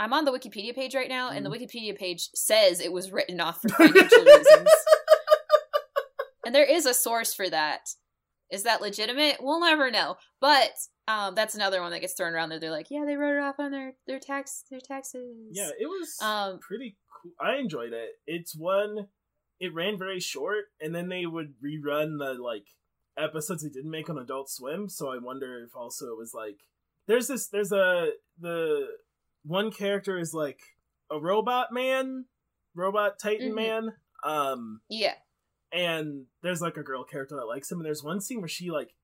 i'm 0.00 0.12
on 0.12 0.24
the 0.24 0.32
wikipedia 0.32 0.74
page 0.74 0.94
right 0.94 1.08
now 1.08 1.30
and 1.30 1.44
the 1.44 1.50
Mm. 1.50 1.60
wikipedia 1.60 1.96
page 1.96 2.28
says 2.34 2.80
it 2.80 2.92
was 2.92 3.10
written 3.12 3.40
off 3.40 3.60
for 3.62 3.68
financial 3.76 4.24
reasons 4.24 4.68
and 6.44 6.54
there 6.54 6.64
is 6.64 6.86
a 6.86 6.94
source 6.94 7.34
for 7.34 7.48
that 7.50 7.88
Is 8.50 8.62
that 8.62 8.80
legitimate? 8.80 9.38
We'll 9.40 9.58
never 9.60 9.90
know. 9.90 10.16
But 10.40 10.70
um, 11.08 11.34
that's 11.34 11.56
another 11.56 11.80
one 11.82 11.90
that 11.90 12.00
gets 12.00 12.14
thrown 12.14 12.32
around 12.32 12.48
there. 12.50 12.60
They're 12.60 12.70
like, 12.70 12.90
yeah, 12.90 13.04
they 13.04 13.16
wrote 13.16 13.36
it 13.36 13.42
off 13.42 13.56
on 13.58 13.72
their 13.72 13.94
their 14.06 14.20
tax 14.20 14.62
their 14.70 14.78
taxes. 14.80 15.34
Yeah, 15.50 15.70
it 15.78 15.86
was 15.86 16.16
Um, 16.22 16.60
pretty 16.60 16.96
cool. 17.22 17.32
I 17.40 17.56
enjoyed 17.56 17.92
it. 17.92 18.10
It's 18.26 18.54
one. 18.56 19.08
It 19.58 19.74
ran 19.74 19.98
very 19.98 20.20
short, 20.20 20.66
and 20.80 20.94
then 20.94 21.08
they 21.08 21.26
would 21.26 21.54
rerun 21.64 22.18
the 22.18 22.34
like 22.40 22.66
episodes 23.18 23.62
they 23.64 23.68
didn't 23.70 23.90
make 23.90 24.08
on 24.08 24.18
Adult 24.18 24.48
Swim. 24.50 24.88
So 24.88 25.10
I 25.10 25.18
wonder 25.18 25.64
if 25.64 25.74
also 25.74 26.06
it 26.12 26.18
was 26.18 26.32
like 26.32 26.58
there's 27.08 27.26
this 27.26 27.48
there's 27.48 27.72
a 27.72 28.10
the 28.38 28.86
one 29.46 29.70
character 29.70 30.18
is 30.18 30.34
like 30.34 30.60
a 31.10 31.18
robot 31.20 31.72
man, 31.72 32.24
robot 32.74 33.18
Titan 33.18 33.52
Mhm. 33.52 33.54
man. 33.54 33.94
Um, 34.24 34.80
yeah. 34.88 35.14
and 35.72 36.26
there's 36.42 36.60
like 36.62 36.76
a 36.76 36.82
girl 36.82 37.04
character 37.04 37.36
that 37.36 37.44
likes 37.46 37.70
him, 37.70 37.78
and 37.78 37.86
there's 37.86 38.02
one 38.02 38.20
scene 38.20 38.40
where 38.40 38.48
she 38.48 38.70
like 38.70 38.94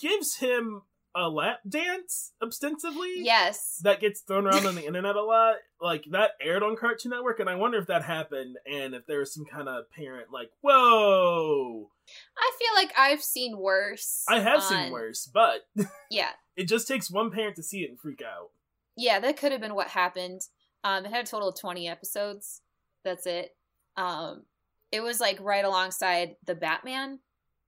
gives 0.00 0.36
him 0.36 0.82
a 1.14 1.28
lap 1.28 1.60
dance 1.68 2.32
ostensibly 2.42 3.12
Yes. 3.22 3.78
that 3.82 4.00
gets 4.00 4.20
thrown 4.22 4.46
around 4.46 4.64
on 4.66 4.76
the 4.76 4.86
internet 4.86 5.14
a 5.14 5.22
lot. 5.22 5.56
Like 5.80 6.04
that 6.10 6.32
aired 6.40 6.62
on 6.62 6.74
Cartoon 6.76 7.10
Network, 7.10 7.38
and 7.38 7.50
I 7.50 7.54
wonder 7.56 7.76
if 7.78 7.86
that 7.88 8.02
happened 8.04 8.56
and 8.66 8.94
if 8.94 9.04
there 9.06 9.18
was 9.18 9.34
some 9.34 9.44
kind 9.44 9.68
of 9.68 9.90
parent 9.90 10.30
like, 10.32 10.50
"Whoa, 10.62 11.90
I 12.38 12.52
feel 12.58 12.74
like 12.74 12.92
I've 12.96 13.22
seen 13.22 13.58
worse. 13.58 14.24
I 14.28 14.40
have 14.40 14.60
on- 14.62 14.68
seen 14.68 14.90
worse," 14.92 15.26
but 15.26 15.66
Yeah. 16.10 16.30
it 16.56 16.64
just 16.64 16.88
takes 16.88 17.10
one 17.10 17.30
parent 17.30 17.56
to 17.56 17.62
see 17.62 17.82
it 17.82 17.90
and 17.90 18.00
freak 18.00 18.22
out. 18.22 18.50
Yeah, 18.96 19.20
that 19.20 19.36
could 19.38 19.52
have 19.52 19.60
been 19.60 19.74
what 19.74 19.88
happened. 19.88 20.42
Um, 20.84 21.04
it 21.04 21.10
had 21.12 21.24
a 21.24 21.26
total 21.26 21.48
of 21.48 21.58
20 21.58 21.88
episodes. 21.88 22.60
That's 23.04 23.26
it. 23.26 23.50
Um, 23.96 24.42
it 24.90 25.00
was 25.02 25.20
like 25.20 25.38
right 25.40 25.64
alongside 25.64 26.36
the 26.46 26.54
Batman 26.54 27.18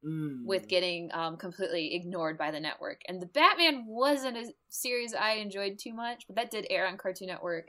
Mm. 0.05 0.45
with 0.45 0.69
getting 0.69 1.09
um, 1.15 1.39
completely 1.39 1.95
ignored 1.95 2.37
by 2.37 2.51
the 2.51 2.61
network. 2.61 3.01
And 3.09 3.23
the 3.23 3.27
Batman 3.27 3.85
wasn't 3.87 4.37
a 4.37 4.53
series 4.69 5.15
I 5.15 5.37
enjoyed 5.37 5.79
too 5.79 5.95
much, 5.95 6.25
but 6.27 6.37
that 6.37 6.51
did 6.51 6.67
air 6.69 6.87
on 6.87 6.99
Cartoon 6.99 7.29
Network. 7.29 7.69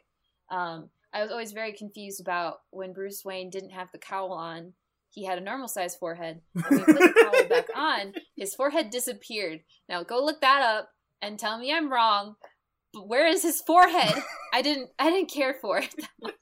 Um, 0.51 0.89
I 1.13 1.21
was 1.21 1.31
always 1.31 1.53
very 1.53 1.71
confused 1.71 2.19
about 2.19 2.55
when 2.71 2.91
Bruce 2.91 3.23
Wayne 3.23 3.49
didn't 3.49 3.69
have 3.69 3.87
the 3.93 3.99
cowl 3.99 4.33
on. 4.33 4.73
He 5.11 5.23
had 5.23 5.37
a 5.37 5.41
normal 5.41 5.69
sized 5.69 5.97
forehead. 5.97 6.41
When 6.51 6.79
he 6.79 6.83
put 6.83 6.97
the 6.97 7.13
cowl 7.23 7.47
back 7.47 7.67
on, 7.75 8.13
his 8.35 8.53
forehead 8.53 8.89
disappeared. 8.89 9.61
Now 9.87 10.03
go 10.03 10.21
look 10.21 10.41
that 10.41 10.61
up 10.61 10.89
and 11.21 11.39
tell 11.39 11.57
me 11.57 11.71
I'm 11.71 11.89
wrong. 11.89 12.35
But 12.95 13.07
where 13.07 13.27
is 13.27 13.43
his 13.43 13.61
forehead? 13.61 14.15
I 14.53 14.61
didn't. 14.63 14.89
I 14.97 15.09
didn't 15.11 15.29
care 15.29 15.53
for 15.61 15.77
it. 15.77 15.93
that 15.97 16.09
much. 16.21 16.33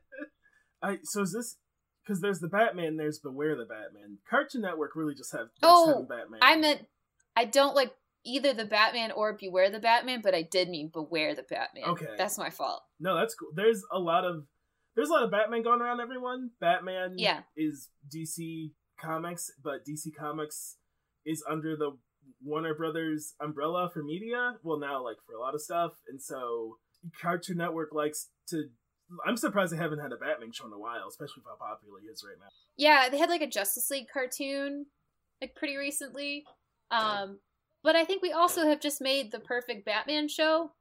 I 0.82 0.98
so 1.04 1.22
is 1.22 1.32
this 1.32 1.56
because 2.02 2.20
there's 2.20 2.40
the 2.40 2.48
Batman, 2.48 2.96
there's 2.96 3.18
Beware 3.18 3.54
the 3.56 3.64
Batman. 3.66 4.18
Cartoon 4.28 4.62
Network 4.62 4.96
really 4.96 5.14
just 5.14 5.32
have 5.32 5.48
Oh, 5.62 6.06
Batman. 6.08 6.40
I 6.42 6.56
meant 6.56 6.86
I 7.36 7.44
don't 7.44 7.76
like 7.76 7.92
either 8.24 8.52
the 8.54 8.64
Batman 8.64 9.12
or 9.12 9.34
Beware 9.34 9.70
the 9.70 9.78
Batman, 9.78 10.20
but 10.22 10.34
I 10.34 10.42
did 10.42 10.68
mean 10.68 10.90
Beware 10.92 11.34
the 11.34 11.42
Batman. 11.42 11.84
Okay. 11.88 12.06
that's 12.16 12.38
my 12.38 12.50
fault. 12.50 12.82
No, 12.98 13.14
that's 13.16 13.34
cool. 13.34 13.50
There's 13.54 13.82
a 13.92 13.98
lot 13.98 14.24
of 14.24 14.44
there's 14.96 15.10
a 15.10 15.12
lot 15.12 15.22
of 15.24 15.30
Batman 15.30 15.62
going 15.62 15.80
around. 15.80 16.00
Everyone, 16.00 16.50
Batman, 16.60 17.14
Yeah. 17.16 17.42
is 17.56 17.90
DC 18.14 18.72
Comics, 19.00 19.50
but 19.62 19.84
DC 19.86 20.14
Comics 20.18 20.76
is 21.26 21.44
under 21.48 21.76
the 21.76 21.96
Warner 22.44 22.74
Brothers 22.74 23.34
umbrella 23.40 23.90
for 23.92 24.02
media. 24.02 24.54
Well, 24.62 24.78
now 24.78 25.02
like 25.02 25.16
for 25.26 25.34
a 25.34 25.40
lot 25.40 25.54
of 25.54 25.60
stuff, 25.60 25.92
and 26.08 26.20
so 26.20 26.76
Cartoon 27.20 27.58
Network 27.58 27.92
likes 27.92 28.28
to. 28.48 28.64
I'm 29.26 29.36
surprised 29.36 29.72
they 29.72 29.76
haven't 29.76 29.98
had 29.98 30.12
a 30.12 30.16
Batman 30.16 30.52
show 30.52 30.66
in 30.66 30.72
a 30.72 30.78
while, 30.78 31.08
especially 31.08 31.42
with 31.42 31.46
how 31.46 31.66
popular 31.66 31.98
he 32.00 32.06
is 32.06 32.22
right 32.24 32.36
now. 32.40 32.46
Yeah, 32.76 33.08
they 33.08 33.18
had 33.18 33.28
like 33.28 33.42
a 33.42 33.48
Justice 33.48 33.90
League 33.90 34.06
cartoon 34.12 34.86
like 35.40 35.54
pretty 35.54 35.76
recently. 35.76 36.44
Um 36.90 37.38
but 37.82 37.96
I 37.96 38.04
think 38.04 38.22
we 38.22 38.32
also 38.32 38.66
have 38.66 38.80
just 38.80 39.00
made 39.00 39.32
the 39.32 39.40
perfect 39.40 39.86
Batman 39.86 40.28
show 40.28 40.72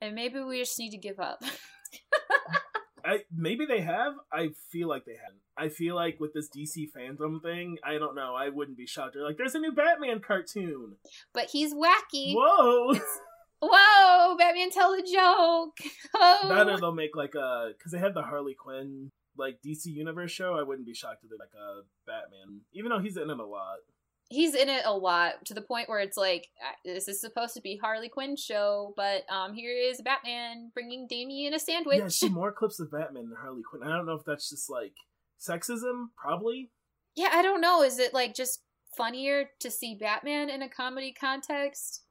and 0.00 0.14
maybe 0.14 0.40
we 0.40 0.58
just 0.58 0.78
need 0.78 0.90
to 0.90 0.98
give 0.98 1.20
up. 1.20 1.42
I 3.06 3.18
maybe 3.34 3.66
they 3.66 3.80
have. 3.82 4.14
I 4.32 4.50
feel 4.70 4.88
like 4.88 5.04
they 5.04 5.16
haven't. 5.16 5.40
I 5.56 5.68
feel 5.68 5.94
like 5.94 6.18
with 6.18 6.34
this 6.34 6.48
DC 6.50 6.88
fandom 6.96 7.40
thing, 7.40 7.78
I 7.84 7.98
don't 7.98 8.14
know. 8.14 8.34
I 8.34 8.48
wouldn't 8.48 8.76
be 8.76 8.86
shocked. 8.86 9.14
They're 9.14 9.24
like, 9.24 9.38
"There's 9.38 9.54
a 9.54 9.60
new 9.60 9.72
Batman 9.72 10.20
cartoon." 10.20 10.96
but 11.32 11.50
he's 11.50 11.72
wacky. 11.72 12.34
Whoa! 12.34 12.98
Whoa, 13.62 14.36
Batman 14.36 14.70
tell 14.70 14.92
a 14.92 15.02
joke. 15.02 15.78
Oh. 16.18 16.48
Or 16.50 16.80
they'll 16.80 16.94
make 16.94 17.14
like 17.14 17.34
a 17.34 17.72
because 17.76 17.92
they 17.92 17.98
had 17.98 18.14
the 18.14 18.22
Harley 18.22 18.54
Quinn 18.54 19.10
like 19.36 19.58
DC 19.60 19.84
Universe 19.84 20.30
show. 20.30 20.54
I 20.54 20.62
wouldn't 20.62 20.86
be 20.86 20.94
shocked 20.94 21.24
if 21.24 21.30
they 21.30 21.36
like 21.38 21.52
a 21.54 21.82
Batman, 22.06 22.62
even 22.72 22.88
though 22.88 23.00
he's 23.00 23.18
in 23.18 23.28
it 23.28 23.38
a 23.38 23.44
lot. 23.44 23.80
He's 24.28 24.54
in 24.54 24.68
it 24.68 24.82
a 24.84 24.92
lot 24.92 25.44
to 25.46 25.54
the 25.54 25.60
point 25.62 25.88
where 25.88 26.00
it's 26.00 26.16
like 26.16 26.48
uh, 26.60 26.72
this 26.84 27.06
is 27.06 27.20
supposed 27.20 27.54
to 27.54 27.60
be 27.60 27.76
Harley 27.76 28.08
Quinn's 28.08 28.42
show, 28.42 28.92
but 28.96 29.22
um 29.30 29.54
here 29.54 29.76
is 29.76 30.00
Batman 30.02 30.70
bringing 30.74 31.06
Damien 31.08 31.54
a 31.54 31.58
sandwich. 31.58 31.98
Yeah, 31.98 32.06
I 32.06 32.08
see 32.08 32.28
more 32.28 32.50
clips 32.52 32.80
of 32.80 32.90
Batman 32.90 33.28
than 33.28 33.36
Harley 33.40 33.62
Quinn. 33.68 33.82
I 33.84 33.96
don't 33.96 34.06
know 34.06 34.14
if 34.14 34.24
that's 34.24 34.50
just 34.50 34.68
like 34.70 34.94
sexism, 35.40 36.06
probably. 36.16 36.70
Yeah, 37.18 37.30
I 37.32 37.40
don't 37.40 37.62
know. 37.62 37.82
Is 37.82 37.98
it 37.98 38.12
like 38.12 38.34
just 38.34 38.60
funnier 38.94 39.48
to 39.60 39.70
see 39.70 39.94
Batman 39.98 40.50
in 40.50 40.60
a 40.60 40.68
comedy 40.68 41.14
context? 41.18 42.02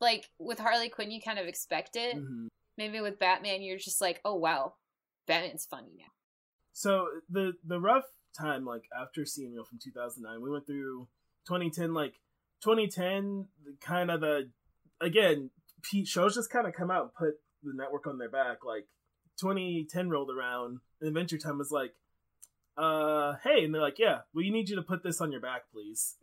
Like 0.00 0.30
with 0.38 0.60
Harley 0.60 0.88
Quinn, 0.88 1.10
you 1.10 1.20
kind 1.20 1.40
of 1.40 1.48
expect 1.48 1.96
it. 1.96 2.14
Mhm. 2.14 2.46
Maybe 2.78 3.00
with 3.00 3.18
Batman, 3.18 3.62
you're 3.62 3.76
just 3.76 4.00
like, 4.00 4.20
oh 4.24 4.36
wow, 4.36 4.74
Batman's 5.26 5.66
funny 5.68 5.90
now. 5.98 6.12
So 6.72 7.08
the 7.28 7.54
the 7.66 7.80
rough 7.80 8.04
time 8.38 8.64
like 8.64 8.84
after 8.96 9.22
CN 9.22 9.52
Real 9.52 9.64
from 9.64 9.80
2009, 9.82 10.40
we 10.40 10.48
went 10.48 10.64
through 10.64 11.08
2010. 11.46 11.94
Like 11.94 12.14
2010, 12.62 13.46
kind 13.80 14.10
of 14.10 14.20
the 14.20 14.50
again 15.00 15.50
Pete 15.82 16.06
shows 16.06 16.34
just 16.34 16.50
kind 16.50 16.66
of 16.66 16.74
come 16.74 16.90
out 16.90 17.02
and 17.02 17.14
put 17.14 17.34
the 17.62 17.72
network 17.74 18.06
on 18.06 18.18
their 18.18 18.30
back. 18.30 18.64
Like 18.64 18.86
2010 19.40 20.10
rolled 20.10 20.30
around, 20.30 20.78
and 21.00 21.08
Adventure 21.08 21.38
Time 21.38 21.58
was 21.58 21.70
like, 21.70 21.92
uh, 22.76 23.34
hey, 23.42 23.64
and 23.64 23.74
they're 23.74 23.82
like, 23.82 23.98
yeah, 23.98 24.20
we 24.34 24.50
need 24.50 24.68
you 24.68 24.76
to 24.76 24.82
put 24.82 25.02
this 25.02 25.20
on 25.20 25.32
your 25.32 25.40
back, 25.40 25.62
please. 25.72 26.16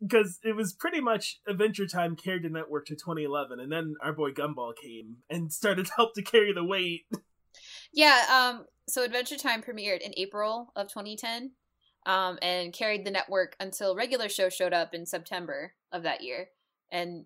because 0.00 0.38
it 0.44 0.56
was 0.56 0.72
pretty 0.72 1.00
much 1.00 1.40
Adventure 1.46 1.86
Time 1.86 2.16
carried 2.16 2.44
the 2.44 2.48
network 2.48 2.86
to 2.86 2.94
2011, 2.94 3.60
and 3.60 3.70
then 3.70 3.94
our 4.02 4.12
boy 4.12 4.30
Gumball 4.30 4.72
came 4.80 5.16
and 5.30 5.52
started 5.52 5.86
to 5.86 5.92
help 5.96 6.14
to 6.14 6.22
carry 6.22 6.52
the 6.52 6.64
weight. 6.64 7.06
yeah. 7.92 8.24
Um. 8.30 8.66
So 8.88 9.02
Adventure 9.02 9.36
Time 9.36 9.62
premiered 9.62 10.02
in 10.02 10.12
April 10.16 10.72
of 10.76 10.88
2010, 10.88 11.52
um, 12.06 12.38
and 12.42 12.72
carried 12.72 13.04
the 13.04 13.10
network 13.10 13.56
until 13.60 13.96
regular 13.96 14.28
show 14.28 14.48
showed 14.48 14.72
up 14.72 14.94
in 14.94 15.06
September 15.06 15.72
of 15.92 16.02
that 16.02 16.22
year. 16.22 16.48
And 16.90 17.24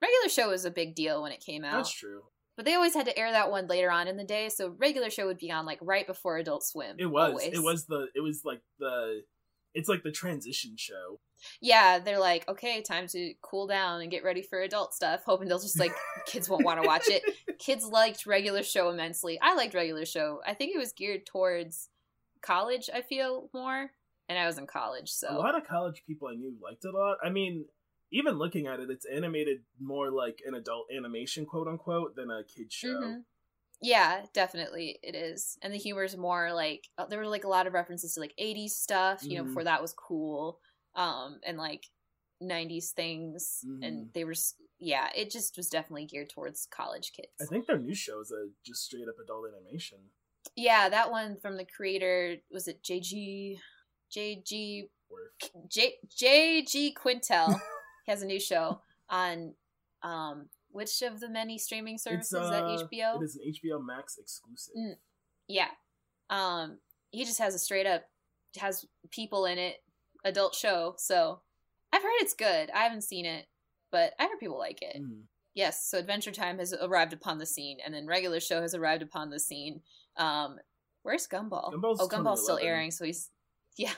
regular 0.00 0.28
show 0.28 0.50
was 0.50 0.64
a 0.64 0.70
big 0.70 0.94
deal 0.94 1.22
when 1.22 1.32
it 1.32 1.44
came 1.44 1.64
out. 1.64 1.76
That's 1.76 1.92
true. 1.92 2.22
But 2.56 2.66
they 2.66 2.74
always 2.74 2.94
had 2.94 3.06
to 3.06 3.18
air 3.18 3.32
that 3.32 3.50
one 3.50 3.68
later 3.68 3.90
on 3.90 4.06
in 4.06 4.16
the 4.16 4.24
day, 4.24 4.48
so 4.50 4.74
regular 4.78 5.08
show 5.08 5.26
would 5.26 5.38
be 5.38 5.50
on 5.50 5.64
like 5.64 5.78
right 5.80 6.06
before 6.06 6.36
Adult 6.36 6.64
Swim. 6.64 6.96
It 6.98 7.06
was. 7.06 7.30
always. 7.30 7.52
It 7.54 7.62
was 7.62 7.86
the. 7.86 8.08
It 8.14 8.20
was 8.20 8.42
like 8.44 8.60
the. 8.78 9.22
It's 9.72 9.88
like 9.88 10.02
the 10.02 10.10
transition 10.10 10.74
show. 10.76 11.20
Yeah, 11.60 12.00
they're 12.00 12.18
like, 12.18 12.46
okay, 12.48 12.82
time 12.82 13.06
to 13.08 13.34
cool 13.40 13.66
down 13.66 14.00
and 14.00 14.10
get 14.10 14.24
ready 14.24 14.42
for 14.42 14.60
adult 14.60 14.94
stuff. 14.94 15.22
Hoping 15.24 15.48
they'll 15.48 15.60
just 15.60 15.78
like 15.78 15.92
kids 16.26 16.48
won't 16.48 16.64
want 16.64 16.82
to 16.82 16.86
watch 16.86 17.08
it. 17.08 17.22
Kids 17.58 17.86
liked 17.86 18.26
regular 18.26 18.62
show 18.62 18.90
immensely. 18.90 19.38
I 19.40 19.54
liked 19.54 19.74
regular 19.74 20.04
show. 20.04 20.40
I 20.46 20.54
think 20.54 20.74
it 20.74 20.78
was 20.78 20.92
geared 20.92 21.24
towards 21.24 21.88
college. 22.42 22.90
I 22.92 23.02
feel 23.02 23.48
more, 23.54 23.90
and 24.30 24.38
I 24.38 24.46
was 24.46 24.58
in 24.58 24.66
college, 24.66 25.10
So 25.10 25.28
A 25.28 25.34
lot 25.34 25.54
of 25.56 25.66
college 25.66 26.04
people 26.06 26.28
I 26.28 26.34
knew 26.34 26.56
liked 26.60 26.84
it 26.84 26.94
a 26.94 26.96
lot. 26.98 27.18
I 27.22 27.30
mean, 27.30 27.68
even 28.10 28.34
looking 28.34 28.66
at 28.66 28.80
it, 28.80 28.90
it's 28.90 29.06
animated 29.06 29.64
more 29.78 30.10
like 30.10 30.42
an 30.44 30.54
adult 30.54 30.90
animation, 30.92 31.46
quote 31.46 31.68
unquote, 31.68 32.16
than 32.16 32.30
a 32.30 32.44
kid 32.44 32.72
show. 32.72 32.90
Mhm. 32.90 33.24
yeah, 33.82 34.26
definitely 34.34 34.98
it 35.02 35.14
is. 35.16 35.58
And 35.62 35.72
the 35.74 35.78
humor 35.78 36.04
is 36.04 36.16
more 36.16 36.52
like 36.52 36.88
uh, 36.98 37.06
there 37.06 37.18
were 37.18 37.26
like 37.28 37.44
a 37.44 37.48
lot 37.48 37.66
of 37.66 37.74
references 37.74 38.14
to 38.14 38.20
like 38.20 38.34
'80s 38.38 38.76
stuff. 38.76 39.28
You 39.30 39.38
know, 39.38 39.44
Mhm. 39.44 39.44
before 39.44 39.64
that 39.64 39.82
was 39.82 39.94
cool, 39.94 40.60
um, 40.94 41.40
and 41.44 41.58
like 41.58 41.86
'90s 42.40 42.92
things, 42.92 43.66
and 43.82 44.06
Mhm. 44.06 44.12
they 44.14 44.24
were 44.24 44.34
yeah, 44.80 45.10
it 45.14 45.30
just 45.30 45.56
was 45.58 45.70
definitely 45.70 46.06
geared 46.06 46.30
towards 46.30 46.66
college 46.66 47.12
kids. 47.12 47.32
I 47.40 47.46
think 47.46 47.66
their 47.66 47.76
new 47.80 47.92
show 47.94 48.20
is 48.20 48.30
a 48.30 48.50
just 48.64 48.84
straight 48.84 49.08
up 49.08 49.18
adult 49.18 49.48
animation. 49.52 50.12
Yeah, 50.56 50.88
that 50.88 51.10
one 51.10 51.36
from 51.40 51.56
the 51.56 51.64
creator 51.64 52.38
was 52.50 52.68
it 52.68 52.82
JG 52.82 53.60
JG 54.14 54.88
J 55.68 55.94
JG 56.16 56.94
Quintel 56.94 57.60
he 58.04 58.10
has 58.12 58.22
a 58.22 58.26
new 58.26 58.40
show 58.40 58.80
on 59.08 59.54
um 60.02 60.46
which 60.72 61.02
of 61.02 61.18
the 61.20 61.28
many 61.28 61.58
streaming 61.58 61.98
services 61.98 62.38
uh, 62.38 62.50
that 62.50 62.62
HBO? 62.62 63.20
It 63.20 63.24
is 63.24 63.36
an 63.36 63.52
HBO 63.52 63.84
Max 63.84 64.18
exclusive. 64.18 64.74
Mm. 64.78 64.94
Yeah. 65.48 65.68
Um 66.28 66.78
he 67.10 67.24
just 67.24 67.38
has 67.38 67.54
a 67.54 67.58
straight 67.58 67.86
up 67.86 68.04
has 68.58 68.84
people 69.10 69.46
in 69.46 69.58
it 69.58 69.82
adult 70.24 70.54
show. 70.54 70.94
So 70.98 71.40
I've 71.92 72.02
heard 72.02 72.20
it's 72.20 72.34
good. 72.34 72.70
I 72.70 72.80
haven't 72.84 73.02
seen 73.02 73.26
it, 73.26 73.46
but 73.90 74.12
I 74.18 74.24
heard 74.24 74.38
people 74.38 74.58
like 74.58 74.82
it. 74.82 74.96
Mhm. 75.00 75.22
Yes, 75.54 75.84
so 75.84 75.98
Adventure 75.98 76.30
Time 76.30 76.58
has 76.58 76.72
arrived 76.72 77.12
upon 77.12 77.38
the 77.38 77.46
scene, 77.46 77.78
and 77.84 77.92
then 77.92 78.06
regular 78.06 78.38
show 78.38 78.62
has 78.62 78.74
arrived 78.74 79.02
upon 79.02 79.30
the 79.30 79.40
scene. 79.40 79.82
Um, 80.16 80.58
where's 81.02 81.26
Gumball? 81.26 81.72
Gumball's 81.72 82.00
oh, 82.00 82.08
Gumball's 82.08 82.44
still 82.44 82.58
airing, 82.58 82.92
so 82.92 83.04
he's 83.04 83.30
yeah. 83.80 83.92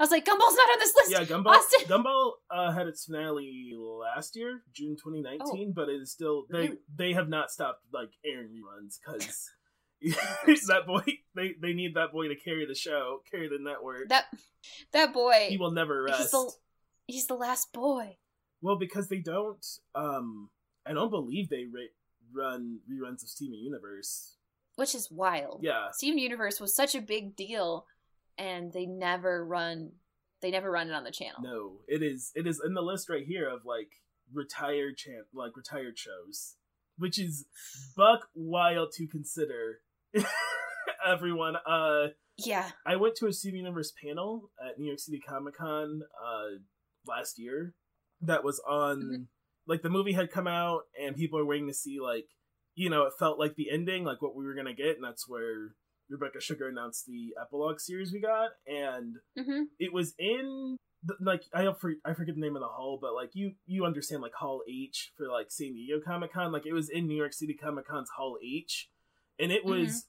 I 0.00 0.02
was 0.02 0.10
like, 0.10 0.24
Gumball's 0.24 0.56
not 0.56 0.70
on 0.72 0.78
this 0.80 0.94
list. 0.96 1.10
Yeah, 1.12 1.24
Gumball. 1.24 1.54
Austin! 1.56 1.80
Gumball 1.88 2.32
uh, 2.50 2.72
had 2.72 2.86
its 2.88 3.04
finale 3.04 3.72
last 3.76 4.34
year, 4.36 4.62
June 4.74 4.96
2019, 4.96 5.72
but 5.74 5.88
it 5.88 6.00
is 6.02 6.10
still 6.10 6.44
they 6.50 6.58
Really? 6.58 6.78
they 6.96 7.12
have 7.12 7.28
not 7.28 7.50
stopped 7.50 7.82
like 7.92 8.10
airing 8.24 8.48
reruns 8.48 8.96
because 8.98 9.50
that 10.68 10.86
boy 10.86 11.02
they 11.36 11.54
they 11.60 11.72
need 11.74 11.94
that 11.94 12.12
boy 12.12 12.28
to 12.28 12.34
carry 12.36 12.66
the 12.66 12.74
show, 12.74 13.20
carry 13.30 13.48
the 13.48 13.58
network. 13.60 14.08
That 14.08 14.24
that 14.92 15.12
boy. 15.12 15.46
he 15.48 15.56
will 15.58 15.70
never 15.72 16.06
he's 16.08 16.18
rest. 16.18 16.32
the 16.32 16.52
he's 17.06 17.26
the 17.26 17.34
last 17.34 17.72
boy. 17.72 18.16
Well, 18.60 18.76
because 18.78 19.08
they 19.08 19.18
don't. 19.20 19.64
Um, 19.94 20.50
I 20.84 20.92
don't 20.92 21.10
believe 21.10 21.48
they 21.50 21.66
ra- 21.72 21.94
run 22.34 22.80
reruns 22.90 23.22
of 23.22 23.28
Steven 23.28 23.58
Universe. 23.58 24.34
which 24.74 24.94
is 24.94 25.08
wild. 25.10 25.60
Yeah, 25.62 25.88
Steven 25.92 26.18
Universe 26.18 26.60
was 26.60 26.74
such 26.74 26.96
a 26.96 27.00
big 27.00 27.36
deal, 27.36 27.86
and 28.38 28.72
they 28.72 28.86
never 28.86 29.44
run. 29.44 29.92
They 30.40 30.50
never 30.52 30.70
run 30.70 30.88
it 30.88 30.92
on 30.94 31.04
the 31.04 31.10
channel. 31.10 31.40
no, 31.42 31.80
it 31.88 32.02
is 32.02 32.30
it 32.34 32.46
is 32.46 32.60
in 32.64 32.74
the 32.74 32.82
list 32.82 33.08
right 33.10 33.24
here 33.26 33.48
of 33.48 33.64
like 33.64 33.88
retired 34.32 34.96
chan 34.96 35.24
like 35.34 35.56
retired 35.56 35.98
shows, 35.98 36.54
which 36.96 37.18
is 37.18 37.46
buck 37.96 38.28
wild 38.34 38.92
to 38.92 39.06
consider. 39.06 39.80
Everyone, 41.06 41.56
uh, 41.66 42.08
Yeah, 42.36 42.70
I 42.86 42.96
went 42.96 43.14
to 43.16 43.26
a 43.26 43.32
Steven 43.32 43.58
Universe 43.60 43.92
panel 44.02 44.50
at 44.64 44.78
New 44.78 44.86
York 44.86 44.98
City 44.98 45.20
Comic 45.26 45.56
Con 45.56 46.02
uh, 46.24 46.58
last 47.06 47.38
year 47.38 47.74
that 48.20 48.44
was 48.44 48.60
on 48.68 49.02
Mhm. 49.02 49.26
like 49.66 49.82
the 49.82 49.90
movie 49.90 50.12
had 50.12 50.30
come 50.30 50.46
out 50.46 50.82
and 51.00 51.14
people 51.16 51.38
are 51.38 51.44
waiting 51.46 51.68
to 51.68 51.74
see 51.74 52.00
like 52.00 52.26
you 52.74 52.90
know 52.90 53.04
it 53.04 53.12
felt 53.18 53.38
like 53.38 53.54
the 53.54 53.70
ending 53.70 54.04
like 54.04 54.20
what 54.20 54.34
we 54.34 54.44
were 54.44 54.54
gonna 54.54 54.74
get 54.74 54.96
and 54.96 55.04
that's 55.04 55.28
where 55.28 55.74
Rebecca 56.10 56.40
Sugar 56.40 56.68
announced 56.68 57.06
the 57.06 57.34
epilogue 57.40 57.80
series 57.80 58.12
we 58.12 58.20
got 58.20 58.50
and 58.66 59.16
hmm 59.38 59.64
it 59.78 59.92
was 59.92 60.14
in 60.18 60.76
the, 61.04 61.14
like 61.20 61.42
I 61.54 61.62
don't 61.62 61.80
for, 61.80 61.94
I 62.04 62.14
forget 62.14 62.34
the 62.34 62.40
name 62.40 62.56
of 62.56 62.60
the 62.60 62.68
hall 62.68 62.98
but 63.00 63.14
like 63.14 63.30
you 63.34 63.52
you 63.66 63.84
understand 63.84 64.22
like 64.22 64.34
Hall 64.34 64.62
H 64.68 65.12
for 65.16 65.28
like 65.28 65.50
San 65.50 65.74
Diego 65.74 66.00
Comic 66.04 66.32
Con 66.32 66.52
like 66.52 66.66
it 66.66 66.72
was 66.72 66.88
in 66.88 67.06
New 67.06 67.16
York 67.16 67.32
City 67.32 67.54
Comic 67.54 67.86
Con's 67.86 68.10
Hall 68.16 68.36
H 68.44 68.88
and 69.38 69.52
it 69.52 69.64
was 69.64 70.06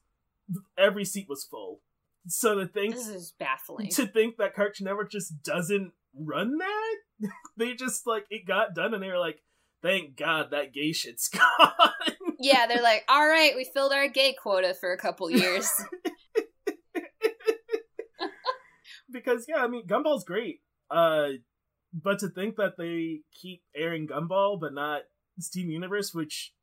every 0.78 1.06
seat 1.06 1.28
was 1.30 1.44
full 1.44 1.82
so 2.28 2.56
the 2.56 2.68
thing 2.68 2.92
this 2.92 3.08
is 3.08 3.34
baffling. 3.40 3.90
to 3.92 4.06
think 4.06 4.38
that 4.38 4.56
Cartoon 4.56 4.86
Network 4.86 5.12
just 5.12 5.42
doesn't 5.44 5.94
run 6.14 6.58
that. 6.58 7.30
they 7.58 7.74
just 7.74 8.06
like 8.06 8.26
it 8.30 8.46
got 8.46 8.76
done 8.76 8.94
and 8.94 9.02
they 9.02 9.08
were 9.08 9.20
like, 9.20 9.42
thank 9.82 10.16
God 10.18 10.52
that 10.52 10.74
gay 10.74 10.92
shit's 10.92 11.28
gone. 11.30 11.72
yeah, 12.40 12.68
they're 12.68 12.82
like, 12.82 13.04
all 13.08 13.28
right, 13.28 13.54
we 13.56 13.64
filled 13.74 13.94
our 13.94 14.08
gay 14.08 14.34
quota 14.42 14.74
for 14.74 14.92
a 14.94 14.98
couple 14.98 15.30
years. 15.32 15.70
because 19.12 19.46
yeah, 19.48 19.58
I 19.64 19.68
mean 19.68 19.88
Gumball's 19.88 20.24
great. 20.24 20.60
Uh 20.90 21.30
but 21.94 22.20
to 22.20 22.30
think 22.30 22.56
that 22.58 22.78
they 22.78 23.22
keep 23.34 23.62
airing 23.76 24.08
Gumball 24.08 24.60
but 24.60 24.74
not 24.74 25.02
Steven 25.40 25.72
Universe, 25.72 26.14
which 26.14 26.54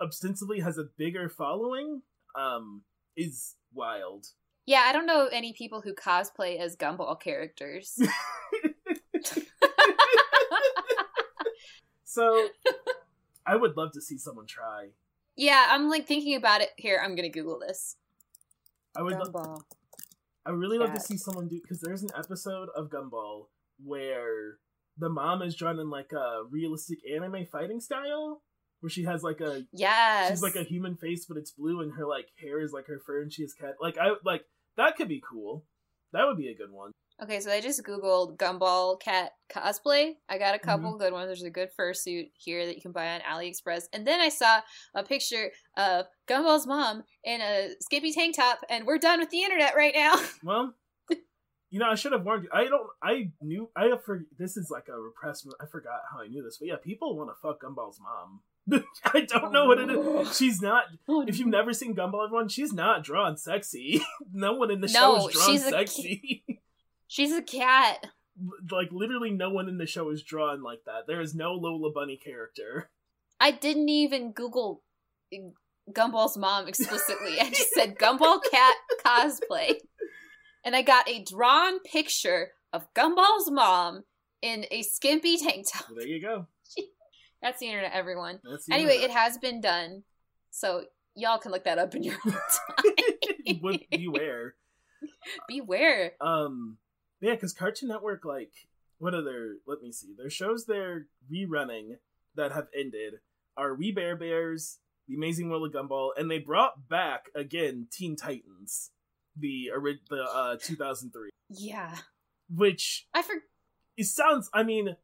ostensibly 0.00 0.60
has 0.60 0.78
a 0.78 0.84
bigger 0.98 1.28
following, 1.28 2.02
um, 2.38 2.82
is 3.16 3.56
wild. 3.72 4.26
yeah, 4.66 4.82
I 4.86 4.92
don't 4.92 5.06
know 5.06 5.26
any 5.32 5.52
people 5.54 5.80
who 5.80 5.94
cosplay 5.94 6.58
as 6.58 6.76
Gumball 6.76 7.18
characters. 7.20 7.98
so 12.16 12.48
I 13.46 13.56
would 13.56 13.76
love 13.76 13.92
to 13.92 14.00
see 14.00 14.18
someone 14.18 14.46
try. 14.46 14.88
yeah, 15.36 15.66
I'm 15.70 15.88
like 15.90 16.06
thinking 16.06 16.34
about 16.36 16.60
it. 16.62 16.70
Here, 16.76 17.00
I'm 17.02 17.14
gonna 17.14 17.28
Google 17.28 17.58
this. 17.58 17.96
I 18.96 19.02
would 19.02 19.12
love 19.14 19.32
Gumball. 19.32 19.60
I 20.46 20.50
would 20.50 20.60
really 20.60 20.78
love 20.78 20.94
to 20.94 21.00
see 21.00 21.16
someone 21.18 21.48
do 21.48 21.60
because 21.60 21.80
there's 21.80 22.02
an 22.02 22.10
episode 22.16 22.68
of 22.74 22.88
Gumball 22.88 23.48
where 23.84 24.58
the 24.96 25.08
mom 25.10 25.42
is 25.42 25.54
drawn 25.54 25.78
in 25.78 25.90
like 25.90 26.12
a 26.12 26.42
realistic 26.50 26.98
anime 27.14 27.44
fighting 27.44 27.80
style, 27.80 28.42
where 28.80 28.88
she 28.88 29.04
has 29.04 29.22
like 29.22 29.40
a 29.40 29.64
Yes. 29.72 30.30
she's 30.30 30.42
like 30.42 30.56
a 30.56 30.62
human 30.62 30.96
face 30.96 31.26
but 31.28 31.36
it's 31.36 31.50
blue 31.50 31.80
and 31.82 31.92
her 31.94 32.06
like 32.06 32.28
hair 32.40 32.60
is 32.60 32.72
like 32.72 32.86
her 32.86 32.98
fur 33.04 33.20
and 33.22 33.32
she 33.32 33.42
has 33.42 33.52
cat. 33.52 33.74
Like 33.80 33.98
I 33.98 34.12
like 34.24 34.44
that 34.76 34.96
could 34.96 35.08
be 35.08 35.22
cool. 35.28 35.64
That 36.12 36.26
would 36.26 36.38
be 36.38 36.48
a 36.48 36.54
good 36.56 36.70
one. 36.72 36.92
Okay, 37.22 37.40
so 37.40 37.50
I 37.50 37.62
just 37.62 37.82
googled 37.82 38.36
Gumball 38.36 39.00
cat 39.00 39.32
cosplay. 39.50 40.16
I 40.28 40.36
got 40.36 40.54
a 40.54 40.58
couple 40.58 40.90
Mm-hmm. 40.90 40.98
good 40.98 41.12
ones. 41.14 41.28
There's 41.28 41.42
a 41.44 41.50
good 41.50 41.70
fursuit 41.78 42.30
here 42.34 42.66
that 42.66 42.74
you 42.76 42.82
can 42.82 42.92
buy 42.92 43.08
on 43.14 43.20
AliExpress. 43.20 43.84
And 43.94 44.06
then 44.06 44.20
I 44.20 44.28
saw 44.28 44.60
a 44.94 45.02
picture 45.02 45.50
of 45.78 46.06
Gumball's 46.28 46.66
mom 46.66 47.04
in 47.24 47.40
a 47.40 47.70
skimpy 47.80 48.12
tank 48.12 48.36
top, 48.36 48.58
and 48.68 48.86
we're 48.86 48.98
done 48.98 49.18
with 49.20 49.30
the 49.30 49.42
internet 49.42 49.74
right 49.74 49.94
now. 49.94 50.16
Well, 50.44 50.74
you 51.70 51.80
know 51.80 51.90
I 51.90 51.94
should 51.96 52.12
have 52.12 52.24
warned 52.24 52.44
you. 52.44 52.50
I 52.52 52.64
don't. 52.66 52.86
I 53.02 53.30
knew. 53.42 53.70
I 53.74 53.86
have 53.86 54.04
for 54.04 54.22
this 54.38 54.56
is 54.56 54.70
like 54.70 54.88
a 54.88 54.98
repressed. 54.98 55.48
I 55.60 55.66
forgot 55.66 56.02
how 56.12 56.20
I 56.22 56.28
knew 56.28 56.42
this, 56.42 56.58
but 56.58 56.68
yeah, 56.68 56.76
people 56.76 57.16
want 57.16 57.30
to 57.30 57.34
fuck 57.42 57.60
Gumball's 57.62 57.98
mom. 58.00 58.40
I 59.04 59.22
don't 59.22 59.52
know 59.52 59.64
what 59.66 59.78
it 59.80 59.90
is. 59.90 60.36
She's 60.36 60.60
not 60.62 60.84
if 61.08 61.38
you've 61.38 61.48
never 61.48 61.72
seen 61.72 61.94
Gumball, 61.96 62.24
everyone, 62.26 62.48
she's 62.48 62.72
not 62.72 63.02
drawn 63.04 63.36
sexy. 63.36 64.00
no 64.32 64.52
one 64.54 64.70
in 64.70 64.80
the 64.80 64.88
show 64.88 65.16
No, 65.16 65.28
is 65.28 65.34
drawn 65.34 65.46
she's 65.50 65.66
a 65.66 65.70
sexy. 65.70 66.44
She's 67.08 67.32
a 67.32 67.42
cat. 67.42 68.06
like 68.70 68.88
literally, 68.92 69.30
no 69.30 69.50
one 69.50 69.68
in 69.68 69.78
the 69.78 69.86
show 69.86 70.10
is 70.10 70.22
drawn 70.22 70.62
like 70.62 70.80
that. 70.86 71.06
There 71.06 71.20
is 71.20 71.34
no 71.34 71.52
Lola 71.52 71.90
Bunny 71.92 72.16
character. 72.16 72.90
I 73.40 73.50
didn't 73.50 73.88
even 73.88 74.32
Google 74.32 74.82
Gumball's 75.92 76.36
mom 76.36 76.66
explicitly. 76.68 77.38
I 77.40 77.50
just 77.50 77.72
said 77.74 77.96
Gumball 77.98 78.40
cat 78.50 78.76
cosplay. 79.06 79.74
And 80.64 80.74
I 80.74 80.82
got 80.82 81.08
a 81.08 81.22
drawn 81.22 81.78
picture 81.80 82.50
of 82.72 82.92
Gumball's 82.94 83.50
mom 83.50 84.04
in 84.42 84.66
a 84.70 84.82
skimpy 84.82 85.36
tank 85.38 85.66
top. 85.72 85.86
Well, 85.88 85.96
there 85.98 86.08
you 86.08 86.20
go. 86.20 86.46
That's 87.42 87.60
the 87.60 87.66
internet, 87.66 87.92
everyone. 87.92 88.40
That's 88.50 88.66
the 88.66 88.74
Anyway, 88.74 88.94
internet. 88.96 89.10
it 89.10 89.16
has 89.16 89.38
been 89.38 89.60
done. 89.60 90.02
So 90.50 90.84
y'all 91.14 91.38
can 91.38 91.52
look 91.52 91.64
that 91.64 91.78
up 91.78 91.94
in 91.94 92.02
your 92.02 92.16
own 92.26 92.32
time. 93.52 93.60
Beware. 93.90 94.54
Beware. 95.48 96.12
Um, 96.20 96.78
yeah, 97.26 97.34
because 97.34 97.52
Cartoon 97.52 97.88
Network, 97.88 98.24
like, 98.24 98.52
what 98.98 99.14
are 99.14 99.22
their? 99.22 99.54
Let 99.66 99.82
me 99.82 99.92
see. 99.92 100.14
Their 100.16 100.30
shows 100.30 100.66
they're 100.66 101.06
rerunning 101.32 101.96
that 102.34 102.52
have 102.52 102.68
ended 102.78 103.14
are 103.56 103.74
We 103.74 103.90
Bare 103.92 104.16
Bears, 104.16 104.78
The 105.08 105.14
Amazing 105.14 105.50
World 105.50 105.66
of 105.66 105.72
Gumball, 105.88 106.10
and 106.16 106.30
they 106.30 106.38
brought 106.38 106.88
back 106.88 107.26
again 107.34 107.88
Teen 107.90 108.16
Titans, 108.16 108.90
the 109.36 109.70
the 110.10 110.22
uh 110.22 110.56
2003, 110.62 111.30
Yeah. 111.50 111.96
which 112.54 113.06
I 113.14 113.22
for 113.22 113.34
it 113.96 114.04
sounds. 114.04 114.48
I 114.52 114.62
mean. 114.62 114.96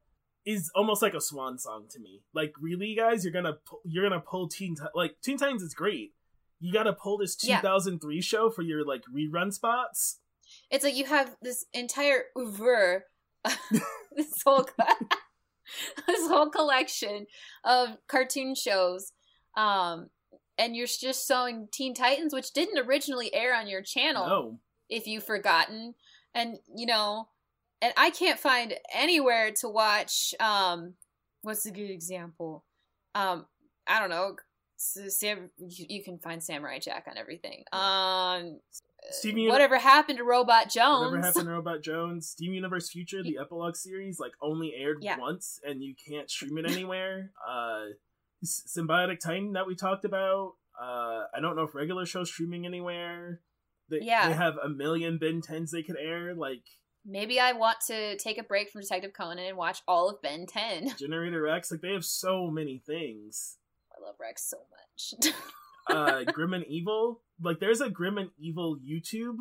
Is 0.44 0.72
almost 0.74 1.02
like 1.02 1.14
a 1.14 1.20
swan 1.20 1.56
song 1.56 1.86
to 1.90 2.00
me. 2.00 2.22
Like, 2.34 2.52
really, 2.60 2.96
guys, 2.96 3.22
you're 3.24 3.32
gonna 3.32 3.52
pu- 3.64 3.78
you're 3.84 4.02
gonna 4.02 4.20
pull 4.20 4.48
Teen 4.48 4.74
like 4.92 5.14
Teen 5.22 5.38
Titans 5.38 5.62
is 5.62 5.72
great. 5.72 6.14
You 6.58 6.72
gotta 6.72 6.92
pull 6.92 7.16
this 7.16 7.36
Yeah. 7.44 7.60
2003 7.60 8.20
show 8.20 8.50
for 8.50 8.62
your 8.62 8.84
like 8.84 9.04
rerun 9.04 9.52
spots. 9.52 10.18
It's 10.70 10.84
like 10.84 10.96
you 10.96 11.04
have 11.06 11.36
this 11.42 11.64
entire 11.72 12.24
oeuvre, 12.38 13.02
this 14.16 14.42
whole 14.44 14.66
this 16.06 16.28
whole 16.28 16.50
collection 16.50 17.26
of 17.64 17.96
cartoon 18.08 18.54
shows, 18.54 19.12
um, 19.56 20.08
and 20.58 20.76
you're 20.76 20.86
just 20.86 21.26
showing 21.26 21.68
Teen 21.72 21.94
Titans, 21.94 22.32
which 22.34 22.52
didn't 22.52 22.86
originally 22.86 23.32
air 23.34 23.54
on 23.54 23.66
your 23.66 23.82
channel. 23.82 24.26
No, 24.26 24.58
if 24.88 25.06
you've 25.06 25.24
forgotten 25.24 25.94
and 26.34 26.58
you 26.76 26.86
know 26.86 27.28
and 27.80 27.92
i 27.96 28.10
can't 28.10 28.38
find 28.38 28.74
anywhere 28.94 29.50
to 29.50 29.68
watch 29.68 30.34
um 30.38 30.94
what's 31.40 31.66
a 31.66 31.70
good 31.70 31.90
example 31.90 32.64
um 33.14 33.46
i 33.86 33.98
don't 33.98 34.10
know 34.10 34.36
Sam, 34.84 35.48
you 35.58 35.86
you 35.88 36.02
can 36.02 36.18
find 36.18 36.42
Samurai 36.42 36.80
Jack 36.80 37.06
on 37.08 37.16
everything. 37.16 37.62
Um, 37.72 38.58
Steven 39.10 39.38
Uni- 39.40 39.50
whatever 39.52 39.78
happened 39.78 40.18
to 40.18 40.24
Robot 40.24 40.70
Jones? 40.70 41.10
Whatever 41.10 41.26
happened 41.26 41.44
to 41.46 41.50
Robot 41.54 41.82
Jones? 41.82 42.28
Steven 42.28 42.54
Universe 42.54 42.88
Future, 42.90 43.22
the 43.22 43.38
epilogue 43.40 43.76
series, 43.76 44.18
like 44.20 44.32
only 44.40 44.74
aired 44.76 44.98
Yeah. 45.02 45.18
once, 45.18 45.60
and 45.66 45.82
you 45.82 45.94
can't 46.08 46.30
stream 46.30 46.56
it 46.58 46.66
anywhere. 46.70 47.32
uh, 47.46 47.86
Symbiotic 48.44 49.20
Titan 49.20 49.52
that 49.52 49.66
we 49.66 49.74
talked 49.76 50.04
about. 50.04 50.54
Uh, 50.80 51.24
I 51.34 51.40
don't 51.40 51.54
know 51.56 51.62
if 51.62 51.74
regular 51.74 52.06
show 52.06 52.24
streaming 52.24 52.66
anywhere. 52.66 53.40
They, 53.88 54.00
Yeah. 54.02 54.28
they 54.28 54.34
have 54.34 54.56
a 54.62 54.68
million 54.68 55.18
Ben 55.18 55.40
Tens 55.42 55.70
they 55.70 55.82
could 55.82 55.96
air, 55.96 56.34
like 56.34 56.62
Maybe 57.04 57.40
I 57.40 57.52
want 57.52 57.78
to 57.88 58.16
take 58.16 58.38
a 58.38 58.44
break 58.44 58.70
from 58.70 58.80
Detective 58.82 59.12
Conan 59.12 59.40
and 59.40 59.56
watch 59.56 59.82
all 59.88 60.08
of 60.08 60.22
Ben 60.22 60.46
10. 60.46 60.94
Generator 60.98 61.42
Rex. 61.42 61.70
Like 61.72 61.80
they 61.80 61.92
have 61.92 62.04
so 62.04 62.46
many 62.48 62.78
things. 62.84 63.58
I 63.96 64.00
love 64.04 64.14
Rex 64.20 64.48
so 64.48 64.58
much. 64.70 65.32
Uh 65.88 66.24
Grim 66.24 66.52
and 66.54 66.66
Evil. 66.66 67.20
Like 67.40 67.60
there's 67.60 67.80
a 67.80 67.90
Grim 67.90 68.18
and 68.18 68.30
Evil 68.38 68.76
YouTube 68.76 69.38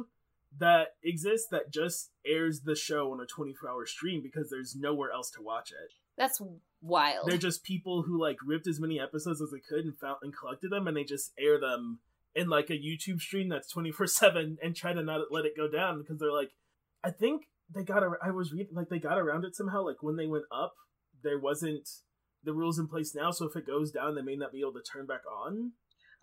that 0.59 0.95
exists 1.03 1.47
that 1.51 1.71
just 1.71 2.11
airs 2.25 2.61
the 2.61 2.75
show 2.75 3.11
on 3.13 3.21
a 3.21 3.25
24 3.25 3.69
hour 3.69 3.85
stream 3.85 4.21
because 4.21 4.49
there's 4.49 4.75
nowhere 4.75 5.11
else 5.11 5.31
to 5.31 5.41
watch 5.41 5.71
it. 5.71 5.93
That's 6.17 6.41
wild. 6.81 7.27
They're 7.27 7.37
just 7.37 7.63
people 7.63 8.03
who 8.03 8.19
like 8.19 8.37
ripped 8.45 8.67
as 8.67 8.79
many 8.79 8.99
episodes 8.99 9.41
as 9.41 9.51
they 9.51 9.59
could 9.59 9.85
and 9.85 9.97
found 9.97 10.17
and 10.21 10.35
collected 10.35 10.71
them 10.71 10.87
and 10.87 10.97
they 10.97 11.03
just 11.03 11.31
air 11.39 11.59
them 11.59 11.99
in 12.35 12.49
like 12.49 12.69
a 12.69 12.73
YouTube 12.73 13.19
stream 13.21 13.49
that's 13.49 13.73
24/7 13.73 14.57
and 14.61 14.75
try 14.75 14.93
to 14.93 15.01
not 15.03 15.31
let 15.31 15.45
it 15.45 15.55
go 15.55 15.69
down 15.69 15.99
because 15.99 16.19
they're 16.19 16.33
like 16.33 16.51
I 17.03 17.11
think 17.11 17.43
they 17.73 17.83
got. 17.83 18.03
ar- 18.03 18.19
I 18.23 18.31
was 18.31 18.51
reading 18.51 18.75
like 18.75 18.89
they 18.89 18.99
got 18.99 19.17
around 19.17 19.45
it 19.45 19.55
somehow. 19.55 19.83
Like 19.85 20.01
when 20.03 20.17
they 20.17 20.27
went 20.27 20.45
up, 20.51 20.73
there 21.23 21.39
wasn't 21.39 21.87
the 22.43 22.53
rules 22.53 22.79
in 22.79 22.87
place 22.87 23.15
now. 23.15 23.31
So 23.31 23.45
if 23.47 23.55
it 23.55 23.67
goes 23.67 23.91
down, 23.91 24.15
they 24.15 24.21
may 24.21 24.35
not 24.35 24.51
be 24.51 24.61
able 24.61 24.73
to 24.73 24.81
turn 24.81 25.05
back 25.05 25.21
on. 25.31 25.71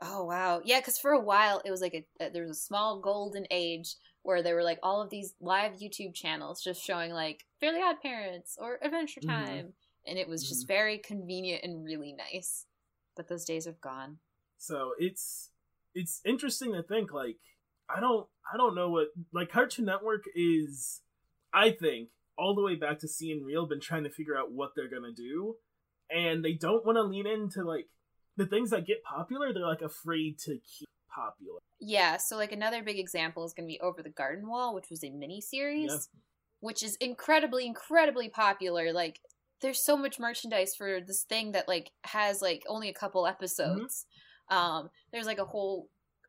Oh 0.00 0.24
wow, 0.24 0.60
yeah. 0.64 0.80
Because 0.80 0.98
for 0.98 1.12
a 1.12 1.20
while 1.20 1.60
it 1.64 1.70
was 1.70 1.80
like 1.80 1.94
a, 1.94 2.24
a 2.24 2.30
there 2.30 2.42
was 2.42 2.50
a 2.50 2.60
small 2.60 3.00
golden 3.00 3.46
age 3.50 3.96
where 4.22 4.42
there 4.42 4.54
were 4.54 4.62
like 4.62 4.78
all 4.82 5.02
of 5.02 5.10
these 5.10 5.34
live 5.40 5.72
YouTube 5.72 6.14
channels 6.14 6.62
just 6.62 6.82
showing 6.84 7.12
like 7.12 7.44
Fairly 7.60 7.80
Odd 7.82 8.00
Parents 8.00 8.56
or 8.60 8.78
Adventure 8.82 9.20
Mhm. 9.20 9.26
Time, 9.26 9.72
and 10.06 10.18
it 10.18 10.28
was 10.28 10.48
just 10.48 10.68
very 10.68 10.98
convenient 10.98 11.64
and 11.64 11.84
really 11.84 12.12
nice. 12.12 12.66
But 13.16 13.28
those 13.28 13.44
days 13.44 13.66
are 13.66 13.76
gone. 13.80 14.18
So 14.58 14.92
it's 14.98 15.50
it's 15.94 16.20
interesting 16.24 16.72
to 16.74 16.82
think 16.82 17.12
like 17.12 17.38
I 17.88 18.00
don't 18.00 18.28
I 18.52 18.56
don't 18.56 18.74
know 18.74 18.90
what 18.90 19.08
like 19.32 19.50
Cartoon 19.50 19.86
Network 19.86 20.24
is 20.34 21.00
I 21.52 21.70
think 21.70 22.10
all 22.36 22.54
the 22.54 22.62
way 22.62 22.76
back 22.76 23.00
to 23.00 23.08
CN 23.08 23.44
Real 23.44 23.66
been 23.66 23.80
trying 23.80 24.04
to 24.04 24.10
figure 24.10 24.38
out 24.38 24.52
what 24.52 24.72
they're 24.76 24.88
gonna 24.88 25.12
do 25.12 25.56
and 26.10 26.44
they 26.44 26.52
don't 26.52 26.86
want 26.86 26.96
to 26.96 27.02
lean 27.02 27.26
into 27.26 27.64
like 27.64 27.86
the 28.38 28.46
things 28.46 28.70
that 28.70 28.86
get 28.86 29.02
popular 29.02 29.52
they're 29.52 29.66
like 29.66 29.82
afraid 29.82 30.38
to 30.38 30.52
keep 30.52 30.88
popular 31.14 31.58
Yeah, 31.80 32.16
so 32.16 32.36
like 32.36 32.52
another 32.52 32.82
big 32.82 32.98
example 32.98 33.44
is 33.44 33.52
going 33.52 33.68
to 33.68 33.72
be 33.72 33.80
Over 33.80 34.02
the 34.02 34.10
Garden 34.10 34.48
Wall, 34.48 34.74
which 34.74 34.90
was 34.90 35.04
a 35.04 35.10
mini 35.10 35.40
series, 35.40 36.08
which 36.60 36.82
is 36.82 36.96
incredibly, 36.96 37.66
incredibly 37.66 38.28
popular. 38.28 38.92
Like, 38.92 39.20
there's 39.60 39.84
so 39.84 39.96
much 39.96 40.18
merchandise 40.18 40.74
for 40.76 41.00
this 41.00 41.24
thing 41.24 41.52
that 41.52 41.68
like 41.68 41.90
has 42.04 42.40
like 42.40 42.62
only 42.68 42.88
a 42.88 42.94
couple 42.94 43.26
episodes. 43.26 44.06
Um, 44.50 44.90
there's 45.12 45.26
like 45.26 45.38
a 45.38 45.44
whole 45.44 45.88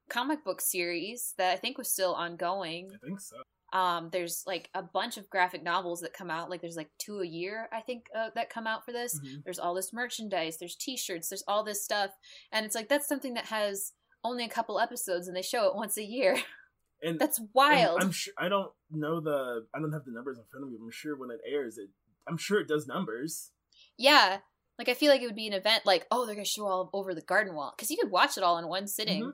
comic 0.10 0.44
book 0.44 0.62
series 0.62 1.34
that 1.38 1.54
I 1.54 1.56
think 1.58 1.78
was 1.78 1.92
still 1.92 2.14
ongoing. 2.14 2.90
I 2.94 3.06
think 3.06 3.20
so 3.20 3.38
Um, 3.74 4.10
there's 4.12 4.44
like 4.48 4.70
a 4.74 4.82
bunch 4.82 5.18
of 5.18 5.30
graphic 5.30 5.64
novels 5.64 6.02
that 6.02 6.14
come 6.14 6.30
out. 6.30 6.50
Like, 6.50 6.62
there's 6.62 6.76
like 6.78 6.90
two 6.98 7.20
a 7.22 7.26
year, 7.28 7.70
I 7.72 7.82
think, 7.82 8.08
uh, 8.16 8.30
that 8.36 8.50
come 8.50 8.68
out 8.68 8.86
for 8.86 8.92
this 8.92 9.20
Mhm. 9.20 9.44
there's 9.44 9.60
all 9.60 9.74
this 9.74 9.92
merchandise 9.94 10.58
there's 10.58 10.76
t-shirts 10.76 11.30
there's 11.30 11.44
all 11.48 11.64
this 11.64 11.84
stuff 11.84 12.12
and 12.52 12.66
it's 12.66 12.76
like 12.76 12.90
that's 12.90 13.08
something 13.08 13.34
that 13.36 13.46
has 13.46 13.94
only 14.24 14.44
a 14.46 14.50
couple 14.50 14.80
episodes 14.80 15.28
and 15.28 15.36
they 15.36 15.42
show 15.42 15.68
it 15.68 15.76
once 15.76 15.98
a 15.98 16.04
year 16.04 16.38
and 17.04 17.20
that's 17.20 17.40
and 17.40 17.50
wild 17.54 18.02
I'm 18.02 18.12
sure 18.12 18.34
I 18.38 18.50
don't 18.50 18.72
know 18.92 19.20
the 19.22 19.66
I 19.74 19.80
don't 19.80 19.92
have 19.94 20.06
the 20.06 20.12
numbers 20.12 20.38
in 20.38 20.44
front 20.52 20.64
of 20.66 20.70
me 20.72 20.78
but 20.80 20.86
I'm 20.86 20.92
sure 20.92 21.16
when 21.18 21.32
it 21.32 21.40
airs 21.50 21.78
it 21.78 21.90
I'm 22.28 22.38
sure 22.38 22.60
it 22.60 22.68
does 22.68 22.88
numbers 22.88 23.52
yeah 23.98 24.40
like 24.78 24.90
i 24.90 24.94
feel 24.94 25.10
like 25.12 25.22
it 25.22 25.26
would 25.26 25.36
be 25.36 25.48
an 25.48 25.54
event 25.54 25.86
like 25.86 26.06
oh 26.12 26.26
they're 26.26 26.36
gonna 26.36 26.46
show 26.46 26.66
all 26.68 26.90
over 26.94 27.14
the 27.14 27.22
garden 27.22 27.56
wall 27.56 27.74
because 27.76 27.90
you 27.92 27.98
could 28.02 28.12
watch 28.12 28.38
it 28.38 28.44
all 28.44 28.58
in 28.58 28.68
one 28.68 28.88
sitting 28.88 29.24
Mhm. 29.24 29.34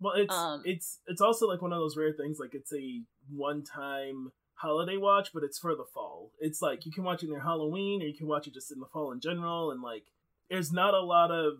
Well, 0.00 0.14
it's 0.14 0.34
Um, 0.34 0.62
it's 0.64 1.00
it's 1.06 1.20
also 1.20 1.46
like 1.48 1.62
one 1.62 1.72
of 1.72 1.78
those 1.80 1.96
rare 1.96 2.12
things. 2.12 2.38
Like 2.38 2.54
it's 2.54 2.72
a 2.72 3.02
one 3.30 3.62
time 3.64 4.32
holiday 4.54 4.96
watch, 4.96 5.30
but 5.34 5.42
it's 5.42 5.58
for 5.58 5.74
the 5.74 5.84
fall. 5.92 6.32
It's 6.38 6.60
like 6.62 6.86
you 6.86 6.92
can 6.92 7.04
watch 7.04 7.22
it 7.22 7.28
near 7.30 7.40
Halloween, 7.40 8.02
or 8.02 8.06
you 8.06 8.16
can 8.16 8.26
watch 8.26 8.46
it 8.46 8.54
just 8.54 8.70
in 8.72 8.80
the 8.80 8.86
fall 8.86 9.12
in 9.12 9.20
general. 9.20 9.70
And 9.70 9.82
like, 9.82 10.04
there's 10.50 10.72
not 10.72 10.94
a 10.94 11.00
lot 11.02 11.30
of 11.30 11.54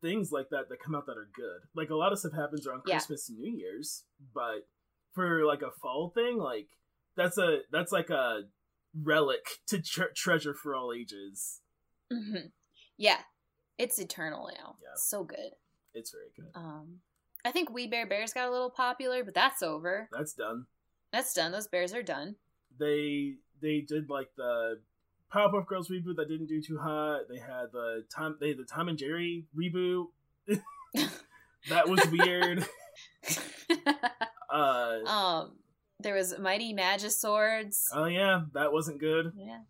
things 0.00 0.32
like 0.32 0.48
that 0.50 0.68
that 0.68 0.80
come 0.82 0.94
out 0.94 1.06
that 1.06 1.16
are 1.18 1.28
good. 1.34 1.60
Like 1.74 1.90
a 1.90 1.94
lot 1.94 2.12
of 2.12 2.18
stuff 2.18 2.32
happens 2.32 2.66
around 2.66 2.82
Yeah. 2.86 2.94
Christmas 2.94 3.28
and 3.28 3.38
New 3.38 3.52
Year's, 3.52 4.04
but 4.34 4.66
for 5.12 5.44
like 5.44 5.62
a 5.62 5.70
fall 5.70 6.10
thing, 6.10 6.38
like 6.38 6.68
that's 7.16 7.38
a 7.38 7.60
that's 7.72 7.92
like 7.92 8.08
a 8.10 8.44
relic 9.04 9.44
to 9.68 9.80
tre- 9.82 10.12
treasure 10.14 10.54
for 10.54 10.74
all 10.74 10.92
ages. 10.92 11.60
Mhm. 12.12 12.50
yeah 12.96 13.20
it's 13.78 13.98
eternal 14.00 14.50
now 14.58 14.76
Yeah. 14.82 14.88
so 14.96 15.22
good 15.22 15.52
It's 15.94 16.10
very 16.10 16.30
good. 16.36 16.50
um 16.56 17.00
i 17.44 17.50
think 17.50 17.70
we 17.72 17.86
bare 17.86 18.06
bears 18.06 18.32
got 18.32 18.48
a 18.48 18.50
little 18.50 18.70
popular 18.70 19.24
but 19.24 19.34
that's 19.34 19.62
over 19.62 20.08
That's 20.12 20.32
done. 20.34 20.66
that's 21.12 21.32
done 21.34 21.52
those 21.52 21.68
bears 21.68 21.92
are 21.94 22.02
done 22.02 22.36
they 22.78 23.34
they 23.60 23.80
did 23.80 24.08
like 24.10 24.28
the 24.36 24.80
Powerpuff 25.32 25.66
Girls 25.66 25.88
reboot 25.88 26.16
that 26.16 26.28
didn't 26.28 26.46
do 26.48 26.60
too 26.60 26.76
hot. 26.78 27.28
They 27.28 27.38
had 27.38 27.70
the 27.72 28.04
Tom 28.12 28.36
they 28.40 28.48
had 28.48 28.58
the 28.58 28.64
Tom 28.64 28.88
and 28.88 28.98
Jerry 28.98 29.44
reboot. 29.56 30.06
that 31.68 31.88
was 31.88 32.04
weird. 32.10 32.66
Uh 34.52 34.98
um 35.06 35.52
there 36.00 36.14
was 36.16 36.36
mighty 36.38 36.74
magiswords 36.74 37.84
oh 37.94 38.06
yeah, 38.06 38.42
that 38.54 38.72
wasn't 38.72 38.98
good. 38.98 39.32
yeah 39.36 39.60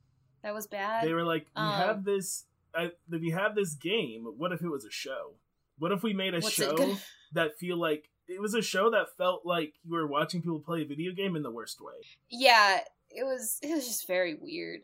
that 0.42 0.54
was 0.54 0.66
bad 0.66 1.04
They 1.06 1.12
were 1.12 1.24
like, 1.24 1.42
we 1.54 1.60
Um, 1.62 1.72
have 1.72 2.04
this 2.04 2.44
uh, 2.74 2.86
we 3.10 3.30
have 3.30 3.54
this 3.54 3.74
game. 3.74 4.24
What 4.38 4.52
if 4.52 4.62
it 4.62 4.68
was 4.70 4.86
a 4.86 4.90
show? 4.90 5.32
What 5.78 5.92
if 5.92 6.02
we 6.02 6.14
made 6.14 6.32
a 6.34 6.40
show 6.40 6.96
that 7.32 7.58
feel 7.58 7.76
like 7.78 8.08
it 8.28 8.40
was 8.40 8.54
a 8.54 8.62
show 8.62 8.90
that 8.90 9.16
felt 9.18 9.44
like 9.44 9.74
you 9.84 9.92
were 9.92 10.06
watching 10.06 10.40
people 10.42 10.60
play 10.60 10.82
a 10.82 10.86
video 10.86 11.12
game 11.12 11.34
in 11.36 11.42
the 11.42 11.50
worst 11.50 11.80
way. 11.80 11.94
yeah 12.30 12.78
it 13.10 13.24
was 13.24 13.58
it 13.62 13.74
was 13.74 13.86
just 13.86 14.06
very 14.06 14.34
weird 14.34 14.80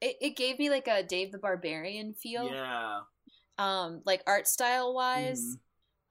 it, 0.00 0.16
it 0.20 0.36
gave 0.36 0.58
me 0.58 0.70
like 0.70 0.88
a 0.88 1.02
dave 1.02 1.30
the 1.32 1.38
barbarian 1.38 2.14
feel 2.14 2.50
Yeah. 2.50 3.00
um 3.58 4.00
like 4.06 4.22
art 4.26 4.46
style 4.48 4.94
wise 4.94 5.58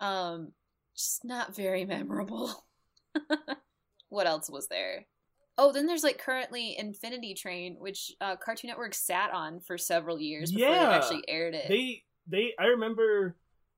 Mhm. 0.02 0.06
um 0.06 0.52
just 0.96 1.26
not 1.26 1.56
very 1.56 1.86
memorable 1.86 2.66
what 4.10 4.28
else 4.28 4.50
was 4.50 4.68
there 4.68 5.06
oh 5.58 5.72
then 5.72 5.88
there's 5.88 6.04
like 6.04 6.18
currently 6.20 6.78
infinity 6.78 7.34
train 7.34 7.78
which 7.80 8.12
uh 8.22 8.36
cartoon 8.36 8.70
network 8.70 8.94
sat 8.94 9.32
on 9.32 9.60
for 9.60 9.78
several 9.78 10.20
years 10.20 10.52
before 10.52 10.70
Yeah. 10.70 10.90
they 10.90 10.96
actually 10.96 11.24
aired 11.28 11.56
it 11.56 11.68
They 11.68 12.04
they 12.28 12.54
I 12.60 12.66
remember 12.68 13.36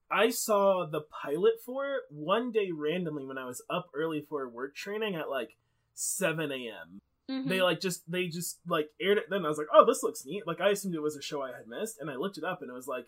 I 0.09 0.29
saw 0.29 0.85
the 0.85 1.01
pilot 1.01 1.55
for 1.65 1.85
it 1.95 2.01
one 2.09 2.51
day 2.51 2.69
randomly 2.71 3.25
when 3.25 3.37
I 3.37 3.45
was 3.45 3.63
up 3.69 3.89
early 3.93 4.25
for 4.27 4.47
work 4.49 4.75
training 4.75 5.15
at 5.15 5.29
like 5.29 5.57
seven 5.93 6.51
AM. 6.51 6.99
Mhm. 7.29 7.49
They 7.49 7.61
like 7.61 7.81
just 7.81 8.09
they 8.09 8.27
just 8.27 8.59
like 8.67 8.89
aired 9.01 9.17
it 9.17 9.25
then 9.29 9.45
I 9.45 9.49
was 9.49 9.57
like, 9.57 9.67
Oh, 9.73 9.85
this 9.85 10.03
looks 10.03 10.25
neat. 10.25 10.47
Like 10.47 10.61
I 10.61 10.69
assumed 10.69 10.95
it 10.95 11.01
was 11.01 11.17
a 11.17 11.21
show 11.21 11.41
I 11.41 11.47
had 11.51 11.67
missed 11.67 11.97
and 11.99 12.09
I 12.09 12.15
looked 12.15 12.37
it 12.37 12.43
up 12.43 12.61
and 12.61 12.69
it 12.69 12.73
was 12.73 12.87
like 12.87 13.05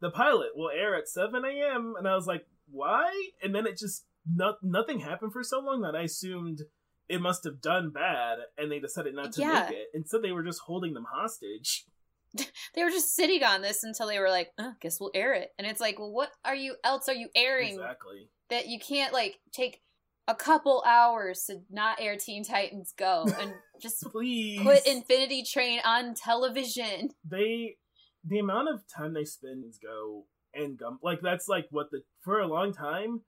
the 0.00 0.10
pilot 0.10 0.50
will 0.56 0.70
air 0.70 0.96
at 0.96 1.08
seven 1.08 1.44
AM 1.44 1.94
and 1.96 2.08
I 2.08 2.14
was 2.16 2.26
like, 2.26 2.46
Why? 2.70 3.30
And 3.42 3.54
then 3.54 3.66
it 3.66 3.78
just 3.78 4.06
not 4.26 4.56
nothing 4.62 5.00
happened 5.00 5.32
for 5.32 5.42
so 5.44 5.60
long 5.60 5.82
that 5.82 5.94
I 5.94 6.02
assumed 6.02 6.62
it 7.08 7.20
must 7.20 7.44
have 7.44 7.60
done 7.60 7.90
bad 7.90 8.38
and 8.58 8.70
they 8.72 8.78
decided 8.80 9.14
not 9.14 9.32
to 9.32 9.40
Yeah. 9.40 9.66
make 9.68 9.78
it. 9.78 9.88
Instead 9.94 10.22
they 10.22 10.32
were 10.32 10.42
just 10.44 10.62
holding 10.62 10.94
them 10.94 11.06
hostage. 11.12 11.86
they 12.74 12.84
were 12.84 12.90
just 12.90 13.14
sitting 13.14 13.42
on 13.42 13.62
this 13.62 13.82
until 13.82 14.06
they 14.06 14.18
were 14.18 14.30
like 14.30 14.50
uh, 14.58 14.72
guess 14.80 14.98
we'll 15.00 15.10
air 15.14 15.32
it. 15.34 15.50
And 15.58 15.66
it's 15.66 15.80
like 15.80 15.98
well 15.98 16.12
what 16.12 16.30
are 16.44 16.54
you 16.54 16.76
else 16.84 17.08
are 17.08 17.14
you 17.14 17.28
airing 17.34 17.74
Exactly. 17.74 18.28
that 18.50 18.68
you 18.68 18.78
can't 18.78 19.12
like 19.12 19.38
take 19.52 19.80
a 20.28 20.34
couple 20.34 20.82
hours 20.86 21.44
to 21.48 21.60
not 21.70 22.00
air 22.00 22.16
teen 22.16 22.44
titans 22.44 22.92
go 22.96 23.26
and 23.40 23.52
just 23.80 24.02
Please. 24.04 24.60
put 24.62 24.86
infinity 24.86 25.42
train 25.42 25.80
on 25.84 26.14
television? 26.14 27.10
They 27.28 27.76
the 28.24 28.38
amount 28.38 28.68
of 28.68 28.82
time 28.86 29.14
they 29.14 29.24
spend 29.24 29.64
is 29.64 29.78
go 29.82 30.26
and 30.54 30.76
gum 30.78 30.98
like 31.02 31.20
that's 31.22 31.48
like 31.48 31.66
what 31.70 31.90
the 31.90 32.02
for 32.22 32.38
a 32.40 32.46
long 32.46 32.72
time 32.72 33.22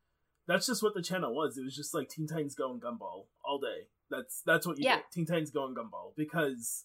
that's 0.49 0.67
just 0.67 0.83
what 0.83 0.93
the 0.95 1.03
channel 1.03 1.33
was. 1.35 1.57
It 1.57 1.63
was 1.65 1.75
just 1.77 1.95
like 1.95 2.09
teen 2.09 2.27
titans 2.27 2.57
go 2.57 2.73
and 2.73 2.83
gumball 2.83 3.27
all 3.45 3.59
day. 3.61 3.87
That's 4.11 4.43
that's 4.45 4.67
what 4.67 4.77
you 4.77 4.85
Yeah. 4.85 4.97
get. 4.97 5.11
Teen 5.13 5.25
titans 5.25 5.51
go 5.53 5.65
and 5.67 5.77
gumball 5.77 6.15
because 6.17 6.85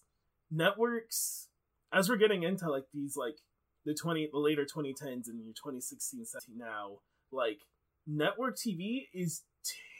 networks 0.50 1.47
as 1.92 2.08
we're 2.08 2.16
getting 2.16 2.42
into 2.42 2.70
like 2.70 2.84
these 2.92 3.16
like 3.16 3.36
the 3.84 3.94
20 3.94 4.28
the 4.32 4.38
later 4.38 4.64
2010s 4.64 5.28
and 5.28 5.42
your 5.42 5.54
2016 5.54 6.24
17 6.24 6.56
now 6.58 6.98
like 7.32 7.58
network 8.06 8.56
tv 8.56 9.06
is 9.14 9.42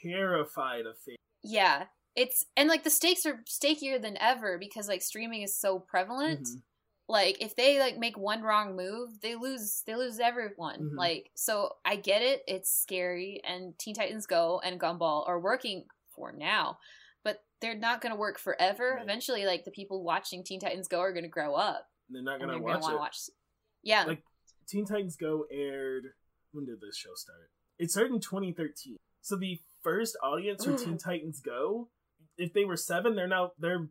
terrified 0.03 0.85
of 0.85 0.97
fa- 0.99 1.15
yeah. 1.43 1.85
It's 2.15 2.45
and 2.57 2.67
like 2.67 2.83
the 2.83 2.89
stakes 2.89 3.25
are 3.25 3.39
stakier 3.47 4.01
than 4.01 4.17
ever 4.19 4.57
because 4.59 4.87
like 4.87 5.01
streaming 5.01 5.41
is 5.43 5.57
so 5.57 5.79
prevalent. 5.79 6.47
Mhm. 6.47 6.61
like 7.07 7.41
if 7.41 7.55
they 7.55 7.79
like 7.79 7.97
make 7.97 8.17
one 8.17 8.43
wrong 8.43 8.75
move 8.75 9.19
they 9.21 9.35
lose 9.35 9.83
they 9.87 9.95
lose 9.95 10.19
everyone. 10.19 10.79
Mhm. 10.91 10.97
like 10.97 11.31
so 11.35 11.71
i 11.85 11.95
get 11.95 12.21
it. 12.21 12.41
It's 12.47 12.69
scary 12.81 13.41
and 13.47 13.77
teen 13.79 13.95
titans 13.95 14.25
go 14.27 14.59
and 14.63 14.79
gumball 14.79 15.27
are 15.27 15.39
working 15.39 15.85
for 16.15 16.31
now 16.31 16.77
they're 17.61 17.77
not 17.77 18.01
going 18.01 18.13
to 18.13 18.19
work 18.19 18.39
forever 18.39 18.93
Right. 18.95 19.03
eventually 19.03 19.45
like 19.45 19.65
the 19.65 19.71
people 19.71 20.03
watching 20.03 20.43
teen 20.43 20.59
titans 20.59 20.87
go 20.87 20.99
are 20.99 21.13
going 21.13 21.23
to 21.23 21.29
grow 21.29 21.55
up 21.55 21.87
they're 22.09 22.21
not 22.23 22.39
gonna 22.39 22.53
they're 22.53 22.61
watch 22.61 22.83
it 22.89 22.95
watch 22.95 23.17
yeah 23.83 24.03
Like, 24.05 24.23
Teen 24.67 24.85
Titans 24.85 25.15
Go 25.15 25.45
aired. 25.51 26.05
When 26.51 26.65
did 26.65 26.79
this 26.79 26.95
show 26.95 27.15
start? 27.15 27.49
It 27.79 27.89
started 27.89 28.13
in 28.13 28.19
2013. 28.19 28.97
So 29.21 29.35
the 29.35 29.59
first 29.81 30.15
audience 30.21 30.63
for 30.63 30.77
Teen 30.77 30.97
Titans 31.03 31.39
Go, 31.41 31.89
if 32.37 32.53
they 32.53 32.65
were 32.65 32.77
seven, 32.77 33.15
they're 33.15 33.27
now 33.27 33.51
they're 33.57 33.87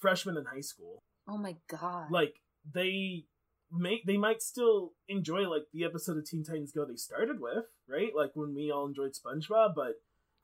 freshmen 0.00 0.38
in 0.38 0.46
high 0.46 0.62
school. 0.62 1.02
oh 1.28 1.36
my 1.36 1.56
god 1.68 2.10
Like 2.10 2.40
they 2.72 3.24
may 3.70 4.00
they 4.06 4.16
might 4.16 4.40
still 4.40 4.92
enjoy 5.08 5.48
like 5.48 5.64
the 5.74 5.84
episode 5.84 6.16
of 6.16 6.24
Teen 6.24 6.42
Titans 6.42 6.72
Go 6.72 6.86
they 6.86 6.96
started 6.96 7.38
with, 7.38 7.66
right? 7.86 8.12
Like 8.16 8.30
when 8.34 8.54
we 8.54 8.70
all 8.70 8.86
enjoyed 8.86 9.12
SpongeBob, 9.12 9.74
but 9.74 9.96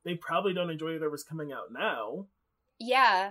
they 0.05 0.15
probably 0.15 0.53
don't 0.53 0.69
enjoy 0.71 0.93
whatever's 0.93 1.25
coming 1.25 1.53
out 1.53 1.73
now. 1.73 2.27
Yeah 2.81 3.31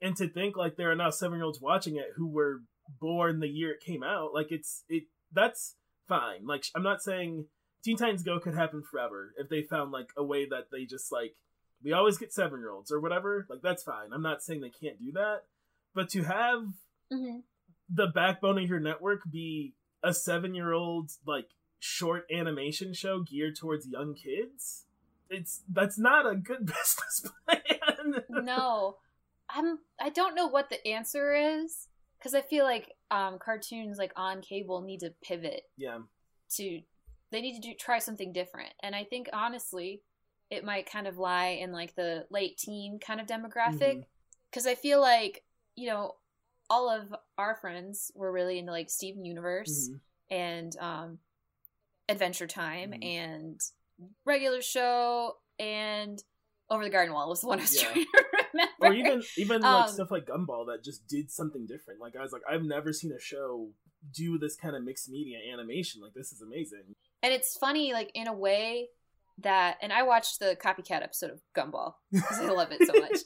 And 0.00 0.14
to 0.16 0.28
think 0.28 0.56
like 0.56 0.76
there 0.76 0.90
are 0.90 0.96
now 0.96 1.10
seven 1.10 1.38
year 1.38 1.44
olds 1.44 1.60
watching 1.60 1.96
it 1.96 2.12
who 2.16 2.28
were 2.28 2.62
born 3.00 3.40
the 3.40 3.48
year 3.48 3.72
it 3.72 3.80
came 3.80 4.02
out, 4.02 4.32
like 4.34 4.50
it's 4.50 4.84
it 4.88 5.04
that's 5.32 5.76
fine. 6.08 6.46
Like 6.46 6.64
I'm 6.74 6.82
not 6.82 7.02
saying 7.02 7.46
Teen 7.84 7.96
Titans 7.96 8.22
Go 8.22 8.38
could 8.38 8.54
happen 8.54 8.82
forever 8.82 9.32
if 9.38 9.48
they 9.48 9.62
found 9.62 9.90
like 9.90 10.10
a 10.16 10.24
way 10.24 10.46
that 10.46 10.66
they 10.70 10.84
just 10.84 11.10
like 11.10 11.34
we 11.82 11.92
always 11.92 12.18
get 12.18 12.32
seven 12.32 12.60
year 12.60 12.70
olds 12.70 12.92
or 12.92 13.00
whatever. 13.00 13.46
Like 13.48 13.62
that's 13.62 13.82
fine. 13.82 14.12
I'm 14.12 14.22
not 14.22 14.42
saying 14.42 14.60
they 14.60 14.70
can't 14.70 14.98
do 14.98 15.12
that, 15.12 15.44
But 15.94 16.08
to 16.10 16.22
have 16.24 16.64
hmm 17.10 17.38
the 17.92 18.06
backbone 18.06 18.58
of 18.58 18.68
your 18.68 18.78
network 18.80 19.22
be 19.30 19.74
a 20.02 20.14
seven 20.14 20.54
year 20.54 20.72
old 20.72 21.10
like 21.26 21.48
short 21.78 22.24
animation 22.32 22.92
show 22.94 23.20
geared 23.22 23.56
towards 23.56 23.88
young 23.88 24.14
kids, 24.14 24.84
it's 25.30 25.62
that's 25.72 25.98
not 25.98 26.30
a 26.30 26.34
good 26.34 26.66
business 26.66 27.26
plan. 27.46 28.24
no, 28.28 28.96
I'm. 29.48 29.78
I 30.00 30.10
don't 30.10 30.34
know 30.34 30.46
what 30.48 30.68
the 30.70 30.86
answer 30.86 31.34
is 31.34 31.88
because 32.18 32.34
I 32.34 32.40
feel 32.42 32.64
like 32.64 32.92
um, 33.10 33.38
cartoons 33.38 33.96
like 33.98 34.12
on 34.16 34.42
cable 34.42 34.80
need 34.82 35.00
to 35.00 35.14
pivot 35.22 35.62
yeah. 35.76 35.98
to. 36.56 36.80
They 37.30 37.40
need 37.40 37.54
to 37.60 37.68
do 37.68 37.74
try 37.74 38.00
something 38.00 38.32
different, 38.32 38.70
and 38.82 38.94
I 38.94 39.04
think 39.04 39.28
honestly, 39.32 40.02
it 40.50 40.64
might 40.64 40.90
kind 40.90 41.06
of 41.06 41.16
lie 41.16 41.58
in 41.60 41.70
like 41.72 41.94
the 41.94 42.26
late 42.30 42.58
teen 42.58 42.98
kind 42.98 43.20
of 43.20 43.26
demographic 43.28 44.04
because 44.50 44.66
I 44.66 44.74
feel 44.74 45.00
like 45.00 45.44
you 45.76 45.86
know 45.88 46.16
all 46.68 46.88
of 46.90 47.14
our 47.38 47.54
friends 47.56 48.10
were 48.14 48.32
really 48.32 48.58
into 48.58 48.72
like 48.72 48.90
Steven 48.90 49.24
Universe 49.24 49.88
Mhm. 49.90 50.00
and 50.30 50.76
um, 50.78 51.18
Adventure 52.08 52.46
Time 52.48 52.92
Mhm. 52.92 53.04
and 53.04 53.60
regular 54.24 54.62
show 54.62 55.34
and 55.58 56.22
Over 56.70 56.84
the 56.84 56.90
Garden 56.90 57.12
Wall 57.14 57.28
was 57.28 57.40
the 57.40 57.48
one 57.48 57.58
I 57.58 57.62
was 57.62 57.74
Yeah. 57.74 57.90
trying 57.92 58.04
to 58.04 58.24
remember. 58.52 58.72
Or 58.80 58.92
even 58.94 59.22
even 59.36 59.60
like 59.62 59.88
Um, 59.88 59.92
stuff 59.92 60.10
like 60.10 60.26
Gumball 60.26 60.66
that 60.66 60.84
just 60.84 61.06
did 61.08 61.30
something 61.30 61.66
different. 61.66 62.00
Like 62.00 62.14
I 62.16 62.22
was 62.22 62.32
like, 62.32 62.42
I've 62.48 62.62
never 62.64 62.92
seen 62.92 63.12
a 63.12 63.20
show 63.20 63.70
do 64.14 64.38
this 64.38 64.56
kind 64.56 64.74
of 64.76 64.82
mixed 64.84 65.08
media 65.10 65.38
animation. 65.52 66.00
Like 66.00 66.14
this 66.14 66.32
is 66.32 66.40
amazing. 66.42 66.94
and 67.22 67.32
it's 67.32 67.56
funny 67.56 67.92
like 67.92 68.10
in 68.14 68.26
a 68.28 68.32
way 68.32 68.88
that 69.38 69.78
and 69.82 69.92
I 69.92 70.02
watched 70.04 70.38
the 70.38 70.56
copycat 70.62 71.02
episode 71.02 71.30
of 71.30 71.40
Gumball 71.56 71.94
because 72.12 72.38
I 72.40 72.50
love 72.50 72.68
it 72.72 72.86
so 72.86 72.92
much. 73.00 73.18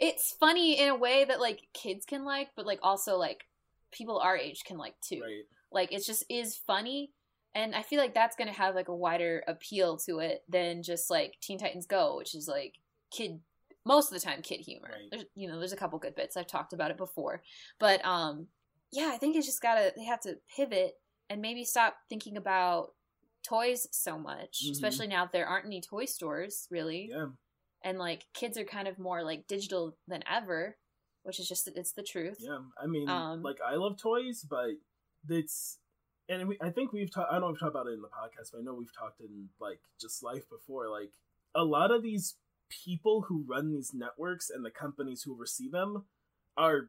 it's 0.00 0.32
funny 0.38 0.78
in 0.78 0.88
a 0.88 0.96
way 0.96 1.24
that 1.24 1.40
like 1.40 1.60
kids 1.72 2.04
can 2.04 2.24
like, 2.24 2.48
but 2.56 2.66
like 2.66 2.80
also 2.82 3.16
like 3.16 3.44
people 3.92 4.18
our 4.18 4.36
age 4.36 4.62
can 4.66 4.76
like 4.78 4.94
too. 5.00 5.20
Right. 5.22 5.44
Like 5.72 5.92
it 5.92 6.04
just 6.04 6.24
is 6.28 6.56
funny. 6.56 7.12
And 7.54 7.74
I 7.74 7.82
feel 7.82 7.98
like 8.00 8.14
that's 8.14 8.36
gonna 8.36 8.52
have 8.52 8.74
like 8.74 8.88
a 8.88 8.94
wider 8.94 9.42
appeal 9.46 9.96
to 9.98 10.20
it 10.20 10.42
than 10.48 10.82
just 10.82 11.10
like 11.10 11.34
Teen 11.40 11.58
Titans 11.58 11.86
Go, 11.86 12.16
which 12.16 12.34
is 12.34 12.48
like 12.48 12.76
kid 13.10 13.40
most 13.84 14.10
of 14.12 14.14
the 14.18 14.24
time 14.24 14.42
kid 14.42 14.60
humor. 14.60 14.90
Right. 14.92 15.08
There's 15.10 15.24
you 15.34 15.48
know, 15.48 15.58
there's 15.58 15.72
a 15.72 15.76
couple 15.76 15.98
good 15.98 16.14
bits. 16.14 16.36
I've 16.36 16.46
talked 16.46 16.72
about 16.72 16.90
it 16.90 16.96
before. 16.96 17.42
But 17.78 18.04
um 18.04 18.46
yeah, 18.90 19.10
I 19.12 19.18
think 19.18 19.36
it's 19.36 19.46
just 19.46 19.62
gotta 19.62 19.92
they 19.96 20.04
have 20.04 20.20
to 20.20 20.36
pivot 20.54 20.94
and 21.28 21.40
maybe 21.42 21.64
stop 21.64 21.96
thinking 22.08 22.36
about 22.36 22.94
toys 23.46 23.86
so 23.90 24.18
much. 24.18 24.62
Mhm. 24.66 24.70
Especially 24.72 25.06
now 25.06 25.24
that 25.24 25.32
there 25.32 25.46
aren't 25.46 25.66
any 25.66 25.80
toy 25.80 26.04
stores 26.06 26.66
really. 26.70 27.08
Yeah. 27.10 27.26
And 27.84 27.98
like 27.98 28.24
kids 28.32 28.56
are 28.56 28.64
kind 28.64 28.86
of 28.88 28.98
more 28.98 29.22
like 29.22 29.46
digital 29.46 29.96
than 30.08 30.22
ever, 30.30 30.78
which 31.24 31.40
is 31.40 31.48
just 31.48 31.68
it's 31.68 31.92
the 31.92 32.02
truth. 32.02 32.38
Yeah. 32.40 32.60
I 32.82 32.86
mean, 32.86 33.08
Um, 33.10 33.42
like 33.42 33.60
I 33.60 33.74
love 33.74 33.98
toys, 33.98 34.46
but 34.48 34.70
it's 35.28 35.78
and 36.28 36.48
we, 36.48 36.58
I 36.60 36.70
think 36.70 36.92
we've 36.92 37.12
talked. 37.12 37.30
I 37.30 37.34
don't 37.34 37.42
know 37.42 37.48
if 37.48 37.52
we've 37.54 37.60
talked 37.60 37.74
about 37.74 37.86
it 37.88 37.94
in 37.94 38.00
the 38.02 38.08
podcast, 38.08 38.52
but 38.52 38.58
I 38.60 38.62
know 38.62 38.74
we've 38.74 38.94
talked 38.96 39.20
in 39.20 39.48
like 39.60 39.80
just 40.00 40.22
life 40.22 40.48
before. 40.48 40.88
Like 40.88 41.10
a 41.54 41.64
lot 41.64 41.90
of 41.90 42.02
these 42.02 42.36
people 42.84 43.22
who 43.28 43.44
run 43.46 43.70
these 43.72 43.92
networks 43.94 44.48
and 44.50 44.64
the 44.64 44.70
companies 44.70 45.22
who 45.22 45.34
oversee 45.34 45.68
them 45.70 46.04
are 46.56 46.88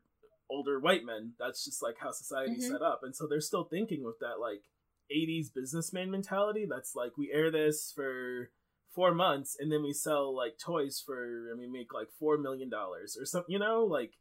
older 0.50 0.80
white 0.80 1.04
men. 1.06 1.34
That's 1.40 1.64
just 1.66 1.82
like 1.82 1.98
how 2.00 2.12
society's 2.12 2.66
Mhm. 2.66 2.72
set 2.74 2.82
up, 2.82 3.02
and 3.04 3.16
so 3.16 3.28
they're 3.28 3.42
still 3.42 3.64
thinking 3.66 4.04
with 4.04 4.20
that 4.20 4.40
like 4.40 4.64
'80s 5.12 5.50
businessman 5.54 6.12
mentality. 6.12 6.66
That's 6.70 6.96
like 6.96 7.18
we 7.18 7.32
air 7.32 7.52
this 7.52 7.92
for 7.94 8.52
four 8.96 9.14
months 9.14 9.58
and 9.60 9.72
then 9.72 9.82
we 9.82 9.92
sell 9.92 10.36
like 10.36 10.60
toys 10.60 11.02
for 11.04 11.50
and 11.50 11.58
we 11.60 11.66
make 11.68 11.92
like 11.94 12.10
four 12.20 12.38
million 12.38 12.70
dollars 12.70 13.18
or 13.20 13.26
something. 13.26 13.52
You 13.52 13.58
know, 13.60 13.84
like 13.84 14.14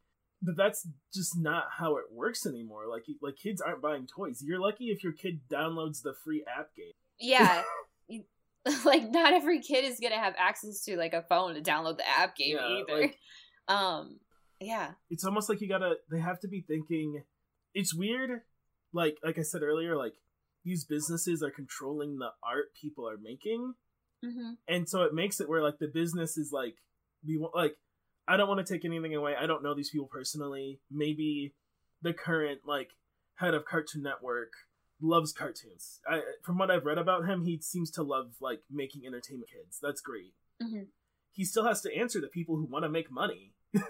but 0.42 0.56
that's 0.56 0.86
just 1.14 1.38
not 1.38 1.64
how 1.78 1.96
it 1.96 2.04
works 2.12 2.44
anymore. 2.46 2.86
Like 2.90 3.04
like 3.22 3.36
kids 3.36 3.60
aren't 3.60 3.80
buying 3.82 4.06
toys. 4.06 4.42
You're 4.44 4.60
lucky 4.60 4.86
if 4.86 5.02
your 5.04 5.12
kid 5.12 5.40
downloads 5.50 6.02
the 6.02 6.14
free 6.24 6.44
app 6.46 6.74
game. 6.76 6.92
Yeah. 7.18 7.62
Like 8.84 9.10
not 9.10 9.32
every 9.32 9.60
kid 9.60 9.84
is 9.84 9.98
gonna 10.00 10.20
have 10.20 10.34
access 10.38 10.84
to 10.84 10.96
like 10.96 11.14
a 11.14 11.22
phone 11.22 11.54
to 11.54 11.60
download 11.60 11.96
the 11.96 12.08
app 12.08 12.36
game 12.36 12.56
Yeah, 12.60 12.68
either. 12.68 13.00
like- 13.00 13.18
um 13.68 14.20
yeah. 14.60 14.92
It's 15.10 15.24
almost 15.24 15.48
like 15.48 15.60
you 15.60 15.68
gotta. 15.68 15.94
They 16.08 16.20
have 16.20 16.38
to 16.40 16.48
be 16.48 16.60
thinking. 16.60 17.24
It's 17.74 17.92
weird. 17.92 18.42
Like 18.92 19.16
like 19.24 19.36
I 19.36 19.42
said 19.42 19.62
earlier, 19.62 19.96
like 19.96 20.12
these 20.64 20.84
businesses 20.84 21.42
are 21.42 21.50
controlling 21.50 22.18
the 22.18 22.30
art 22.46 22.66
people 22.80 23.08
are 23.08 23.16
making, 23.20 23.72
hmm 24.24 24.52
and 24.68 24.88
so 24.88 25.02
it 25.02 25.12
makes 25.12 25.40
it 25.40 25.48
where 25.48 25.60
like 25.62 25.80
the 25.80 25.88
business 25.88 26.36
is 26.38 26.52
like 26.52 26.76
we 27.26 27.36
want 27.38 27.56
like 27.56 27.74
I 28.32 28.38
don't 28.38 28.48
want 28.48 28.66
to 28.66 28.72
take 28.72 28.86
anything 28.86 29.14
away. 29.14 29.34
I 29.38 29.46
don't 29.46 29.62
know 29.62 29.74
these 29.74 29.90
people 29.90 30.06
personally. 30.10 30.80
Maybe 30.90 31.52
the 32.00 32.14
current 32.14 32.60
like 32.64 32.92
head 33.34 33.52
of 33.52 33.66
Cartoon 33.66 34.02
Network 34.02 34.52
loves 35.02 35.34
cartoons. 35.34 36.00
I 36.08 36.22
from 36.42 36.56
what 36.56 36.70
I've 36.70 36.86
read 36.86 36.96
about 36.96 37.28
him, 37.28 37.44
he 37.44 37.58
seems 37.60 37.90
to 37.90 38.02
love 38.02 38.36
like 38.40 38.62
making 38.70 39.02
entertainment 39.06 39.50
kids. 39.50 39.78
That's 39.82 40.00
great. 40.00 40.32
hmm 40.58 40.84
He 41.32 41.44
still 41.44 41.66
has 41.66 41.82
to 41.82 41.94
answer 41.94 42.22
to 42.22 42.26
people 42.26 42.56
who 42.56 42.64
want 42.64 42.84
to 42.84 42.88
make 42.88 43.10
money. 43.10 43.52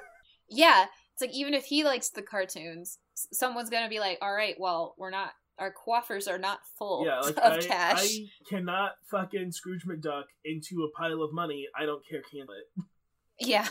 Yeah. 0.48 0.86
It's 1.14 1.22
like 1.22 1.32
even 1.32 1.54
if 1.54 1.64
he 1.64 1.82
likes 1.82 2.10
the 2.10 2.20
cartoons, 2.20 2.98
someone's 3.14 3.70
gonna 3.70 3.88
be 3.88 4.00
like, 4.00 4.18
All 4.20 4.34
right, 4.34 4.54
well, 4.58 4.94
we're 4.98 5.10
not 5.10 5.30
our 5.58 5.72
coffers 5.72 6.26
are 6.28 6.38
not 6.38 6.58
full 6.76 7.06
yeah, 7.06 7.20
like 7.20 7.36
of 7.42 7.52
I, 7.52 7.58
cash. 7.60 8.04
I 8.04 8.26
cannot 8.48 8.92
fucking 9.10 9.52
Scrooge 9.52 9.86
McDuck 9.86 10.24
into 10.44 10.82
a 10.82 10.90
pile 10.98 11.22
of 11.22 11.32
money. 11.32 11.68
I 11.78 11.86
don't 11.86 12.06
care, 12.06 12.22
can 12.30 12.42
it? 12.42 12.84
Yeah, 13.38 13.68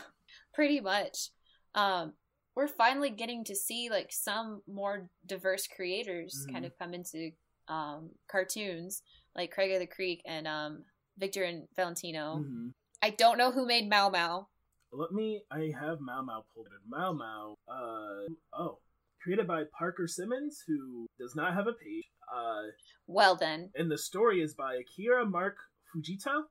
pretty 0.54 0.80
much. 0.82 1.30
Um, 1.76 2.14
we're 2.56 2.68
finally 2.68 3.10
getting 3.10 3.44
to 3.46 3.56
see 3.56 3.90
like 3.90 4.12
some 4.12 4.62
more 4.68 5.10
diverse 5.26 5.68
creators 5.68 6.46
Mhm. 6.48 6.54
kind 6.54 6.66
of 6.66 6.78
come 6.78 6.94
into 6.94 7.32
um, 7.68 8.10
cartoons, 8.30 9.02
like 9.36 9.52
Craig 9.52 9.72
of 9.72 9.80
the 9.80 9.88
Creek 9.88 10.22
and 10.26 10.46
um, 10.48 10.84
Victor 11.18 11.44
and 11.44 11.68
Valentino. 11.76 12.44
Mhm. 12.44 12.74
I 13.02 13.12
don't 13.12 13.38
know 13.38 13.52
who 13.52 13.66
made 13.66 13.90
Mao 13.90 14.10
Mao. 14.10 14.50
Let 14.92 15.12
me. 15.14 15.42
I 15.50 15.72
have 15.80 16.02
Mao 16.02 16.22
Mao 16.22 16.44
pulled 16.54 16.68
in. 16.68 16.90
Mao 16.90 17.14
Mao. 17.14 17.56
Uh 17.70 18.28
oh, 18.54 18.82
created 19.24 19.48
by 19.48 19.64
Parker 19.78 20.06
Simmons, 20.08 20.62
who 20.68 21.08
does 21.18 21.34
not 21.34 21.54
have 21.54 21.68
a 21.68 21.74
page. 21.74 22.04
Uh, 22.34 22.64
Well 23.08 23.36
then, 23.38 23.72
and 23.76 23.90
the 23.90 23.98
story 23.98 24.42
is 24.42 24.54
by 24.54 24.76
Akira 24.76 25.26
Mark 25.26 25.58
Fujita, 25.96 26.44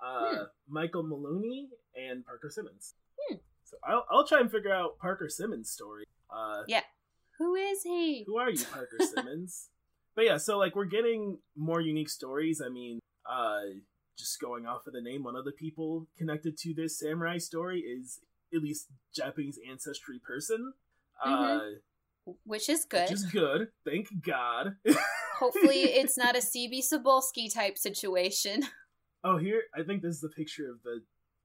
uh, 0.00 0.36
Hmm. 0.36 0.42
Michael 0.66 1.04
Maloney, 1.04 1.70
and 1.94 2.24
Parker 2.24 2.50
Simmons. 2.50 2.96
I'll 3.82 4.06
I'll 4.10 4.26
try 4.26 4.40
and 4.40 4.50
figure 4.50 4.72
out 4.72 4.98
Parker 4.98 5.28
Simmons' 5.28 5.70
story. 5.70 6.04
Uh, 6.30 6.62
yeah. 6.66 6.80
who 7.38 7.54
is 7.54 7.82
he? 7.82 8.24
who 8.26 8.36
are 8.38 8.50
you, 8.50 8.64
Parker 8.72 8.98
Simmons? 9.14 9.68
But 10.14 10.24
yeah, 10.26 10.36
so 10.36 10.58
like 10.58 10.76
we're 10.76 10.84
getting 10.84 11.38
more 11.56 11.80
unique 11.80 12.08
stories. 12.10 12.60
I 12.64 12.68
mean, 12.68 13.00
uh, 13.28 13.60
just 14.18 14.40
going 14.40 14.66
off 14.66 14.86
of 14.86 14.92
the 14.92 15.00
name, 15.00 15.24
one 15.24 15.36
of 15.36 15.44
the 15.44 15.52
people 15.52 16.06
connected 16.16 16.56
to 16.58 16.74
this 16.74 16.98
samurai 16.98 17.38
story 17.38 17.80
is 17.80 18.20
at 18.54 18.62
least 18.62 18.86
Japanese 19.14 19.58
ancestry 19.68 20.20
person. 20.24 20.72
Uh, 21.24 21.60
Which 22.44 22.68
is 22.68 22.84
good. 22.84 23.02
which 23.02 23.12
is 23.12 23.24
good. 23.24 23.68
Thank 23.84 24.08
God. 24.24 24.76
Hopefully, 25.38 25.82
it's 25.82 26.16
not 26.16 26.36
a 26.36 26.40
CB 26.40 26.80
Cebulski 26.92 27.52
type 27.52 27.76
situation. 27.76 28.62
oh, 29.24 29.36
here 29.36 29.62
I 29.76 29.82
think 29.82 30.02
this 30.02 30.14
is 30.14 30.20
the 30.20 30.28
picture 30.28 30.70
of 30.70 30.82
the. 30.84 31.02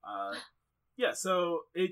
Uh, 0.07 0.35
yeah, 0.97 1.13
so 1.13 1.61
it. 1.73 1.91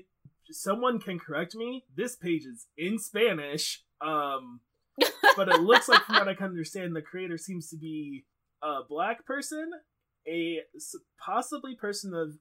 Someone 0.50 0.98
can 1.00 1.18
correct 1.18 1.54
me. 1.54 1.84
This 1.94 2.16
page 2.16 2.44
is 2.44 2.66
in 2.76 2.98
Spanish. 2.98 3.82
Um, 4.00 4.60
but 5.36 5.48
it 5.48 5.60
looks 5.60 5.88
like, 5.88 6.02
from 6.02 6.16
what 6.16 6.28
I 6.28 6.34
can 6.34 6.46
understand, 6.46 6.94
the 6.94 7.02
creator 7.02 7.38
seems 7.38 7.68
to 7.70 7.76
be 7.76 8.24
a 8.62 8.80
black 8.88 9.24
person, 9.26 9.70
a 10.26 10.60
possibly 11.24 11.74
person 11.76 12.14
of 12.14 12.34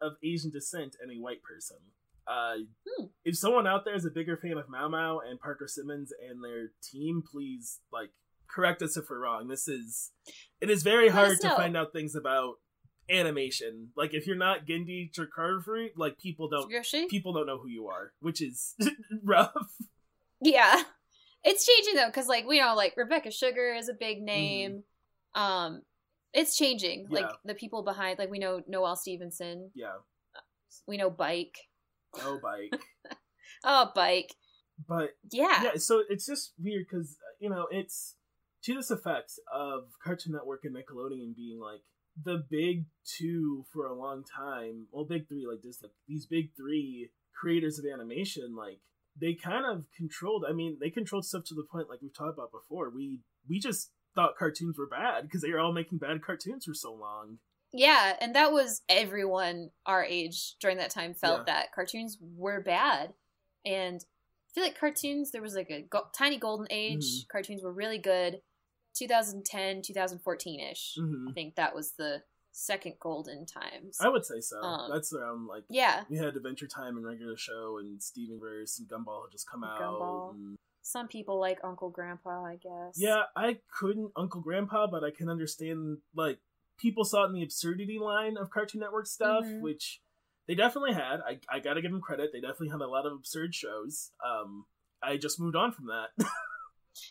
of 0.00 0.12
Asian 0.22 0.50
descent, 0.50 0.96
and 1.00 1.10
a 1.10 1.20
white 1.20 1.42
person. 1.42 1.78
Uh, 2.26 2.54
Hmm. 2.86 3.06
If 3.24 3.36
someone 3.36 3.66
out 3.66 3.84
there 3.84 3.94
is 3.94 4.04
a 4.04 4.10
bigger 4.10 4.36
fan 4.36 4.58
of 4.58 4.68
Mao 4.68 4.88
Mao 4.88 5.18
and 5.18 5.40
Parker 5.40 5.66
Simmons 5.66 6.12
and 6.28 6.42
their 6.42 6.68
team, 6.82 7.22
please 7.28 7.80
like 7.92 8.10
correct 8.48 8.82
us 8.82 8.96
if 8.96 9.10
we're 9.10 9.20
wrong. 9.20 9.48
This 9.48 9.66
is 9.68 10.12
it 10.60 10.70
is 10.70 10.82
very 10.82 11.06
Let 11.06 11.14
hard 11.14 11.40
to 11.40 11.50
find 11.50 11.76
out 11.76 11.92
things 11.92 12.14
about 12.14 12.54
animation. 13.10 13.88
Like 13.96 14.14
if 14.14 14.26
you're 14.26 14.36
not 14.36 14.66
Genndy 14.66 15.10
Tartakovsky, 15.12 15.90
like 15.96 16.18
people 16.18 16.48
don't 16.48 16.70
Yoshi? 16.70 17.06
people 17.06 17.32
don't 17.32 17.46
know 17.46 17.58
who 17.58 17.68
you 17.68 17.88
are, 17.88 18.12
which 18.20 18.40
is 18.42 18.74
rough. 19.24 19.52
Yeah. 20.40 20.82
It's 21.44 21.66
changing 21.66 21.94
though, 21.96 22.06
because 22.08 22.28
like 22.28 22.46
we 22.46 22.60
know, 22.60 22.74
like 22.74 22.94
Rebecca 22.96 23.30
Sugar 23.30 23.74
is 23.74 23.88
a 23.88 23.94
big 23.94 24.22
name. 24.22 24.82
Um, 25.34 25.82
it's 26.32 26.56
changing. 26.56 27.06
Like 27.10 27.24
Mm-hmm. 27.26 27.48
The 27.48 27.54
people 27.54 27.82
behind, 27.82 28.18
like 28.18 28.30
we 28.30 28.38
know 28.38 28.62
Noelle 28.66 28.96
Stevenson, 28.96 29.70
Yeah, 29.74 29.94
we 30.88 30.96
know 30.96 31.10
Bike. 31.10 31.56
no 32.18 32.38
bike. 32.42 32.80
Oh, 33.66 33.90
Bike. 33.94 34.34
But 34.88 35.10
Yeah. 35.30 35.62
yeah, 35.62 35.70
so 35.76 36.02
it's 36.08 36.26
just 36.26 36.52
weird 36.58 36.86
because 36.90 37.16
you 37.40 37.48
know 37.50 37.66
it's 37.70 38.16
to 38.64 38.74
this 38.74 38.90
effect 38.90 39.32
of 39.52 39.84
Cartoon 40.04 40.32
Network 40.32 40.64
and 40.64 40.74
Nickelodeon 40.74 41.34
being 41.36 41.60
like 41.60 41.80
the 42.22 42.44
big 42.50 42.84
two 43.04 43.64
for 43.72 43.86
a 43.86 43.94
long 43.94 44.24
time. 44.24 44.86
Well, 44.92 45.04
big 45.04 45.28
three 45.28 45.46
like 45.46 45.62
Disney. 45.62 45.90
These 46.08 46.26
big 46.26 46.50
three 46.56 47.10
creators 47.38 47.78
of 47.78 47.84
animation, 47.86 48.54
like 48.56 48.80
they 49.20 49.34
kind 49.34 49.64
of 49.66 49.84
controlled. 49.96 50.44
I 50.48 50.52
mean, 50.52 50.78
they 50.80 50.90
controlled 50.90 51.24
stuff 51.26 51.44
to 51.46 51.54
the 51.54 51.64
point 51.64 51.88
like 51.90 52.00
we've 52.02 52.14
talked 52.16 52.34
about 52.38 52.52
before. 52.52 52.90
We 52.90 53.20
we 53.48 53.58
just 53.58 53.90
thought 54.14 54.36
cartoons 54.38 54.78
were 54.78 54.86
bad 54.86 55.22
because 55.24 55.42
they 55.42 55.50
were 55.50 55.58
all 55.60 55.72
making 55.72 55.98
bad 55.98 56.22
cartoons 56.22 56.64
for 56.64 56.74
so 56.74 56.92
long. 56.94 57.38
Yeah, 57.72 58.14
and 58.20 58.36
that 58.36 58.52
was 58.52 58.82
everyone 58.88 59.70
our 59.84 60.04
age 60.04 60.54
during 60.60 60.76
that 60.78 60.90
time 60.90 61.14
felt 61.14 61.40
Yeah. 61.40 61.54
that 61.54 61.72
cartoons 61.74 62.18
were 62.20 62.60
bad. 62.62 63.14
And 63.66 64.00
I 64.00 64.50
feel 64.54 64.62
like 64.64 64.78
cartoons, 64.78 65.32
there 65.32 65.42
was 65.42 65.56
like 65.56 65.70
a 65.70 65.82
go- 65.82 66.06
tiny 66.16 66.38
golden 66.38 66.68
age. 66.70 67.02
Mhm. 67.24 67.28
Cartoons 67.32 67.62
were 67.64 67.72
really 67.72 67.98
good. 67.98 68.40
2010, 68.96 69.82
2014 69.82 70.60
ish. 70.60 70.94
hmm 70.98 71.28
I 71.28 71.32
think 71.32 71.54
that 71.56 71.74
was 71.74 71.92
the 71.98 72.22
second 72.52 72.94
golden 73.00 73.46
times. 73.46 73.98
I 74.00 74.08
would 74.08 74.24
say 74.24 74.40
so. 74.40 74.60
Um, 74.60 74.90
That's 74.92 75.12
around 75.12 75.46
like 75.48 75.64
yeah, 75.68 76.04
we 76.08 76.16
had 76.16 76.36
Adventure 76.36 76.68
Time 76.68 76.96
and 76.96 77.04
regular 77.04 77.36
show 77.36 77.78
and 77.80 78.00
Steven 78.02 78.38
Verse 78.40 78.78
and 78.78 78.88
Gumball 78.88 79.22
had 79.26 79.32
just 79.32 79.48
come 79.50 79.64
out. 79.64 80.32
And- 80.34 80.56
some 80.86 81.08
people 81.08 81.40
like 81.40 81.58
Uncle 81.64 81.88
Grandpa, 81.88 82.44
I 82.44 82.56
guess. 82.56 82.96
Yeah, 82.96 83.22
I 83.34 83.58
couldn't 83.80 84.12
Uncle 84.16 84.42
Grandpa, 84.42 84.86
but 84.86 85.02
I 85.02 85.10
can 85.10 85.30
understand 85.30 85.96
like 86.14 86.38
people 86.78 87.04
saw 87.04 87.24
it 87.24 87.28
in 87.28 87.32
the 87.32 87.42
absurdity 87.42 87.98
line 87.98 88.36
of 88.36 88.50
Cartoon 88.50 88.80
Network 88.82 89.06
stuff, 89.06 89.44
Mhm. 89.46 89.62
which 89.62 90.02
they 90.46 90.54
definitely 90.54 90.92
had. 90.92 91.20
I 91.26 91.40
I 91.48 91.60
gotta 91.60 91.80
give 91.80 91.90
them 91.90 92.02
credit. 92.02 92.30
They 92.34 92.40
definitely 92.42 92.68
had 92.68 92.82
a 92.82 92.86
lot 92.86 93.06
of 93.06 93.12
absurd 93.14 93.54
shows. 93.54 94.12
Um, 94.24 94.66
I 95.02 95.16
just 95.16 95.40
moved 95.40 95.56
on 95.56 95.72
from 95.72 95.86
that. 95.86 96.08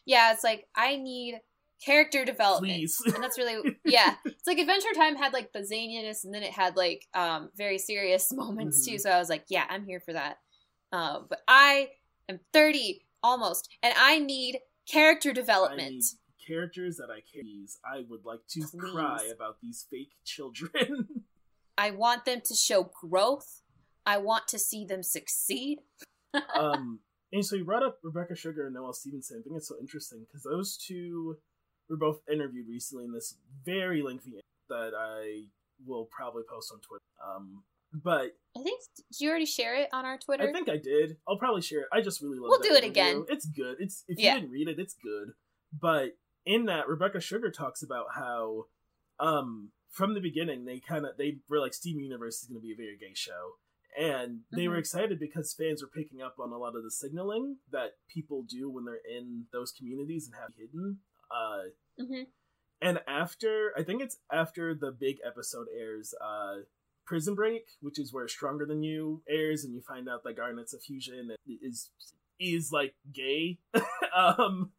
Yeah, 0.05 0.31
it's 0.31 0.45
like, 0.45 0.65
I 0.75 0.95
need 0.95 1.41
character 1.86 2.23
development. 2.25 2.73
Please. 2.73 3.01
and 3.05 3.23
that's 3.23 3.38
really 3.38 3.77
yeah 3.86 4.15
it's 4.25 4.47
like 4.47 4.57
adventure 4.59 4.93
time 4.95 5.15
had 5.15 5.34
like 5.34 5.51
the 5.53 5.59
zaniness 5.59 6.23
and 6.23 6.34
then 6.34 6.43
it 6.43 6.51
had 6.51 6.75
like 6.77 7.05
um 7.13 7.49
very 7.55 7.77
serious 7.77 8.31
moments 8.43 8.86
too 8.86 8.95
Mhm. 8.95 8.99
so 9.01 9.09
i 9.09 9.19
was 9.19 9.29
like 9.29 9.45
yeah 9.49 9.65
i'm 9.69 9.86
here 9.86 9.99
for 9.99 10.13
that 10.13 10.38
um 10.91 11.25
but 11.29 11.39
i 11.47 11.89
am 12.29 12.39
30 12.53 13.05
almost 13.21 13.69
and 13.81 13.93
i 13.97 14.19
need 14.19 14.59
character 14.89 15.34
development 15.34 15.91
need 15.91 16.03
characters 16.45 16.97
that 16.97 17.07
I 17.09 17.21
can 17.34 17.47
use. 17.47 17.77
I 17.86 18.03
would 18.09 18.25
like 18.25 18.41
to 18.49 18.59
Please. 18.59 18.75
cry 18.91 19.29
about 19.34 19.55
these 19.61 19.86
fake 19.89 20.11
children. 20.25 21.07
i 21.77 21.89
want 21.91 22.25
them 22.25 22.41
to 22.43 22.53
show 22.53 22.91
growth 23.01 23.61
i 24.05 24.17
want 24.17 24.47
to 24.49 24.59
see 24.59 24.84
them 24.86 25.03
succeed 25.03 25.79
um, 26.55 26.99
and 27.31 27.45
so 27.45 27.55
you 27.55 27.63
brought 27.65 27.84
up 27.84 27.97
Rebecca 28.03 28.36
Sugar 28.36 28.65
and 28.65 28.75
Noelle 28.75 28.93
Stevenson. 28.93 29.38
I 29.39 29.41
think 29.43 29.55
it's 29.57 29.67
so 29.67 29.75
interesting 29.79 30.25
because 30.27 30.43
those 30.43 30.77
two 30.77 31.38
were 31.89 31.97
both 31.97 32.19
interviewed 32.31 32.67
recently 32.67 33.05
in 33.05 33.13
this 33.13 33.38
very 33.65 34.01
lengthy 34.01 34.39
that 34.69 34.91
I 34.97 35.45
will 35.86 36.07
probably 36.15 36.43
post 36.49 36.71
on 36.73 36.79
Twitter. 36.79 37.01
Um, 37.25 37.63
but 37.95 38.31
i 38.57 38.63
think 38.63 38.81
did 38.95 39.19
you 39.19 39.29
already 39.29 39.45
share 39.45 39.75
it 39.75 39.88
on 39.93 40.03
our 40.03 40.17
twitter 40.17 40.49
I 40.49 40.51
think 40.51 40.67
I 40.67 40.77
did. 40.77 41.17
I'll 41.27 41.38
probably 41.38 41.61
share 41.61 41.81
it. 41.81 41.88
I 41.93 42.01
just 42.01 42.21
really 42.23 42.39
love. 42.39 42.47
It. 42.47 42.49
We'll 42.49 42.59
do 42.61 42.73
it 42.75 42.84
interview. 42.84 42.89
again. 42.89 43.25
It's 43.29 43.45
good. 43.45 43.75
It's 43.79 44.03
if 44.07 44.17
Yeah. 44.19 44.34
you 44.36 44.39
didn't 44.41 44.51
read 44.51 44.67
it, 44.67 44.79
it's 44.79 44.95
good. 44.95 45.34
But 45.79 46.17
in 46.45 46.65
that, 46.65 46.88
Rebecca 46.88 47.19
Sugar 47.21 47.51
talks 47.51 47.84
about 47.84 48.07
how, 48.15 48.65
um, 49.19 49.71
from 49.91 50.15
the 50.15 50.19
beginning 50.21 50.65
they 50.65 50.79
kind 50.79 51.05
of 51.05 51.17
they 51.17 51.38
were 51.47 51.59
like 51.59 51.73
Steven 51.75 52.03
Universe 52.03 52.41
is 52.41 52.47
going 52.47 52.59
to 52.59 52.65
be 52.65 52.73
a 52.73 52.75
very 52.75 52.97
gay 52.97 53.13
show, 53.13 53.57
and 53.95 54.41
they 54.51 54.67
were 54.67 54.75
Mhm. 54.77 54.79
excited 54.79 55.19
because 55.19 55.53
fans 55.53 55.84
were 55.84 55.88
picking 55.89 56.19
up 56.19 56.39
on 56.39 56.51
a 56.51 56.57
lot 56.57 56.75
of 56.75 56.84
the 56.84 56.89
signaling 56.91 57.59
that 57.71 57.91
people 58.11 58.41
do 58.41 58.71
when 58.71 58.86
they're 58.86 58.95
in 59.07 59.45
those 59.51 59.71
communities 59.71 60.25
and 60.25 60.36
have 60.36 60.55
hidden. 60.57 61.01
Uh, 61.34 61.61
hmm 61.99 62.23
and 62.81 62.99
after 63.07 63.71
I 63.77 63.84
think 63.84 64.01
it's 64.01 64.17
after 64.31 64.75
the 64.75 64.91
big 64.91 65.17
episode 65.25 65.67
airs, 65.77 66.13
uh 66.21 66.57
Prison 67.05 67.34
Break, 67.36 67.63
which 67.81 67.97
is 67.99 68.13
where 68.13 68.27
Stronger 68.27 68.65
Than 68.65 68.84
You 68.84 69.21
airs, 69.29 69.63
and 69.63 69.73
you 69.73 69.81
find 69.81 70.07
out 70.09 70.23
that 70.23 70.36
Garnet's 70.38 70.73
a 70.73 70.79
fusion 70.79 71.31
is 71.47 71.89
is 72.39 72.71
like 72.71 72.95
gay. 73.13 73.59
um 74.15 74.71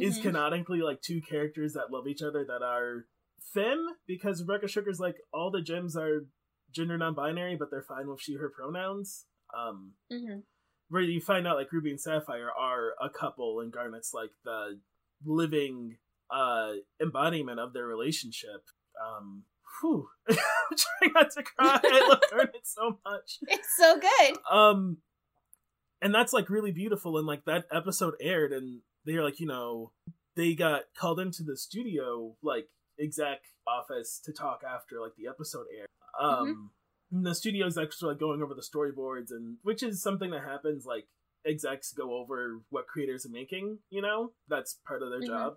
is 0.00 0.18
Mhm. 0.18 0.22
canonically 0.22 0.80
like 0.82 1.00
two 1.00 1.20
characters 1.20 1.74
that 1.74 1.92
love 1.92 2.08
each 2.08 2.22
other 2.22 2.44
that 2.44 2.62
are 2.62 3.06
femme 3.52 3.86
because 4.08 4.42
Rebecca 4.42 4.66
Sugar's 4.66 4.98
like 4.98 5.16
all 5.32 5.52
the 5.52 5.62
gems 5.62 5.96
are 5.96 6.26
gender 6.72 6.98
non-binary, 6.98 7.54
but 7.56 7.70
they're 7.70 7.82
fine 7.82 8.08
with 8.08 8.20
she 8.20 8.34
her 8.34 8.48
pronouns. 8.48 9.26
Um 9.56 9.92
hmm 10.10 10.40
where 10.88 11.02
you 11.02 11.20
find 11.20 11.46
out 11.46 11.56
like 11.56 11.72
Ruby 11.72 11.90
and 11.90 12.00
Sapphire 12.00 12.50
are 12.50 12.94
a 13.00 13.08
couple 13.08 13.60
and 13.60 13.72
Garnet's 13.72 14.12
like 14.12 14.30
the 14.44 14.78
living 15.24 15.96
uh 16.30 16.72
embodiment 17.00 17.60
of 17.60 17.72
their 17.72 17.86
relationship. 17.86 18.62
Um 19.02 19.44
whew. 19.80 20.08
I'm 20.28 20.36
trying 20.36 21.12
not 21.14 21.30
to 21.32 21.42
cry. 21.42 21.80
I 21.82 22.06
love 22.08 22.20
Garnet 22.30 22.60
so 22.64 22.98
much. 23.04 23.38
it's 23.48 23.76
so 23.76 23.98
good 23.98 24.36
Um 24.50 24.98
and 26.02 26.14
that's 26.14 26.32
like 26.32 26.50
really 26.50 26.72
beautiful 26.72 27.16
and 27.18 27.26
like 27.26 27.44
that 27.46 27.64
episode 27.72 28.14
aired 28.20 28.52
and 28.52 28.80
they're 29.04 29.24
like, 29.24 29.40
you 29.40 29.46
know, 29.46 29.92
they 30.36 30.54
got 30.54 30.82
called 30.96 31.20
into 31.20 31.42
the 31.42 31.56
studio 31.56 32.36
like 32.42 32.68
exec 33.00 33.40
office 33.66 34.20
to 34.24 34.32
talk 34.32 34.62
after 34.66 35.00
like 35.00 35.12
the 35.16 35.28
episode 35.28 35.66
aired. 35.76 35.88
Um 36.20 36.70
and 37.12 37.24
the 37.24 37.34
studio's 37.34 37.78
actually 37.78 38.10
like 38.10 38.20
going 38.20 38.42
over 38.42 38.54
the 38.54 38.62
storyboards 38.62 39.30
and 39.30 39.56
which 39.62 39.82
is 39.82 40.02
something 40.02 40.30
that 40.30 40.42
happens 40.42 40.84
like 40.84 41.06
execs 41.46 41.92
go 41.92 42.14
over 42.16 42.60
what 42.70 42.86
creators 42.86 43.24
are 43.26 43.30
making, 43.30 43.78
you 43.90 44.00
know? 44.02 44.32
That's 44.48 44.78
part 44.86 45.02
of 45.02 45.10
their 45.10 45.20
Mhm. 45.20 45.26
job. 45.26 45.56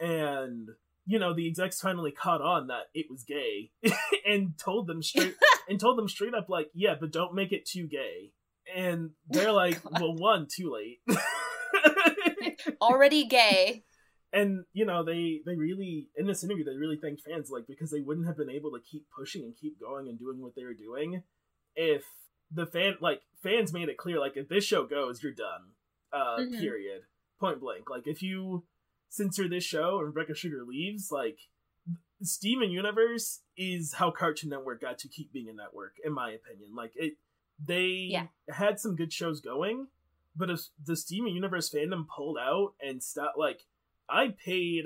And 0.00 0.68
you 1.08 1.20
know, 1.20 1.32
the 1.32 1.46
execs 1.46 1.80
finally 1.80 2.10
caught 2.10 2.42
on 2.42 2.66
that 2.66 2.86
it 2.92 3.06
was 3.08 3.22
gay 3.22 3.70
and 4.26 4.58
told 4.58 4.88
them 4.88 5.00
straight 5.02 5.36
and 5.68 5.78
told 5.78 5.96
them 5.96 6.08
straight 6.08 6.34
up 6.34 6.48
like, 6.48 6.68
yeah, 6.74 6.96
but 6.98 7.12
don't 7.12 7.32
make 7.34 7.52
it 7.52 7.64
too 7.64 7.86
gay. 7.86 8.32
And 8.74 9.10
they're 9.28 9.52
like, 9.64 9.80
God. 9.84 10.00
well, 10.00 10.14
one, 10.16 10.48
too 10.50 10.72
late. 10.72 10.98
already 12.82 13.26
gay 13.26 13.84
and 14.32 14.64
you 14.72 14.84
know 14.84 15.04
they 15.04 15.40
they 15.46 15.54
really 15.54 16.08
in 16.16 16.26
this 16.26 16.42
interview 16.42 16.64
they 16.64 16.76
really 16.76 16.96
thanked 16.96 17.22
fans 17.22 17.48
like 17.50 17.66
because 17.68 17.90
they 17.90 18.00
wouldn't 18.00 18.26
have 18.26 18.36
been 18.36 18.50
able 18.50 18.70
to 18.72 18.80
keep 18.90 19.04
pushing 19.16 19.42
and 19.44 19.54
keep 19.56 19.78
going 19.80 20.08
and 20.08 20.18
doing 20.18 20.40
what 20.40 20.54
they 20.56 20.64
were 20.64 20.74
doing 20.74 21.22
if 21.76 22.02
the 22.50 22.66
fan 22.66 22.96
like 23.00 23.22
fans 23.42 23.72
made 23.72 23.88
it 23.88 23.96
clear 23.96 24.18
like 24.20 24.36
if 24.36 24.48
this 24.48 24.64
show 24.64 24.84
goes 24.86 25.22
you're 25.22 25.32
done 25.32 25.72
uh 26.12 26.38
Mhm. 26.38 26.58
period 26.58 27.02
point 27.40 27.60
blank 27.60 27.90
like 27.90 28.06
if 28.06 28.22
you 28.22 28.64
censor 29.08 29.48
this 29.48 29.64
show 29.64 29.98
and 29.98 30.06
rebecca 30.14 30.34
sugar 30.34 30.64
leaves 30.64 31.10
like 31.10 31.38
steven 32.22 32.70
universe 32.70 33.40
is 33.56 33.94
how 33.94 34.10
cartoon 34.10 34.50
network 34.50 34.80
got 34.80 34.98
to 34.98 35.08
keep 35.08 35.32
being 35.32 35.48
a 35.48 35.52
network 35.52 35.94
in 36.04 36.12
my 36.12 36.30
opinion 36.30 36.74
like 36.74 36.92
it 36.94 37.14
they 37.64 37.86
Yeah. 38.10 38.26
had 38.48 38.78
some 38.80 38.96
good 38.96 39.12
shows 39.12 39.40
going 39.40 39.88
but 40.34 40.50
if 40.50 40.60
the 40.84 40.96
steven 40.96 41.28
universe 41.34 41.70
fandom 41.70 42.06
pulled 42.08 42.38
out 42.38 42.74
and 42.80 43.02
stopped 43.02 43.38
like 43.38 43.62
I 44.08 44.28
paid 44.28 44.84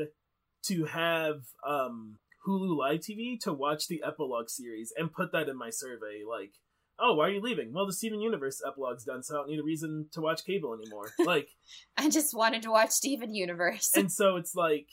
to 0.64 0.84
have 0.86 1.42
um 1.66 2.18
Hulu 2.46 2.74
Live 2.74 3.00
TV 3.00 3.38
to 3.40 3.52
watch 3.52 3.86
the 3.86 4.02
epilogue 4.02 4.48
series 4.48 4.92
and 4.96 5.12
put 5.12 5.30
that 5.32 5.50
in 5.50 5.58
my 5.58 5.68
survey. 5.68 6.22
Like, 6.26 6.54
oh, 7.00 7.14
why 7.14 7.26
are 7.26 7.30
you 7.30 7.40
leaving? 7.40 7.72
Well, 7.72 7.86
the 7.86 7.92
Steven 7.92 8.20
Universe 8.20 8.62
epilogue's 8.66 9.04
done, 9.04 9.22
so 9.22 9.34
I 9.34 9.38
don't 9.38 9.48
need 9.48 9.60
a 9.60 9.64
reason 9.64 10.06
to 10.12 10.20
watch 10.20 10.44
cable 10.44 10.74
anymore. 10.74 11.10
Like, 11.30 11.50
i 11.96 12.08
just 12.08 12.34
wanted 12.34 12.62
to 12.62 12.70
watch 12.70 12.90
steven 12.90 13.34
universe 13.34 13.92
and 13.94 14.10
so 14.10 14.36
it's 14.36 14.54
like 14.54 14.88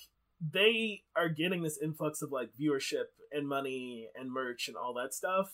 they 0.53 1.01
are 1.15 1.29
getting 1.29 1.63
this 1.63 1.79
influx 1.81 2.21
of 2.21 2.31
like 2.31 2.49
viewership 2.59 3.05
and 3.31 3.47
money 3.47 4.07
and 4.15 4.31
merch 4.31 4.67
and 4.67 4.77
all 4.77 4.93
that 4.95 5.13
stuff, 5.13 5.51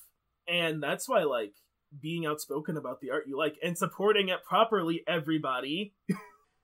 and 0.47 0.83
that's 0.83 1.07
why 1.07 1.23
like 1.23 1.53
being 2.01 2.25
outspoken 2.25 2.75
about 2.75 2.99
the 2.99 3.11
art 3.11 3.25
you 3.27 3.37
like 3.37 3.55
and 3.63 3.77
supporting 3.77 4.29
it 4.29 4.43
properly, 4.43 5.03
everybody. 5.07 5.93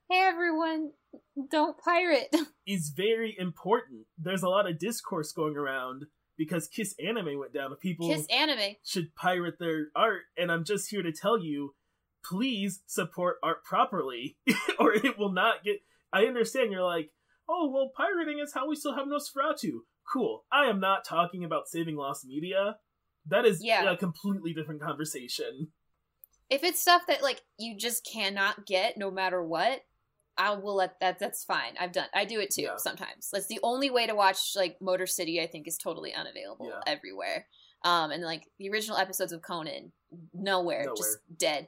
hey 0.09 0.19
everyone 0.21 0.91
don't 1.49 1.77
pirate 1.77 2.35
is 2.67 2.89
very 2.95 3.35
important. 3.37 4.05
There's 4.17 4.43
a 4.43 4.49
lot 4.49 4.69
of 4.69 4.79
discourse 4.79 5.31
going 5.31 5.55
around 5.55 6.05
because 6.39 6.67
Kiss 6.69 6.95
Anime 7.05 7.37
went 7.37 7.53
down. 7.53 7.75
People 7.75 8.07
kiss 8.07 8.25
anime 8.31 8.75
should 8.83 9.13
pirate 9.13 9.59
their 9.59 9.89
art, 9.95 10.21
and 10.37 10.49
I'm 10.51 10.63
just 10.63 10.89
here 10.89 11.03
to 11.03 11.11
tell 11.11 11.37
you, 11.37 11.75
please 12.25 12.81
support 12.87 13.37
art 13.43 13.63
properly, 13.65 14.37
or 14.79 14.93
it 14.93 15.19
will 15.19 15.33
not 15.33 15.63
get. 15.63 15.81
I 16.11 16.25
understand 16.25 16.71
you're 16.71 16.81
like, 16.81 17.11
oh 17.47 17.69
well, 17.69 17.91
pirating 17.95 18.39
is 18.39 18.53
how 18.53 18.67
we 18.67 18.75
still 18.75 18.95
have 18.95 19.05
Nosferatu. 19.05 19.81
Cool. 20.11 20.45
I 20.51 20.65
am 20.65 20.79
not 20.79 21.05
talking 21.05 21.43
about 21.43 21.67
saving 21.67 21.95
lost 21.97 22.25
media. 22.25 22.77
That 23.27 23.45
is 23.45 23.63
Yeah. 23.63 23.91
a 23.91 23.97
completely 23.97 24.53
different 24.53 24.81
conversation. 24.81 25.67
if 26.49 26.63
it's 26.63 26.81
stuff 26.81 27.03
that 27.07 27.21
like 27.21 27.41
you 27.59 27.77
just 27.77 28.03
cannot 28.11 28.65
get 28.65 28.97
no 28.97 29.11
matter 29.11 29.43
what 29.43 29.81
i 30.39 30.55
will 30.55 30.75
let 30.75 30.99
that 31.01 31.19
that's 31.19 31.43
fine. 31.43 31.73
I've 31.79 31.91
done 31.91 32.07
i 32.15 32.25
do 32.25 32.39
it 32.39 32.49
too 32.49 32.63
Yeah. 32.63 32.77
sometimes. 32.77 33.29
That's 33.31 33.47
the 33.47 33.59
only 33.61 33.89
way 33.91 34.07
to 34.07 34.15
watch 34.15 34.55
like 34.55 34.81
motor 34.81 35.05
city 35.05 35.39
i 35.41 35.45
think 35.47 35.67
is 35.67 35.77
totally 35.77 36.13
unavailable 36.15 36.67
Yeah. 36.69 36.81
everywhere. 36.87 37.45
Um 37.83 38.09
and 38.11 38.23
like 38.23 38.47
the 38.57 38.69
original 38.69 38.97
episodes 38.97 39.31
of 39.31 39.41
conan 39.41 39.91
nowhere, 40.33 40.83
Nowhere. 40.85 40.95
just 40.95 41.17
dead. 41.37 41.67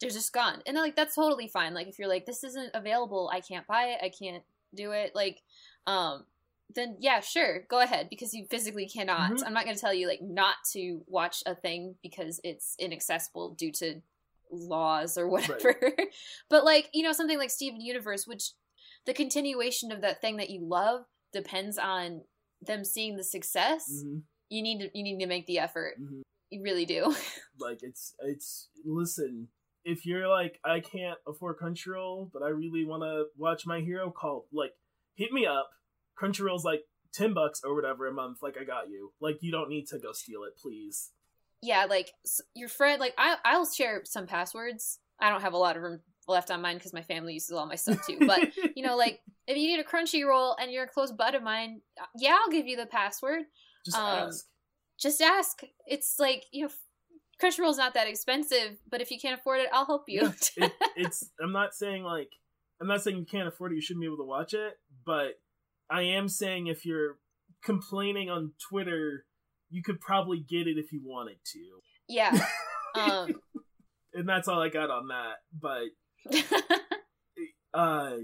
They're 0.00 0.10
just 0.10 0.32
gone. 0.32 0.62
And 0.66 0.76
like 0.76 0.96
that's 0.96 1.14
totally 1.14 1.48
fine. 1.48 1.74
Like 1.74 1.88
if 1.88 1.98
you're 1.98 2.08
like 2.08 2.24
this 2.26 2.42
isn't 2.44 2.70
available. 2.74 3.30
I 3.32 3.40
can't 3.40 3.66
buy 3.66 3.84
it. 3.88 3.98
I 4.02 4.08
can't 4.08 4.42
do 4.74 4.92
it. 4.92 5.14
Like 5.14 5.42
um 5.86 6.24
then 6.74 6.96
yeah 7.00 7.20
sure. 7.20 7.60
Go 7.68 7.80
ahead 7.80 8.08
because 8.08 8.32
you 8.32 8.46
physically 8.50 8.88
cannot. 8.88 9.32
Mhm. 9.32 9.42
i'm 9.46 9.52
not 9.52 9.64
going 9.64 9.76
to 9.76 9.80
tell 9.80 9.92
you 9.92 10.06
like 10.08 10.22
not 10.22 10.56
to 10.72 11.02
watch 11.06 11.42
a 11.44 11.54
thing 11.54 11.96
because 12.02 12.40
it's 12.42 12.74
inaccessible 12.78 13.50
due 13.54 13.70
to 13.72 14.00
laws 14.52 15.16
or 15.16 15.28
whatever. 15.28 15.74
Right. 15.80 16.08
but 16.48 16.64
like, 16.64 16.88
you 16.92 17.02
know, 17.02 17.12
something 17.12 17.38
like 17.38 17.50
Steven 17.50 17.80
Universe, 17.80 18.26
which 18.26 18.52
the 19.06 19.14
continuation 19.14 19.90
of 19.90 20.02
that 20.02 20.20
thing 20.20 20.36
that 20.36 20.50
you 20.50 20.60
love 20.62 21.04
depends 21.32 21.78
on 21.78 22.22
them 22.60 22.84
seeing 22.84 23.16
the 23.16 23.24
success. 23.24 23.84
Mm-hmm. 23.92 24.18
You 24.48 24.62
need 24.62 24.78
to 24.80 24.90
you 24.94 25.02
need 25.02 25.18
to 25.18 25.26
make 25.26 25.46
the 25.46 25.58
effort. 25.58 25.94
Mm-hmm. 26.00 26.20
You 26.50 26.62
really 26.62 26.84
do. 26.84 27.14
like 27.58 27.78
it's 27.82 28.14
it's 28.20 28.68
listen, 28.84 29.48
if 29.84 30.04
you're 30.04 30.28
like 30.28 30.60
I 30.64 30.80
can't 30.80 31.18
afford 31.26 31.56
Crunchyroll, 31.58 32.30
but 32.32 32.42
I 32.42 32.48
really 32.48 32.84
want 32.84 33.02
to 33.02 33.24
watch 33.36 33.66
My 33.66 33.80
Hero, 33.80 34.10
call 34.10 34.46
like 34.52 34.72
hit 35.14 35.32
me 35.32 35.46
up. 35.46 35.70
Crunchyroll's 36.20 36.64
like 36.64 36.82
ten 37.12 37.34
bucks 37.34 37.62
or 37.64 37.74
whatever 37.74 38.06
a 38.06 38.12
month. 38.12 38.38
Like 38.42 38.56
I 38.60 38.64
got 38.64 38.90
you. 38.90 39.12
Like 39.20 39.38
you 39.40 39.50
don't 39.50 39.70
need 39.70 39.86
to 39.88 39.98
go 39.98 40.12
steal 40.12 40.44
it, 40.44 40.52
please. 40.60 41.10
Yeah, 41.62 41.86
like 41.88 42.10
your 42.54 42.68
friend. 42.68 43.00
Like 43.00 43.14
I, 43.16 43.36
I'll 43.44 43.70
share 43.70 44.02
some 44.04 44.26
passwords. 44.26 44.98
I 45.20 45.30
don't 45.30 45.42
have 45.42 45.52
a 45.52 45.58
lot 45.58 45.76
of 45.76 45.82
room 45.82 46.00
left 46.28 46.50
on 46.50 46.60
mine 46.60 46.76
because 46.76 46.92
my 46.92 47.02
family 47.02 47.34
uses 47.34 47.52
all 47.52 47.66
my 47.66 47.76
stuff 47.76 48.04
too. 48.06 48.18
But 48.26 48.50
you 48.76 48.82
know, 48.82 48.96
like 48.96 49.20
if 49.46 49.56
you 49.56 49.68
need 49.68 49.80
a 49.80 49.84
Crunchyroll 49.84 50.56
and 50.60 50.72
you're 50.72 50.84
a 50.84 50.88
close 50.88 51.12
bud 51.12 51.34
of 51.34 51.42
mine, 51.42 51.80
uh, 52.00 52.06
yeah, 52.16 52.36
I'll 52.40 52.50
give 52.50 52.66
you 52.66 52.76
the 52.76 52.86
password. 52.86 53.42
Just 53.84 53.96
um, 53.96 54.28
ask. 54.28 54.46
Just 54.98 55.20
ask. 55.20 55.62
It's 55.86 56.16
like 56.18 56.44
you 56.52 56.64
know, 56.64 56.70
Crunchyroll's 57.40 57.78
not 57.78 57.94
that 57.94 58.08
expensive, 58.08 58.78
but 58.90 59.00
if 59.00 59.10
you 59.10 59.18
can't 59.20 59.38
afford 59.38 59.60
it, 59.60 59.68
I'll 59.72 59.86
help 59.86 60.04
you. 60.08 60.32
it, 60.56 60.72
it's. 60.96 61.30
I'm 61.42 61.52
not 61.52 61.74
saying 61.74 62.02
like. 62.02 62.30
I'm 62.80 62.88
not 62.88 63.02
saying 63.02 63.16
you 63.16 63.24
can't 63.24 63.46
afford 63.46 63.70
it. 63.70 63.76
You 63.76 63.80
shouldn't 63.80 64.00
be 64.00 64.06
able 64.06 64.16
to 64.16 64.24
watch 64.24 64.54
it, 64.54 64.72
but 65.06 65.38
I 65.88 66.02
am 66.02 66.26
saying 66.26 66.66
if 66.66 66.84
you're 66.84 67.18
complaining 67.62 68.28
on 68.28 68.52
Twitter, 68.58 69.24
you 69.72 69.82
could 69.82 70.00
probably 70.00 70.38
get 70.38 70.66
it 70.66 70.78
if 70.78 70.92
you 70.92 71.00
wanted 71.04 71.38
to. 71.52 71.60
Yeah. 72.08 72.38
Um, 72.94 73.40
and 74.12 74.28
that's 74.28 74.48
all 74.48 74.60
I 74.60 74.68
got 74.68 74.90
on 74.90 75.08
that. 75.08 75.36
But 75.58 75.84
uh 77.72 78.16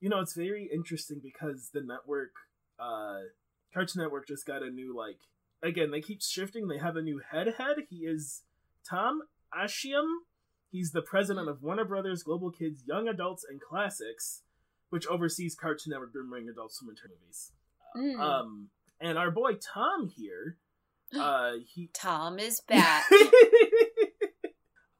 you 0.00 0.08
know, 0.08 0.18
it's 0.18 0.34
very 0.34 0.68
interesting 0.74 1.20
because 1.22 1.70
the 1.72 1.82
network 1.82 2.32
uh 2.80 3.18
Cartoon 3.72 4.02
Network 4.02 4.26
just 4.26 4.44
got 4.44 4.64
a 4.64 4.70
new 4.70 4.92
like 4.92 5.20
again, 5.62 5.92
they 5.92 6.00
keep 6.00 6.20
shifting. 6.20 6.66
They 6.66 6.78
have 6.78 6.96
a 6.96 7.00
new 7.00 7.20
head 7.30 7.54
head. 7.58 7.76
He 7.88 7.98
is 7.98 8.42
Tom 8.90 9.20
Ascheim. 9.56 10.08
He's 10.68 10.90
the 10.90 11.02
president 11.02 11.48
of 11.48 11.62
Warner 11.62 11.84
Brothers 11.84 12.24
Global 12.24 12.50
Kids 12.50 12.82
Young 12.88 13.06
Adults 13.06 13.46
and 13.48 13.60
Classics 13.60 14.42
which 14.90 15.06
oversees 15.06 15.54
Cartoon 15.54 15.90
Network 15.90 16.12
boomerang 16.12 16.48
adult 16.48 16.72
swim 16.72 16.94
movies. 17.08 17.52
Mm. 17.96 18.20
Um, 18.20 18.68
and 19.00 19.18
our 19.18 19.30
boy 19.30 19.52
Tom 19.54 20.08
here, 20.08 20.56
uh, 21.16 21.52
he 21.74 21.90
Tom 21.94 22.38
is 22.38 22.60
back. 22.68 23.04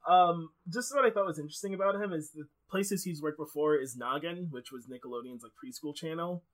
um, 0.09 0.50
just 0.72 0.94
what 0.94 1.04
I 1.04 1.11
thought 1.11 1.26
was 1.26 1.38
interesting 1.38 1.74
about 1.74 1.96
him 1.96 2.12
is 2.12 2.30
the 2.30 2.44
places 2.70 3.04
he's 3.04 3.22
worked 3.22 3.38
before 3.38 3.76
is 3.76 3.96
Noggin, 3.96 4.48
which 4.50 4.70
was 4.72 4.86
Nickelodeon's 4.86 5.42
like 5.42 5.52
preschool 5.52 5.94
channel. 5.94 6.44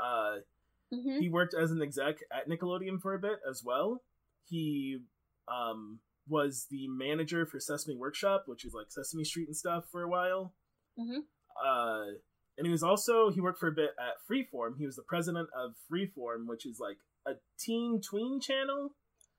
Uh, 0.00 0.36
mm-hmm. 0.92 1.20
he 1.20 1.28
worked 1.28 1.54
as 1.54 1.70
an 1.70 1.82
exec 1.82 2.16
at 2.32 2.48
Nickelodeon 2.48 3.00
for 3.00 3.14
a 3.14 3.18
bit 3.18 3.38
as 3.48 3.62
well. 3.64 4.02
He 4.48 4.98
um 5.48 6.00
was 6.28 6.66
the 6.70 6.86
manager 6.88 7.46
for 7.46 7.58
Sesame 7.58 7.96
Workshop, 7.96 8.44
which 8.46 8.64
is 8.64 8.74
like 8.74 8.86
Sesame 8.90 9.24
Street 9.24 9.48
and 9.48 9.56
stuff 9.56 9.84
for 9.90 10.02
a 10.02 10.08
while. 10.08 10.54
Mm-hmm. 10.98 11.20
Uh, 11.64 12.04
and 12.58 12.66
he 12.66 12.70
was 12.70 12.82
also 12.82 13.30
he 13.30 13.40
worked 13.40 13.58
for 13.58 13.68
a 13.68 13.72
bit 13.72 13.90
at 13.98 14.14
Freeform. 14.30 14.78
He 14.78 14.86
was 14.86 14.96
the 14.96 15.02
president 15.02 15.48
of 15.56 15.72
Freeform, 15.90 16.46
which 16.46 16.66
is 16.66 16.78
like 16.78 16.98
a 17.26 17.32
teen 17.58 18.00
tween 18.00 18.40
channel. 18.40 18.94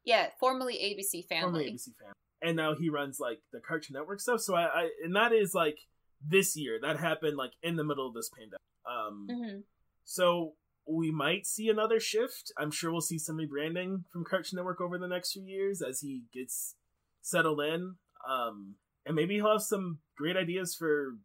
Yeah, 0.05 0.27
formerly 0.39 0.75
ABC 0.75 1.25
Family. 1.25 1.41
Formerly 1.41 1.71
ABC 1.71 1.95
Family, 1.97 2.13
and 2.41 2.57
now 2.57 2.75
he 2.75 2.89
runs 2.89 3.19
like 3.19 3.39
the 3.51 3.59
Cartoon 3.59 3.95
Network 3.95 4.19
stuff. 4.19 4.41
So 4.41 4.55
I, 4.55 4.63
I 4.63 4.89
and 5.03 5.15
that 5.15 5.31
is 5.31 5.53
like 5.53 5.79
this 6.25 6.55
year. 6.55 6.79
That 6.81 6.99
happened 6.99 7.37
like 7.37 7.53
in 7.61 7.75
the 7.75 7.83
middle 7.83 8.07
of 8.07 8.13
this 8.13 8.29
pandemic. 8.29 8.59
Um, 8.85 9.27
mm-hmm. 9.29 9.59
so 10.03 10.53
we 10.85 11.11
might 11.11 11.45
see 11.45 11.69
another 11.69 11.99
shift. 11.99 12.51
I'm 12.57 12.71
sure 12.71 12.91
we'll 12.91 13.01
see 13.01 13.17
some 13.17 13.37
rebranding 13.37 14.03
from 14.11 14.25
Cartoon 14.25 14.57
Network 14.57 14.81
over 14.81 14.97
the 14.97 15.07
next 15.07 15.31
few 15.31 15.43
years 15.43 15.81
as 15.81 16.01
he 16.01 16.23
gets 16.33 16.75
settled 17.21 17.61
in. 17.61 17.95
Um, 18.29 18.75
and 19.05 19.15
maybe 19.15 19.35
he'll 19.35 19.53
have 19.53 19.61
some 19.61 19.99
great 20.17 20.37
ideas 20.37 20.75
for 20.75 21.15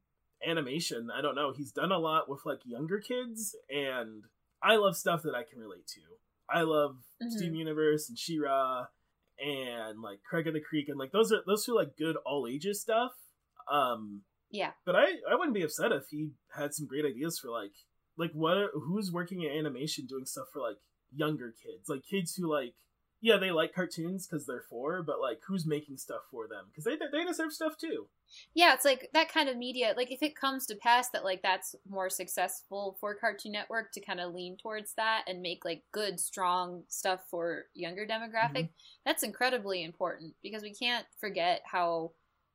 animation. 0.47 1.09
I 1.17 1.21
don't 1.23 1.35
know. 1.35 1.53
He's 1.57 1.73
done 1.73 1.93
a 1.93 1.99
lot 1.99 2.29
with 2.29 2.41
like 2.45 2.61
younger 2.65 3.01
kids, 3.01 3.57
and 3.69 4.25
I 4.63 4.77
love 4.77 4.97
stuff 4.97 5.23
that 5.23 5.35
I 5.35 5.43
can 5.43 5.61
relate 5.61 5.87
to. 5.89 6.01
I 6.51 6.63
love 6.63 6.97
mm-hmm. 7.23 7.31
Steven 7.31 7.57
Universe 7.57 8.09
and 8.09 8.19
She-Ra 8.19 8.87
and 9.39 10.01
like 10.01 10.21
Craig 10.29 10.47
of 10.47 10.55
the 10.55 10.61
Creek 10.61 10.89
and 10.89 10.99
like 10.99 11.13
those 11.13 11.33
are 11.33 11.43
those 11.47 11.69
are 11.69 11.75
like 11.75 11.97
good 11.97 12.17
all 12.27 12.47
ages 12.49 12.81
stuff. 12.81 13.13
Um 13.71 14.23
Yeah. 14.51 14.73
But 14.85 14.97
I 14.97 15.05
I 15.31 15.35
wouldn't 15.35 15.55
be 15.55 15.63
upset 15.63 15.93
if 15.93 16.05
he 16.11 16.31
had 16.57 16.75
some 16.75 16.87
great 16.87 17.05
ideas 17.05 17.39
for 17.39 17.51
like 17.51 17.73
like 18.17 18.33
what 18.33 18.57
who's 18.75 19.13
working 19.13 19.43
in 19.43 19.57
animation 19.57 20.07
doing 20.07 20.27
stuff 20.27 20.47
for 20.53 20.61
like 20.61 20.79
younger 21.15 21.55
kids, 21.63 21.89
like 21.89 22.03
kids 22.09 22.35
who 22.35 22.51
like 22.51 22.75
yeah, 23.21 23.37
they 23.37 23.51
like 23.51 23.75
cartoons 23.75 24.27
because 24.27 24.47
they're 24.47 24.65
for, 24.71 25.03
but 25.03 25.21
like, 25.21 25.41
who's 25.47 25.67
making 25.67 25.97
stuff 25.97 26.23
for 26.31 26.47
them? 26.47 26.67
Because 26.69 26.85
they 26.85 26.97
they 26.97 27.25
deserve 27.25 27.53
stuff 27.53 27.77
too. 27.77 28.07
Yeah, 28.55 28.75
it's 28.75 28.85
like 28.85 29.11
that 29.13 29.33
kind 29.33 29.49
of 29.49 29.57
media. 29.57 29.93
Like, 29.97 30.13
if 30.13 30.23
it 30.23 30.37
comes 30.37 30.67
to 30.67 30.77
pass 30.77 31.11
that 31.11 31.25
like 31.25 31.43
that's 31.43 31.75
more 31.89 32.11
successful 32.11 32.97
for 33.01 33.15
Cartoon 33.15 33.53
Network 33.53 33.91
to 33.93 34.01
kind 34.01 34.21
of 34.21 34.35
lean 34.35 34.57
towards 34.57 34.95
that 34.95 35.25
and 35.27 35.43
make 35.43 35.65
like 35.65 35.83
good, 35.93 36.21
strong 36.21 36.85
stuff 36.89 37.21
for 37.29 37.65
younger 37.75 38.07
demographic, 38.07 38.67
mm-hmm. 38.67 39.03
that's 39.05 39.25
incredibly 39.25 39.83
important 39.83 40.35
because 40.43 40.63
we 40.63 40.73
can't 40.73 41.07
forget 41.19 41.63
how 41.65 42.13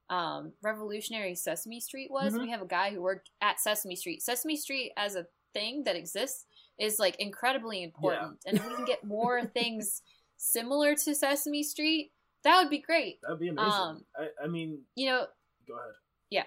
um, 0.10 0.54
revolutionary 0.62 1.36
Sesame 1.36 1.82
Street 1.82 2.10
was. 2.10 2.34
Mm-hmm. 2.34 2.44
We 2.44 2.52
have 2.52 2.62
a 2.62 2.68
guy 2.68 2.92
who 2.92 3.02
worked 3.02 3.32
at 3.42 3.60
Sesame 3.60 3.98
Street. 3.98 4.22
Sesame 4.22 4.56
Street 4.56 4.94
as 4.96 5.16
a 5.16 5.28
thing 5.54 5.84
that 5.84 5.98
exists 5.98 6.46
is 6.80 7.00
like 7.00 7.16
incredibly 7.20 7.84
important, 7.84 8.40
yeah. 8.46 8.50
and 8.50 8.60
if 8.60 8.68
we 8.68 8.76
can 8.76 8.86
get 8.86 9.04
more 9.04 9.44
things 9.54 10.02
similar 10.44 10.96
to 10.96 11.16
Sesame 11.16 11.64
Street, 11.64 12.12
that 12.44 12.60
would 12.60 12.70
be 12.70 12.80
great. 12.80 13.20
That'd 13.22 13.40
be 13.40 13.48
amazing. 13.48 13.72
Um, 13.72 14.06
I, 14.16 14.28
I 14.44 14.48
mean, 14.48 14.80
you 14.96 15.08
know, 15.08 15.26
go 15.68 15.76
ahead. 15.76 15.94
Yeah, 16.30 16.44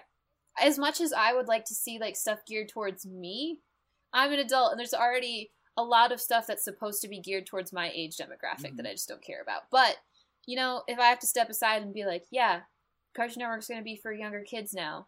as 0.61 0.77
much 0.77 1.01
as 1.01 1.11
I 1.11 1.33
would 1.33 1.47
like 1.47 1.65
to 1.65 1.73
see 1.73 1.99
like 1.99 2.15
stuff 2.15 2.39
geared 2.47 2.69
towards 2.69 3.05
me, 3.05 3.59
I'm 4.13 4.31
an 4.31 4.39
adult, 4.39 4.71
and 4.71 4.79
there's 4.79 4.93
already 4.93 5.51
a 5.75 5.83
lot 5.83 6.11
of 6.11 6.21
stuff 6.21 6.47
that's 6.47 6.63
supposed 6.63 7.01
to 7.01 7.07
be 7.07 7.19
geared 7.19 7.45
towards 7.45 7.73
my 7.73 7.91
age 7.93 8.17
demographic 8.17 8.67
mm-hmm. 8.67 8.77
that 8.77 8.87
I 8.87 8.91
just 8.91 9.07
don't 9.07 9.23
care 9.23 9.41
about. 9.41 9.63
But 9.71 9.97
you 10.45 10.55
know, 10.55 10.83
if 10.87 10.99
I 10.99 11.07
have 11.07 11.19
to 11.19 11.27
step 11.27 11.49
aside 11.49 11.81
and 11.81 11.93
be 11.93 12.05
like, 12.05 12.25
yeah, 12.31 12.61
Cartoon 13.15 13.39
Network's 13.39 13.67
going 13.67 13.79
to 13.79 13.83
be 13.83 13.95
for 13.95 14.13
younger 14.13 14.41
kids 14.41 14.73
now, 14.73 15.07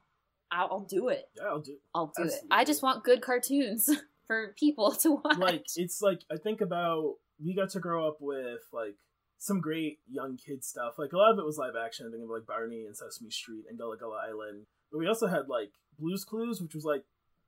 I'll, 0.52 0.68
I'll 0.72 0.88
do 0.90 1.10
it. 1.10 1.30
Yeah, 1.38 1.48
I'll 1.50 1.62
do. 1.62 1.78
I'll 1.94 2.08
do 2.08 2.24
Absolutely. 2.24 2.48
it. 2.48 2.52
I 2.52 2.66
just 2.66 2.84
want 2.84 3.04
good 3.04 3.22
cartoons 3.22 3.90
for 4.28 4.56
people 4.60 4.92
to 4.92 5.22
watch. 5.24 5.38
Like 5.38 5.66
it's 5.76 6.02
like 6.02 6.22
I 6.32 6.38
think 6.38 6.62
about 6.62 7.16
we 7.44 7.56
got 7.56 7.70
to 7.72 7.80
grow 7.80 8.08
up 8.08 8.18
with 8.20 8.62
like 8.74 8.96
some 9.38 9.62
great 9.62 10.00
young 10.10 10.38
kid 10.38 10.64
stuff. 10.64 10.96
Like 10.98 11.14
a 11.14 11.18
lot 11.18 11.32
of 11.32 11.40
it 11.40 11.46
was 11.46 11.58
live 11.58 11.76
action. 11.82 12.06
I 12.08 12.12
think 12.12 12.24
of 12.24 12.30
like 12.30 12.46
Barney 12.46 12.86
and 12.86 12.96
Sesame 12.96 13.32
Street 13.32 13.66
and 13.70 13.78
Gullah 13.78 13.98
Gullah 13.98 14.26
Island. 14.28 14.66
But 14.91 14.99
we 14.99 15.07
also 15.07 15.28
had 15.28 15.48
like 15.48 15.72
Blue's 15.98 16.26
Clues, 16.26 16.61
which 16.61 16.76
was 16.76 16.84
like 16.84 17.03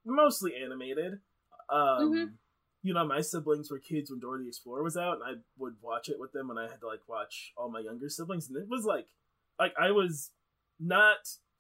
mostly 0.06 0.54
animated. 0.56 1.14
Um, 1.70 1.80
mm-hmm. 1.80 2.26
You 2.84 2.94
know, 2.94 3.06
my 3.06 3.22
siblings 3.22 3.70
were 3.70 3.80
kids 3.80 4.10
when 4.10 4.20
Dora 4.20 4.40
the 4.42 4.48
Explorer 4.48 4.84
was 4.84 4.98
out, 4.98 5.16
and 5.16 5.24
I 5.24 5.42
would 5.58 5.76
watch 5.82 6.10
it 6.10 6.20
with 6.20 6.32
them 6.32 6.48
when 6.48 6.58
I 6.58 6.64
had 6.64 6.80
to 6.80 6.88
like 6.88 7.08
watch 7.08 7.54
all 7.56 7.70
my 7.70 7.80
younger 7.80 8.10
siblings, 8.10 8.50
and 8.50 8.58
it 8.58 8.68
was 8.68 8.86
like, 8.86 9.08
like 9.60 9.74
I 9.80 9.92
was 9.92 10.32
not 10.80 11.20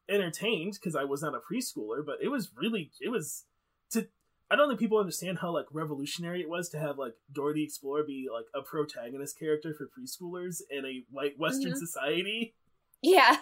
entertained 0.10 0.74
because 0.74 0.95
I 0.95 1.03
was 1.03 1.22
not 1.22 1.36
a 1.36 1.40
preschooler, 1.40 2.03
but 2.06 2.16
it 2.24 2.30
was 2.30 2.52
really 2.56 2.91
it 2.99 3.10
was 3.10 3.45
to 3.91 4.08
I 4.52 4.57
don't 4.57 4.68
think 4.68 4.82
people 4.82 4.98
understand 4.98 5.40
how 5.40 5.53
like 5.53 5.68
revolutionary 5.72 6.41
it 6.41 6.49
was 6.49 6.68
to 6.69 6.80
have 6.80 6.98
like 6.98 7.14
Dora 7.32 7.53
the 7.53 7.64
Explorer 7.64 8.03
be 8.06 8.28
like 8.32 8.45
a 8.53 8.61
protagonist 8.61 9.40
character 9.40 9.73
for 9.73 9.86
preschoolers 9.88 10.57
in 10.69 10.86
a 10.86 11.03
white 11.10 11.40
Western 11.40 11.72
mm-hmm. 11.72 11.80
society. 11.80 12.53
Yeah, 13.02 13.38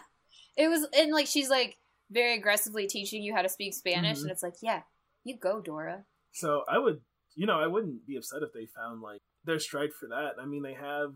it 0.55 0.67
was, 0.67 0.87
and 0.95 1.11
like 1.11 1.25
she's 1.25 1.49
like 1.49 1.77
very 2.11 2.35
aggressively 2.35 2.85
teaching 2.85 3.23
you 3.23 3.33
how 3.33 3.41
to 3.41 3.49
speak 3.49 3.73
Spanish, 3.73 4.17
mm-hmm. 4.17 4.25
and 4.25 4.31
it's 4.31 4.43
like, 4.43 4.53
yeah, 4.61 4.81
you 5.23 5.37
go, 5.37 5.61
Dora. 5.61 6.03
So 6.31 6.63
I 6.69 6.77
would, 6.77 7.01
you 7.35 7.47
know, 7.47 7.59
I 7.59 7.65
wouldn't 7.65 8.05
be 8.05 8.15
upset 8.15 8.43
if 8.43 8.53
they 8.53 8.67
found 8.75 9.01
like 9.01 9.19
their 9.45 9.59
stride 9.59 9.93
for 9.99 10.09
that. 10.09 10.33
I 10.39 10.45
mean, 10.45 10.61
they 10.61 10.75
have 10.75 11.13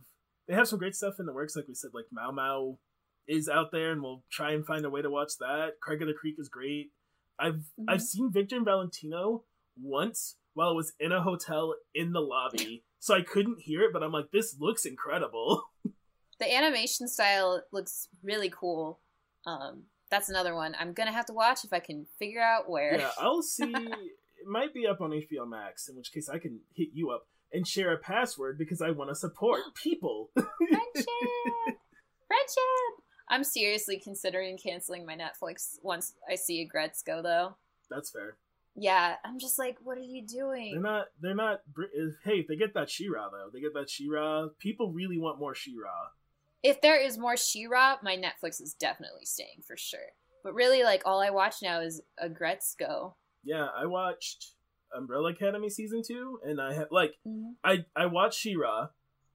they 0.48 0.56
have 0.56 0.68
some 0.68 0.80
great 0.80 0.95
stuff 0.95 1.20
in 1.20 1.28
the 1.28 1.34
works, 1.34 1.56
like 1.56 1.68
we 1.68 1.76
said, 1.76 1.91
like 1.94 2.06
Mao 2.11 2.32
Mao 2.32 2.80
is 3.28 3.48
out 3.48 3.72
there, 3.72 3.91
and 3.91 4.02
we'll 4.02 4.24
try 4.32 4.53
and 4.53 4.65
find 4.65 4.86
a 4.86 4.90
way 4.90 5.03
to 5.03 5.11
watch 5.11 5.34
that. 5.40 5.74
Craig 5.82 6.02
of 6.02 6.07
the 6.07 6.15
Creek 6.15 6.36
is 6.40 6.49
great. 6.49 6.90
I've 7.40 7.53
mm-hmm. 7.53 7.90
I've 7.90 8.02
seen 8.02 8.32
Victor 8.32 8.56
and 8.56 8.65
Valentino 8.65 9.44
once 9.82 10.36
while 10.54 10.70
I 10.70 10.74
was 10.74 10.94
in 11.00 11.12
a 11.12 11.22
hotel 11.22 11.76
in 11.95 12.12
the 12.12 12.20
lobby, 12.20 12.84
so 13.00 13.16
I 13.16 13.22
couldn't 13.22 13.60
hear 13.60 13.82
it, 13.82 13.94
but 13.94 14.04
I'm 14.04 14.12
like, 14.12 14.32
this 14.32 14.56
looks 14.60 14.86
incredible. 14.86 15.64
the 16.40 16.56
animation 16.56 17.08
style 17.08 17.62
looks 17.72 18.08
really 18.24 18.50
cool. 18.50 19.00
Um, 19.45 19.84
that's 20.10 20.30
another 20.30 20.54
one 20.54 20.76
I'm 20.80 20.94
gonna 20.94 21.12
have 21.12 21.26
to 21.26 21.34
watch 21.34 21.64
if 21.64 21.74
I 21.74 21.80
can 21.80 22.06
figure 22.20 22.41
out 22.41 22.70
where. 22.70 22.98
Yeah, 23.00 23.10
I'll 23.20 23.41
see. 23.41 23.74
it 23.74 24.48
might 24.48 24.74
be 24.74 24.86
up 24.88 25.02
on 25.02 25.12
HBO 25.12 25.48
Max, 25.48 25.90
in 25.90 25.95
which 25.95 26.12
case 26.12 26.30
I 26.30 26.38
can 26.38 26.60
hit 26.76 26.90
you 26.94 27.10
up 27.10 27.28
and 27.52 27.68
share 27.68 27.94
a 27.94 27.98
password 27.98 28.58
because 28.58 28.82
I 28.82 28.91
want 28.91 29.10
to 29.10 29.16
support 29.16 29.62
people. 29.84 30.30
Friendship, 30.36 31.08
friendship. 32.28 33.04
I'm 33.30 33.44
seriously 33.44 34.00
considering 34.00 34.58
canceling 34.58 35.06
my 35.06 35.16
Netflix 35.16 35.78
once 35.82 36.14
I 36.30 36.36
see 36.36 36.68
Aggretsuko, 36.68 37.24
though. 37.24 37.56
That's 37.90 38.12
fair. 38.12 38.38
Yeah, 38.76 39.16
I'm 39.24 39.38
just 39.40 39.60
like, 39.60 39.78
what 39.84 39.98
are 39.98 40.02
you 40.02 40.26
doing? 40.26 40.72
They're 40.74 40.82
not. 40.82 41.06
They're 41.22 41.36
not. 41.36 41.62
br- 41.72 41.84
Hey, 42.24 42.40
if 42.40 42.48
they 42.48 42.56
get 42.56 42.74
that 42.74 42.90
She-Ra 42.90 43.30
though, 43.30 43.50
they 43.54 43.62
get 43.62 43.74
that 43.76 43.90
She-Ra. 43.90 44.48
People 44.60 44.91
really 44.91 45.18
want 45.20 45.40
more 45.40 45.54
She-Ra. 45.54 46.10
If 46.64 46.82
there 46.82 47.00
is 47.00 47.18
more 47.18 47.38
She-Ra, 47.38 47.98
my 48.02 48.16
Netflix 48.18 48.62
is 48.62 48.74
definitely 48.74 49.26
staying 49.26 49.62
for 49.68 49.76
sure. 49.78 50.14
But 50.44 50.54
really, 50.56 50.84
like, 50.84 51.04
all 51.06 51.22
I 51.22 51.30
watch 51.30 51.58
now 51.62 51.82
is 51.82 52.02
Aggretsuko. 52.24 53.14
Yeah, 53.44 53.68
I 53.76 53.86
watched 53.86 54.54
Umbrella 54.95 55.32
Academy 55.32 55.70
season 55.70 56.02
two, 56.06 56.40
and 56.44 56.60
I 56.62 56.74
had 56.74 56.88
like 56.91 57.16
Mm-hmm. 57.28 57.52
I 57.64 57.86
I 57.95 58.08
watched 58.08 58.40
She-Ra, 58.40 58.88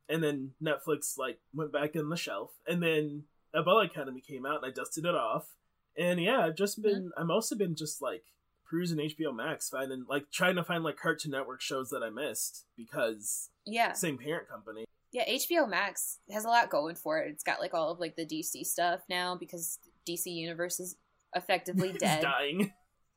and 0.09 0.23
then 0.23 0.52
Netflix 0.62 1.16
like 1.16 1.39
went 1.55 1.73
back 1.73 1.94
in 1.94 2.09
the 2.09 2.16
shelf, 2.16 2.51
and 2.66 2.82
then 2.82 3.24
Umbrella 3.55 3.85
Academy 3.85 4.20
came 4.20 4.44
out, 4.44 4.62
and 4.62 4.66
I 4.66 4.74
dusted 4.74 5.05
it 5.05 5.15
off, 5.15 5.55
and 5.97 6.20
yeah, 6.20 6.40
I've 6.40 6.56
just 6.56 6.82
been 6.82 7.10
I've 7.16 7.31
also 7.31 7.56
been 7.56 7.77
just 7.77 8.02
like 8.02 8.24
perusing 8.69 8.99
HBO 8.99 9.35
Max, 9.35 9.69
finding 9.70 10.05
like 10.09 10.31
trying 10.31 10.57
to 10.57 10.65
find 10.65 10.85
like 10.85 10.97
Cartoon 10.97 11.32
Network 11.32 11.61
shows 11.61 11.90
that 11.90 12.03
I 12.03 12.11
missed 12.11 12.66
because 12.77 13.51
Yeah. 13.66 13.93
same 13.93 14.19
parent 14.19 14.49
company. 14.49 14.85
Yeah, 15.12 15.24
HBO 15.28 15.66
Max 15.69 16.19
has 16.31 16.45
a 16.45 16.49
lot 16.49 16.69
going 16.70 16.95
for 16.95 17.19
it. 17.19 17.31
It's 17.31 17.43
got 17.45 17.61
like 17.61 17.73
all 17.74 17.90
of 17.90 17.99
like 18.01 18.16
the 18.16 18.27
DC 18.27 18.65
stuff 18.66 19.01
now 19.09 19.36
because 19.36 19.78
DC 20.07 20.27
Universe 20.27 20.81
is 20.81 20.97
effectively 21.35 21.89
It's 21.95 21.99
dead. 22.01 22.23
dying. 22.23 22.73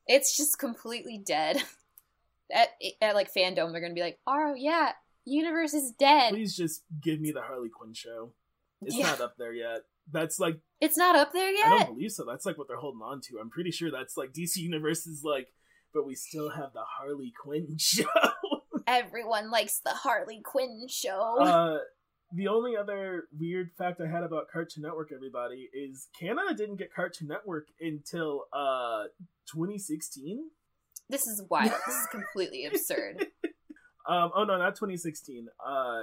it's 0.06 0.36
just 0.36 0.58
completely 0.58 1.18
dead. 1.18 1.62
At, 2.52 2.68
at 3.00 3.14
like 3.14 3.32
fandom, 3.32 3.72
they're 3.72 3.80
gonna 3.80 3.94
be 3.94 4.02
like, 4.02 4.18
"Oh 4.26 4.52
yeah, 4.54 4.92
universe 5.24 5.72
is 5.72 5.92
dead." 5.92 6.34
Please 6.34 6.54
just 6.54 6.82
give 7.00 7.18
me 7.18 7.30
the 7.30 7.40
Harley 7.40 7.70
Quinn 7.70 7.94
show. 7.94 8.34
It's 8.82 8.94
Yeah. 8.94 9.06
not 9.06 9.22
up 9.22 9.36
there 9.38 9.54
yet. 9.54 9.82
That's 10.10 10.38
like 10.40 10.58
It's 10.80 10.96
not 10.96 11.16
up 11.16 11.32
there 11.32 11.50
yet. 11.50 11.66
I 11.66 11.78
don't 11.78 11.94
believe 11.94 12.12
so. 12.12 12.24
That's 12.24 12.44
like 12.46 12.58
what 12.58 12.68
they're 12.68 12.76
holding 12.78 13.02
on 13.02 13.20
to. 13.22 13.38
I'm 13.40 13.50
pretty 13.50 13.70
sure 13.70 13.90
that's 13.90 14.16
like 14.16 14.32
DC 14.32 14.56
Universe 14.56 15.06
is 15.06 15.22
like, 15.24 15.48
but 15.94 16.06
we 16.06 16.14
still 16.14 16.50
have 16.50 16.72
the 16.72 16.82
Harley 16.98 17.32
Quinn 17.40 17.76
show. 17.78 18.04
Everyone 18.86 19.50
likes 19.50 19.78
the 19.84 19.90
Harley 19.90 20.40
Quinn 20.44 20.86
show. 20.88 21.38
uh, 21.40 21.78
the 22.34 22.48
only 22.48 22.76
other 22.76 23.24
weird 23.38 23.70
fact 23.76 24.00
I 24.00 24.06
had 24.10 24.24
about 24.24 24.48
Cartoon 24.50 24.82
Network, 24.82 25.12
everybody, 25.14 25.68
is 25.72 26.08
Canada 26.18 26.54
didn't 26.54 26.76
get 26.76 26.92
Cartoon 26.92 27.28
Network 27.28 27.68
until 27.80 28.46
uh 28.52 29.04
2016. 29.52 30.48
this 31.08 31.26
is 31.26 31.42
wild. 31.50 31.70
this 31.86 31.94
is 31.94 32.06
completely 32.10 32.66
absurd. 32.66 33.26
Um, 34.04 34.32
oh 34.34 34.42
no, 34.42 34.58
not 34.58 34.74
2016. 34.74 35.46
Uh, 35.64 36.00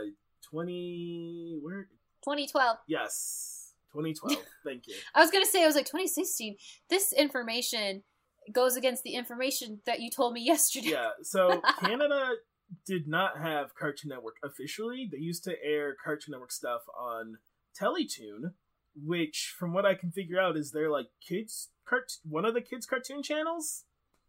20 0.50 1.60
where? 1.62 1.90
2012. 2.24 2.78
Yes, 2.88 3.59
2012. 3.94 4.38
Thank 4.66 4.88
you. 4.88 4.96
I 5.16 5.22
was 5.22 5.32
gonna 5.32 5.46
say 5.46 5.64
I 5.64 5.68
was 5.68 5.76
like 5.76 5.86
2016. 5.86 6.56
This 6.90 7.14
information 7.14 8.04
goes 8.52 8.76
against 8.76 9.04
the 9.04 9.14
information 9.14 9.80
that 9.86 10.00
you 10.00 10.10
told 10.10 10.34
me 10.34 10.42
yesterday. 10.42 10.90
yeah 10.90 11.10
so 11.22 11.62
canada 11.80 12.32
did 12.86 13.08
not 13.08 13.38
have 13.38 13.76
cartoon 13.76 14.10
network 14.10 14.38
officially 14.44 15.08
they 15.12 15.20
used 15.20 15.44
to 15.44 15.54
air 15.64 15.96
cartoon 16.04 16.32
network 16.32 16.52
stuff 16.52 16.82
on 17.00 17.36
teletoon 17.80 18.54
which 18.96 19.54
from 19.60 19.72
what 19.74 19.86
i 19.86 19.94
can 19.94 20.12
figure 20.12 20.40
out 20.40 20.58
is 20.58 20.72
their 20.72 20.90
like 20.90 21.08
kids 21.28 21.70
cart 21.88 22.12
one 22.24 22.44
of 22.46 22.54
the 22.56 22.62
kids 22.62 22.86
cartoon 22.88 23.22
channels 23.22 23.84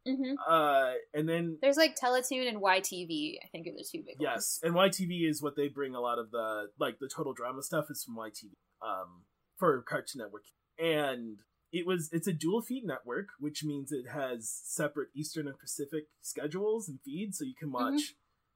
hmm 0.06 0.32
uh 0.48 0.92
and 1.14 1.28
then 1.28 1.58
There's 1.60 1.76
like 1.76 1.94
Teletoon 1.94 2.48
and 2.48 2.56
YTV. 2.62 3.36
I 3.44 3.48
think 3.52 3.66
are 3.66 3.72
the 3.76 3.84
two 3.90 4.02
big 4.06 4.16
yes 4.18 4.32
ones. 4.32 4.60
Yes, 4.62 4.70
and 4.70 4.74
ytv 4.74 5.28
is 5.28 5.42
what 5.42 5.56
they 5.56 5.68
bring 5.68 5.94
a 5.94 6.00
lot 6.00 6.18
of 6.18 6.30
the 6.30 6.68
like 6.78 6.98
the 7.00 7.08
total 7.14 7.34
drama 7.34 7.62
stuff 7.62 7.86
is 7.90 8.02
from 8.02 8.16
ytv 8.16 8.48
um 8.82 9.24
for 9.60 9.80
cartoon 9.82 10.18
network. 10.22 10.44
And 10.78 11.38
it 11.72 11.86
was 11.86 12.08
it's 12.12 12.26
a 12.26 12.32
dual 12.32 12.62
feed 12.62 12.84
network 12.84 13.28
which 13.38 13.62
means 13.62 13.92
it 13.92 14.08
has 14.12 14.50
separate 14.64 15.10
eastern 15.14 15.46
and 15.46 15.56
pacific 15.58 16.06
schedules 16.20 16.88
and 16.88 16.98
feeds. 17.04 17.38
So 17.38 17.44
you 17.44 17.54
can 17.54 17.70
watch 17.70 18.14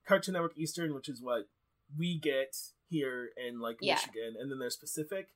cartoon 0.09 0.33
network 0.33 0.59
eastern 0.59 0.93
which 0.95 1.09
is 1.09 1.23
what 1.23 1.49
we 1.97 2.19
get 2.19 2.57
here 2.89 3.29
in 3.37 3.61
like 3.61 3.77
Yeah. 3.81 3.95
michigan. 3.95 4.35
And 4.41 4.51
then 4.51 4.59
there's 4.59 4.77
pacific. 4.77 5.29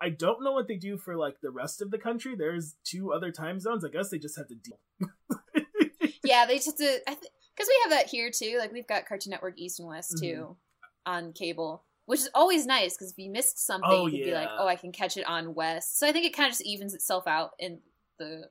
I 0.00 0.08
don't 0.10 0.42
know 0.44 0.52
what 0.52 0.68
they 0.68 0.76
do 0.76 0.96
for 0.98 1.16
like 1.16 1.40
the 1.42 1.50
rest 1.50 1.82
of 1.82 1.90
the 1.90 1.98
country. 1.98 2.34
There's 2.36 2.76
two 2.84 3.12
other 3.12 3.30
time 3.32 3.60
zones. 3.60 3.84
I 3.84 3.88
guess 3.90 4.08
they 4.10 4.18
just 4.18 4.36
have 4.38 4.48
to 4.48 4.54
deal 4.54 4.78
yeah, 6.24 6.46
they 6.46 6.56
just 6.56 6.78
because 6.78 7.68
we 7.68 7.80
have 7.82 7.90
that 7.90 8.06
here 8.06 8.30
too. 8.30 8.56
Like 8.58 8.72
we've 8.72 8.86
got 8.86 9.06
Cartoon 9.06 9.30
Network 9.30 9.58
East 9.58 9.78
and 9.80 9.88
West 9.88 10.18
too 10.18 10.56
Mm-hmm. 11.06 11.12
on 11.12 11.32
cable, 11.32 11.84
which 12.06 12.20
is 12.20 12.30
always 12.34 12.66
nice 12.66 12.96
because 12.96 13.12
if 13.12 13.18
you 13.18 13.30
missed 13.30 13.64
something, 13.64 13.88
Oh, 13.92 14.06
you 14.06 14.18
could 14.18 14.30
be 14.30 14.34
like, 14.34 14.48
"Oh, 14.58 14.66
I 14.66 14.76
can 14.76 14.90
catch 14.92 15.16
it 15.16 15.26
on 15.26 15.54
West." 15.54 15.98
So 15.98 16.06
I 16.08 16.12
think 16.12 16.24
it 16.26 16.34
kind 16.34 16.46
of 16.46 16.52
just 16.52 16.66
evens 16.66 16.94
itself 16.94 17.26
out 17.26 17.52
in 17.58 17.80
the 18.18 18.48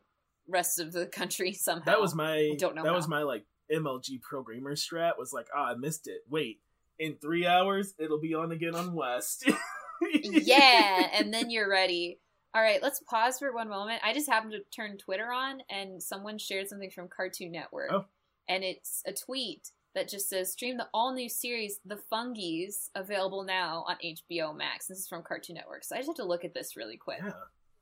rest 0.48 0.80
of 0.80 0.92
the 0.94 1.06
country 1.20 1.52
somehow. 1.54 1.86
that 1.86 2.00
was 2.02 2.14
my 2.14 2.36
I 2.36 2.56
don't 2.58 2.76
know 2.76 2.84
that 2.84 2.94
was 2.94 3.08
my 3.08 3.24
like 3.24 3.46
mlg 3.72 4.22
programmer 4.22 4.76
strat 4.76 5.18
was 5.18 5.34
like 5.34 5.48
ah 5.56 5.72
i 5.72 5.74
missed 5.74 6.08
it 6.08 6.22
wait 6.30 6.60
in 7.00 7.16
three 7.16 7.48
hours 7.48 7.96
it'll 7.98 8.20
be 8.22 8.36
on 8.36 8.52
again 8.52 8.76
on 8.76 8.94
west 8.94 9.50
yeah, 10.12 11.08
and 11.14 11.34
then 11.34 11.50
you're 11.50 11.70
ready. 11.70 12.20
All 12.54 12.62
right, 12.62 12.82
let's 12.82 13.00
pause 13.02 13.40
for 13.40 13.54
one 13.54 13.68
moment. 13.70 14.02
I 14.04 14.14
just 14.14 14.30
happened 14.30 14.54
to 14.54 14.60
turn 14.76 14.98
Twitter 14.98 15.32
on, 15.32 15.62
and 15.70 16.02
someone 16.02 16.38
shared 16.38 16.68
something 16.70 16.90
from 16.92 17.08
Cartoon 17.08 17.52
Network, 17.52 17.92
Oh. 17.92 18.06
and 18.48 18.64
it's 18.64 19.02
a 19.06 19.14
tweet 19.14 19.72
that 19.96 20.10
just 20.10 20.30
says 20.30 20.52
stream 20.52 20.78
the 20.78 20.88
all 20.94 21.14
new 21.14 21.30
series 21.30 21.80
The 21.86 22.00
Fungies 22.12 22.90
available 22.94 23.44
now 23.44 23.86
on 23.88 23.96
HBO 24.04 24.56
Max. 24.56 24.88
This 24.88 25.00
is 25.00 25.08
from 25.08 25.24
Cartoon 25.24 25.56
Network, 25.56 25.84
so 25.84 25.96
I 25.96 26.00
just 26.00 26.10
have 26.10 26.16
to 26.18 26.26
look 26.26 26.46
at 26.46 26.54
this 26.54 26.76
really 26.78 26.98
quick. 26.98 27.20
yeah 27.24 27.32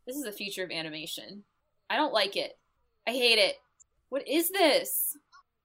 This 0.06 0.16
is 0.16 0.24
the 0.24 0.32
future 0.32 0.64
of 0.64 0.72
animation. 0.72 1.44
I 1.90 1.98
don't 1.98 2.14
like 2.14 2.36
it. 2.38 2.58
I 3.08 3.12
hate 3.12 3.40
it. 3.40 3.56
What 4.10 4.28
is 4.28 4.50
this? 4.52 5.18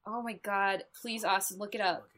Oh 0.07 0.23
my 0.23 0.33
god! 0.43 0.85
Please, 1.01 1.23
Austin, 1.23 1.59
look 1.59 1.75
it 1.75 1.81
up. 1.83 2.09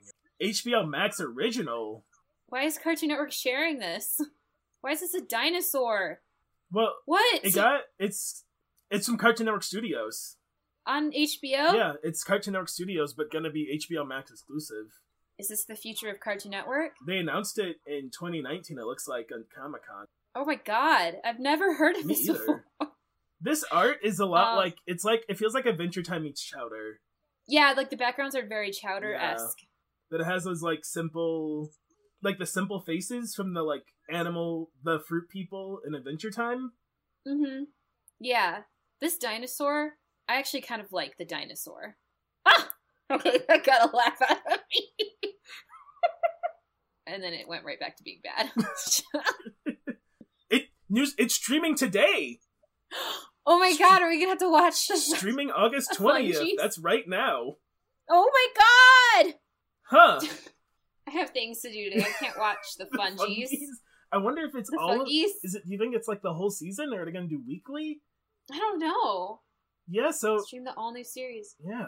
hbo 0.41 0.89
max 0.89 1.21
original 1.21 2.05
Why 2.49 2.65
is 2.65 2.79
Cartoon 2.79 3.09
Network 3.09 3.33
sharing 3.33 3.79
this? 3.81 4.21
Why 4.81 4.93
is 4.93 5.01
this 5.01 5.15
a 5.15 5.21
dinosaur? 5.21 6.21
well 6.73 6.95
What? 7.05 7.45
it 7.45 7.55
got 7.55 7.81
it's 7.99 8.45
it's 8.91 9.07
from 9.07 9.19
cartoon 9.19 9.47
network 9.47 9.65
studios 9.65 10.37
on 10.87 11.11
HBO? 11.13 11.75
yeah 11.75 11.93
it's 12.03 12.25
cartoon 12.25 12.53
network 12.53 12.69
studios 12.69 13.15
but 13.15 13.31
gonna 13.31 13.51
be 13.51 13.79
hbo 13.91 14.07
max 14.07 14.31
exclusive 14.31 14.87
Is 15.39 15.49
this 15.49 15.65
the 15.65 15.75
future 15.77 16.09
of 16.09 16.21
Cartoon 16.21 16.51
Network? 16.53 16.93
they 17.07 17.19
announced 17.19 17.59
it 17.59 17.77
in 17.87 18.11
2019 18.11 18.79
it 18.79 18.85
looks 18.85 19.07
like 19.09 19.29
on 19.35 19.45
comic-con 19.57 20.07
Oh 20.37 20.45
my 20.45 20.55
god, 20.55 21.15
I've 21.25 21.41
never 21.41 21.75
heard 21.75 21.97
of 21.97 22.05
Me 22.07 22.15
this 22.15 22.29
either. 22.29 22.39
before. 22.39 22.65
this 23.41 23.65
art 23.73 23.99
is 24.05 24.21
a 24.21 24.27
lot 24.27 24.53
Um, 24.53 24.57
like 24.59 24.77
it's 24.87 25.03
like 25.05 25.25
it 25.29 25.39
feels 25.39 25.55
like 25.55 25.67
adventure 25.67 26.03
time 26.03 26.23
meets 26.23 26.41
chowder 26.43 27.01
Yeah, 27.49 27.75
like 27.77 27.91
the 27.91 27.97
backgrounds 27.97 28.37
are 28.37 28.47
very 28.47 28.71
Chowder 28.71 29.13
esque. 29.15 29.59
that 30.11 30.21
it 30.21 30.25
has 30.27 30.45
those 30.45 30.63
like 30.63 30.85
simple 30.85 31.71
like 32.23 32.39
the 32.39 32.47
simple 32.47 32.81
faces 32.81 33.35
from 33.35 33.55
the 33.55 33.63
like 33.63 33.87
animal 34.09 34.71
the 34.85 35.01
fruit 35.01 35.29
people 35.29 35.81
in 35.87 35.95
adventure 35.95 36.31
time 36.31 36.73
Mm-hmm. 37.27 37.65
Yeah. 38.21 38.61
This 39.01 39.17
dinosaur, 39.19 39.95
I 40.31 40.37
actually 40.37 40.61
kind 40.61 40.81
of 40.81 40.93
like 40.93 41.19
the 41.19 41.25
dinosaur. 41.25 41.97
Ah! 42.47 42.69
Okay, 43.11 43.41
I 43.51 43.59
got 43.59 43.93
a 43.93 43.97
laugh 43.97 44.23
out 44.23 44.39
of 44.47 44.59
me. 44.73 45.09
and 47.09 47.21
then 47.21 47.33
it 47.33 47.49
went 47.49 47.65
right 47.65 47.81
back 47.81 47.97
to 47.97 48.05
being 48.05 48.21
bad. 48.23 48.53
it 50.51 50.69
news 50.89 51.17
it's 51.19 51.35
streaming 51.35 51.75
today 51.75 52.39
oh 53.47 53.59
my 53.59 53.75
god, 53.77 54.03
are 54.03 54.09
we 54.09 54.19
gonna 54.19 54.29
have 54.31 54.39
to 54.39 54.51
watch 54.51 54.87
this? 54.87 55.11
streaming 55.11 55.51
august 55.51 55.91
20th 55.99 56.51
that's 56.57 56.79
right 56.79 57.09
now 57.09 57.55
Oh 58.09 58.31
my 58.33 59.25
god! 59.25 59.35
huh 59.83 60.21
I 61.09 61.11
have 61.13 61.31
things 61.31 61.61
to 61.63 61.73
do 61.73 61.91
today. 61.91 62.05
I 62.05 62.25
can't 62.25 62.39
watch 62.39 62.59
the 62.79 62.85
Fungies. 62.87 63.49
i 64.13 64.19
wonder 64.19 64.43
if 64.43 64.55
it's 64.55 64.71
The 64.71 64.79
all 64.79 65.03
of, 65.03 65.09
is 65.09 65.55
it 65.57 65.65
do 65.67 65.73
you 65.73 65.79
think 65.79 65.97
it's 65.97 66.07
like 66.09 66.23
the 66.23 66.35
whole 66.35 66.51
season 66.51 66.93
or 66.93 67.03
are 67.03 67.05
they 67.05 67.11
gonna 67.13 67.27
do 67.27 67.43
weekly 67.45 68.01
I 68.53 68.59
don't 68.59 68.79
know. 68.81 69.41
Yeah 69.91 70.11
so 70.11 70.39
Stream 70.39 70.65
the 70.65 70.75
all 70.77 70.93
new 70.93 71.05
series. 71.05 71.57
yeah 71.65 71.87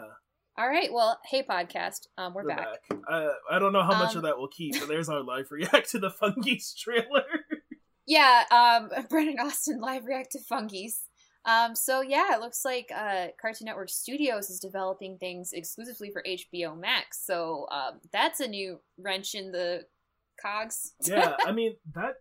All 0.57 0.67
right. 0.69 0.91
Well, 0.93 1.19
hey 1.25 1.41
podcast. 1.43 2.07
Um, 2.17 2.33
we're, 2.33 2.43
we're 2.43 2.49
back. 2.49 2.67
back, 2.89 2.99
Uh, 3.09 3.29
i 3.49 3.57
don't 3.59 3.73
know 3.73 3.81
how 3.83 3.97
much 3.97 4.11
Um, 4.11 4.17
of 4.17 4.23
that 4.23 4.37
we'll 4.37 4.49
keep 4.49 4.77
but 4.79 4.87
there's 4.87 5.09
our 5.09 5.23
live 5.23 5.47
react 5.51 5.89
to 5.91 5.99
the 5.99 6.11
fungies 6.11 6.75
trailer 6.77 7.23
Yeah. 8.05 8.43
Um, 8.51 8.89
Brennan 9.09 9.39
Austin 9.39 9.79
live 9.79 10.03
react 10.05 10.33
to 10.33 10.39
Fungies. 10.39 11.03
Um, 11.45 11.73
so 11.73 12.01
yeah, 12.01 12.35
it 12.35 12.41
looks 12.41 12.65
like 12.65 12.89
uh, 12.93 13.27
Cartoon 13.41 13.65
Network 13.65 13.89
Studios 13.89 14.49
is 14.49 14.59
developing 14.59 15.17
things 15.17 15.51
exclusively 15.53 16.11
for 16.11 16.21
HBO 16.27 16.77
Max. 16.77 17.25
So 17.25 17.65
um, 17.71 18.01
that's 18.11 18.41
a 18.41 18.47
new 18.47 18.79
wrench 18.97 19.35
in 19.35 19.53
the 19.53 19.85
cogs. 20.41 20.93
yeah, 21.05 21.35
I 21.45 21.53
mean 21.53 21.75
that, 21.95 22.15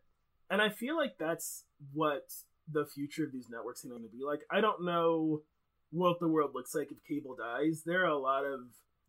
and 0.51 0.63
I 0.63 0.69
feel 0.69 0.97
like 0.97 1.15
that's 1.19 1.65
what 1.93 2.23
the 2.71 2.87
future 2.87 3.25
of 3.25 3.33
these 3.33 3.49
networks 3.51 3.85
are 3.85 3.89
going 3.89 4.03
to 4.05 4.09
be 4.09 4.23
like. 4.25 4.41
I 4.53 4.61
don't 4.61 4.85
know 4.85 5.43
what 5.93 6.19
the 6.21 6.29
world 6.29 6.53
looks 6.55 6.75
like 6.75 6.91
if 6.91 6.99
cable 7.09 7.37
dies. 7.37 7.83
There 7.85 8.03
are 8.03 8.11
a 8.11 8.19
lot 8.19 8.45
of 8.45 8.61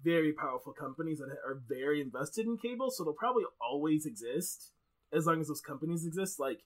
very 0.03 0.33
powerful 0.33 0.73
companies 0.73 1.19
that 1.19 1.29
are 1.45 1.61
very 1.67 2.01
invested 2.01 2.45
in 2.45 2.57
cable, 2.57 2.91
so 2.91 3.03
they'll 3.03 3.13
probably 3.13 3.45
always 3.61 4.05
exist 4.05 4.71
as 5.13 5.25
long 5.25 5.39
as 5.41 5.47
those 5.47 5.61
companies 5.61 6.05
exist. 6.05 6.39
Like 6.39 6.59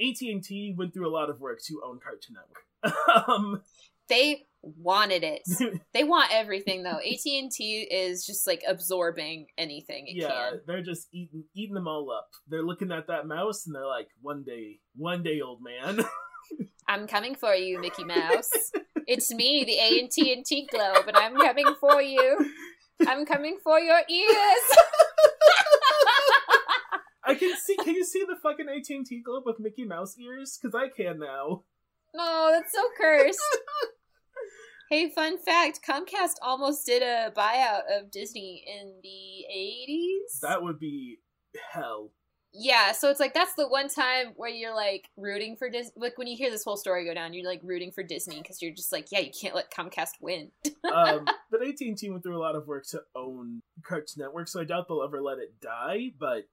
AT&T 0.00 0.74
went 0.76 0.92
through 0.92 1.08
a 1.08 1.14
lot 1.14 1.30
of 1.30 1.40
work 1.40 1.60
to 1.66 1.82
own 1.84 2.00
Cartoon 2.02 2.36
Network. 2.36 3.28
um, 3.28 3.62
they 4.08 4.46
wanted 4.62 5.22
it. 5.22 5.42
they 5.94 6.04
want 6.04 6.30
everything 6.32 6.82
though. 6.82 6.98
AT&T 6.98 7.88
is 7.90 8.26
just 8.26 8.46
like 8.46 8.62
absorbing 8.68 9.46
anything 9.56 10.06
it 10.08 10.16
yeah, 10.16 10.50
can. 10.50 10.60
they're 10.66 10.82
just 10.82 11.08
eating 11.12 11.44
eating 11.54 11.74
them 11.74 11.88
all 11.88 12.10
up. 12.10 12.28
They're 12.48 12.62
looking 12.62 12.92
at 12.92 13.06
that 13.06 13.26
mouse 13.26 13.66
and 13.66 13.74
they're 13.74 13.86
like, 13.86 14.08
"One 14.20 14.42
day, 14.42 14.80
one 14.96 15.22
day, 15.22 15.40
old 15.40 15.60
man." 15.62 16.04
I'm 16.88 17.06
coming 17.06 17.36
for 17.36 17.54
you, 17.54 17.80
Mickey 17.80 18.04
Mouse. 18.04 18.50
It's 19.06 19.32
me, 19.32 19.64
the 19.64 19.78
AT&T 19.78 20.68
globe, 20.70 21.04
and 21.08 21.16
I'm 21.16 21.36
coming 21.36 21.74
for 21.80 22.00
you. 22.02 22.52
I'm 23.06 23.24
coming 23.24 23.58
for 23.62 23.78
your 23.78 24.00
ears. 24.08 24.78
I 27.24 27.34
can 27.34 27.56
see. 27.56 27.76
Can 27.76 27.94
you 27.94 28.04
see 28.04 28.24
the 28.28 28.36
fucking 28.42 28.66
AT 28.68 28.88
and 28.90 29.06
T 29.06 29.22
globe 29.24 29.44
with 29.46 29.60
Mickey 29.60 29.84
Mouse 29.84 30.16
ears? 30.18 30.58
Because 30.60 30.74
I 30.74 30.88
can 30.88 31.18
now. 31.18 31.64
No, 32.14 32.50
that's 32.52 32.72
so 32.72 32.82
cursed. 32.98 33.38
hey, 34.90 35.10
fun 35.10 35.38
fact: 35.38 35.80
Comcast 35.86 36.34
almost 36.42 36.86
did 36.86 37.02
a 37.02 37.30
buyout 37.36 37.82
of 37.96 38.10
Disney 38.10 38.64
in 38.66 38.94
the 39.02 39.44
'80s. 39.54 40.40
That 40.40 40.62
would 40.62 40.78
be 40.80 41.18
hell. 41.72 42.12
Yeah, 42.52 42.92
so 42.92 43.10
it's 43.10 43.20
like 43.20 43.32
that's 43.32 43.54
the 43.54 43.68
one 43.68 43.88
time 43.88 44.32
where 44.36 44.50
you're 44.50 44.74
like 44.74 45.08
rooting 45.16 45.56
for 45.56 45.70
Disney. 45.70 45.92
Like 45.96 46.18
when 46.18 46.26
you 46.26 46.36
hear 46.36 46.50
this 46.50 46.64
whole 46.64 46.76
story 46.76 47.04
go 47.04 47.14
down, 47.14 47.32
you're 47.32 47.48
like 47.48 47.60
rooting 47.62 47.92
for 47.92 48.02
Disney 48.02 48.40
because 48.42 48.60
you're 48.60 48.74
just 48.74 48.90
like, 48.90 49.12
yeah, 49.12 49.20
you 49.20 49.30
can't 49.38 49.54
let 49.54 49.72
Comcast 49.72 50.14
win. 50.20 50.50
um, 50.92 51.26
but 51.50 51.62
AT 51.62 51.80
and 51.80 51.96
T 51.96 52.10
went 52.10 52.22
through 52.24 52.36
a 52.36 52.42
lot 52.42 52.56
of 52.56 52.66
work 52.66 52.86
to 52.88 53.02
own 53.14 53.62
Cartoon 53.84 54.22
Network, 54.24 54.48
so 54.48 54.60
I 54.60 54.64
doubt 54.64 54.88
they'll 54.88 55.02
ever 55.02 55.22
let 55.22 55.38
it 55.38 55.60
die. 55.60 56.10
But 56.18 56.48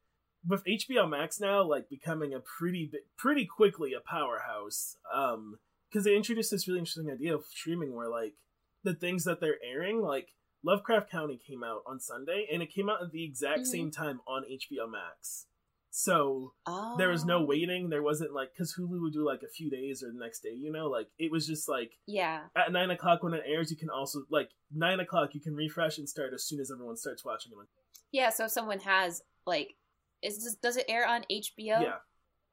with 0.47 0.63
HBO 0.65 1.09
Max 1.09 1.39
now, 1.39 1.63
like 1.63 1.89
becoming 1.89 2.33
a 2.33 2.39
pretty, 2.39 2.91
pretty 3.17 3.45
quickly 3.45 3.93
a 3.93 3.99
powerhouse, 3.99 4.97
um, 5.13 5.57
because 5.89 6.05
they 6.05 6.15
introduced 6.15 6.51
this 6.51 6.67
really 6.67 6.79
interesting 6.79 7.09
idea 7.09 7.33
of 7.33 7.45
streaming 7.45 7.95
where 7.95 8.09
like 8.09 8.35
the 8.83 8.93
things 8.93 9.23
that 9.23 9.39
they're 9.41 9.57
airing, 9.67 10.01
like 10.01 10.29
Lovecraft 10.63 11.09
Country 11.09 11.39
came 11.45 11.63
out 11.63 11.81
on 11.87 11.99
Sunday, 11.99 12.47
and 12.51 12.61
it 12.61 12.71
came 12.73 12.87
out 12.87 13.01
at 13.01 13.11
the 13.11 13.23
exact 13.23 13.61
Mhm. 13.61 13.65
same 13.67 13.91
time 13.91 14.21
on 14.27 14.43
HBO 14.45 14.87
Max. 14.87 15.47
So 15.99 16.53
oh. 16.67 16.93
there 16.99 17.09
was 17.09 17.25
no 17.25 17.43
waiting. 17.43 17.89
There 17.89 18.03
wasn't 18.03 18.31
like 18.31 18.53
because 18.53 18.75
Hulu 18.75 19.01
would 19.01 19.13
do 19.13 19.25
like 19.25 19.41
a 19.41 19.47
few 19.49 19.67
days 19.67 20.03
or 20.03 20.11
the 20.11 20.19
next 20.19 20.41
day. 20.41 20.53
You 20.53 20.71
know, 20.71 20.85
like 20.89 21.07
it 21.17 21.31
was 21.31 21.47
just 21.47 21.67
like 21.67 21.93
Yeah, 22.05 22.41
at 22.55 22.71
nine 22.71 22.91
o'clock 22.91 23.23
when 23.23 23.33
it 23.33 23.41
airs. 23.47 23.71
You 23.71 23.77
can 23.77 23.89
also 23.89 24.19
like 24.29 24.51
nine 24.71 24.99
o'clock. 24.99 25.33
You 25.33 25.41
can 25.41 25.55
refresh 25.55 25.97
and 25.97 26.07
start 26.07 26.33
as 26.35 26.43
soon 26.43 26.59
as 26.59 26.69
everyone 26.71 26.97
starts 26.97 27.25
watching 27.25 27.51
it. 27.53 27.67
yeah. 28.11 28.29
So 28.29 28.45
if 28.45 28.51
someone 28.51 28.77
has 28.81 29.23
like, 29.47 29.73
is 30.21 30.43
this, 30.43 30.53
does 30.53 30.77
it 30.77 30.85
air 30.87 31.07
on 31.07 31.25
HBO? 31.31 31.81
Yeah, 31.81 31.95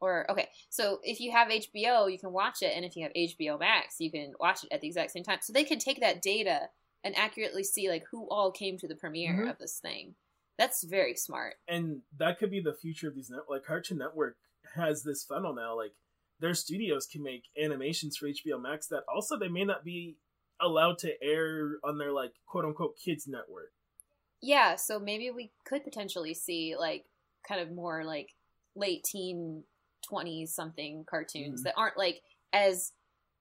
Or 0.00 0.24
okay, 0.30 0.48
so 0.70 1.00
if 1.02 1.20
you 1.20 1.30
have 1.32 1.48
HBO, 1.48 2.10
you 2.10 2.18
can 2.18 2.32
watch 2.32 2.62
it, 2.62 2.72
and 2.74 2.82
if 2.82 2.96
you 2.96 3.02
have 3.02 3.12
HBO 3.12 3.60
Max, 3.60 3.96
you 3.98 4.10
can 4.10 4.32
watch 4.40 4.64
it 4.64 4.72
at 4.72 4.80
the 4.80 4.86
exact 4.86 5.10
same 5.10 5.22
time. 5.22 5.40
So 5.42 5.52
they 5.52 5.64
can 5.64 5.78
take 5.78 6.00
that 6.00 6.22
data 6.22 6.70
and 7.04 7.14
accurately 7.14 7.62
see 7.62 7.90
like 7.90 8.04
who 8.10 8.26
all 8.30 8.50
came 8.50 8.78
to 8.78 8.88
the 8.88 8.96
premiere 8.96 9.34
Mhm. 9.44 9.50
of 9.50 9.58
this 9.58 9.80
thing. 9.80 10.14
That's 10.58 10.84
very 10.84 11.16
smart. 11.16 11.54
and 11.68 12.02
that 12.18 12.38
could 12.38 12.50
be 12.50 12.60
the 12.60 12.74
future 12.74 13.08
of 13.08 13.14
these 13.14 13.30
net. 13.30 13.40
Like 13.48 13.64
Cartoon 13.64 13.98
Network 13.98 14.36
has 14.74 15.02
this 15.02 15.24
funnel 15.24 15.54
now. 15.54 15.76
Like 15.76 15.92
their 16.40 16.54
studios 16.54 17.06
can 17.06 17.22
make 17.22 17.44
animations 17.60 18.16
for 18.16 18.26
HBO 18.28 18.60
Max 18.60 18.86
that 18.88 19.02
also 19.12 19.36
they 19.38 19.48
may 19.48 19.64
not 19.64 19.84
be 19.84 20.16
allowed 20.60 20.98
to 20.98 21.12
air 21.22 21.78
on 21.82 21.98
their 21.98 22.12
like 22.12 22.32
quote 22.46 22.64
unquote 22.64 22.96
kids 23.02 23.26
network. 23.26 23.72
Yeah, 24.40 24.76
so 24.76 24.98
maybe 24.98 25.30
we 25.30 25.50
could 25.66 25.84
potentially 25.84 26.34
see 26.34 26.74
like 26.78 27.04
kind 27.48 27.60
of 27.60 27.72
more 27.72 28.04
like 28.04 28.28
late 28.76 29.04
teen, 29.04 29.64
twenties 30.06 30.54
something 30.54 31.04
cartoons 31.08 31.60
Mhm. 31.60 31.64
that 31.64 31.74
aren't 31.76 31.96
like 31.98 32.22
as 32.52 32.92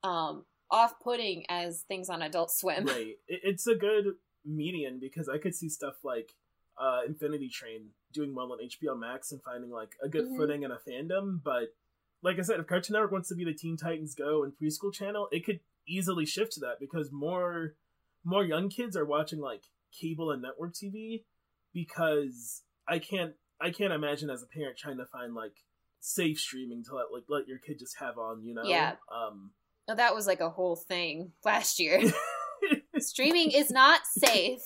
um 0.04 0.46
off-putting 0.72 1.46
as 1.50 1.84
things 1.88 2.10
on 2.10 2.22
Adult 2.24 2.50
Swim. 2.52 2.86
right. 2.86 3.16
It's 3.28 3.68
a 3.68 3.76
good 3.76 4.16
median 4.44 5.00
because 5.00 5.30
I 5.30 5.38
could 5.38 5.54
see 5.54 5.70
stuff 5.70 5.96
like 6.04 6.34
uh, 6.78 7.02
Infinity 7.08 7.50
Train 7.50 7.90
doing 8.12 8.34
well 8.36 8.52
on 8.52 8.60
HBO 8.60 8.98
Max 8.98 9.32
and 9.32 9.42
finding 9.44 9.70
like 9.70 9.96
a 10.04 10.10
good 10.10 10.26
Mhm. 10.26 10.38
footing 10.38 10.64
and 10.64 10.74
a 10.74 10.78
fandom. 10.78 11.42
But 11.44 11.76
like 12.22 12.40
I 12.40 12.42
said, 12.42 12.60
if 12.60 12.68
Cartoon 12.68 12.94
Network 12.94 13.12
wants 13.12 13.30
to 13.30 13.36
be 13.36 13.44
the 13.44 13.54
Teen 13.54 13.78
Titans 13.78 14.16
Go 14.16 14.44
and 14.44 14.54
preschool 14.58 14.94
channel, 14.94 15.28
it 15.32 15.46
could 15.46 15.60
easily 15.88 16.26
shift 16.26 16.54
to 16.54 16.60
that 16.62 16.80
because 16.80 17.12
more 17.12 17.76
more 18.24 18.44
young 18.46 18.70
kids 18.70 18.96
are 18.96 19.06
watching 19.06 19.40
like 19.40 19.64
cable 19.92 20.32
and 20.32 20.42
network 20.42 20.74
TV 20.74 21.26
because 21.74 22.64
I 22.88 23.00
can't 23.00 23.34
I 23.60 23.72
can't 23.72 23.94
imagine 23.94 24.30
as 24.30 24.42
a 24.44 24.48
parent 24.48 24.78
trying 24.78 24.98
to 24.98 25.06
find 25.06 25.34
like 25.36 25.54
safe 26.00 26.40
streaming 26.40 26.84
to 26.86 26.96
let 26.96 27.12
like 27.12 27.24
let 27.30 27.48
your 27.48 27.58
kid 27.60 27.80
just 27.80 27.98
have 27.98 28.18
on, 28.18 28.44
you 28.44 28.54
know? 28.54 28.64
Yeah. 28.64 28.96
Um 29.14 29.52
Oh, 29.90 29.96
that 29.96 30.16
was 30.16 30.26
like 30.28 30.40
a 30.40 30.50
whole 30.50 30.78
thing 30.78 31.34
last 31.44 31.78
year. 31.80 32.02
Streaming 33.00 33.52
is 33.52 33.70
not 33.70 34.02
safe. 34.06 34.62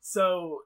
So, 0.00 0.60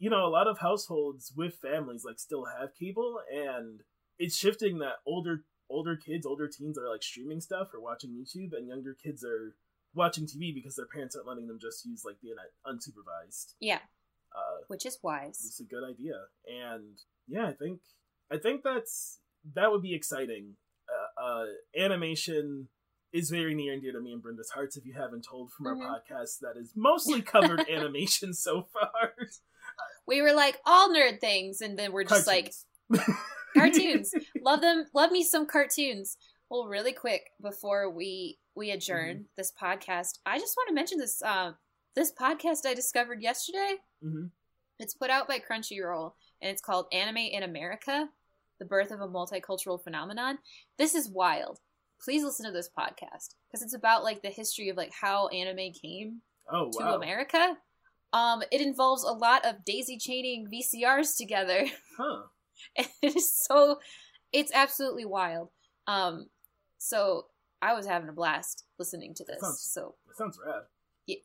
you 0.00 0.10
know, 0.10 0.24
a 0.26 0.28
lot 0.32 0.48
of 0.48 0.58
households 0.58 1.32
with 1.36 1.54
families 1.54 2.04
like 2.04 2.18
still 2.18 2.46
have 2.58 2.70
cable 2.74 3.20
and 3.32 3.82
it's 4.18 4.34
shifting 4.36 4.78
that 4.78 4.94
older 5.06 5.44
older 5.68 5.94
kids, 5.94 6.26
older 6.26 6.48
teens 6.48 6.76
are 6.76 6.90
like 6.90 7.02
streaming 7.02 7.40
stuff 7.40 7.68
or 7.72 7.80
watching 7.80 8.10
YouTube 8.10 8.56
and 8.56 8.66
younger 8.66 8.96
kids 9.00 9.22
are 9.22 9.54
watching 9.94 10.24
TV 10.24 10.52
because 10.52 10.74
their 10.74 10.86
parents 10.92 11.14
aren't 11.14 11.28
letting 11.28 11.46
them 11.46 11.58
just 11.60 11.84
use 11.84 12.02
like 12.04 12.16
the 12.20 12.30
internet 12.30 12.50
unsupervised. 12.66 13.54
Yeah, 13.60 13.78
Uh 14.34 14.64
which 14.68 14.84
is 14.86 14.98
wise. 15.02 15.40
it's 15.46 15.60
a 15.60 15.64
good 15.64 15.84
idea. 15.88 16.14
And 16.46 16.98
yeah, 17.28 17.46
I 17.46 17.52
think 17.52 17.80
I 18.32 18.38
think 18.38 18.62
that's 18.64 19.20
that 19.54 19.70
would 19.70 19.82
be 19.82 19.94
exciting. 19.94 20.56
Uh, 20.88 21.22
uh 21.22 21.46
animation 21.78 22.68
is 23.12 23.28
very 23.30 23.54
near 23.54 23.72
and 23.72 23.82
dear 23.82 23.92
to 23.92 24.00
me 24.00 24.12
and 24.12 24.22
Brenda's 24.22 24.50
hearts 24.50 24.76
if 24.76 24.86
you 24.86 24.94
haven't 24.94 25.26
told 25.28 25.50
from 25.52 25.66
our 25.66 25.74
podcast 25.76 26.38
that 26.40 26.56
is 26.56 26.72
mostly 26.76 27.20
covered 27.22 27.60
animation 27.70 28.32
so 28.32 28.66
far. 28.72 29.12
We 30.10 30.20
were 30.20 30.32
like 30.34 30.58
all 30.66 30.90
nerd 30.90 31.20
things, 31.20 31.62
and 31.62 31.78
then 31.78 31.92
we're 31.92 32.04
just 32.04 32.26
like 32.26 32.52
cartoons. 33.56 34.12
love 34.44 34.60
them. 34.60 34.84
Love 34.94 35.10
me 35.12 35.22
some 35.24 35.46
cartoons. 35.46 36.16
Well, 36.50 36.66
really 36.66 36.92
quick 36.92 37.30
before 37.40 37.88
we 37.90 38.38
we 38.54 38.72
adjourn 38.72 39.14
Mm-hmm. 39.16 39.22
this 39.36 39.52
podcast, 39.60 40.18
I 40.26 40.38
just 40.38 40.54
want 40.56 40.68
to 40.68 40.74
mention 40.74 40.98
this. 40.98 41.22
Uh, 41.22 41.52
this 41.96 42.12
podcast 42.12 42.66
I 42.66 42.74
discovered 42.74 43.22
yesterday. 43.22 43.76
hmm 44.02 44.26
It's 44.78 44.94
put 44.94 45.10
out 45.10 45.28
by 45.28 45.38
Crunchyroll, 45.38 46.12
and 46.42 46.50
it's 46.50 46.60
called 46.62 46.86
Anime 46.92 47.16
in 47.18 47.42
America: 47.44 48.08
The 48.58 48.64
Birth 48.66 48.90
of 48.90 49.00
a 49.00 49.08
Multicultural 49.08 49.82
Phenomenon. 49.82 50.38
This 50.78 50.94
is 50.94 51.08
wild. 51.08 51.58
Please 52.04 52.24
listen 52.24 52.46
to 52.46 52.52
this 52.52 52.70
podcast 52.76 53.34
because 53.46 53.62
it's 53.62 53.74
about 53.74 54.04
like 54.04 54.22
the 54.22 54.30
history 54.30 54.70
of 54.70 54.76
like 54.76 54.92
how 54.98 55.28
anime 55.28 55.72
came 55.72 56.22
Oh 56.50 56.70
to 56.72 56.78
wow! 56.84 56.96
America. 56.96 57.56
Um, 58.12 58.42
it 58.50 58.60
involves 58.60 59.02
a 59.04 59.12
lot 59.12 59.44
of 59.46 59.64
daisy 59.64 59.96
chaining 59.98 60.48
VCRs 60.52 61.16
together. 61.16 61.66
Huh? 61.96 62.22
it 62.76 62.88
is 63.02 63.34
so 63.34 63.78
it's 64.34 64.52
absolutely 64.54 65.06
wild 65.06 65.48
um 65.86 66.26
so 66.76 67.24
i 67.62 67.72
was 67.72 67.86
having 67.86 68.08
a 68.10 68.12
blast 68.12 68.64
listening 68.78 69.14
to 69.14 69.24
this 69.24 69.40
Sounds- 69.40 69.62
so 69.72 69.94
That 70.06 70.16
sounds 70.18 70.38
rad. 70.46 70.62
yeah 71.06 71.16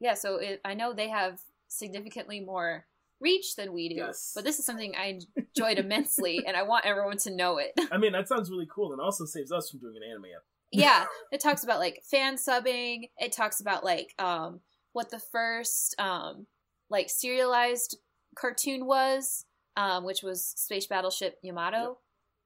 yeah. 0.00 0.14
so 0.14 0.36
it, 0.36 0.60
i 0.64 0.72
know 0.72 0.94
they 0.94 1.08
have 1.10 1.40
significantly 1.68 2.40
more 2.40 2.86
reach 3.20 3.54
than 3.56 3.72
we 3.74 3.90
do 3.90 3.96
Yes. 3.96 4.32
but 4.34 4.44
this 4.44 4.58
is 4.58 4.64
something 4.64 4.94
i 4.96 5.18
enjoyed 5.36 5.78
immensely 5.78 6.42
and 6.46 6.56
i 6.56 6.62
want 6.62 6.86
everyone 6.86 7.18
to 7.18 7.30
know 7.36 7.58
it 7.58 7.72
I 7.92 7.98
mean, 7.98 8.12
that 8.12 8.26
sounds 8.28 8.50
really 8.50 8.68
cool, 8.74 8.92
and 8.92 9.00
also 9.00 9.24
saves 9.26 9.52
us 9.52 9.68
from 9.70 9.80
doing 9.80 9.96
an 9.96 10.02
anime. 10.10 10.24
Episode. 10.24 10.42
yeah 10.72 11.04
it 11.32 11.40
talks 11.42 11.64
about 11.64 11.80
like 11.80 12.02
fan 12.10 12.36
subbing 12.36 13.10
it 13.18 13.32
talks 13.32 13.60
about 13.60 13.84
like 13.84 14.14
um 14.18 14.60
what 14.92 15.10
the 15.10 15.18
first 15.18 15.94
um 15.98 16.46
like 16.90 17.08
serialized 17.10 17.96
cartoon 18.36 18.86
was 18.86 19.44
um 19.76 20.04
which 20.04 20.22
was 20.22 20.52
space 20.56 20.86
battleship 20.86 21.36
yamato 21.42 21.76
Yep. 21.78 21.96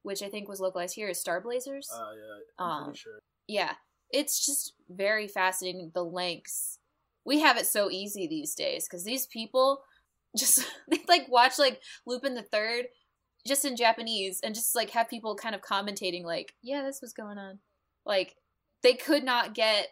which 0.02 0.22
i 0.22 0.28
think 0.28 0.48
was 0.48 0.60
localized 0.60 0.94
here 0.94 1.08
as 1.08 1.20
star 1.20 1.40
blazers 1.40 1.88
Uh, 1.92 2.12
yeah, 2.14 2.64
I'm 2.64 2.70
Um, 2.70 2.84
pretty 2.84 2.98
sure. 2.98 3.18
yeah 3.48 3.72
it's 4.10 4.44
just 4.44 4.74
very 4.90 5.28
fascinating 5.28 5.90
the 5.94 6.04
lengths 6.04 6.78
we 7.24 7.40
have 7.40 7.56
it 7.56 7.66
so 7.66 7.90
easy 7.90 8.26
these 8.26 8.54
days 8.54 8.86
because 8.88 9.04
these 9.04 9.26
people 9.26 9.82
just 10.36 10.64
they 10.90 11.02
like 11.08 11.26
watch 11.28 11.58
like 11.58 11.80
lupin 12.06 12.34
the 12.34 12.42
third 12.42 12.86
just 13.46 13.64
in 13.64 13.76
japanese 13.76 14.40
and 14.42 14.54
just 14.54 14.74
like 14.74 14.90
have 14.90 15.08
people 15.08 15.34
kind 15.34 15.54
of 15.54 15.60
commentating 15.60 16.24
like 16.24 16.54
yeah 16.62 16.82
this 16.82 17.00
was 17.02 17.12
going 17.12 17.38
on 17.38 17.58
like 18.06 18.34
they 18.82 18.94
could 18.94 19.24
not 19.24 19.54
get 19.54 19.88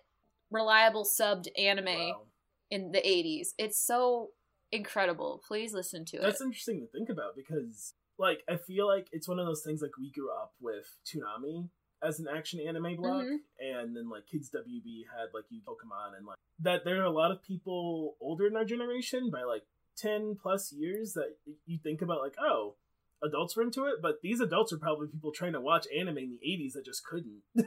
reliable 0.51 1.05
subbed 1.05 1.47
anime 1.59 1.87
Wow. 1.87 2.23
In 2.71 2.93
the 2.93 3.01
80s 3.01 3.49
it's 3.59 3.79
so 3.79 4.31
incredible 4.73 5.43
please 5.47 5.73
listen 5.75 6.05
to 6.05 6.17
That's 6.19 6.23
it 6.23 6.27
That's 6.27 6.41
interesting 6.43 6.81
to 6.81 6.87
think 6.87 7.09
about 7.09 7.35
because, 7.37 7.95
like, 8.19 8.43
I 8.49 8.57
feel 8.57 8.87
like 8.87 9.09
it's 9.13 9.29
one 9.29 9.39
of 9.39 9.47
those 9.47 9.63
things 9.65 9.83
like 9.83 9.97
we 9.99 10.11
grew 10.13 10.31
up 10.31 10.53
with 10.61 10.87
Toonami 11.07 11.69
as 12.03 12.19
an 12.21 12.27
action 12.35 12.61
anime 12.67 12.97
block, 12.97 13.25
Mhm. 13.25 13.39
and 13.59 13.97
then 13.97 14.09
like 14.09 14.27
Kids 14.27 14.49
WB 14.51 15.05
had 15.15 15.29
like 15.35 15.45
you 15.51 15.61
Pokemon, 15.63 16.17
and 16.17 16.25
like 16.27 16.37
that. 16.61 16.85
There 16.85 17.01
are 17.01 17.05
a 17.05 17.11
lot 17.11 17.31
of 17.31 17.43
people 17.43 18.17
older 18.21 18.47
in 18.47 18.57
our 18.57 18.65
generation 18.65 19.29
by 19.31 19.43
like 19.43 19.65
ten 19.97 20.35
plus 20.41 20.73
years 20.73 21.13
that 21.15 21.37
you 21.67 21.79
think 21.83 22.01
about 22.01 22.21
like, 22.23 22.37
oh, 22.41 22.77
adults 23.23 23.55
were 23.57 23.65
into 23.65 23.85
it, 23.85 23.97
but 24.01 24.23
these 24.23 24.41
adults 24.41 24.73
are 24.73 24.79
probably 24.79 25.09
people 25.09 25.31
trying 25.33 25.53
to 25.53 25.61
watch 25.61 25.87
anime 25.95 26.17
in 26.19 26.31
the 26.41 26.47
80s 26.47 26.73
that 26.73 26.85
just 26.87 27.05
couldn't. 27.05 27.43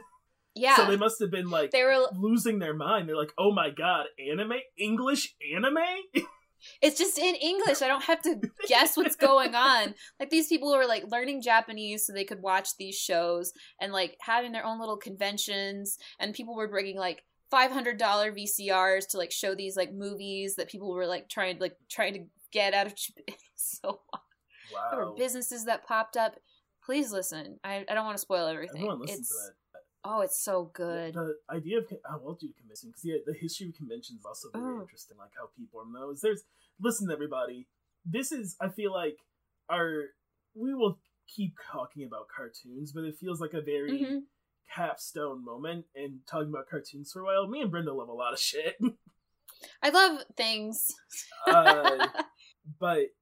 Yeah. 0.54 0.76
So 0.76 0.86
they 0.86 0.96
must 0.96 1.20
have 1.20 1.30
been 1.30 1.50
like 1.50 1.70
they 1.70 1.82
were 1.82 2.06
losing 2.14 2.58
their 2.58 2.74
mind. 2.74 3.08
They're 3.08 3.16
like, 3.16 3.32
"Oh 3.36 3.52
my 3.52 3.70
god, 3.70 4.06
anime? 4.18 4.60
English 4.78 5.34
anime?" 5.54 5.78
it's 6.82 6.98
just 6.98 7.18
in 7.18 7.34
English. 7.34 7.82
I 7.82 7.88
don't 7.88 8.04
have 8.04 8.22
to 8.22 8.40
guess 8.68 8.96
what's 8.96 9.16
going 9.16 9.54
on. 9.54 9.94
Like 10.18 10.30
these 10.30 10.48
people 10.48 10.72
were 10.72 10.86
like 10.86 11.04
learning 11.10 11.42
Japanese 11.42 12.06
so 12.06 12.12
they 12.12 12.24
could 12.24 12.42
watch 12.42 12.76
these 12.78 12.96
shows 12.96 13.52
and 13.80 13.92
like 13.92 14.16
having 14.20 14.52
their 14.52 14.64
own 14.64 14.80
little 14.80 14.96
conventions 14.96 15.98
and 16.18 16.34
people 16.34 16.54
were 16.54 16.68
bringing 16.68 16.96
like 16.96 17.24
$500 17.52 17.98
VCRs 17.98 19.08
to 19.08 19.18
like 19.18 19.30
show 19.30 19.54
these 19.54 19.76
like 19.76 19.92
movies 19.92 20.56
that 20.56 20.68
people 20.68 20.92
were 20.92 21.06
like 21.06 21.28
trying 21.28 21.58
like 21.58 21.76
trying 21.90 22.14
to 22.14 22.24
get 22.52 22.74
out 22.74 22.86
of 22.86 22.96
Japan. 22.96 23.36
so 23.54 24.00
wow. 24.72 24.88
there 24.90 25.06
were 25.06 25.14
businesses 25.14 25.64
that 25.66 25.86
popped 25.86 26.16
up. 26.16 26.36
Please 26.84 27.12
listen. 27.12 27.58
I, 27.64 27.84
I 27.88 27.94
don't 27.94 28.04
want 28.04 28.16
to 28.16 28.22
spoil 28.22 28.46
everything. 28.46 28.82
Everyone 28.82 29.00
listen 29.00 29.20
it's, 29.20 29.28
to 29.28 29.34
that. 29.34 29.52
Oh, 30.04 30.20
it's 30.20 30.38
so 30.38 30.70
good. 30.74 31.14
The 31.14 31.36
idea 31.48 31.78
of 31.78 31.86
I 32.08 32.16
will 32.16 32.34
do 32.34 32.48
convention 32.58 32.90
because 32.90 33.04
yeah, 33.04 33.16
the 33.24 33.32
history 33.32 33.68
of 33.68 33.74
conventions 33.74 34.20
is 34.20 34.26
also 34.26 34.50
very 34.50 34.64
Oh. 34.64 34.80
interesting. 34.82 35.16
Like 35.16 35.30
how 35.36 35.46
people 35.56 35.80
are 35.80 35.92
those. 35.92 36.20
There's 36.20 36.42
listen, 36.78 37.10
everybody. 37.10 37.66
This 38.04 38.30
is 38.30 38.56
I 38.60 38.68
feel 38.68 38.92
like 38.92 39.16
our 39.70 40.10
we 40.54 40.74
will 40.74 40.98
keep 41.26 41.54
talking 41.72 42.04
about 42.04 42.28
cartoons, 42.28 42.92
but 42.92 43.04
it 43.04 43.16
feels 43.18 43.40
like 43.40 43.54
a 43.54 43.62
very 43.62 44.02
Mhm. 44.02 44.26
capstone 44.70 45.42
moment 45.42 45.86
in 45.94 46.20
talking 46.26 46.50
about 46.50 46.68
cartoons 46.68 47.10
for 47.12 47.20
a 47.20 47.24
while. 47.24 47.46
Me 47.46 47.62
and 47.62 47.70
Brenda 47.70 47.92
love 47.94 48.08
a 48.08 48.12
lot 48.12 48.34
of 48.34 48.38
shit, 48.38 48.76
I 49.82 49.88
love 49.88 50.22
things. 50.36 50.94
uh, 51.46 52.08
but 52.78 53.14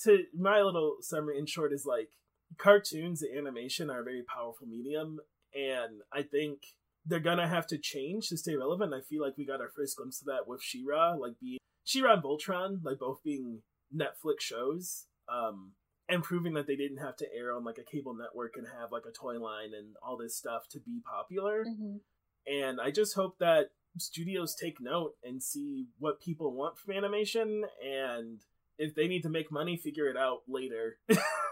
to 0.00 0.24
my 0.34 0.62
little 0.62 0.96
summary 1.02 1.38
in 1.38 1.44
short 1.44 1.72
is 1.74 1.84
like 1.84 2.08
cartoons 2.56 3.20
and 3.22 3.36
animation 3.36 3.90
are 3.90 4.00
a 4.00 4.04
very 4.04 4.22
powerful 4.22 4.66
medium 4.66 5.20
and 5.54 6.00
i 6.12 6.22
think 6.22 6.58
they're 7.06 7.18
gonna 7.20 7.48
have 7.48 7.66
to 7.66 7.78
change 7.78 8.28
to 8.28 8.36
stay 8.36 8.54
relevant 8.54 8.92
i 8.94 9.00
feel 9.00 9.22
like 9.22 9.36
we 9.36 9.46
got 9.46 9.60
our 9.60 9.70
first 9.74 9.96
glimpse 9.96 10.20
of 10.20 10.26
that 10.26 10.46
with 10.46 10.62
She-Ra, 10.62 11.14
like 11.14 11.34
being 11.40 11.58
She-Ra 11.84 12.14
and 12.14 12.22
voltron 12.22 12.80
like 12.84 12.98
both 12.98 13.22
being 13.24 13.62
netflix 13.94 14.40
shows 14.40 15.06
um 15.32 15.72
and 16.08 16.22
proving 16.22 16.54
that 16.54 16.66
they 16.66 16.76
didn't 16.76 16.98
have 16.98 17.16
to 17.16 17.26
air 17.36 17.52
on 17.54 17.64
like 17.64 17.78
a 17.78 17.90
cable 17.90 18.14
network 18.14 18.54
and 18.56 18.66
have 18.80 18.90
like 18.92 19.04
a 19.08 19.12
toy 19.12 19.38
line 19.38 19.70
and 19.76 19.96
all 20.02 20.16
this 20.16 20.36
stuff 20.36 20.68
to 20.70 20.80
be 20.80 21.00
popular 21.08 21.64
Mhm. 21.64 22.00
and 22.46 22.80
I 22.80 22.90
just 22.90 23.14
hope 23.14 23.38
that 23.38 23.70
studios 23.98 24.54
take 24.54 24.80
note 24.80 25.14
and 25.24 25.42
see 25.42 25.86
what 25.98 26.20
people 26.20 26.52
want 26.52 26.78
from 26.78 26.94
animation 26.94 27.64
and 27.84 28.40
if 28.78 28.94
they 28.94 29.08
need 29.08 29.22
to 29.24 29.28
make 29.28 29.52
money, 29.52 29.76
figure 29.76 30.08
it 30.08 30.16
out 30.16 30.40
later. 30.48 30.98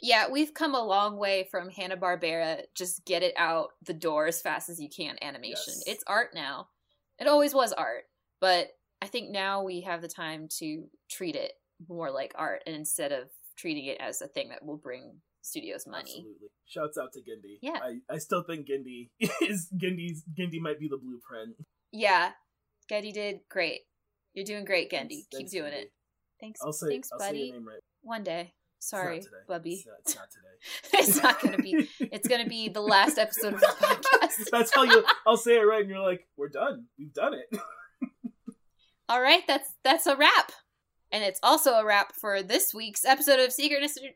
Yeah, 0.00 0.28
we've 0.30 0.52
come 0.52 0.74
a 0.74 0.82
long 0.84 1.16
way 1.16 1.48
from 1.50 1.70
Hanna 1.70 1.96
Barbera. 1.96 2.62
Just 2.74 3.04
get 3.04 3.22
it 3.22 3.34
out 3.36 3.68
the 3.86 3.94
door 3.94 4.26
as 4.26 4.42
fast 4.42 4.68
as 4.68 4.80
you 4.80 4.88
can. 4.94 5.16
Animation. 5.22 5.74
Yes. 5.76 5.84
It's 5.86 6.04
art 6.06 6.30
now. 6.34 6.68
It 7.18 7.26
always 7.28 7.54
was 7.54 7.72
art, 7.72 8.04
but 8.40 8.68
I 9.00 9.06
think 9.06 9.30
now 9.30 9.62
we 9.62 9.82
have 9.82 10.02
the 10.02 10.08
time 10.08 10.48
to 10.58 10.84
treat 11.10 11.36
it 11.36 11.52
more 11.88 12.10
like 12.10 12.32
art, 12.36 12.62
and 12.66 12.74
instead 12.74 13.12
of 13.12 13.28
treating 13.56 13.84
it 13.86 13.98
as 14.00 14.20
a 14.20 14.26
thing 14.26 14.48
that 14.48 14.64
will 14.64 14.76
bring 14.76 15.20
studios 15.42 15.86
money. 15.86 16.10
Absolutely. 16.10 16.48
Shouts 16.66 16.98
out 16.98 17.12
to 17.12 17.20
Gindi. 17.20 17.58
Yeah. 17.62 17.78
I, 17.82 17.98
I 18.12 18.18
still 18.18 18.42
think 18.42 18.66
Gindi 18.66 19.10
is 19.42 19.68
Gindy's 19.76 20.24
Gindi 20.38 20.58
might 20.60 20.80
be 20.80 20.88
the 20.88 20.96
blueprint. 20.98 21.54
Yeah, 21.92 22.32
Getty 22.88 23.12
did 23.12 23.40
great. 23.48 23.82
You're 24.32 24.44
doing 24.44 24.64
great, 24.64 24.90
Gendy. 24.90 25.08
Thanks- 25.08 25.08
Keep 25.30 25.38
thanks, 25.38 25.52
doing 25.52 25.72
Gindi. 25.72 25.82
it. 25.82 25.92
Thanks, 26.40 26.60
I'll 26.64 26.72
say 26.72 26.88
thanks, 26.88 27.10
I'll 27.12 27.18
buddy. 27.20 27.38
your 27.38 27.54
name 27.54 27.66
right. 27.68 27.80
One 28.02 28.24
day. 28.24 28.54
Sorry. 28.84 29.22
Bubby. 29.48 29.74
It's 29.74 29.86
not, 29.86 29.96
it's 30.00 30.14
not 30.16 30.28
today. 30.30 30.98
it's 31.02 31.22
not 31.22 31.40
gonna 31.40 31.58
be. 31.58 31.88
It's 32.00 32.28
gonna 32.28 32.46
be 32.48 32.68
the 32.68 32.80
last 32.82 33.16
episode 33.18 33.54
of 33.54 33.60
the 33.60 33.66
podcast. 33.80 34.50
That's 34.50 34.74
how 34.74 34.82
you 34.82 35.04
I'll 35.26 35.36
say 35.38 35.56
it 35.58 35.62
right 35.62 35.80
and 35.80 35.88
you're 35.90 36.00
like, 36.00 36.26
We're 36.36 36.48
done. 36.50 36.86
We've 36.98 37.12
done 37.12 37.32
it. 37.34 37.48
All 39.08 39.20
right, 39.22 39.42
that's 39.46 39.70
that's 39.84 40.06
a 40.06 40.16
wrap. 40.16 40.52
And 41.12 41.22
it's 41.22 41.38
also 41.42 41.74
a 41.74 41.84
wrap 41.84 42.14
for 42.14 42.42
this 42.42 42.74
week's 42.74 43.04
episode 43.04 43.38
of 43.38 43.52
Secret 43.52 43.80
Mysteries, 43.80 44.12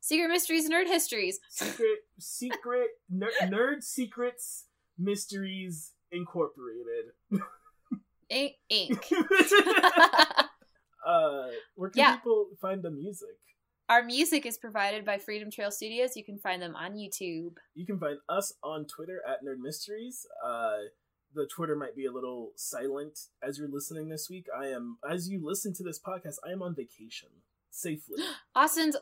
Secret 0.00 0.28
Mysteries 0.28 0.70
Nerd 0.70 0.86
Histories. 0.86 1.40
secret 1.50 1.98
secret 2.18 2.86
ner- 3.10 3.30
nerd 3.42 3.82
secrets 3.82 4.64
mysteries 4.98 5.92
incorporated 6.12 7.06
Inc. 8.32 8.54
Inc. 8.72 9.04
uh 11.06 11.46
where 11.74 11.90
can 11.90 11.98
Yeah. 12.00 12.16
people 12.16 12.46
find 12.60 12.82
the 12.82 12.90
music 12.90 13.36
Our 13.88 14.04
music 14.04 14.44
is 14.44 14.58
provided 14.58 15.04
by 15.04 15.16
Freedom 15.18 15.50
Trail 15.50 15.70
Studios. 15.70 16.16
You 16.16 16.24
can 16.24 16.38
find 16.38 16.60
them 16.60 16.76
on 16.76 16.94
YouTube. 16.94 17.54
you 17.74 17.86
can 17.86 17.98
find 17.98 18.18
us 18.28 18.52
on 18.62 18.84
twitter 18.86 19.22
at 19.26 19.44
nerd 19.44 19.58
mysteries 19.58 20.26
uh 20.44 20.76
the 21.34 21.46
twitter 21.46 21.76
might 21.76 21.94
be 21.96 22.06
a 22.06 22.12
little 22.12 22.52
silent 22.56 23.18
as 23.42 23.58
you're 23.58 23.68
listening 23.68 24.08
this 24.08 24.28
week 24.30 24.46
i 24.58 24.66
am 24.66 24.98
as 25.08 25.28
you 25.28 25.40
listen 25.44 25.72
to 25.74 25.82
this 25.82 25.98
podcast 26.00 26.36
i 26.46 26.50
am 26.50 26.62
on 26.62 26.74
vacation 26.74 27.28
safely 27.70 28.22
Austin's 28.54 28.96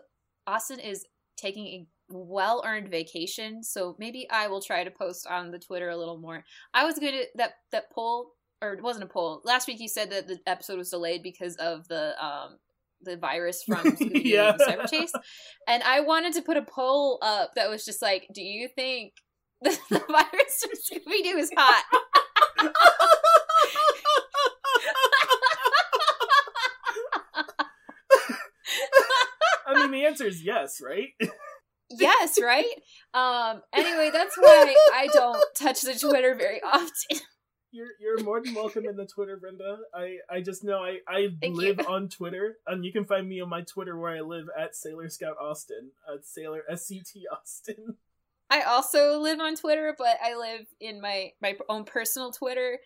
Austin 0.46 0.78
is 0.78 1.04
taking 1.36 1.66
a 1.66 1.86
well 2.08 2.62
earned 2.64 2.88
vacation, 2.88 3.62
so 3.64 3.96
maybe 3.98 4.28
I 4.30 4.46
will 4.46 4.60
try 4.60 4.84
to 4.84 4.90
post 4.92 5.26
on 5.26 5.50
the 5.50 5.58
Twitter 5.58 5.88
a 5.88 5.96
little 5.96 6.18
more. 6.18 6.44
I 6.72 6.84
was 6.84 6.98
going 7.00 7.12
to 7.14 7.26
that 7.34 7.54
that 7.72 7.90
poll 7.90 8.32
or 8.62 8.74
it 8.74 8.82
wasn't 8.82 9.04
a 9.04 9.08
poll. 9.08 9.42
Last 9.44 9.66
week 9.66 9.80
you 9.80 9.88
said 9.88 10.10
that 10.10 10.28
the 10.28 10.38
episode 10.46 10.78
was 10.78 10.90
delayed 10.90 11.22
because 11.24 11.56
of 11.56 11.88
the 11.88 12.14
um 12.24 12.58
the 13.02 13.16
virus 13.16 13.62
from 13.62 13.97
Yeah. 14.01 14.52
and 14.52 14.60
Cyber 14.60 14.90
Chase. 14.90 15.12
And 15.68 15.82
I 15.82 16.01
wanted 16.01 16.32
to 16.35 16.43
put 16.43 16.56
a 16.56 16.62
poll 16.62 17.18
up 17.23 17.51
that 17.56 17.68
was 17.70 17.85
just 17.85 18.02
like, 18.02 18.27
do 18.32 18.43
you 18.43 18.68
think 18.74 19.12
the, 19.62 19.70
the 19.90 19.98
virus 20.09 20.62
from 20.62 21.01
Scooby 21.01 21.23
Doo 21.23 21.36
is 21.39 21.51
hot? 21.56 21.85
i 29.68 29.74
mean 29.74 29.90
the 29.90 30.05
answer 30.05 30.27
is 30.27 30.43
yes 30.44 30.81
right 30.85 31.09
yes, 31.90 32.39
right? 32.43 32.66
Um 33.14 33.62
anyway, 33.73 34.10
that's 34.12 34.36
why 34.36 34.74
I 34.93 35.06
don't 35.12 35.43
touch 35.56 35.82
the 35.82 35.94
Twitter 35.94 36.35
very 36.35 36.60
often. 36.62 37.20
You're 37.77 37.89
you're 38.01 38.24
more 38.24 38.40
than 38.40 38.55
welcome 38.55 38.86
in 38.86 38.97
the 38.97 39.05
Twitter, 39.05 39.36
Brenda. 39.36 39.81
I 39.93 40.16
I 40.31 40.40
just 40.40 40.65
know 40.65 40.78
I 40.78 41.01
I 41.07 41.28
Thank 41.43 41.57
live 41.57 41.78
you. 41.81 41.86
on 41.86 42.09
Twitter, 42.09 42.57
and 42.66 42.86
you 42.86 42.90
can 42.90 43.05
find 43.05 43.28
me 43.28 43.43
on 43.43 43.51
my 43.51 43.61
Twitter 43.61 43.98
where 43.98 44.16
I 44.16 44.23
live 44.23 44.47
at 44.59 44.74
Sailor 44.74 45.11
Scout 45.11 45.36
Austin, 45.39 45.90
at 46.11 46.24
Sailor 46.24 46.62
S 46.70 46.86
C 46.86 47.03
T 47.03 47.27
Austin. 47.31 47.97
I 48.48 48.62
also 48.62 49.19
live 49.19 49.40
on 49.40 49.57
Twitter, 49.57 49.94
but 49.98 50.16
I 50.24 50.36
live 50.36 50.66
in 50.81 51.03
my 51.03 51.32
my 51.43 51.55
own 51.69 51.85
personal 51.85 52.31
Twitter 52.32 52.78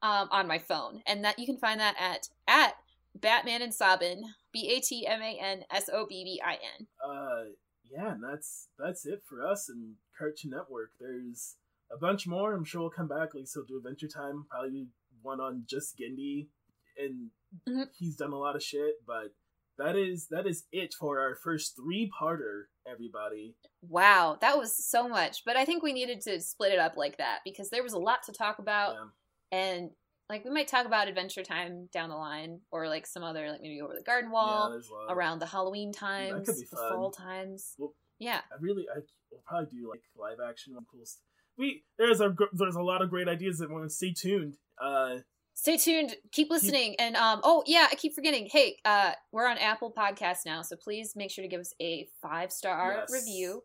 um, 0.00 0.28
on 0.30 0.48
my 0.48 0.58
phone, 0.58 1.02
and 1.06 1.24
that 1.26 1.38
you 1.38 1.44
can 1.44 1.58
find 1.58 1.78
that 1.80 1.96
at 2.00 2.30
at 2.46 2.76
Batman 3.14 3.60
and 3.60 3.74
Sabin, 3.74 4.24
B 4.50 4.74
A 4.74 4.80
T 4.80 5.06
M 5.06 5.20
A 5.20 5.38
N 5.38 5.64
S 5.70 5.90
O 5.92 6.06
B 6.06 6.24
B 6.24 6.40
I 6.42 6.54
N. 6.54 6.86
Uh, 7.06 7.44
yeah, 7.84 8.12
and 8.12 8.24
that's 8.24 8.68
that's 8.78 9.04
it 9.04 9.22
for 9.28 9.46
us 9.46 9.68
and 9.68 9.96
Cartoon 10.16 10.52
Network. 10.52 10.92
There's 10.98 11.56
a 11.90 11.96
bunch 11.98 12.26
more. 12.26 12.52
I'm 12.54 12.64
sure 12.64 12.82
we'll 12.82 12.90
come 12.90 13.08
back. 13.08 13.34
Lisa 13.34 13.60
will 13.60 13.66
do 13.66 13.78
Adventure 13.78 14.08
Time. 14.08 14.46
Probably 14.50 14.88
one 15.22 15.40
on 15.40 15.64
just 15.66 15.98
Gendy, 15.98 16.48
and 16.96 17.30
Mhm. 17.68 17.90
he's 17.98 18.16
done 18.16 18.32
a 18.32 18.38
lot 18.38 18.56
of 18.56 18.62
shit. 18.62 19.04
But 19.06 19.34
that 19.78 19.96
is 19.96 20.28
that 20.28 20.46
is 20.46 20.66
it 20.72 20.94
for 20.94 21.20
our 21.20 21.34
first 21.36 21.76
three 21.76 22.10
parter. 22.20 22.64
Everybody, 22.86 23.54
Wow, 23.82 24.38
that 24.40 24.58
was 24.58 24.74
so 24.74 25.08
much, 25.08 25.44
but 25.44 25.56
I 25.56 25.64
think 25.64 25.82
we 25.82 25.92
needed 25.92 26.20
to 26.22 26.40
split 26.40 26.72
it 26.72 26.78
up 26.78 26.96
like 26.96 27.18
that 27.18 27.40
because 27.44 27.68
there 27.70 27.82
was 27.82 27.92
a 27.92 27.98
lot 27.98 28.22
to 28.24 28.32
talk 28.32 28.58
about, 28.58 28.96
Um, 28.96 29.12
and 29.52 29.90
like 30.30 30.44
we 30.44 30.50
might 30.50 30.68
talk 30.68 30.84
about 30.86 31.06
Adventure 31.08 31.42
Time 31.42 31.86
down 31.92 32.08
the 32.10 32.16
line, 32.16 32.60
or 32.70 32.88
like 32.88 33.06
some 33.06 33.22
other 33.22 33.50
like 33.52 33.60
maybe 33.60 33.80
over 33.80 33.94
the 33.94 34.02
garden 34.02 34.30
wall 34.30 34.70
lot. 34.90 35.12
around 35.12 35.38
the 35.38 35.46
Halloween 35.46 35.92
times, 35.92 36.46
could 36.46 36.56
be 36.56 36.64
the 36.70 36.76
fall 36.76 37.10
times. 37.10 37.74
Well, 37.78 37.94
Yeah, 38.18 38.42
I 38.50 38.56
really, 38.60 38.88
I 38.88 38.98
will 39.30 39.42
probably 39.46 39.70
do 39.78 39.88
like 39.88 40.02
live 40.16 40.38
action 40.40 40.74
one 40.74 40.84
cool. 40.90 41.04
St- 41.06 41.22
we 41.58 41.82
there's 41.98 42.20
a 42.20 42.34
there's 42.52 42.76
a 42.76 42.82
lot 42.82 43.02
of 43.02 43.10
great 43.10 43.28
ideas 43.28 43.58
that 43.58 43.70
want 43.70 43.84
to 43.84 43.90
stay 43.90 44.12
tuned. 44.12 44.56
Uh, 44.82 45.16
stay 45.54 45.76
tuned 45.76 46.14
keep 46.30 46.50
listening 46.50 46.94
and 47.00 47.16
um 47.16 47.40
oh 47.42 47.64
yeah 47.66 47.88
i 47.90 47.94
keep 47.96 48.14
forgetting 48.14 48.48
hey 48.48 48.76
uh 48.84 49.10
we're 49.32 49.48
on 49.48 49.58
apple 49.58 49.92
Podcasts 49.92 50.46
now 50.46 50.62
so 50.62 50.76
please 50.76 51.14
make 51.16 51.32
sure 51.32 51.42
to 51.42 51.48
give 51.48 51.58
us 51.60 51.74
a 51.82 52.06
five 52.22 52.52
star 52.52 52.98
Yes. 53.00 53.10
review 53.12 53.64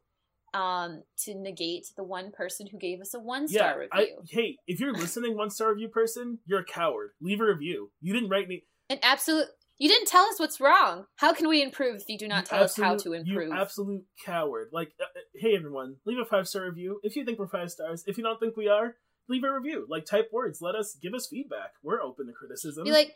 um 0.56 1.03
to 1.20 1.36
negate 1.36 1.86
the 1.95 2.03
one 2.03 2.32
person 2.32 2.65
who 2.65 2.80
gave 2.80 2.99
us 2.99 3.14
a 3.14 3.20
one 3.20 3.48
star 3.48 3.82
yeah, 3.82 3.88
star 3.88 4.02
I, 4.02 4.07
hey, 4.28 4.57
if 4.65 4.80
you're 4.80 4.94
listening, 4.94 5.38
one 5.38 5.52
star 5.52 5.70
review 5.72 5.88
person, 5.90 6.40
you're 6.48 6.61
a 6.61 6.65
coward. 6.65 7.11
Leave 7.22 7.41
a 7.41 7.45
review. 7.45 7.91
You 8.02 8.14
didn't 8.14 8.30
write 8.30 8.48
me. 8.48 8.64
an 8.90 8.98
absolute 9.03 9.45
you 9.84 9.90
didn't 9.90 10.08
tell 10.08 10.24
us 10.28 10.40
what's 10.40 10.62
wrong 10.62 11.06
how 11.18 11.34
can 11.34 11.50
we 11.50 11.62
improve 11.62 11.98
if 11.98 12.08
you 12.08 12.18
do 12.18 12.26
not 12.28 12.46
you 12.46 12.58
tell 12.58 12.64
us 12.64 12.78
how 12.78 12.96
to 12.96 13.12
improve 13.12 13.50
You 13.50 13.54
absolute 13.54 14.06
coward. 14.26 14.70
Like, 14.72 14.94
uh, 15.00 15.04
uh, 15.04 15.22
hey 15.36 15.56
everyone, 15.58 15.98
leave 16.06 16.20
a 16.20 16.26
five 16.26 16.48
star 16.48 16.64
review 16.64 17.02
if 17.04 17.18
you 17.18 17.26
think 17.26 17.38
we're 17.38 17.48
five 17.48 17.70
stars. 17.70 18.04
If 18.08 18.18
you 18.18 18.24
don't 18.24 18.40
think 18.40 18.56
we 18.56 18.70
are, 18.70 18.96
leave 19.28 19.44
a 19.44 19.54
review. 19.54 19.86
Like, 19.90 20.06
type 20.06 20.30
words. 20.32 20.62
Let 20.62 20.76
us 20.76 20.98
give 21.02 21.14
us 21.14 21.28
feedback. 21.28 21.74
We're 21.84 22.02
open 22.02 22.28
to 22.28 22.34
criticism. 22.34 22.86
be 22.86 22.92
like 22.92 23.14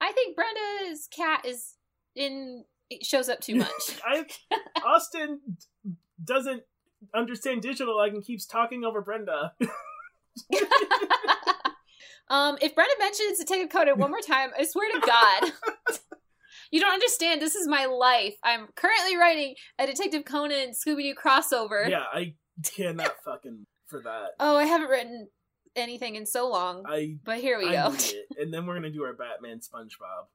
i 0.00 0.12
think 0.12 0.36
brenda's 0.36 1.08
cat 1.10 1.44
is 1.44 1.74
in 2.14 2.64
It 2.90 3.04
shows 3.04 3.28
up 3.28 3.40
too 3.40 3.54
much. 3.64 4.00
I 4.04 4.26
Austin 4.84 5.40
doesn't 6.22 6.62
understand 7.14 7.62
digital 7.62 7.96
like 7.96 8.12
and 8.12 8.24
keeps 8.24 8.44
talking 8.46 8.84
over 8.84 9.00
Brenda. 9.02 9.52
um, 12.28 12.58
if 12.60 12.74
Brenda 12.74 12.94
mentions 12.98 13.38
the 13.38 13.44
Detective 13.44 13.70
Conan 13.70 13.98
one 13.98 14.10
more 14.10 14.20
time, 14.20 14.50
I 14.58 14.64
swear 14.64 14.90
to 14.92 15.06
God. 15.06 15.52
you 16.70 16.80
don't 16.80 16.92
understand. 16.92 17.40
This 17.42 17.54
is 17.54 17.66
my 17.68 17.86
life. 17.86 18.34
I'm 18.42 18.68
currently 18.76 19.16
writing 19.16 19.54
a 19.78 19.86
Detective 19.86 20.24
Conan 20.24 20.70
Scooby 20.70 21.02
Doo 21.02 21.14
crossover. 21.14 21.88
Yeah, 21.88 22.04
I 22.12 22.34
cannot 22.64 23.14
fucking 23.24 23.66
for 23.86 24.00
that. 24.02 24.30
Oh, 24.40 24.56
I 24.56 24.64
haven't 24.64 24.88
written 24.88 25.28
anything 25.76 26.16
in 26.16 26.26
so 26.26 26.48
long. 26.48 26.84
I 26.86 27.16
but 27.24 27.38
here 27.38 27.58
we 27.58 27.68
I 27.68 27.88
go. 27.90 27.96
And 28.38 28.52
then 28.52 28.66
we're 28.66 28.74
gonna 28.74 28.90
do 28.90 29.04
our 29.04 29.14
Batman 29.14 29.60
SpongeBob. 29.60 30.26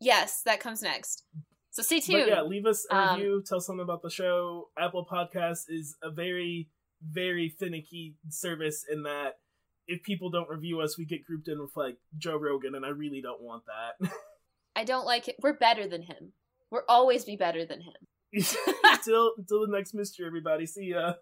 Yes, 0.00 0.42
that 0.44 0.60
comes 0.60 0.82
next. 0.82 1.24
So 1.70 1.82
stay 1.82 2.00
tuned. 2.00 2.24
But 2.24 2.28
yeah, 2.28 2.42
leave 2.42 2.66
us 2.66 2.86
a 2.90 2.96
Um, 2.96 3.16
review. 3.16 3.42
Tell 3.46 3.60
something 3.60 3.82
about 3.82 4.02
the 4.02 4.10
show. 4.10 4.70
Apple 4.78 5.06
Podcast 5.10 5.64
is 5.68 5.96
a 6.02 6.10
very, 6.10 6.68
very 7.02 7.48
finicky 7.48 8.16
service 8.28 8.84
in 8.90 9.04
that 9.04 9.38
if 9.86 10.02
people 10.02 10.30
don't 10.30 10.48
review 10.48 10.80
us, 10.80 10.96
we 10.98 11.04
get 11.04 11.24
grouped 11.24 11.48
in 11.48 11.60
with 11.60 11.76
like 11.76 11.96
Joe 12.16 12.36
Rogan, 12.36 12.74
and 12.74 12.84
I 12.84 12.90
really 12.90 13.20
don't 13.20 13.40
want 13.42 13.64
that. 13.66 14.10
I 14.76 14.84
don't 14.84 15.06
like 15.06 15.28
it. 15.28 15.36
We're 15.42 15.58
better 15.58 15.86
than 15.86 16.02
him. 16.02 16.32
We'll 16.70 16.82
always 16.88 17.24
be 17.24 17.36
better 17.36 17.64
than 17.64 17.80
him. 17.80 17.94
until 18.84 19.32
until 19.36 19.66
the 19.66 19.72
next 19.76 19.94
mystery, 19.94 20.26
everybody. 20.26 20.66
See 20.66 20.90
ya. 20.90 21.14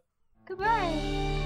Goodbye. 0.46 1.37